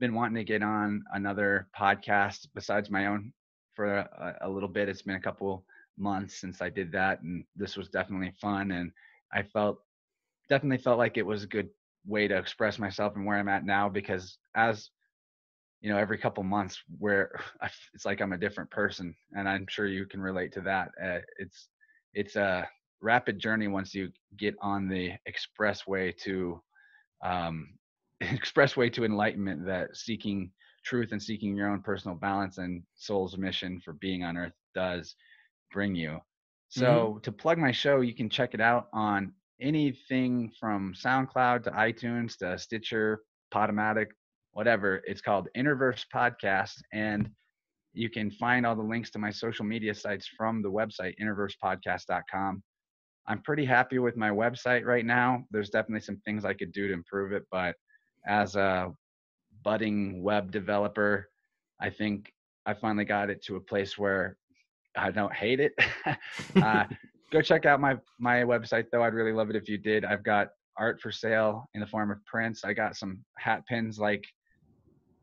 been 0.00 0.14
wanting 0.14 0.36
to 0.36 0.44
get 0.44 0.62
on 0.62 1.04
another 1.12 1.68
podcast 1.78 2.48
besides 2.54 2.90
my 2.90 3.06
own 3.06 3.32
for 3.74 3.98
a, 3.98 4.38
a 4.40 4.48
little 4.48 4.68
bit. 4.68 4.88
It's 4.88 5.02
been 5.02 5.16
a 5.16 5.20
couple 5.20 5.64
months 5.98 6.40
since 6.40 6.62
I 6.62 6.70
did 6.70 6.90
that, 6.92 7.20
and 7.22 7.44
this 7.54 7.76
was 7.76 7.88
definitely 7.88 8.32
fun. 8.40 8.72
And 8.72 8.90
I 9.32 9.42
felt 9.42 9.78
definitely 10.48 10.78
felt 10.78 10.98
like 10.98 11.16
it 11.16 11.26
was 11.26 11.44
a 11.44 11.46
good 11.46 11.68
way 12.06 12.26
to 12.26 12.36
express 12.36 12.78
myself 12.78 13.14
and 13.14 13.24
where 13.24 13.38
I'm 13.38 13.48
at 13.48 13.64
now 13.64 13.88
because 13.88 14.38
as 14.56 14.90
you 15.80 15.90
know 15.90 15.98
every 15.98 16.18
couple 16.18 16.42
months 16.42 16.78
where 16.98 17.30
it's 17.94 18.04
like 18.04 18.20
I'm 18.20 18.32
a 18.32 18.38
different 18.38 18.70
person 18.70 19.14
and 19.32 19.48
I'm 19.48 19.66
sure 19.68 19.86
you 19.86 20.06
can 20.06 20.20
relate 20.20 20.52
to 20.52 20.60
that 20.62 20.90
uh, 21.02 21.20
it's 21.38 21.68
it's 22.14 22.36
a 22.36 22.68
rapid 23.02 23.38
journey 23.38 23.68
once 23.68 23.94
you 23.94 24.10
get 24.36 24.54
on 24.60 24.88
the 24.88 25.12
expressway 25.28 26.16
to 26.18 26.60
um, 27.24 27.68
expressway 28.22 28.92
to 28.92 29.04
enlightenment 29.04 29.64
that 29.66 29.96
seeking 29.96 30.50
truth 30.84 31.12
and 31.12 31.22
seeking 31.22 31.54
your 31.54 31.68
own 31.68 31.80
personal 31.80 32.16
balance 32.16 32.58
and 32.58 32.82
soul's 32.94 33.36
mission 33.36 33.80
for 33.84 33.92
being 33.94 34.24
on 34.24 34.36
earth 34.36 34.52
does 34.74 35.14
bring 35.72 35.94
you 35.94 36.18
so 36.68 36.86
mm-hmm. 36.86 37.20
to 37.20 37.32
plug 37.32 37.58
my 37.58 37.72
show 37.72 38.00
you 38.00 38.14
can 38.14 38.28
check 38.28 38.54
it 38.54 38.60
out 38.60 38.88
on 38.92 39.32
anything 39.60 40.50
from 40.58 40.94
SoundCloud 40.94 41.64
to 41.64 41.70
iTunes 41.70 42.36
to 42.38 42.58
Stitcher, 42.58 43.20
Podomatic, 43.52 44.08
whatever. 44.52 45.02
It's 45.06 45.20
called 45.20 45.48
InnerVerse 45.56 46.04
Podcast. 46.14 46.74
And 46.92 47.28
you 47.92 48.08
can 48.08 48.30
find 48.30 48.66
all 48.66 48.76
the 48.76 48.82
links 48.82 49.10
to 49.10 49.18
my 49.18 49.30
social 49.30 49.64
media 49.64 49.94
sites 49.94 50.28
from 50.36 50.62
the 50.62 50.70
website, 50.70 51.14
innerversepodcast.com. 51.20 52.62
I'm 53.26 53.42
pretty 53.42 53.64
happy 53.64 53.98
with 53.98 54.16
my 54.16 54.30
website 54.30 54.84
right 54.84 55.04
now. 55.04 55.44
There's 55.50 55.70
definitely 55.70 56.00
some 56.00 56.20
things 56.24 56.44
I 56.44 56.54
could 56.54 56.72
do 56.72 56.88
to 56.88 56.94
improve 56.94 57.32
it, 57.32 57.44
but 57.50 57.74
as 58.26 58.56
a 58.56 58.92
budding 59.62 60.22
web 60.22 60.50
developer, 60.50 61.28
I 61.80 61.90
think 61.90 62.32
I 62.66 62.74
finally 62.74 63.04
got 63.04 63.30
it 63.30 63.42
to 63.44 63.56
a 63.56 63.60
place 63.60 63.98
where 63.98 64.36
I 64.96 65.10
don't 65.10 65.34
hate 65.34 65.60
it. 65.60 65.72
uh, 66.62 66.84
go 67.30 67.40
check 67.40 67.66
out 67.66 67.80
my 67.80 67.96
my 68.18 68.38
website 68.42 68.86
though. 68.90 69.02
I'd 69.02 69.14
really 69.14 69.32
love 69.32 69.50
it 69.50 69.56
if 69.56 69.68
you 69.68 69.78
did. 69.78 70.04
I've 70.04 70.24
got 70.24 70.48
art 70.76 71.00
for 71.00 71.12
sale 71.12 71.68
in 71.74 71.80
the 71.80 71.86
form 71.86 72.10
of 72.10 72.24
prints. 72.26 72.64
I 72.64 72.72
got 72.72 72.96
some 72.96 73.24
hat 73.38 73.62
pins 73.68 73.98
like 73.98 74.24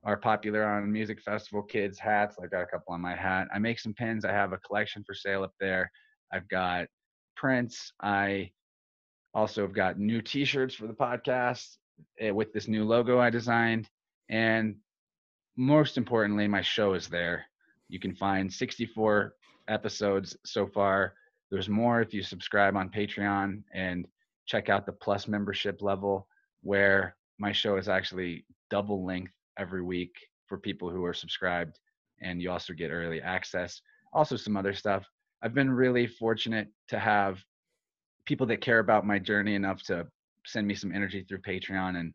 are 0.07 0.15
popular 0.15 0.63
on 0.63 0.89
music 0.89 1.21
festival 1.21 1.61
kids 1.61 1.99
hats. 1.99 2.37
I 2.41 2.47
got 2.47 2.61
a 2.61 2.65
couple 2.65 2.93
on 2.93 3.01
my 3.01 3.13
hat. 3.13 3.49
I 3.53 3.59
make 3.59 3.77
some 3.77 3.93
pins. 3.93 4.23
I 4.23 4.31
have 4.31 4.53
a 4.53 4.57
collection 4.59 5.03
for 5.05 5.13
sale 5.13 5.43
up 5.43 5.51
there. 5.59 5.91
I've 6.31 6.47
got 6.47 6.87
prints. 7.35 7.91
I 8.01 8.51
also 9.33 9.63
have 9.63 9.73
got 9.73 9.99
new 9.99 10.21
t-shirts 10.21 10.73
for 10.73 10.87
the 10.87 10.93
podcast 10.93 11.75
eh, 12.21 12.31
with 12.31 12.53
this 12.53 12.69
new 12.69 12.85
logo 12.85 13.19
I 13.19 13.29
designed. 13.29 13.89
And 14.29 14.77
most 15.57 15.97
importantly, 15.97 16.47
my 16.47 16.61
show 16.61 16.93
is 16.93 17.09
there. 17.09 17.43
You 17.89 17.99
can 17.99 18.15
find 18.15 18.51
64 18.51 19.33
episodes 19.67 20.37
so 20.45 20.67
far 20.67 21.15
there's 21.51 21.67
more 21.67 22.01
if 22.01 22.13
you 22.13 22.23
subscribe 22.23 22.77
on 22.77 22.89
Patreon 22.89 23.61
and 23.73 24.07
check 24.45 24.69
out 24.69 24.85
the 24.85 24.93
plus 24.93 25.27
membership 25.27 25.81
level 25.81 26.27
where 26.61 27.17
my 27.39 27.51
show 27.51 27.75
is 27.75 27.89
actually 27.89 28.45
double 28.69 29.05
length 29.05 29.31
every 29.57 29.81
week 29.81 30.13
for 30.47 30.57
people 30.57 30.89
who 30.89 31.03
are 31.05 31.13
subscribed 31.13 31.79
and 32.21 32.41
you 32.41 32.49
also 32.51 32.73
get 32.73 32.89
early 32.89 33.21
access. 33.21 33.81
Also 34.13 34.35
some 34.35 34.57
other 34.57 34.73
stuff. 34.73 35.05
I've 35.41 35.53
been 35.53 35.69
really 35.69 36.07
fortunate 36.07 36.67
to 36.89 36.99
have 36.99 37.43
people 38.25 38.47
that 38.47 38.61
care 38.61 38.79
about 38.79 39.05
my 39.05 39.19
journey 39.19 39.55
enough 39.55 39.83
to 39.83 40.07
send 40.45 40.67
me 40.67 40.75
some 40.75 40.93
energy 40.93 41.25
through 41.27 41.39
patreon 41.39 41.97
and 41.97 42.13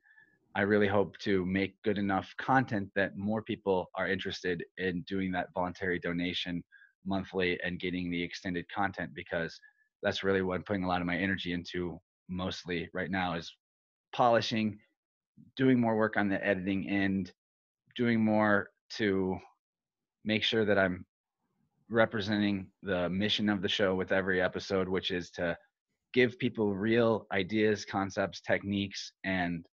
i 0.54 0.62
really 0.62 0.86
hope 0.86 1.18
to 1.18 1.44
make 1.44 1.74
good 1.82 1.98
enough 1.98 2.34
content 2.38 2.88
that 2.94 3.14
more 3.14 3.42
people 3.42 3.90
are 3.94 4.08
interested 4.08 4.64
in 4.78 5.02
doing 5.02 5.30
that 5.30 5.48
voluntary 5.54 5.98
donation 5.98 6.64
monthly 7.04 7.58
and 7.62 7.80
getting 7.80 8.10
the 8.10 8.22
extended 8.22 8.64
content 8.74 9.10
because 9.14 9.58
that's 10.02 10.24
really 10.24 10.42
what 10.42 10.56
I'm 10.56 10.62
putting 10.62 10.84
a 10.84 10.88
lot 10.88 11.00
of 11.00 11.06
my 11.06 11.16
energy 11.16 11.52
into 11.52 12.00
mostly 12.28 12.88
right 12.92 13.10
now 13.10 13.34
is 13.34 13.52
polishing, 14.14 14.78
doing 15.56 15.80
more 15.80 15.96
work 15.96 16.16
on 16.16 16.28
the 16.28 16.44
editing 16.44 16.88
end, 16.88 17.32
doing 17.96 18.24
more 18.24 18.70
to 18.90 19.38
make 20.24 20.42
sure 20.42 20.64
that 20.64 20.78
I'm 20.78 21.04
representing 21.88 22.68
the 22.82 23.08
mission 23.08 23.48
of 23.48 23.62
the 23.62 23.68
show 23.68 23.94
with 23.94 24.12
every 24.12 24.40
episode, 24.40 24.88
which 24.88 25.10
is 25.10 25.30
to 25.32 25.56
give 26.12 26.38
people 26.38 26.74
real 26.74 27.26
ideas, 27.32 27.84
concepts, 27.84 28.40
techniques, 28.40 29.12
and 29.24 29.66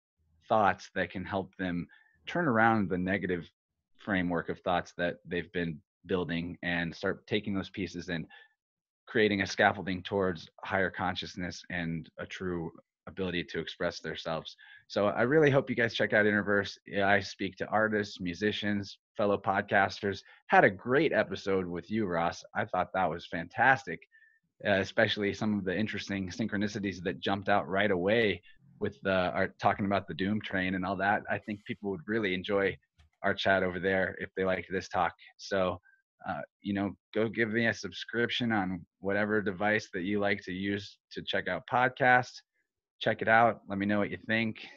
thoughts 0.47 0.89
that 0.95 1.11
can 1.11 1.23
help 1.23 1.55
them 1.57 1.87
turn 2.27 2.47
around 2.47 2.89
the 2.89 2.97
negative 2.97 3.49
framework 3.97 4.49
of 4.49 4.59
thoughts 4.61 4.93
that 4.97 5.17
they've 5.25 5.51
been 5.51 5.79
building 6.05 6.57
and 6.63 6.95
start 6.95 7.25
taking 7.27 7.53
those 7.53 7.69
pieces 7.69 8.09
and 8.09 8.25
creating 9.07 9.41
a 9.41 9.47
scaffolding 9.47 10.01
towards 10.03 10.47
higher 10.63 10.89
consciousness 10.89 11.63
and 11.69 12.09
a 12.19 12.25
true 12.25 12.71
ability 13.09 13.43
to 13.43 13.59
express 13.59 13.99
themselves. 13.99 14.55
So 14.87 15.07
I 15.07 15.23
really 15.23 15.51
hope 15.51 15.69
you 15.69 15.75
guys 15.75 15.93
check 15.93 16.13
out 16.13 16.25
InnerVerse. 16.25 16.77
I 17.03 17.19
speak 17.19 17.57
to 17.57 17.67
artists, 17.67 18.19
musicians, 18.21 18.97
fellow 19.17 19.37
podcasters. 19.37 20.21
Had 20.47 20.63
a 20.63 20.69
great 20.69 21.11
episode 21.11 21.67
with 21.67 21.91
you, 21.91 22.05
Ross. 22.05 22.43
I 22.55 22.65
thought 22.65 22.93
that 22.93 23.09
was 23.09 23.27
fantastic, 23.27 23.99
uh, 24.65 24.79
especially 24.79 25.33
some 25.33 25.59
of 25.59 25.65
the 25.65 25.77
interesting 25.77 26.29
synchronicities 26.29 27.03
that 27.03 27.19
jumped 27.19 27.49
out 27.49 27.67
right 27.67 27.91
away 27.91 28.41
with 28.79 28.97
the 29.01 29.31
art 29.33 29.53
talking 29.61 29.85
about 29.85 30.07
the 30.07 30.13
Doom 30.13 30.39
Train 30.41 30.75
and 30.75 30.85
all 30.85 30.95
that. 30.95 31.23
I 31.29 31.37
think 31.37 31.65
people 31.65 31.91
would 31.91 32.07
really 32.07 32.33
enjoy 32.33 32.77
our 33.23 33.33
chat 33.33 33.63
over 33.63 33.79
there 33.79 34.15
if 34.19 34.29
they 34.37 34.45
like 34.45 34.65
this 34.69 34.87
talk. 34.87 35.13
So 35.37 35.81
uh, 36.27 36.41
you 36.61 36.73
know, 36.73 36.91
go 37.13 37.29
give 37.29 37.49
me 37.49 37.67
a 37.67 37.73
subscription 37.73 38.51
on 38.51 38.85
whatever 38.99 39.41
device 39.41 39.89
that 39.93 40.03
you 40.03 40.19
like 40.19 40.41
to 40.43 40.51
use 40.51 40.97
to 41.11 41.21
check 41.21 41.47
out 41.47 41.63
podcasts. 41.71 42.41
Check 42.99 43.21
it 43.21 43.27
out. 43.27 43.61
Let 43.69 43.77
me 43.77 43.85
know 43.85 43.99
what 43.99 44.11
you 44.11 44.17
think. 44.27 44.67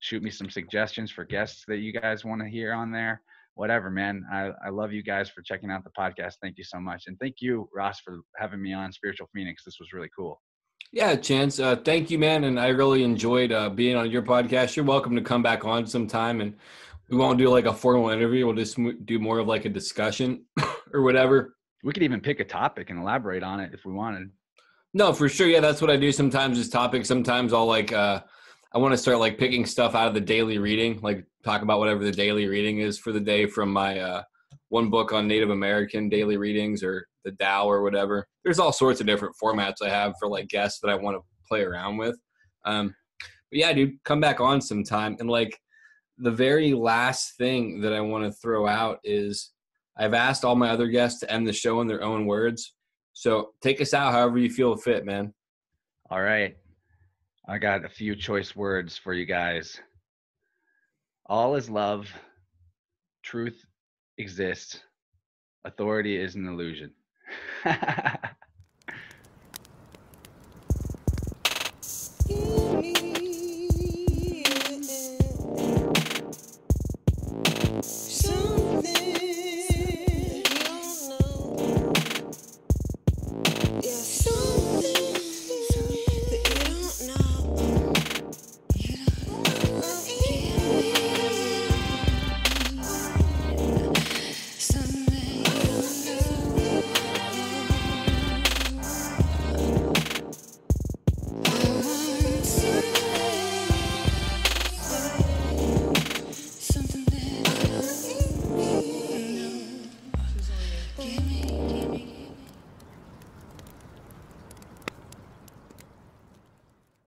Shoot 0.00 0.22
me 0.22 0.30
some 0.30 0.50
suggestions 0.50 1.10
for 1.10 1.24
guests 1.24 1.64
that 1.68 1.78
you 1.78 1.92
guys 1.92 2.24
want 2.24 2.42
to 2.42 2.48
hear 2.48 2.72
on 2.72 2.92
there. 2.92 3.22
Whatever, 3.54 3.90
man. 3.90 4.24
I, 4.30 4.50
I 4.64 4.68
love 4.68 4.92
you 4.92 5.02
guys 5.02 5.30
for 5.30 5.42
checking 5.42 5.70
out 5.70 5.82
the 5.82 5.90
podcast. 5.98 6.34
Thank 6.42 6.58
you 6.58 6.64
so 6.64 6.78
much. 6.78 7.04
And 7.06 7.18
thank 7.18 7.36
you, 7.40 7.68
Ross, 7.74 8.00
for 8.00 8.20
having 8.36 8.62
me 8.62 8.72
on 8.72 8.92
Spiritual 8.92 9.28
Phoenix. 9.34 9.64
This 9.64 9.78
was 9.80 9.92
really 9.92 10.10
cool. 10.16 10.40
Yeah, 10.92 11.16
Chance. 11.16 11.58
Uh, 11.58 11.76
thank 11.76 12.10
you, 12.10 12.18
man. 12.18 12.44
And 12.44 12.60
I 12.60 12.68
really 12.68 13.02
enjoyed 13.02 13.50
uh, 13.52 13.70
being 13.70 13.96
on 13.96 14.10
your 14.10 14.22
podcast. 14.22 14.76
You're 14.76 14.84
welcome 14.84 15.16
to 15.16 15.22
come 15.22 15.42
back 15.42 15.64
on 15.64 15.86
sometime 15.86 16.40
and 16.40 16.54
we 17.08 17.16
won't 17.16 17.38
do 17.38 17.48
like 17.48 17.66
a 17.66 17.72
formal 17.72 18.10
interview. 18.10 18.46
We'll 18.46 18.56
just 18.56 18.78
do 19.04 19.18
more 19.18 19.38
of 19.38 19.46
like 19.46 19.64
a 19.64 19.68
discussion 19.68 20.44
or 20.92 21.02
whatever. 21.02 21.56
We 21.82 21.92
could 21.92 22.02
even 22.02 22.20
pick 22.20 22.40
a 22.40 22.44
topic 22.44 22.90
and 22.90 22.98
elaborate 22.98 23.42
on 23.42 23.60
it 23.60 23.72
if 23.72 23.84
we 23.84 23.92
wanted. 23.92 24.30
No, 24.94 25.12
for 25.12 25.28
sure. 25.28 25.46
Yeah, 25.46 25.60
that's 25.60 25.80
what 25.80 25.90
I 25.90 25.96
do 25.96 26.10
sometimes 26.12 26.58
is 26.58 26.68
topics. 26.68 27.08
Sometimes 27.08 27.52
I'll 27.52 27.66
like 27.66 27.92
uh 27.92 28.22
I 28.72 28.78
want 28.78 28.92
to 28.92 28.98
start 28.98 29.18
like 29.18 29.38
picking 29.38 29.64
stuff 29.66 29.94
out 29.94 30.08
of 30.08 30.14
the 30.14 30.20
daily 30.20 30.58
reading, 30.58 31.00
like 31.02 31.24
talk 31.44 31.62
about 31.62 31.78
whatever 31.78 32.04
the 32.04 32.12
daily 32.12 32.46
reading 32.46 32.80
is 32.80 32.98
for 32.98 33.12
the 33.12 33.20
day 33.20 33.46
from 33.46 33.72
my 33.72 33.98
uh 33.98 34.22
one 34.68 34.90
book 34.90 35.12
on 35.12 35.28
Native 35.28 35.50
American 35.50 36.08
daily 36.08 36.36
readings 36.36 36.82
or 36.82 37.06
the 37.24 37.32
Tao 37.32 37.66
or 37.68 37.82
whatever. 37.82 38.26
There's 38.44 38.58
all 38.58 38.72
sorts 38.72 39.00
of 39.00 39.06
different 39.06 39.36
formats 39.42 39.82
I 39.82 39.88
have 39.88 40.14
for 40.18 40.28
like 40.28 40.48
guests 40.48 40.80
that 40.80 40.90
I 40.90 40.94
want 40.94 41.16
to 41.16 41.22
play 41.46 41.62
around 41.62 41.98
with. 41.98 42.18
Um 42.64 42.94
but 43.20 43.58
yeah, 43.60 43.72
dude, 43.72 44.02
come 44.04 44.20
back 44.20 44.40
on 44.40 44.60
sometime 44.60 45.16
and 45.20 45.28
like 45.30 45.58
the 46.18 46.30
very 46.30 46.72
last 46.72 47.36
thing 47.36 47.80
that 47.82 47.92
I 47.92 48.00
want 48.00 48.24
to 48.24 48.32
throw 48.32 48.66
out 48.66 48.98
is 49.04 49.52
I've 49.98 50.14
asked 50.14 50.44
all 50.44 50.56
my 50.56 50.70
other 50.70 50.88
guests 50.88 51.20
to 51.20 51.30
end 51.30 51.46
the 51.46 51.52
show 51.52 51.80
in 51.80 51.86
their 51.86 52.02
own 52.02 52.26
words. 52.26 52.74
So 53.18 53.54
take 53.62 53.80
us 53.80 53.94
out 53.94 54.12
however 54.12 54.36
you 54.36 54.50
feel 54.50 54.76
fit, 54.76 55.06
man. 55.06 55.32
All 56.10 56.20
right. 56.20 56.54
I 57.48 57.56
got 57.56 57.86
a 57.86 57.88
few 57.88 58.14
choice 58.14 58.54
words 58.54 58.98
for 58.98 59.14
you 59.14 59.24
guys. 59.24 59.80
All 61.24 61.56
is 61.56 61.70
love. 61.70 62.12
Truth 63.22 63.64
exists. 64.18 64.82
Authority 65.64 66.14
is 66.18 66.34
an 66.34 66.46
illusion. 66.46 66.92